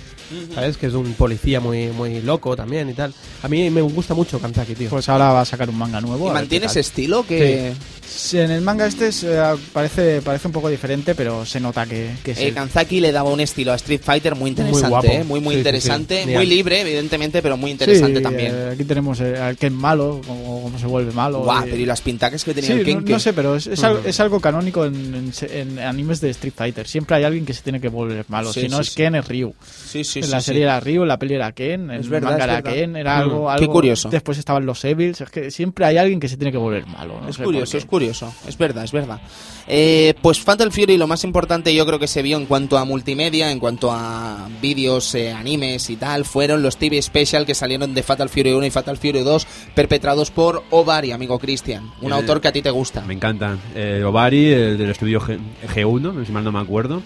¿sabes? 0.54 0.78
Que 0.78 0.88
es 0.88 0.94
de 0.94 0.98
un 1.00 1.14
policía 1.14 1.60
muy, 1.60 1.88
muy 1.90 2.22
loco 2.22 2.56
también 2.56 2.90
y 2.90 2.94
tal. 2.94 3.14
A 3.42 3.48
mí 3.48 3.70
me 3.70 3.82
gusta 3.82 4.14
mucho 4.14 4.40
Kanzaki, 4.40 4.76
tío. 4.76 4.90
Pues 4.90 5.08
ahora 5.10 5.32
va 5.34 5.42
a 5.42 5.46
sacar 5.46 5.70
un 5.70 5.78
manga 5.78 6.00
nuevo. 6.02 6.26
¿Y 6.26 6.30
a 6.30 6.34
ver 6.34 6.42
mantiene 6.42 6.66
ese 6.68 6.80
estilo 6.82 7.26
que 7.26 7.74
Sí, 8.16 8.38
En 8.38 8.52
el 8.52 8.62
manga 8.62 8.86
este 8.86 9.12
se- 9.12 9.40
parece, 9.72 10.22
parece 10.22 10.48
un 10.48 10.52
poco 10.54 10.70
diferente, 10.70 11.16
pero 11.16 11.46
se 11.48 11.60
nota 11.60 11.86
que, 11.88 12.12
que 12.24 12.36
sí. 12.36 12.44
eh, 12.46 12.54
Kanzaki 12.54 13.00
le 13.00 13.12
daba 13.12 13.32
un 13.32 13.40
estilo 13.40 13.72
a 13.72 13.76
Street 13.76 14.02
Fighter 14.04 14.36
muy 14.36 14.52
interesante, 14.52 14.90
guapo. 14.90 15.08
¿eh? 15.08 15.24
muy 15.24 15.40
muy 15.40 15.56
Sí, 15.56 15.60
interesante, 15.60 16.24
sí. 16.26 16.30
muy 16.30 16.46
libre, 16.46 16.82
evidentemente, 16.82 17.42
pero 17.42 17.58
muy 17.58 17.72
interesante 17.72 18.18
Sí, 18.18 18.22
también. 18.24 18.52
eh, 18.54 18.70
aquí 18.74 18.84
tenemos 18.84 19.20
eh, 19.20 19.38
al 19.40 19.58
Ken 19.58 19.74
malo, 19.74 20.22
como, 20.28 20.62
como 20.62 20.78
se 20.78 20.86
vuelve 20.86 21.12
malo. 21.12 21.40
Guau, 21.40 21.66
y- 21.66 21.70
pero 21.72 21.78
y 21.82 21.86
las 21.86 22.02
pintacas 22.02 22.44
que 22.44 22.54
tenía 22.54 22.68
Sí, 22.68 22.74
el 22.74 22.80
no, 22.82 22.86
Kenke. 22.86 23.12
no 23.14 23.20
sé, 23.20 23.34
pero 23.34 23.56
es, 23.56 23.66
es, 23.66 23.84
algo, 23.84 24.02
es 24.06 24.20
algo 24.20 24.40
canónico 24.40 24.86
en, 24.86 25.16
en 25.16 25.34
se- 25.34 25.62
en 25.62 25.80
animes 25.80 26.22
de 26.22 26.30
Street 26.30 26.54
Fighter. 26.56 26.88
Siempre 26.88 27.16
hay 27.16 27.24
alguien 27.24 27.46
que 27.46 27.54
se 27.54 27.62
tiene 27.64 27.82
que 27.82 27.90
volver 27.90 28.26
malo. 28.28 28.54
Sí, 28.54 28.62
si 28.62 28.68
no 28.68 28.78
sí, 28.84 28.90
es. 28.90 28.96
Ken, 28.96 29.16
es 29.16 29.28
Ryu. 29.28 29.54
Sí, 29.90 30.04
sí, 30.04 30.22
sí, 30.26 30.32
la 30.32 30.40
sí. 30.42 30.46
serie 30.48 30.64
era 30.64 30.80
Ryu, 30.80 31.06
la 31.06 31.18
peli 31.20 31.36
era 31.36 31.52
Ken, 31.52 31.90
en 31.90 32.00
Es 32.00 32.06
el 32.06 32.12
verdad, 32.12 32.30
manga 32.32 32.44
es 32.46 32.52
era. 32.52 32.62
Ken, 32.64 32.96
era 32.96 33.18
Mm, 33.18 33.22
algo, 33.22 33.46
qué 33.48 33.52
algo- 33.64 33.74
curioso. 33.74 34.10
Después 34.10 34.38
estaban 34.38 34.66
los 34.66 34.84
Evils. 34.86 35.22
Es 35.22 35.30
que 35.30 35.52
siempre 35.52 35.86
hay 35.86 35.98
alguien 35.98 36.20
que 36.20 36.28
se 36.28 36.38
tiene 36.38 36.52
que 36.52 36.58
volver 36.58 36.86
malo. 36.88 37.20
no 37.22 37.30
Es 37.30 37.36
sé 37.36 37.44
curioso, 37.44 37.78
es 37.78 37.86
curioso. 37.86 38.34
Es 38.48 38.58
verdad, 38.58 38.84
es 38.84 38.92
verdad. 38.92 39.20
Eh, 39.68 40.14
pues 40.22 40.40
Fatal 40.40 40.72
Fury 40.72 40.98
lo 40.98 41.08
más 41.08 41.24
importante 41.24 41.74
yo 41.74 41.86
creo 41.86 41.98
que 42.00 42.08
se 42.08 42.22
vio 42.22 42.38
en 42.38 42.46
cuanto 42.46 42.78
a 42.78 42.84
multimedia, 42.86 43.50
en 43.52 43.60
cuanto 43.60 43.92
a 43.92 44.50
vídeos, 44.62 45.16
eh, 45.16 45.32
animes 45.32 45.90
y 45.90 45.96
tal, 45.96 46.26
fueron 46.26 46.62
los 46.62 46.76
TV 46.78 47.02
Special 47.02 47.46
que 47.46 47.56
salieron 47.56 47.94
de 47.94 48.04
Fatal 48.04 48.28
Fury 48.30 48.52
1 48.54 48.66
y 48.66 48.70
Fatal 48.72 48.98
Fury 48.98 49.24
2 49.24 49.48
perpetrados 49.74 50.32
por 50.32 50.64
Ovari, 50.70 51.12
amigo 51.12 51.40
Cristian. 51.40 51.92
Un 52.02 52.12
Eh, 52.12 52.16
autor 52.16 52.42
que 52.42 52.50
a 52.50 52.52
ti 52.52 52.62
te 52.62 52.72
gusta. 52.72 53.02
Me 53.02 53.14
encantan. 53.14 53.60
Eh, 53.76 54.04
Ovari, 54.06 54.48
el 54.52 54.78
del 54.78 54.90
estudio 54.90 55.22
G- 55.22 55.40
G1, 55.74 56.26
si 56.26 56.32
mal 56.32 56.44
no 56.44 56.52
me 56.52 56.60
acuerdo. 56.60 57.02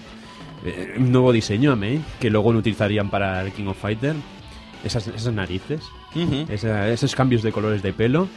Eh, 0.66 0.96
un 0.98 1.12
nuevo 1.12 1.32
diseño 1.32 1.72
a 1.72 1.76
mí, 1.76 2.02
que 2.20 2.30
luego 2.30 2.52
lo 2.52 2.60
utilizarían 2.60 3.10
para 3.10 3.42
el 3.42 3.52
King 3.52 3.68
of 3.68 3.78
Fighter. 3.80 4.16
Esas, 4.84 5.08
esas 5.08 5.34
narices, 5.34 5.82
esa- 6.50 6.88
esos 6.90 7.16
cambios 7.16 7.42
de 7.44 7.52
colores 7.52 7.82
de 7.82 7.94
pelo, 7.94 8.28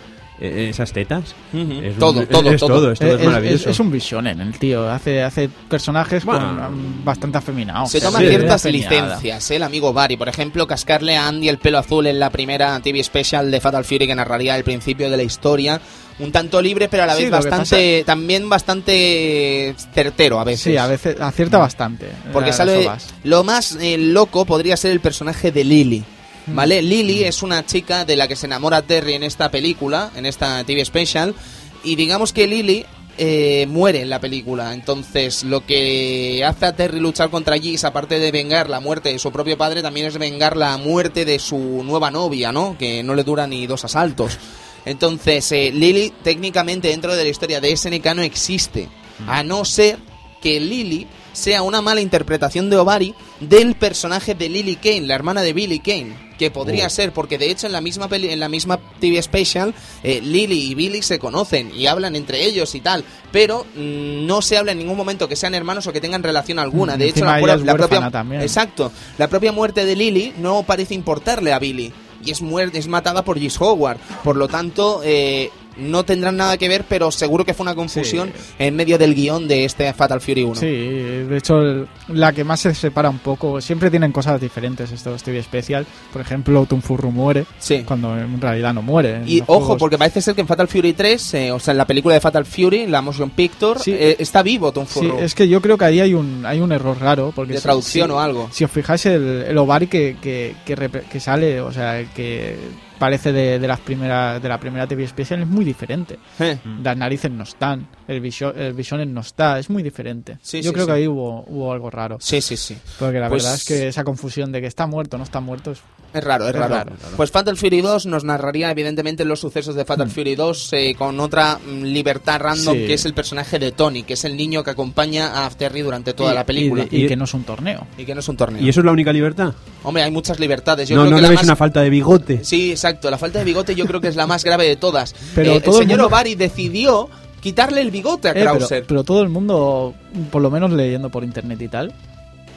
eh, 0.40 0.68
esas 0.70 0.92
tetas. 0.92 1.34
Es 1.52 1.54
un- 1.54 1.94
todo, 1.98 2.22
es- 2.22 2.28
todo, 2.28 2.50
es 2.50 2.60
todo. 2.60 2.68
todo, 2.74 2.92
es 2.92 2.98
todo, 2.98 3.08
Eh, 3.10 3.14
es 3.14 3.20
es, 3.20 3.26
maravilloso. 3.26 3.68
es- 3.68 3.74
es 3.76 3.80
un 3.80 3.90
visionen 3.92 4.40
el 4.40 4.58
tío. 4.58 4.88
Hace, 4.90 5.22
hace 5.22 5.48
personajes 5.68 6.24
Bueno. 6.24 6.56
con, 6.56 6.74
um, 6.74 7.04
bastante 7.04 7.38
afeminados. 7.38 7.90
Se 7.90 8.00
toma 8.00 8.18
Sí. 8.20 8.28
ciertas 8.28 8.64
licencias, 8.64 9.50
¿eh? 9.50 9.56
el 9.56 9.62
amigo 9.62 9.92
Bari. 9.92 10.16
Por 10.16 10.28
ejemplo, 10.30 10.66
cascarle 10.66 11.16
a 11.16 11.28
Andy 11.28 11.48
el 11.48 11.58
pelo 11.58 11.78
azul 11.78 12.06
en 12.06 12.18
la 12.18 12.30
primera 12.30 12.80
TV 12.80 13.02
Special 13.04 13.50
de 13.50 13.60
Fatal 13.60 13.84
Fury 13.84 14.06
que 14.06 14.14
narraría 14.14 14.56
el 14.56 14.64
principio 14.64 15.10
de 15.10 15.16
la 15.18 15.22
historia. 15.22 15.80
Un 16.20 16.32
tanto 16.32 16.60
libre, 16.60 16.88
pero 16.88 17.04
a 17.04 17.06
la 17.06 17.14
vez 17.14 17.30
bastante, 17.30 18.04
también 18.04 18.48
bastante 18.48 19.74
certero 19.94 20.38
a 20.38 20.44
veces. 20.44 20.60
Sí, 20.62 20.76
a 20.76 20.86
veces 20.86 21.20
acierta 21.20 21.58
bastante. 21.58 22.08
Porque 22.32 22.50
eh, 22.50 22.52
sale 22.52 22.76
las 22.76 22.86
ovas. 22.86 23.14
lo 23.24 23.44
más 23.44 23.76
eh, 23.80 23.96
loco 23.98 24.44
podría 24.44 24.76
ser 24.76 24.92
el 24.92 25.00
personaje 25.00 25.50
de 25.50 25.64
Lily. 25.64 26.04
Mm. 26.46 26.54
¿Vale? 26.54 26.82
Lily 26.82 27.24
es 27.24 27.42
una 27.42 27.64
chica 27.64 28.04
de 28.04 28.16
la 28.16 28.28
que 28.28 28.36
se 28.36 28.46
enamora 28.46 28.82
Terry 28.82 29.14
en 29.14 29.22
esta 29.22 29.50
película, 29.50 30.10
en 30.14 30.26
esta 30.26 30.62
TV 30.64 30.84
Special. 30.84 31.34
Y 31.82 31.96
digamos 31.96 32.32
que 32.32 32.46
Lily 32.46 32.84
eh, 33.22 33.66
muere 33.68 34.00
en 34.00 34.08
la 34.08 34.18
película. 34.18 34.72
Entonces, 34.72 35.44
lo 35.44 35.66
que 35.66 36.42
hace 36.42 36.64
a 36.64 36.74
Terry 36.74 37.00
luchar 37.00 37.28
contra 37.28 37.58
Gis, 37.58 37.84
aparte 37.84 38.18
de 38.18 38.32
vengar 38.32 38.70
la 38.70 38.80
muerte 38.80 39.10
de 39.10 39.18
su 39.18 39.30
propio 39.30 39.58
padre, 39.58 39.82
también 39.82 40.06
es 40.06 40.16
vengar 40.16 40.56
la 40.56 40.78
muerte 40.78 41.26
de 41.26 41.38
su 41.38 41.82
nueva 41.84 42.10
novia, 42.10 42.50
¿no? 42.50 42.78
Que 42.78 43.02
no 43.02 43.14
le 43.14 43.22
dura 43.22 43.46
ni 43.46 43.66
dos 43.66 43.84
asaltos. 43.84 44.38
Entonces, 44.84 45.50
eh, 45.52 45.70
Lily 45.72 46.12
técnicamente 46.22 46.88
dentro 46.88 47.14
de 47.14 47.24
la 47.24 47.28
historia 47.30 47.60
de 47.60 47.76
SNK 47.76 48.14
no 48.14 48.22
existe. 48.22 48.88
A 49.26 49.42
no 49.42 49.64
ser 49.66 49.98
que 50.40 50.58
Lily 50.60 51.06
sea 51.34 51.62
una 51.62 51.82
mala 51.82 52.00
interpretación 52.00 52.70
de 52.70 52.76
Ovari 52.78 53.14
del 53.40 53.74
personaje 53.74 54.34
de 54.34 54.48
Lily 54.48 54.76
Kane, 54.76 55.02
la 55.02 55.14
hermana 55.14 55.42
de 55.42 55.52
Billy 55.52 55.78
Kane, 55.78 56.30
que 56.38 56.50
podría 56.50 56.88
ser, 56.88 57.12
porque 57.12 57.36
de 57.38 57.50
hecho 57.50 57.66
en 57.66 57.72
la 57.72 57.82
misma 57.82 58.08
peli- 58.08 58.30
en 58.30 58.40
la 58.40 58.48
misma 58.48 58.80
TV 58.98 59.22
Special, 59.22 59.74
eh, 60.02 60.20
Lily 60.22 60.70
y 60.70 60.74
Billy 60.74 61.02
se 61.02 61.18
conocen 61.18 61.70
y 61.76 61.86
hablan 61.86 62.16
entre 62.16 62.44
ellos 62.46 62.74
y 62.74 62.80
tal, 62.80 63.04
pero 63.30 63.64
mm, 63.76 64.26
no 64.26 64.40
se 64.42 64.56
habla 64.56 64.72
en 64.72 64.78
ningún 64.78 64.96
momento 64.96 65.28
que 65.28 65.36
sean 65.36 65.54
hermanos 65.54 65.86
o 65.86 65.92
que 65.92 66.00
tengan 66.00 66.22
relación 66.22 66.58
alguna. 66.58 66.96
De 66.96 67.04
hecho, 67.04 67.20
Encima 67.20 67.32
la, 67.34 67.74
propia 67.76 68.10
también. 68.10 68.40
exacto, 68.40 68.90
la 69.18 69.28
propia 69.28 69.52
muerte 69.52 69.84
de 69.84 69.94
Lily 69.94 70.32
no 70.38 70.62
parece 70.62 70.94
importarle 70.94 71.52
a 71.52 71.58
Billy 71.58 71.92
y 72.24 72.30
es 72.30 72.40
es 72.74 72.88
matada 72.88 73.24
por 73.24 73.38
Gis 73.38 73.60
Howard, 73.60 73.98
por 74.22 74.36
lo 74.36 74.48
tanto. 74.48 75.00
Eh, 75.04 75.50
no 75.80 76.04
tendrán 76.04 76.36
nada 76.36 76.56
que 76.56 76.68
ver, 76.68 76.84
pero 76.88 77.10
seguro 77.10 77.44
que 77.44 77.54
fue 77.54 77.64
una 77.64 77.74
confusión 77.74 78.32
en 78.58 78.76
medio 78.76 78.98
del 78.98 79.14
guion 79.14 79.48
de 79.48 79.64
este 79.64 79.92
Fatal 79.92 80.20
Fury 80.20 80.42
1. 80.44 80.54
Sí, 80.56 80.66
de 80.66 81.36
hecho, 81.36 81.86
la 82.08 82.32
que 82.32 82.44
más 82.44 82.60
se 82.60 82.74
separa 82.74 83.10
un 83.10 83.18
poco, 83.18 83.60
siempre 83.60 83.90
tienen 83.90 84.12
cosas 84.12 84.40
diferentes 84.40 84.90
estos 84.92 85.22
TV 85.22 85.42
Special. 85.42 85.86
Por 86.12 86.20
ejemplo, 86.22 86.64
Tunfurru 86.66 87.10
muere, 87.10 87.46
Sí. 87.58 87.82
cuando 87.84 88.16
en 88.18 88.40
realidad 88.40 88.72
no 88.74 88.82
muere. 88.82 89.22
Y 89.26 89.40
ojo, 89.42 89.58
juegos. 89.60 89.78
porque 89.78 89.98
parece 89.98 90.20
ser 90.20 90.34
que 90.34 90.40
en 90.42 90.46
Fatal 90.46 90.68
Fury 90.68 90.92
3, 90.92 91.34
eh, 91.34 91.52
o 91.52 91.58
sea, 91.58 91.72
en 91.72 91.78
la 91.78 91.86
película 91.86 92.14
de 92.14 92.20
Fatal 92.20 92.44
Fury, 92.44 92.86
la 92.86 93.00
motion 93.02 93.30
picture, 93.30 93.80
Sí. 93.80 93.92
eh, 93.92 94.16
está 94.18 94.42
vivo 94.42 94.72
Tom 94.72 94.86
Sí, 94.86 95.08
es 95.20 95.34
que 95.34 95.48
yo 95.48 95.60
creo 95.60 95.78
que 95.78 95.84
ahí 95.84 96.00
hay 96.00 96.14
un, 96.14 96.44
hay 96.44 96.60
un 96.60 96.72
error 96.72 96.98
raro. 97.00 97.32
Porque 97.34 97.52
de 97.54 97.58
si- 97.58 97.62
traducción 97.62 98.08
si- 98.08 98.12
o 98.12 98.20
algo. 98.20 98.48
Si 98.52 98.64
os 98.64 98.70
fijáis, 98.70 99.06
el, 99.06 99.44
el 99.48 99.58
Ovari 99.58 99.86
que, 99.86 100.16
que, 100.20 100.54
que, 100.64 100.74
que 101.10 101.20
sale, 101.20 101.60
o 101.60 101.72
sea, 101.72 102.04
que 102.14 102.56
parece 103.00 103.32
de, 103.32 103.58
de 103.58 103.66
las 103.66 103.80
primeras 103.80 104.40
de 104.40 104.48
la 104.48 104.60
primera 104.60 104.86
TV 104.86 105.04
Special, 105.08 105.40
es 105.42 105.48
muy 105.48 105.64
diferente. 105.64 106.18
Eh, 106.38 106.58
Las 106.84 106.96
narices 106.96 107.30
no 107.32 107.42
están, 107.42 107.88
el, 108.10 108.20
visio, 108.20 108.54
el 108.54 108.72
Visionen 108.74 109.12
no 109.14 109.20
está, 109.20 109.58
es 109.58 109.70
muy 109.70 109.82
diferente. 109.82 110.38
Sí, 110.42 110.62
yo 110.62 110.70
sí, 110.70 110.74
creo 110.74 110.84
sí. 110.86 110.90
que 110.90 110.96
ahí 110.98 111.06
hubo, 111.08 111.44
hubo 111.46 111.72
algo 111.72 111.90
raro. 111.90 112.18
Sí, 112.20 112.40
sí, 112.40 112.56
sí. 112.56 112.76
Porque 112.98 113.18
la 113.18 113.28
Pues- 113.28 113.42
verdad 113.44 113.56
es 113.56 113.64
que 113.64 113.88
esa 113.88 114.04
confusión 114.04 114.52
de 114.52 114.60
que 114.60 114.66
está 114.66 114.86
muerto 114.86 115.16
no 115.18 115.24
está 115.24 115.40
muerto 115.40 115.72
es 115.72 115.78
Es 116.12 116.24
raro, 116.24 116.42
es, 116.44 116.50
Es 116.50 116.56
raro. 116.56 116.74
raro, 116.74 116.90
raro. 117.00 117.16
Pues 117.16 117.30
Fatal 117.30 117.56
Fury 117.56 117.82
2 117.82 118.06
nos 118.06 118.24
narraría 118.24 118.68
evidentemente 118.72 119.24
los 119.24 119.38
sucesos 119.38 119.76
de 119.76 119.84
Fatal 119.84 120.10
Fury 120.10 120.34
2 120.34 120.72
eh, 120.72 120.94
con 120.98 121.20
otra 121.20 121.58
mm, 121.64 121.82
libertad 121.84 122.40
random 122.40 122.74
Sí. 122.74 122.86
que 122.86 122.94
es 122.94 123.04
el 123.04 123.14
personaje 123.14 123.60
de 123.60 123.70
Tony, 123.70 124.02
que 124.02 124.14
es 124.14 124.24
el 124.24 124.36
niño 124.36 124.64
que 124.64 124.70
acompaña 124.70 125.46
a 125.46 125.50
Terry 125.50 125.82
durante 125.82 126.12
toda 126.12 126.32
y- 126.32 126.34
la 126.34 126.44
película. 126.44 126.82
y, 126.82 126.88
de- 126.88 126.96
y 126.96 127.04
Y- 127.04 127.06
que 127.08 127.14
no 127.14 127.24
es 127.26 127.34
un 127.34 127.44
torneo. 127.44 127.86
Y 127.96 128.04
que 128.04 128.14
no 128.14 128.18
es 128.20 128.28
un 128.28 128.36
torneo. 128.36 128.60
¿Y 128.60 128.68
eso 128.68 128.80
es 128.80 128.86
la 128.86 128.90
única 128.90 129.12
libertad? 129.12 129.54
Hombre, 129.84 130.02
hay 130.02 130.10
muchas 130.10 130.40
libertades. 130.40 130.88
Yo 130.88 130.96
no, 130.96 131.02
creo 131.02 131.10
no 131.12 131.16
que 131.18 131.22
le 131.22 131.28
la 131.28 131.30
ves 131.30 131.36
más... 131.38 131.44
una 131.44 131.54
falta 131.56 131.80
de 131.80 131.90
bigote. 131.90 132.44
Sí, 132.44 132.72
exacto. 132.72 133.08
La 133.08 133.16
falta 133.18 133.38
de 133.38 133.44
bigote 133.44 133.76
yo 133.76 133.86
creo 133.86 134.00
que 134.00 134.08
es 134.08 134.16
la 134.16 134.26
más 134.26 134.42
grave 134.42 134.66
de 134.66 134.74
todas. 134.74 135.14
Pero 135.36 135.52
Eh, 135.52 135.56
el 135.58 135.62
todo 135.62 135.76
el 135.76 135.82
señor 135.84 135.98
mundo- 136.00 136.08
Ovari 136.08 136.34
decidió 136.34 137.08
quitarle 137.40 137.80
el 137.80 137.90
bigote 137.90 138.28
a 138.28 138.32
Eh, 138.32 138.40
Krauser. 138.42 138.84
pero 138.86 139.04
todo 139.04 139.22
el 139.22 139.28
mundo, 139.28 139.94
por 140.30 140.42
lo 140.42 140.50
menos 140.50 140.70
leyendo 140.72 141.08
por 141.10 141.24
internet 141.24 141.60
y 141.62 141.68
tal, 141.68 141.92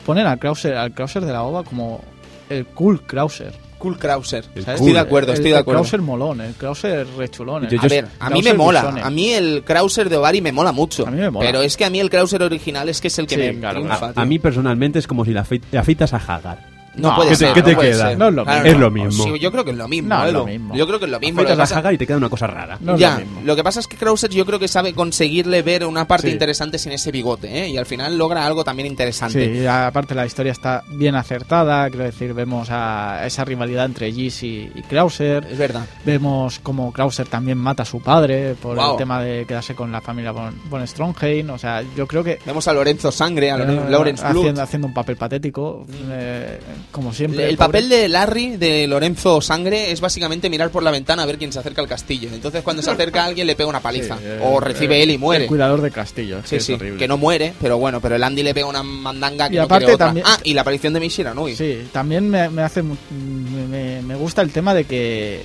ponen 0.05 0.27
al 0.27 0.39
Krauser, 0.39 0.75
al 0.75 0.91
Krauser 0.93 1.25
de 1.25 1.31
la 1.33 1.43
OVA 1.43 1.63
como 1.63 2.01
el 2.49 2.65
cool 2.67 3.01
Krauser. 3.03 3.53
Cool 3.77 3.97
Krauser. 3.99 4.45
El. 4.55 4.65
Estoy 4.65 4.93
de 4.93 4.99
acuerdo, 4.99 5.31
El- 5.31 5.33
estoy 5.39 5.51
de 5.51 5.57
el 5.57 5.61
acuerdo. 5.61 5.81
Krauser 5.81 6.01
molón, 6.01 6.39
el 6.39 6.53
Krauser 6.53 7.05
rechulón. 7.17 7.65
A 7.65 7.87
ver, 7.87 8.07
a 8.17 8.29
mí 8.29 8.41
me 8.41 8.53
mola. 8.53 8.95
A 9.03 9.09
mí 9.09 9.31
el 9.31 9.63
Krauser 9.65 10.07
de 10.09 10.15
Ovari 10.15 10.39
me 10.41 10.53
mola 10.53 10.71
mucho. 10.71 11.05
A 11.05 11.11
mí 11.11 11.19
me 11.19 11.29
mola. 11.29 11.45
Pero 11.45 11.61
es 11.61 11.75
que 11.75 11.83
a 11.83 11.89
mí 11.89 11.99
el 11.99 12.09
Krauser 12.09 12.41
original 12.43 12.87
es 12.87 13.01
que 13.01 13.09
es 13.09 13.19
el 13.19 13.27
que 13.27 13.35
Sí, 13.35 13.41
me 13.41 13.59
claro, 13.59 13.81
triunfa, 13.81 14.13
A, 14.15 14.21
a 14.21 14.25
mí 14.25 14.39
personalmente 14.39 14.99
es 14.99 15.07
como 15.07 15.25
si 15.25 15.31
la 15.33 15.43
afeit- 15.45 15.77
afeitas 15.77 16.13
a 16.13 16.17
Hagar. 16.17 16.72
No, 16.95 17.09
No, 17.09 17.15
puede 17.15 17.29
¿qué 17.29 17.35
te- 17.35 17.45
ser. 17.45 17.53
qué 17.53 17.61
te 17.63 17.71
no 17.71 17.75
puede 17.77 17.91
queda? 17.91 18.09
ser. 18.09 18.17
No 18.19 18.27
es 18.27 18.33
lo 18.35 18.43
Claro, 18.43 18.63
mismo. 18.63 18.73
Es 18.75 18.79
lo 18.79 18.91
mismo. 18.91 19.23
Sí, 19.23 19.39
yo 19.39 19.51
creo 19.51 19.65
que 19.65 19.71
es 19.71 19.77
lo 19.77 19.87
mismo. 19.87 20.09
No, 20.09 20.25
es 20.25 20.33
lo 20.33 20.45
mismo. 20.45 20.75
Yo 20.75 20.85
creo 20.87 20.99
que 20.99 21.05
es 21.05 21.11
lo 21.11 21.19
mismo. 21.19 21.41
Lo 21.41 21.47
que 21.47 21.53
Afeitas 21.53 21.71
a 21.71 21.73
pasa- 21.73 21.79
Hagar 21.79 21.93
y 21.93 21.97
te 21.97 22.05
queda 22.07 22.17
una 22.17 22.29
cosa 22.29 22.45
rara. 22.47 22.77
No 22.81 22.93
es 22.93 22.99
ya, 22.99 23.13
lo 23.15 23.19
mismo. 23.25 23.41
lo 23.45 23.55
que 23.55 23.63
pasa 23.63 23.79
es 23.79 23.87
que 23.87 23.97
Krauser 23.97 24.29
yo 24.29 24.45
creo 24.45 24.59
que 24.59 24.67
sabe 24.67 24.93
conseguirle 24.93 25.61
ver 25.63 25.85
una 25.85 26.07
parte 26.07 26.27
Sí. 26.27 26.33
interesante 26.33 26.77
sin 26.77 26.91
ese 26.91 27.11
bigote, 27.11 27.63
¿eh? 27.63 27.69
Y 27.69 27.77
al 27.77 27.85
final 27.87 28.15
logra 28.17 28.45
algo 28.45 28.63
también 28.63 28.85
interesante. 28.87 29.53
Sí, 29.61 29.65
aparte 29.65 30.13
la 30.13 30.25
historia 30.25 30.51
está 30.51 30.83
bien 30.89 31.15
acertada, 31.15 31.89
quiero 31.89 32.05
decir, 32.05 32.33
vemos 32.33 32.67
a 32.71 33.25
esa 33.25 33.43
rivalidad 33.43 33.85
entre 33.85 34.11
Gis 34.11 34.43
y, 34.43 34.71
y 34.75 34.81
Krauser, 34.83 35.47
Es 35.49 35.57
verdad. 35.57 35.85
vemos 36.05 36.59
como 36.59 36.91
Krauser 36.93 37.27
también 37.27 37.57
mata 37.57 37.83
a 37.83 37.85
su 37.85 38.01
padre 38.01 38.55
por 38.61 38.75
Wow. 38.77 38.91
el 38.91 38.97
tema 38.97 39.19
de 39.21 39.45
quedarse 39.45 39.73
con 39.73 39.91
la 39.91 40.01
familia 40.01 40.31
von, 40.31 40.53
von 40.69 40.85
Strongheim, 40.87 41.49
o 41.49 41.57
sea, 41.57 41.81
yo 41.95 42.05
creo 42.07 42.23
que 42.23 42.37
Vemos 42.45 42.67
a 42.67 42.73
Lorenzo 42.73 43.11
Sangre, 43.11 43.51
a 43.51 43.55
eh, 43.55 43.85
Lawrence 43.89 44.21
Blood. 44.23 44.37
haciendo, 44.41 44.61
haciendo 44.61 44.87
un 44.87 44.93
papel 44.93 45.15
patético, 45.17 45.85
eh, 46.11 46.59
como 46.91 47.13
siempre. 47.13 47.49
El 47.49 47.57
pobre. 47.57 47.67
papel 47.67 47.89
de 47.89 48.07
Larry, 48.09 48.57
de 48.57 48.85
Lorenzo 48.87 49.41
Sangre, 49.41 49.91
es 49.91 50.01
básicamente 50.01 50.49
mirar 50.49 50.69
por 50.69 50.83
la 50.83 50.91
ventana 50.91 51.23
a 51.23 51.25
ver 51.25 51.37
quién 51.37 51.51
se 51.51 51.59
acerca 51.59 51.81
al 51.81 51.87
castillo. 51.87 52.29
Entonces, 52.33 52.61
cuando 52.61 52.81
se 52.81 52.91
acerca 52.91 53.23
a 53.23 53.25
alguien, 53.27 53.47
le 53.47 53.55
pega 53.55 53.69
una 53.69 53.79
paliza. 53.79 54.17
Sí, 54.17 54.23
eh, 54.25 54.39
o 54.43 54.59
recibe 54.59 54.97
eh, 54.99 55.03
él 55.03 55.11
y 55.11 55.17
muere. 55.17 55.43
El 55.45 55.49
cuidador 55.49 55.81
de 55.81 55.91
castillo, 55.91 56.41
Sí, 56.43 56.55
que 56.57 56.59
sí, 56.59 56.77
no 57.07 57.17
muere, 57.17 57.53
pero 57.61 57.77
bueno, 57.77 57.99
pero 58.01 58.15
el 58.15 58.23
Andy 58.23 58.43
le 58.43 58.53
pega 58.53 58.67
una 58.67 58.83
mandanga 58.83 59.49
que 59.49 59.55
Y 59.55 59.57
no 59.57 59.63
aparte 59.63 59.93
otra. 59.93 60.07
también- 60.07 60.25
Ah, 60.27 60.37
y 60.43 60.53
la 60.53 60.61
aparición 60.61 60.93
de 60.93 60.99
Mishira 60.99 61.33
Nui. 61.33 61.55
Sí, 61.55 61.87
también 61.91 62.29
me, 62.29 62.49
me 62.49 62.61
hace 62.61 62.83
me, 62.83 64.15
gusta 64.15 64.41
el 64.41 64.51
tema 64.51 64.73
de 64.73 64.85
que 64.85 65.43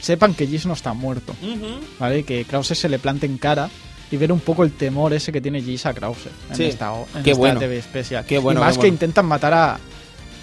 sepan 0.00 0.34
que 0.34 0.46
Gis 0.46 0.66
no 0.66 0.72
está 0.74 0.92
muerto, 0.92 1.34
Ujú. 1.42 1.80
¿vale? 1.98 2.22
Que 2.24 2.44
Krauser 2.44 2.76
se 2.76 2.88
le 2.88 2.98
plante 2.98 3.26
en 3.26 3.38
cara 3.38 3.68
y 4.10 4.16
ver 4.16 4.30
un 4.30 4.40
poco 4.40 4.62
el 4.62 4.72
temor 4.72 5.12
ese 5.12 5.32
que 5.32 5.40
tiene 5.40 5.60
Gis 5.62 5.84
a 5.86 5.94
Krauser 5.94 6.30
en 6.50 6.56
Sí, 6.56 6.64
esta, 6.64 6.92
o- 6.92 7.06
en 7.16 7.22
qué 7.22 7.30
esta 7.32 7.38
bueno. 7.40 7.60
TV 7.60 7.78
especial. 7.78 8.24
Qué 8.24 8.38
bueno, 8.38 8.60
y 8.60 8.64
más 8.64 8.76
qué 8.76 8.82
que 8.82 8.88
intentan 8.88 9.26
matar 9.26 9.52
a, 9.54 9.78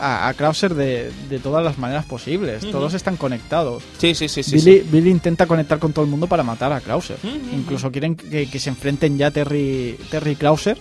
a, 0.03 0.27
a 0.27 0.33
Krauser 0.33 0.75
de, 0.75 1.11
de 1.29 1.39
todas 1.39 1.63
las 1.63 1.77
maneras 1.77 2.05
posibles. 2.05 2.69
Todos 2.69 2.93
están 2.93 3.15
conectados. 3.15 3.83
Sí, 3.97 4.13
sí, 4.13 4.27
sí, 4.27 4.43
sí. 4.43 4.55
Billy, 4.55 4.81
sí. 4.81 4.89
Billy 4.91 5.09
intenta 5.09 5.47
conectar 5.47 5.79
con 5.79 5.93
todo 5.93 6.03
el 6.03 6.11
mundo 6.11 6.27
para 6.27 6.43
matar 6.43 6.73
a 6.73 6.81
Krauser. 6.81 7.17
Incluso 7.53 7.91
quieren 7.91 8.15
que, 8.15 8.49
que 8.49 8.59
se 8.59 8.69
enfrenten 8.69 9.17
ya 9.17 9.31
Terry, 9.31 9.97
Terry 10.11 10.31
y 10.31 10.35
Krauser 10.35 10.77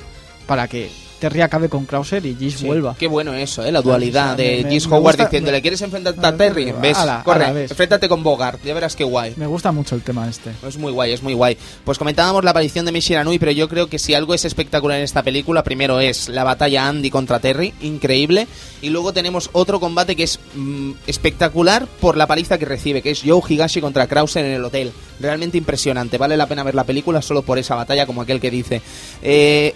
para 0.46 0.66
que 0.66 0.90
Terry 1.22 1.40
acabe 1.40 1.68
con 1.68 1.86
Krauser 1.86 2.26
y 2.26 2.34
Gis 2.34 2.54
Sí, 2.58 2.66
vuelva. 2.66 2.96
Qué 2.98 3.06
bueno 3.06 3.32
eso, 3.32 3.64
¿eh? 3.64 3.70
la 3.70 3.80
dualidad 3.80 4.36
de 4.36 4.62
me- 4.64 4.70
Gis 4.70 4.88
me 4.88 4.96
Howard 4.96 5.12
gusta- 5.14 5.24
diciendo, 5.26 5.46
me- 5.52 5.56
¿le 5.56 5.62
quieres 5.62 5.80
enfrentar 5.80 6.14
a 6.20 6.36
Terry? 6.36 6.72
¿Ves? 6.82 6.98
Corre, 7.24 7.44
ala, 7.44 7.52
ves. 7.52 7.70
enfréntate 7.70 8.08
con 8.08 8.24
Bogart, 8.24 8.58
ya 8.64 8.74
verás 8.74 8.96
qué 8.96 9.04
guay. 9.04 9.34
Me 9.36 9.46
gusta 9.46 9.70
mucho 9.70 9.94
el 9.94 10.02
tema 10.02 10.28
este. 10.28 10.50
Es 10.66 10.76
muy 10.76 10.90
guay, 10.90 11.12
es 11.12 11.22
muy 11.22 11.34
guay. 11.34 11.56
Pues 11.84 11.96
comentábamos 11.98 12.42
la 12.42 12.50
aparición 12.50 12.84
de 12.86 12.90
Mishira 12.92 13.22
Nui, 13.22 13.38
pero 13.38 13.52
yo 13.52 13.68
creo 13.68 13.88
que 13.88 14.00
si 14.00 14.14
algo 14.14 14.34
es 14.34 14.44
espectacular 14.44 14.98
en 14.98 15.04
esta 15.04 15.22
película, 15.22 15.62
primero 15.62 16.00
es 16.00 16.28
la 16.28 16.42
batalla 16.42 16.88
Andy 16.88 17.08
contra 17.10 17.38
Terry, 17.38 17.72
increíble. 17.82 18.48
Y 18.82 18.90
luego 18.90 19.12
tenemos 19.12 19.48
otro 19.52 19.78
combate 19.78 20.16
que 20.16 20.24
es 20.24 20.40
mm, 20.56 20.90
espectacular 21.06 21.86
por 22.00 22.16
la 22.16 22.26
paliza 22.26 22.58
que 22.58 22.64
recibe, 22.64 23.00
que 23.00 23.12
es 23.12 23.22
Joe 23.24 23.40
Higashi 23.48 23.80
contra 23.80 24.08
Krauser 24.08 24.44
en 24.44 24.52
el 24.54 24.64
hotel. 24.64 24.92
Realmente 25.20 25.56
impresionante, 25.56 26.18
vale 26.18 26.36
la 26.36 26.46
pena 26.48 26.64
ver 26.64 26.74
la 26.74 26.82
película 26.84 27.22
solo 27.22 27.42
por 27.42 27.58
esa 27.58 27.76
batalla, 27.76 28.06
como 28.06 28.22
aquel 28.22 28.40
que 28.40 28.50
dice. 28.50 28.82
Eh, 29.22 29.72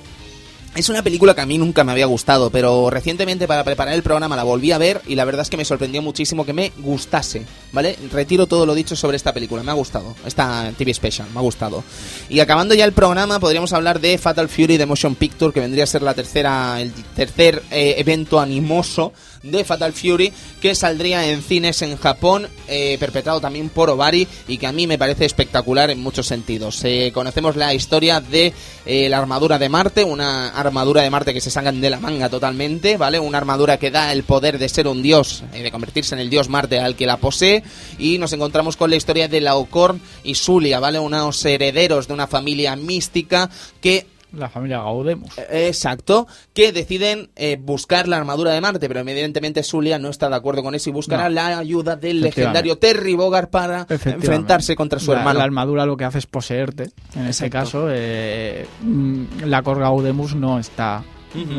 es 0.76 0.88
una 0.90 1.02
película 1.02 1.34
que 1.34 1.40
a 1.40 1.46
mí 1.46 1.56
nunca 1.56 1.84
me 1.84 1.92
había 1.92 2.06
gustado, 2.06 2.50
pero 2.50 2.90
recientemente 2.90 3.46
para 3.48 3.64
preparar 3.64 3.94
el 3.94 4.02
programa 4.02 4.36
la 4.36 4.44
volví 4.44 4.72
a 4.72 4.78
ver 4.78 5.00
y 5.06 5.14
la 5.14 5.24
verdad 5.24 5.42
es 5.42 5.50
que 5.50 5.56
me 5.56 5.64
sorprendió 5.64 6.02
muchísimo 6.02 6.44
que 6.44 6.52
me 6.52 6.72
gustase, 6.78 7.46
¿vale? 7.72 7.96
Retiro 8.12 8.46
todo 8.46 8.66
lo 8.66 8.74
dicho 8.74 8.94
sobre 8.94 9.16
esta 9.16 9.32
película, 9.32 9.62
me 9.62 9.70
ha 9.70 9.74
gustado, 9.74 10.14
esta 10.26 10.70
TV 10.76 10.92
Special, 10.92 11.28
me 11.32 11.38
ha 11.38 11.42
gustado. 11.42 11.82
Y 12.28 12.40
acabando 12.40 12.74
ya 12.74 12.84
el 12.84 12.92
programa, 12.92 13.40
podríamos 13.40 13.72
hablar 13.72 14.00
de 14.00 14.18
Fatal 14.18 14.48
Fury 14.48 14.76
de 14.76 14.86
Motion 14.86 15.14
Picture, 15.14 15.52
que 15.52 15.60
vendría 15.60 15.84
a 15.84 15.86
ser 15.86 16.02
la 16.02 16.14
tercera, 16.14 16.80
el 16.80 16.92
tercer 17.14 17.62
eh, 17.70 17.94
evento 17.98 18.38
animoso 18.38 19.12
de 19.50 19.64
Fatal 19.64 19.92
Fury, 19.92 20.32
que 20.60 20.74
saldría 20.74 21.30
en 21.30 21.42
cines 21.42 21.82
en 21.82 21.96
Japón, 21.96 22.48
eh, 22.68 22.96
perpetrado 22.98 23.40
también 23.40 23.68
por 23.68 23.90
Ovari 23.90 24.26
y 24.48 24.58
que 24.58 24.66
a 24.66 24.72
mí 24.72 24.86
me 24.86 24.98
parece 24.98 25.24
espectacular 25.24 25.90
en 25.90 26.00
muchos 26.00 26.26
sentidos. 26.26 26.80
Eh, 26.84 27.10
conocemos 27.12 27.56
la 27.56 27.74
historia 27.74 28.20
de 28.20 28.52
eh, 28.84 29.08
la 29.08 29.18
armadura 29.18 29.58
de 29.58 29.68
Marte, 29.68 30.04
una 30.04 30.48
armadura 30.48 31.02
de 31.02 31.10
Marte 31.10 31.34
que 31.34 31.40
se 31.40 31.50
sacan 31.50 31.80
de 31.80 31.90
la 31.90 32.00
manga 32.00 32.28
totalmente, 32.28 32.96
¿vale? 32.96 33.18
Una 33.18 33.38
armadura 33.38 33.78
que 33.78 33.90
da 33.90 34.12
el 34.12 34.22
poder 34.22 34.58
de 34.58 34.68
ser 34.68 34.86
un 34.86 35.02
dios, 35.02 35.42
eh, 35.52 35.62
de 35.62 35.70
convertirse 35.70 36.14
en 36.14 36.20
el 36.20 36.30
dios 36.30 36.48
Marte 36.48 36.78
al 36.78 36.96
que 36.96 37.06
la 37.06 37.16
posee, 37.16 37.62
y 37.98 38.18
nos 38.18 38.32
encontramos 38.32 38.76
con 38.76 38.90
la 38.90 38.96
historia 38.96 39.28
de 39.28 39.40
Laocorn 39.40 40.00
y 40.24 40.34
Zulia, 40.34 40.80
¿vale? 40.80 40.98
Unos 40.98 41.44
herederos 41.44 42.08
de 42.08 42.14
una 42.14 42.26
familia 42.26 42.76
mística 42.76 43.50
que 43.80 44.06
La 44.32 44.48
familia 44.48 44.78
Gaudemus. 44.78 45.38
eh, 45.38 45.68
Exacto, 45.68 46.26
que 46.52 46.72
deciden 46.72 47.30
eh, 47.36 47.56
buscar 47.60 48.08
la 48.08 48.16
armadura 48.18 48.52
de 48.52 48.60
Marte, 48.60 48.88
pero 48.88 49.00
evidentemente 49.00 49.62
Zulia 49.62 49.98
no 49.98 50.08
está 50.10 50.28
de 50.28 50.36
acuerdo 50.36 50.62
con 50.62 50.74
eso 50.74 50.90
y 50.90 50.92
buscará 50.92 51.24
No. 51.24 51.34
la 51.36 51.58
ayuda 51.58 51.96
del 51.96 52.20
legendario 52.20 52.76
Terry 52.78 53.14
Bogard 53.14 53.48
para 53.48 53.86
enfrentarse 53.88 54.76
contra 54.76 54.98
su 54.98 55.12
La- 55.12 55.18
hermano. 55.18 55.38
La 55.38 55.44
armadura 55.44 55.86
lo 55.86 55.96
que 55.96 56.04
hace 56.04 56.18
es 56.18 56.26
poseerte. 56.26 56.90
En 57.14 57.26
este 57.26 57.46
Exacto. 57.46 57.50
caso, 57.52 57.86
eh, 57.90 58.66
mm, 58.82 59.24
la 59.44 59.62
Cor 59.62 59.78
Gaudemus 59.78 60.34
no 60.34 60.58
está. 60.58 61.02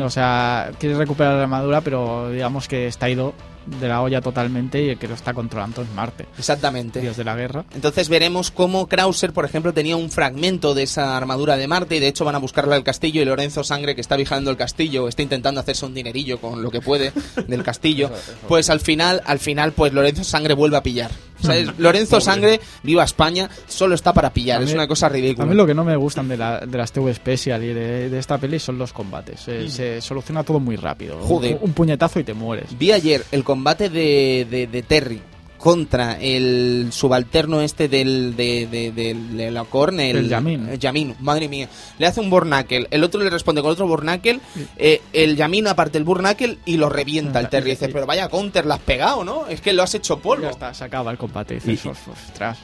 O 0.02 0.10
sea, 0.10 0.72
quiere 0.80 0.96
recuperar 0.96 1.34
la 1.36 1.42
armadura, 1.44 1.80
pero 1.82 2.30
digamos 2.30 2.66
que 2.66 2.88
está 2.88 3.08
ido 3.08 3.32
de 3.80 3.88
la 3.88 4.02
olla 4.02 4.20
totalmente 4.20 4.82
y 4.82 4.88
el 4.90 4.98
que 4.98 5.08
lo 5.08 5.14
está 5.14 5.34
controlando 5.34 5.82
es 5.82 5.88
Marte, 5.90 6.26
Exactamente. 6.38 7.00
dios 7.00 7.16
de 7.16 7.24
la 7.24 7.36
guerra. 7.36 7.64
Entonces 7.74 8.08
veremos 8.08 8.50
cómo 8.50 8.86
Krauser, 8.88 9.32
por 9.32 9.44
ejemplo, 9.44 9.72
tenía 9.72 9.96
un 9.96 10.10
fragmento 10.10 10.74
de 10.74 10.84
esa 10.84 11.16
armadura 11.16 11.56
de 11.56 11.68
Marte 11.68 11.96
y 11.96 12.00
de 12.00 12.08
hecho 12.08 12.24
van 12.24 12.34
a 12.34 12.38
buscarla 12.38 12.76
al 12.76 12.84
castillo 12.84 13.22
y 13.22 13.24
Lorenzo 13.24 13.64
Sangre, 13.64 13.94
que 13.94 14.00
está 14.00 14.16
vigilando 14.16 14.50
el 14.50 14.56
castillo, 14.56 15.08
está 15.08 15.22
intentando 15.22 15.60
hacerse 15.60 15.86
un 15.86 15.94
dinerillo 15.94 16.40
con 16.40 16.62
lo 16.62 16.70
que 16.70 16.80
puede 16.80 17.12
del 17.46 17.62
castillo, 17.62 18.10
pues 18.48 18.70
al 18.70 18.80
final, 18.80 19.22
al 19.26 19.38
final, 19.38 19.72
pues 19.72 19.92
Lorenzo 19.92 20.24
Sangre 20.24 20.54
vuelve 20.54 20.76
a 20.76 20.82
pillar. 20.82 21.10
O 21.42 21.46
sea, 21.46 21.56
es- 21.56 21.78
Lorenzo 21.78 22.20
Sangre, 22.20 22.60
viva 22.82 23.04
España, 23.04 23.48
solo 23.66 23.94
está 23.94 24.12
para 24.12 24.32
pillar, 24.32 24.60
A 24.60 24.64
es 24.64 24.72
una 24.72 24.86
cosa 24.88 25.06
A 25.06 25.10
ridícula. 25.10 25.46
mí 25.46 25.54
lo 25.54 25.66
que 25.66 25.74
no 25.74 25.84
me 25.84 25.96
gustan 25.96 26.28
de, 26.28 26.36
la- 26.36 26.60
de 26.60 26.78
las 26.78 26.92
TV 26.92 27.12
Special 27.14 27.62
y 27.62 27.68
de, 27.68 28.10
de 28.10 28.18
esta 28.18 28.38
peli 28.38 28.58
son 28.58 28.78
los 28.78 28.92
combates. 28.92 29.40
Se, 29.40 29.68
se 29.70 30.00
soluciona 30.00 30.42
todo 30.44 30.58
muy 30.60 30.76
rápido. 30.76 31.18
Joder. 31.20 31.54
Un, 31.60 31.68
un 31.68 31.72
puñetazo 31.72 32.20
y 32.20 32.24
te 32.24 32.34
mueres. 32.34 32.76
Vi 32.78 32.92
ayer 32.92 33.24
el 33.32 33.44
combate 33.44 33.88
de, 33.88 34.46
de, 34.50 34.66
de 34.66 34.82
Terry 34.82 35.20
contra 35.58 36.18
el 36.20 36.88
subalterno 36.92 37.60
este 37.60 37.88
del 37.88 38.36
de, 38.36 38.66
de, 38.70 38.92
del- 38.92 39.36
de 39.36 39.50
la 39.50 39.64
Corn, 39.64 39.98
el, 40.00 40.16
El 40.16 40.28
Yamin. 40.28 40.68
el 40.68 40.78
Yamin, 40.78 41.16
madre 41.20 41.48
mía. 41.48 41.68
Le 41.98 42.06
hace 42.06 42.20
un 42.20 42.30
Burnacle, 42.30 42.86
el 42.90 43.02
otro 43.04 43.20
le 43.22 43.28
responde 43.28 43.60
con 43.60 43.72
otro 43.72 43.86
Burnacle, 43.88 44.40
eh, 44.76 45.02
el 45.12 45.36
Yamin 45.36 45.66
aparte 45.66 45.98
el 45.98 46.04
Burnacle 46.04 46.58
y 46.64 46.76
lo 46.76 46.88
revienta 46.88 47.40
el 47.40 47.48
Terry. 47.48 47.68
Y 47.68 47.70
dice, 47.72 47.88
pero 47.88 48.06
vaya 48.06 48.28
counter, 48.28 48.64
la 48.66 48.76
has 48.76 48.80
pegado, 48.80 49.24
¿no? 49.24 49.46
Es 49.48 49.60
que 49.60 49.72
lo 49.72 49.82
has 49.82 49.94
hecho 49.94 50.18
polvo. 50.20 50.44
Ya 50.44 50.50
está, 50.50 50.72
se 50.72 50.84
acaba 50.84 51.10
el 51.10 51.18
combate. 51.18 51.56
y 51.56 51.70
dices. 51.70 51.98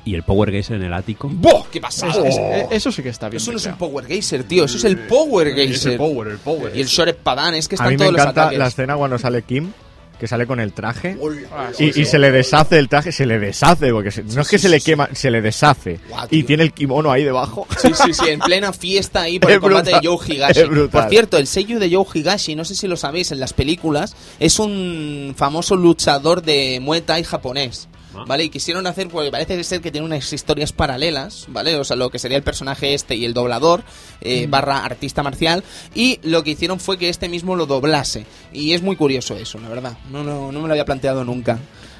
Y 0.05 0.15
el 0.15 0.23
Power 0.23 0.51
Geyser 0.51 0.77
en 0.77 0.85
el 0.85 0.93
ático. 0.95 1.29
¡Boh! 1.33 1.67
¿Qué 1.71 1.81
pasa? 1.81 2.07
Es- 2.09 2.17
es- 2.17 2.37
eh, 2.39 2.67
eso 2.71 2.93
sí 2.93 3.03
que 3.03 3.09
está 3.09 3.29
bien. 3.29 3.39
Eso 3.43 3.51
no 3.51 3.59
es 3.59 3.67
un. 3.67 3.75
Power 3.77 4.07
Geyser, 4.07 4.45
tío. 4.45 4.65
Eso 4.65 4.77
es 4.77 4.85
el 4.85 4.99
Power 5.01 5.53
Geyser. 5.55 5.97
power, 5.99 6.29
el 6.29 6.39
power. 6.39 6.77
Y 6.77 6.81
el 6.81 6.87
Short 6.87 7.17
Padan, 7.19 7.55
es 7.55 7.67
que 7.69 7.75
A 7.75 7.77
están 7.77 7.89
mí 7.89 7.95
me 7.95 7.99
todos 7.99 8.13
los 8.13 8.21
encanta 8.23 8.41
ataques. 8.43 8.59
la 8.59 8.67
escena 8.69 8.97
cuando 8.97 9.19
sale 9.19 9.43
Kim, 9.43 9.73
que 10.19 10.29
sale 10.29 10.47
con 10.47 10.61
el 10.61 10.73
traje. 10.73 11.17
Ah, 11.53 11.71
Y, 11.79 12.01
y 12.01 12.05
se 12.05 12.19
le 12.19 12.31
deshace 12.31 12.79
el 12.79 12.89
traje, 12.89 13.13
se 13.13 13.27
le 13.27 13.39
deshace, 13.39 13.91
porque 13.91 14.11
se- 14.11 14.23
no 14.23 14.43
es 14.43 14.49
que 14.49 14.59
sí, 14.59 14.63
se 14.65 14.69
le 14.69 14.81
quema, 14.81 15.09
se 15.13 15.31
le 15.31 15.41
deshace. 15.43 15.99
Guau, 16.09 16.27
y 16.31 16.43
tiene 16.45 16.63
el 16.63 16.73
kimono 16.73 17.11
ahí 17.11 17.25
debajo. 17.25 17.67
Sí, 17.81 17.89
sí, 17.95 18.15
sí, 18.15 18.29
en 18.29 18.39
plena 18.41 18.73
fiesta 18.73 19.23
ahí 19.23 19.39
por 19.39 19.51
Es 19.51 19.57
el 19.57 19.61
combate 19.61 19.91
brutal, 19.93 20.03
de 20.03 20.09
Joe 20.09 20.35
Higashi. 20.37 20.89
Por 20.91 21.09
cierto, 21.09 21.37
el 21.39 21.47
sello 21.47 21.79
de 21.79 21.95
Joe 21.95 22.07
Higashi, 22.15 22.55
no 22.55 22.65
sé 22.65 22.75
si 22.75 22.87
lo 22.87 22.97
sabéis, 22.97 23.33
en 23.33 23.41
las 23.41 23.53
películas, 23.53 24.15
es 24.39 24.59
un 24.59 25.35
famoso 25.37 25.77
luchador 25.77 26.43
de 26.43 26.79
Muay 26.81 27.01
Thai 27.03 27.25
japonés. 27.25 27.89
¿Vale? 28.27 28.45
Y 28.45 28.49
quisieron 28.49 28.87
hacer, 28.87 29.09
pues 29.09 29.31
parece 29.31 29.63
ser 29.65 29.81
que 29.81 29.91
tiene 29.91 30.07
unas 30.07 30.33
historias 30.33 30.73
paralelas, 30.73 31.47
¿vale? 31.49 31.77
O 31.77 31.85
sea, 31.85 31.97
lo 31.97 32.11
que 32.11 32.19
sería 32.19 32.37
el 32.37 32.43
personaje 32.43 32.95
este 32.95 33.15
y 33.17 33.25
el 33.25 33.35
doblador, 33.35 33.83
eh, 34.21 34.47
barra 34.49 34.85
artista 34.85 35.23
marcial. 35.23 35.63
Y 35.95 36.21
lo 36.23 36.43
que 36.45 36.51
hicieron 36.51 36.79
fue 36.81 36.99
que 36.99 37.09
este 37.09 37.29
mismo 37.29 37.57
lo 37.57 37.67
doblase. 37.67 38.27
Y 38.53 38.73
es 38.73 38.83
muy 38.83 38.97
curioso 38.97 39.35
eso, 39.37 39.59
la 39.61 39.69
verdad. 39.69 39.97
No, 40.11 40.23
no, 40.25 40.53
no 40.53 40.61
me 40.61 40.69
lo 40.69 40.73
había 40.75 40.85
planteado 40.85 41.25
nunca. 41.25 41.59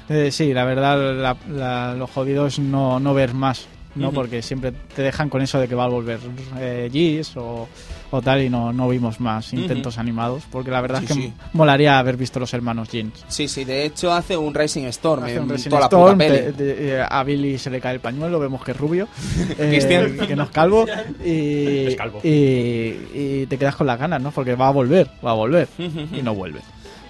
Eh, 0.09 0.29
sí, 0.31 0.53
la 0.53 0.65
verdad, 0.65 0.97
la- 1.15 1.37
la- 1.49 1.93
lo 1.95 2.07
jodido 2.07 2.45
es 2.47 2.59
no, 2.59 2.99
no 2.99 3.13
ver 3.13 3.33
más, 3.33 3.65
¿no? 3.95 4.11
Porque 4.11 4.41
siempre 4.41 4.71
te 4.95 5.01
dejan 5.01 5.29
con 5.29 5.41
eso 5.41 5.59
de 5.59 5.67
que 5.67 5.75
va 5.75 5.85
a 5.85 5.89
volver 5.89 6.19
eh, 6.59 6.89
Giz 6.91 7.35
o, 7.37 7.67
o 8.11 8.21
tal 8.21 8.41
y 8.43 8.49
no, 8.49 8.71
no 8.73 8.87
vimos 8.89 9.19
más 9.19 9.51
intentos 9.53 9.97
animados. 9.97 10.43
Porque 10.51 10.69
la 10.71 10.81
verdad 10.81 10.99
Sí, 10.99 11.05
es 11.05 11.07
que 11.11 11.13
sí. 11.23 11.33
molaría 11.53 11.97
haber 11.99 12.17
visto 12.17 12.39
los 12.39 12.53
hermanos 12.53 12.89
Jeans. 12.89 13.23
Sí, 13.27 13.47
sí, 13.47 13.63
de 13.63 13.85
hecho 13.85 14.11
hace 14.13 14.35
un 14.37 14.53
Rising 14.53 14.83
Storm 14.85 15.23
Hace 15.23 15.35
en 15.35 15.43
un 15.43 15.49
Resident 15.49 15.69
toda 15.71 15.79
la 15.81 15.85
Storm, 15.87 16.13
puta 16.17 16.27
peli. 16.27 16.39
te- 16.39 16.53
te- 16.53 16.87
eh, 16.97 17.05
a 17.09 17.23
Billy 17.23 17.57
se 17.57 17.69
le 17.69 17.79
cae 17.81 17.93
el 17.95 17.99
pañuelo, 18.01 18.39
vemos 18.39 18.63
que 18.63 18.71
es 18.71 18.77
rubio, 18.77 19.07
eh, 19.57 20.17
que 20.27 20.35
no 20.35 20.43
es 20.43 20.49
calvo, 20.49 20.85
y, 21.23 21.87
Es 21.87 21.95
calvo. 21.95 22.19
y- 22.23 22.29
y 23.13 23.45
te 23.49 23.57
quedas 23.57 23.75
con 23.75 23.87
las 23.87 23.97
ganas, 23.99 24.21
¿no? 24.21 24.31
Porque 24.31 24.55
va 24.55 24.67
a 24.67 24.71
volver, 24.71 25.09
va 25.25 25.31
a 25.31 25.35
volver, 25.35 25.67
y 25.77 26.21
no 26.21 26.33
vuelve. 26.35 26.59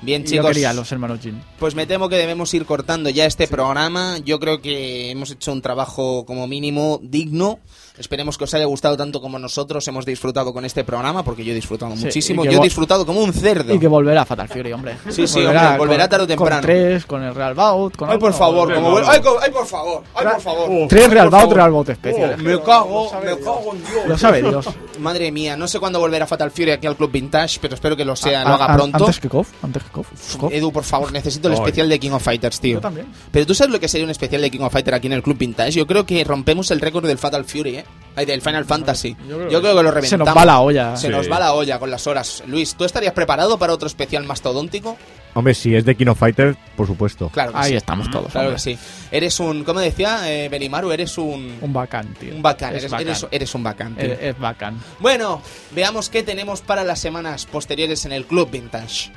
Bien, 0.05 0.21
Y 0.21 0.25
yo 0.25 0.31
chicos. 0.31 0.47
quería 0.49 0.71
los 0.73 0.91
hermanos. 0.91 1.19
Pues 1.59 1.75
me 1.75 1.85
temo 1.87 2.07
que 2.09 2.15
debemos 2.17 2.53
ir 2.53 2.65
cortando 2.65 3.09
ya 3.09 3.25
este 3.25 3.47
programa. 3.47 4.19
Yo 4.23 4.39
creo 4.39 4.61
que 4.61 5.09
hemos 5.11 5.31
hecho 5.31 5.51
un 5.51 5.61
trabajo 5.61 6.25
como 6.25 6.47
mínimo 6.47 6.99
digno. 7.01 7.59
Esperemos 7.97 8.37
que 8.37 8.43
os 8.43 8.53
haya 8.53 8.65
gustado 8.65 8.97
tanto 8.97 9.21
como 9.21 9.39
nosotros 9.39 9.87
hemos 9.87 10.05
disfrutado 10.05 10.53
con 10.53 10.65
este 10.65 10.83
programa, 10.83 11.23
porque 11.23 11.45
yo 11.45 11.51
he 11.53 11.55
disfrutado 11.55 11.95
Sí, 11.95 12.05
muchísimo. 12.05 12.43
Yo 12.43 12.59
he 12.59 12.63
disfrutado 12.63 13.05
como 13.05 13.21
un 13.21 13.31
cerdo. 13.31 13.73
Y 13.73 13.79
que 13.79 13.87
volverá 13.87 14.25
Fatal 14.25 14.49
Fury, 14.49 14.73
hombre. 14.73 14.97
Sí, 15.09 15.27
sí, 15.27 15.45
hombre, 15.45 15.77
volverá 15.77 16.09
tarde 16.09 16.25
o 16.25 16.27
temprano. 16.27 16.55
Con 16.57 16.61
tres, 16.61 17.05
con 17.05 17.23
el 17.23 17.33
Real 17.33 17.53
Bout, 17.53 17.95
con 17.95 18.09
Ay, 18.09 18.17
por 18.17 18.27
algo. 18.33 18.37
favor, 18.39 18.73
como 18.73 18.89
no, 18.91 18.97
ay, 19.09 19.21
ay, 19.43 19.51
por 19.51 19.65
favor, 19.65 20.03
ay, 20.13 20.25
por 20.25 20.41
favor. 20.41 20.87
Tres 20.89 21.09
Real 21.09 21.29
Bout. 21.29 21.51
Real 21.53 21.71
Bout 21.71 21.89
especiales. 21.89 22.37
Oh, 22.39 22.43
me 22.43 22.61
cago, 22.61 23.11
me 23.23 23.37
cago 23.39 23.73
en 23.73 23.79
Dios. 23.85 24.07
Lo 24.07 24.17
sabe 24.17 24.41
Dios. 24.41 24.65
Madre 24.99 25.31
mía, 25.31 25.55
no 25.57 25.67
sé 25.67 25.79
cuándo 25.79 25.99
volverá 25.99 26.25
Fatal 26.27 26.51
Fury 26.51 26.71
aquí 26.71 26.87
al 26.87 26.95
Club 26.97 27.11
Vintage, 27.11 27.59
pero 27.61 27.75
espero 27.75 27.95
que 27.95 28.03
lo 28.05 28.15
sea, 28.15 28.41
A- 28.41 28.45
lo 28.49 28.53
haga 28.55 28.65
a- 28.65 28.75
pronto. 28.75 28.97
Antes 29.05 29.19
que 29.19 29.29
Kof, 29.29 29.49
antes 29.63 29.83
que 29.83 29.89
Kof. 29.89 30.07
Kof. 30.37 30.51
Edu, 30.53 30.71
por 30.71 30.83
favor, 30.83 31.11
necesito 31.13 31.47
el 31.47 31.53
especial 31.55 31.87
de 31.89 31.99
King 31.99 32.11
of 32.11 32.23
Fighters, 32.23 32.59
tío. 32.59 32.75
Yo 32.75 32.81
también. 32.81 33.07
Pero 33.31 33.45
tú 33.45 33.53
sabes 33.55 33.71
lo 33.71 33.79
que 33.79 33.87
sería 33.87 34.03
un 34.05 34.11
especial 34.11 34.41
de 34.41 34.51
King 34.51 34.61
of 34.61 34.71
Fighter 34.73 34.93
aquí 34.93 35.07
en 35.07 35.13
el 35.13 35.23
Club 35.23 35.37
Vintage. 35.37 35.71
Yo 35.71 35.87
creo 35.87 36.05
que 36.05 36.23
rompemos 36.23 36.71
el 36.71 36.81
récord 36.81 37.05
del 37.07 37.17
Fatal 37.17 37.45
Fury, 37.45 37.77
¿eh? 37.77 37.84
Del 38.15 38.41
Final 38.41 38.65
Fantasy. 38.65 39.15
Yo 39.27 39.37
creo, 39.37 39.61
que 39.61 39.83
lo 39.83 39.91
reventamos. 39.91 40.09
Se 40.09 40.17
nos 40.17 40.27
va 40.37 40.45
la 40.45 40.59
olla. 40.59 40.95
Se 40.95 41.07
Sí. 41.07 41.13
nos 41.13 41.29
va 41.29 41.39
la 41.39 41.53
olla 41.53 41.79
con 41.79 41.91
las 41.91 42.07
horas. 42.07 42.43
Luis, 42.47 42.75
¿tú 42.75 42.85
estarías 42.85 43.13
preparado 43.13 43.57
para 43.57 43.73
otro 43.73 43.87
especial 43.87 44.23
mastodóntico? 44.23 44.97
Hombre, 45.33 45.53
si 45.53 45.75
es 45.75 45.83
de 45.83 45.95
Kino 45.95 46.15
Fighter, 46.15 46.55
por 46.77 46.87
supuesto. 46.87 47.27
Claro 47.29 47.51
que 47.51 47.57
Ahí 47.57 47.71
sí. 47.71 47.75
estamos 47.75 48.09
todos. 48.09 48.31
Claro 48.31 48.47
hombre. 48.49 48.55
que 48.63 48.75
sí. 48.77 48.79
Eres 49.11 49.37
un, 49.41 49.65
¿cómo 49.65 49.81
decía 49.81 50.31
eh, 50.31 50.47
Benimaru? 50.47 50.91
Eres 50.93 51.17
un, 51.17 51.57
Un 51.61 51.73
bacán, 51.73 52.13
tío. 52.13 52.33
un 52.33 52.41
bacán. 52.41 52.69
Es 52.73 52.83
Eres, 52.83 52.91
bacán. 52.91 53.07
eres- 53.07 53.27
eres 53.31 53.55
un 53.55 53.63
bacán. 53.63 53.95
tío. 53.95 54.13
Es, 54.13 54.19
es 54.21 54.39
bacán. 54.39 54.79
Bueno, 54.99 55.41
veamos 55.71 56.09
qué 56.09 56.23
tenemos 56.23 56.61
para 56.61 56.85
las 56.85 56.99
semanas 56.99 57.45
posteriores 57.47 58.05
en 58.05 58.13
el 58.13 58.25
Club 58.25 58.49
Vintage. 58.49 59.11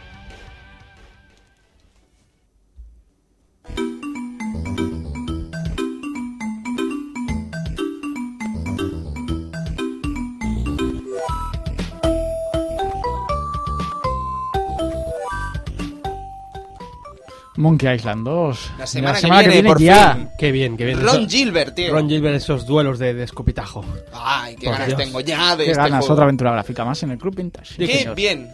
Monkey 17.59 17.95
Island 17.95 18.25
2. 18.25 18.71
La 18.79 18.87
semana 18.87 19.19
que 19.21 19.49
viene, 19.49 19.69
por 19.69 19.81
ya. 19.81 20.15
fin. 20.15 20.29
Qué 20.39 20.53
bien, 20.53 20.77
qué 20.77 20.85
bien. 20.85 21.01
Ron 21.03 21.21
Eso- 21.23 21.29
Gilbert, 21.29 21.75
tío. 21.75 21.93
Ron 21.93 22.09
Gilbert, 22.09 22.37
esos 22.37 22.65
duelos 22.67 22.99
de, 22.99 23.15
de 23.15 23.25
escopitajo. 23.25 23.85
Ay, 24.13 24.55
qué 24.57 24.65
Por 24.67 24.73
ganas 24.75 24.87
Dios. 24.89 24.99
tengo 24.99 25.21
ya 25.21 25.57
de 25.57 25.65
Qué 25.65 25.71
este 25.73 25.83
ganas, 25.83 25.99
juego. 26.01 26.15
otra 26.15 26.25
aventura 26.25 26.53
gráfica 26.53 26.85
más 26.85 27.03
en 27.03 27.11
el 27.11 27.19
Club 27.19 27.35
Vintage. 27.37 27.75
Sí, 27.75 27.87
Qué 27.87 27.99
señor. 27.99 28.15
bien. 28.15 28.49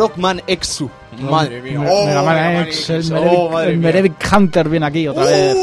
Rockman 0.00 0.40
Exu. 0.46 0.88
Madre 1.20 1.60
mía. 1.60 1.78
Oh, 1.86 2.06
Mega 2.06 2.22
Man 2.22 2.56
X, 2.68 2.88
el. 2.90 3.04
Merevic, 3.10 3.38
Oh, 3.38 3.60
el. 3.60 3.78
Merevic 3.78 4.32
Hunter 4.34 4.68
viene 4.70 4.86
aquí 4.86 5.06
otra 5.06 5.24
vez. 5.24 5.56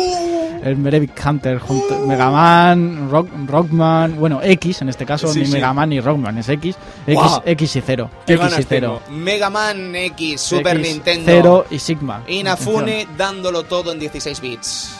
El 0.63 0.75
Merevic 0.75 1.11
Hunter 1.25 1.59
junto 1.59 1.97
Mega 2.05 2.29
Man, 2.29 3.09
Rock, 3.09 3.29
Rockman, 3.45 4.15
bueno, 4.19 4.39
X 4.43 4.81
en 4.81 4.89
este 4.89 5.05
caso, 5.05 5.27
Sí, 5.27 5.39
ni 5.41 5.45
sí. 5.45 5.51
Mega 5.53 5.71
Man 5.71 5.89
ni 5.89 5.99
Rockman, 6.01 6.37
es 6.39 6.49
X, 6.49 6.75
X, 7.05 7.15
Guau. 7.15 7.41
X 7.45 7.75
y 7.77 7.81
cero. 7.85 8.09
Qué 8.25 8.33
X 8.33 8.45
y 8.45 8.49
ganas 8.49 8.65
cero. 8.67 9.01
tengo. 9.05 9.17
Mega 9.19 9.49
Man 9.49 9.95
X, 9.95 10.41
Super 10.41 10.77
X, 10.77 10.91
Nintendo. 10.93 11.23
Cero 11.25 11.65
y 11.69 11.79
Sigma. 11.79 12.23
Inafune 12.27 13.07
dándolo 13.17 13.63
todo 13.63 13.91
en 13.93 13.99
16 13.99 14.41
bits. 14.41 14.95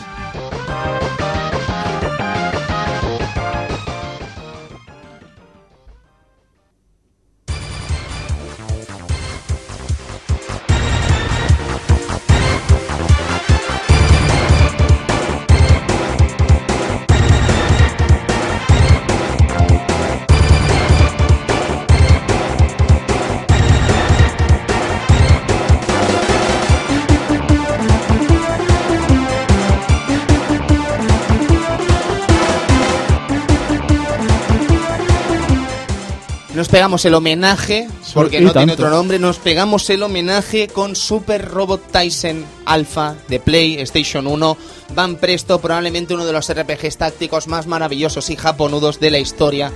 Nos 36.58 36.66
pegamos 36.66 37.04
el 37.04 37.14
homenaje, 37.14 37.86
porque 38.14 38.38
y 38.38 38.40
no 38.40 38.52
tiene 38.52 38.72
otro 38.72 38.90
nombre, 38.90 39.20
nos 39.20 39.38
pegamos 39.38 39.88
el 39.90 40.02
homenaje 40.02 40.66
con 40.66 40.96
Super 40.96 41.48
Robot 41.48 41.92
Tyson 41.92 42.44
Alpha 42.64 43.14
de 43.28 43.38
PlayStation 43.38 44.26
1. 44.26 44.56
Van 44.92 45.14
presto, 45.18 45.60
probablemente 45.60 46.14
uno 46.14 46.26
de 46.26 46.32
los 46.32 46.52
RPGs 46.52 46.96
tácticos 46.96 47.46
más 47.46 47.68
maravillosos 47.68 48.28
y 48.30 48.34
japonudos 48.34 48.98
de 48.98 49.12
la 49.12 49.20
historia 49.20 49.70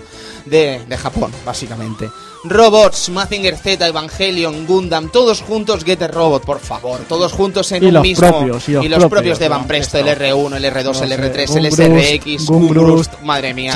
de, 0.45 0.85
de 0.85 0.97
Japón, 0.99 1.31
básicamente. 1.47 2.11
Robots, 2.45 3.09
Mazinger 3.11 3.57
Z, 3.57 3.87
Evangelion, 3.87 4.67
Gundam, 4.67 5.11
todos 5.11 5.41
juntos, 5.41 5.85
Get 5.85 6.03
a 6.03 6.09
Robot, 6.09 6.45
por 6.45 6.61
favor, 6.61 7.01
todos 7.09 7.33
juntos 7.33 7.71
en 7.73 7.85
Y 7.85 7.87
un 7.87 7.95
los 7.95 8.03
mismo. 8.03 8.29
propios, 8.29 8.69
y 8.69 8.73
los 8.73 8.83
propios, 8.83 9.09
propios, 9.11 9.39
de 9.39 9.49
Van 9.49 9.67
Presto, 9.67 9.99
el 9.99 10.09
R1, 10.09 10.57
el 10.57 10.65
R2, 10.65 11.03
el 11.03 11.11
No 11.11 11.17
sé, 11.17 11.47
R3, 11.47 11.57
el 11.57 12.21
SRX, 12.21 12.47
Gungrust, 12.47 13.21
madre 13.23 13.55
mía. 13.55 13.73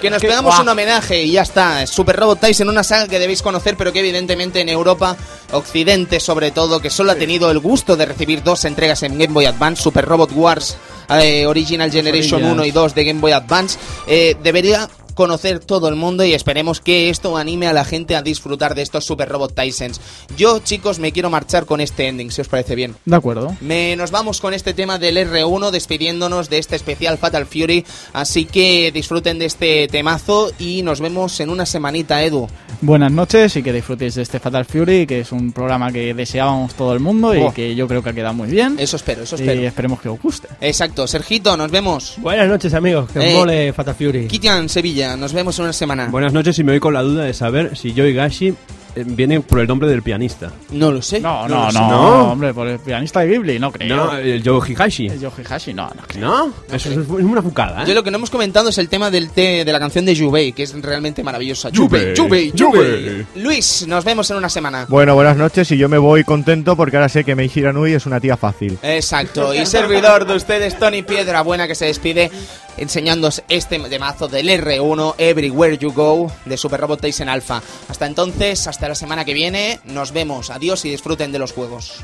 Que 0.00 0.10
nos 0.10 0.20
que, 0.20 0.28
pegamos 0.28 0.58
un 0.58 0.68
homenaje 0.68 1.22
y 1.22 1.32
ya 1.32 1.42
está. 1.42 1.86
Super 1.86 2.16
Robot 2.16 2.40
Tyson, 2.40 2.68
una 2.68 2.82
saga 2.82 3.06
que 3.06 3.18
debéis 3.18 3.42
conocer, 3.42 3.76
pero 3.76 3.92
que 3.92 4.00
evidentemente 4.00 4.60
en 4.60 4.68
Europa, 4.68 5.16
Occidente 5.52 6.20
sobre 6.20 6.50
todo, 6.50 6.80
que 6.80 6.90
solo 6.90 7.12
ha 7.12 7.16
tenido 7.16 7.50
el 7.50 7.60
gusto 7.60 7.96
de 7.96 8.06
recibir 8.06 8.42
dos 8.42 8.64
entregas 8.64 9.02
en 9.04 9.18
Game 9.18 9.32
Boy 9.32 9.46
Advance, 9.46 9.82
Super 9.82 10.04
Robot 10.04 10.32
Wars 10.32 10.76
eh, 11.08 11.46
Original 11.46 11.90
Generation 11.90 12.42
Originals. 12.42 12.54
1 12.54 12.64
y 12.66 12.70
2 12.70 12.94
de 12.94 13.04
Game 13.04 13.20
Boy 13.20 13.32
Advance, 13.32 13.78
eh, 14.06 14.36
debería 14.42 14.88
conocer 15.22 15.58
todo 15.58 15.88
el 15.88 15.96
mundo 15.96 16.24
y 16.24 16.32
esperemos 16.32 16.80
que 16.80 17.10
esto 17.10 17.36
anime 17.36 17.66
a 17.66 17.72
la 17.72 17.84
gente 17.84 18.14
a 18.14 18.22
disfrutar 18.22 18.76
de 18.76 18.82
estos 18.82 19.04
Super 19.04 19.28
Robot 19.28 19.52
Tysons. 19.52 20.00
Yo, 20.36 20.60
chicos, 20.60 21.00
me 21.00 21.10
quiero 21.10 21.28
marchar 21.28 21.66
con 21.66 21.80
este 21.80 22.06
ending, 22.06 22.30
si 22.30 22.40
os 22.40 22.46
parece 22.46 22.76
bien. 22.76 22.94
De 23.04 23.16
acuerdo. 23.16 23.56
Me, 23.60 23.96
nos 23.96 24.12
vamos 24.12 24.40
con 24.40 24.54
este 24.54 24.74
tema 24.74 24.96
del 25.00 25.16
R1 25.16 25.72
despidiéndonos 25.72 26.48
de 26.48 26.58
este 26.58 26.76
especial 26.76 27.18
Fatal 27.18 27.46
Fury, 27.46 27.84
así 28.12 28.44
que 28.44 28.92
disfruten 28.94 29.40
de 29.40 29.46
este 29.46 29.88
temazo 29.88 30.52
y 30.56 30.82
nos 30.82 31.00
vemos 31.00 31.40
en 31.40 31.50
una 31.50 31.66
semanita, 31.66 32.22
Edu. 32.22 32.46
Buenas 32.80 33.10
noches 33.10 33.56
y 33.56 33.62
que 33.64 33.72
disfrutéis 33.72 34.14
de 34.14 34.22
este 34.22 34.38
Fatal 34.38 34.66
Fury, 34.66 35.04
que 35.08 35.18
es 35.22 35.32
un 35.32 35.50
programa 35.50 35.90
que 35.90 36.14
deseábamos 36.14 36.74
todo 36.74 36.92
el 36.92 37.00
mundo 37.00 37.34
y 37.34 37.38
Oh. 37.42 37.52
que 37.52 37.74
yo 37.74 37.88
creo 37.88 38.04
que 38.04 38.10
ha 38.10 38.12
quedado 38.12 38.34
muy 38.34 38.46
bien. 38.48 38.76
Eso 38.78 38.94
espero, 38.94 39.24
eso 39.24 39.34
y 39.36 39.40
espero. 39.40 39.62
esperemos 39.66 40.00
que 40.00 40.08
os 40.10 40.22
guste. 40.22 40.46
Exacto, 40.60 41.08
Sergito, 41.08 41.56
nos 41.56 41.72
vemos. 41.72 42.14
Buenas 42.18 42.46
noches, 42.48 42.72
amigos. 42.72 43.10
Que 43.10 43.18
os 43.18 43.24
Eh, 43.24 43.34
mole 43.34 43.72
Fatal 43.72 43.96
Fury. 43.96 44.28
Kitian, 44.28 44.68
Sevilla, 44.68 45.07
nos 45.16 45.32
vemos 45.32 45.58
en 45.58 45.64
una 45.64 45.72
semana. 45.72 46.08
Buenas 46.08 46.32
noches 46.32 46.58
y 46.58 46.64
me 46.64 46.72
voy 46.72 46.80
con 46.80 46.94
la 46.94 47.02
duda 47.02 47.24
de 47.24 47.34
saber 47.34 47.76
si 47.76 47.94
Joey 47.94 48.12
Gashi 48.12 48.54
eh, 48.94 49.04
viene 49.06 49.40
por 49.40 49.60
el 49.60 49.68
nombre 49.68 49.88
del 49.88 50.02
pianista. 50.02 50.50
No 50.70 50.90
lo 50.90 51.02
sé. 51.02 51.20
No, 51.20 51.46
no, 51.46 51.70
sé. 51.70 51.78
no, 51.78 51.88
¿No? 51.88 52.32
hombre, 52.32 52.52
por 52.54 52.66
el 52.66 52.78
pianista 52.78 53.20
de 53.20 53.28
Ghibli, 53.28 53.58
no 53.58 53.70
creo. 53.70 53.96
No, 53.96 54.16
el 54.16 54.42
Joe 54.42 54.60
Higashi. 54.68 55.06
¿El 55.06 55.20
Yoji 55.20 55.42
Hashi? 55.48 55.74
No, 55.74 55.88
no 55.88 56.02
creo. 56.06 56.26
¿No? 56.26 56.52
Eso 56.72 56.90
es, 56.90 56.96
es 56.96 57.08
una 57.08 57.42
fucada, 57.42 57.84
Yo 57.84 57.92
¿eh? 57.92 57.94
lo 57.94 58.02
que 58.02 58.10
no 58.10 58.16
hemos 58.16 58.30
comentado 58.30 58.70
es 58.70 58.78
el 58.78 58.88
tema 58.88 59.10
del 59.10 59.30
té 59.30 59.64
de 59.64 59.72
la 59.72 59.78
canción 59.78 60.04
de 60.04 60.16
Jubei, 60.16 60.52
que 60.52 60.64
es 60.64 60.80
realmente 60.82 61.22
maravillosa. 61.22 61.70
Jubei, 61.74 62.14
Jubei, 62.16 62.52
Jubei. 62.56 62.82
Jubei. 62.82 63.26
Luis, 63.36 63.86
nos 63.86 64.04
vemos 64.04 64.30
en 64.30 64.36
una 64.36 64.48
semana. 64.48 64.86
Bueno, 64.88 65.14
buenas 65.14 65.36
noches 65.36 65.70
y 65.70 65.76
yo 65.76 65.88
me 65.88 65.98
voy 65.98 66.24
contento 66.24 66.76
porque 66.76 66.96
ahora 66.96 67.08
sé 67.08 67.24
que 67.24 67.34
Mei 67.34 67.50
Hiranui 67.54 67.92
es 67.92 68.06
una 68.06 68.20
tía 68.20 68.36
fácil. 68.36 68.78
Exacto, 68.82 69.54
y 69.54 69.64
servidor 69.66 70.26
de 70.26 70.34
ustedes, 70.34 70.78
Tony 70.78 71.02
Piedra 71.02 71.42
Buena, 71.42 71.68
que 71.68 71.74
se 71.74 71.84
despide 71.84 72.30
enseñándoos 72.78 73.42
este 73.48 73.78
temazo 73.78 74.28
del 74.28 74.48
R1 74.48 75.14
Everywhere 75.18 75.78
You 75.78 75.92
Go 75.92 76.32
de 76.44 76.56
Super 76.56 76.80
Robot 76.80 77.00
Tyson 77.00 77.28
Alpha. 77.28 77.62
Hasta 77.88 78.06
entonces, 78.06 78.66
hasta 78.66 78.88
la 78.88 78.94
semana 78.94 79.24
que 79.24 79.34
viene, 79.34 79.80
nos 79.84 80.12
vemos. 80.12 80.50
Adiós 80.50 80.84
y 80.84 80.90
disfruten 80.90 81.32
de 81.32 81.38
los 81.38 81.52
juegos. 81.52 82.02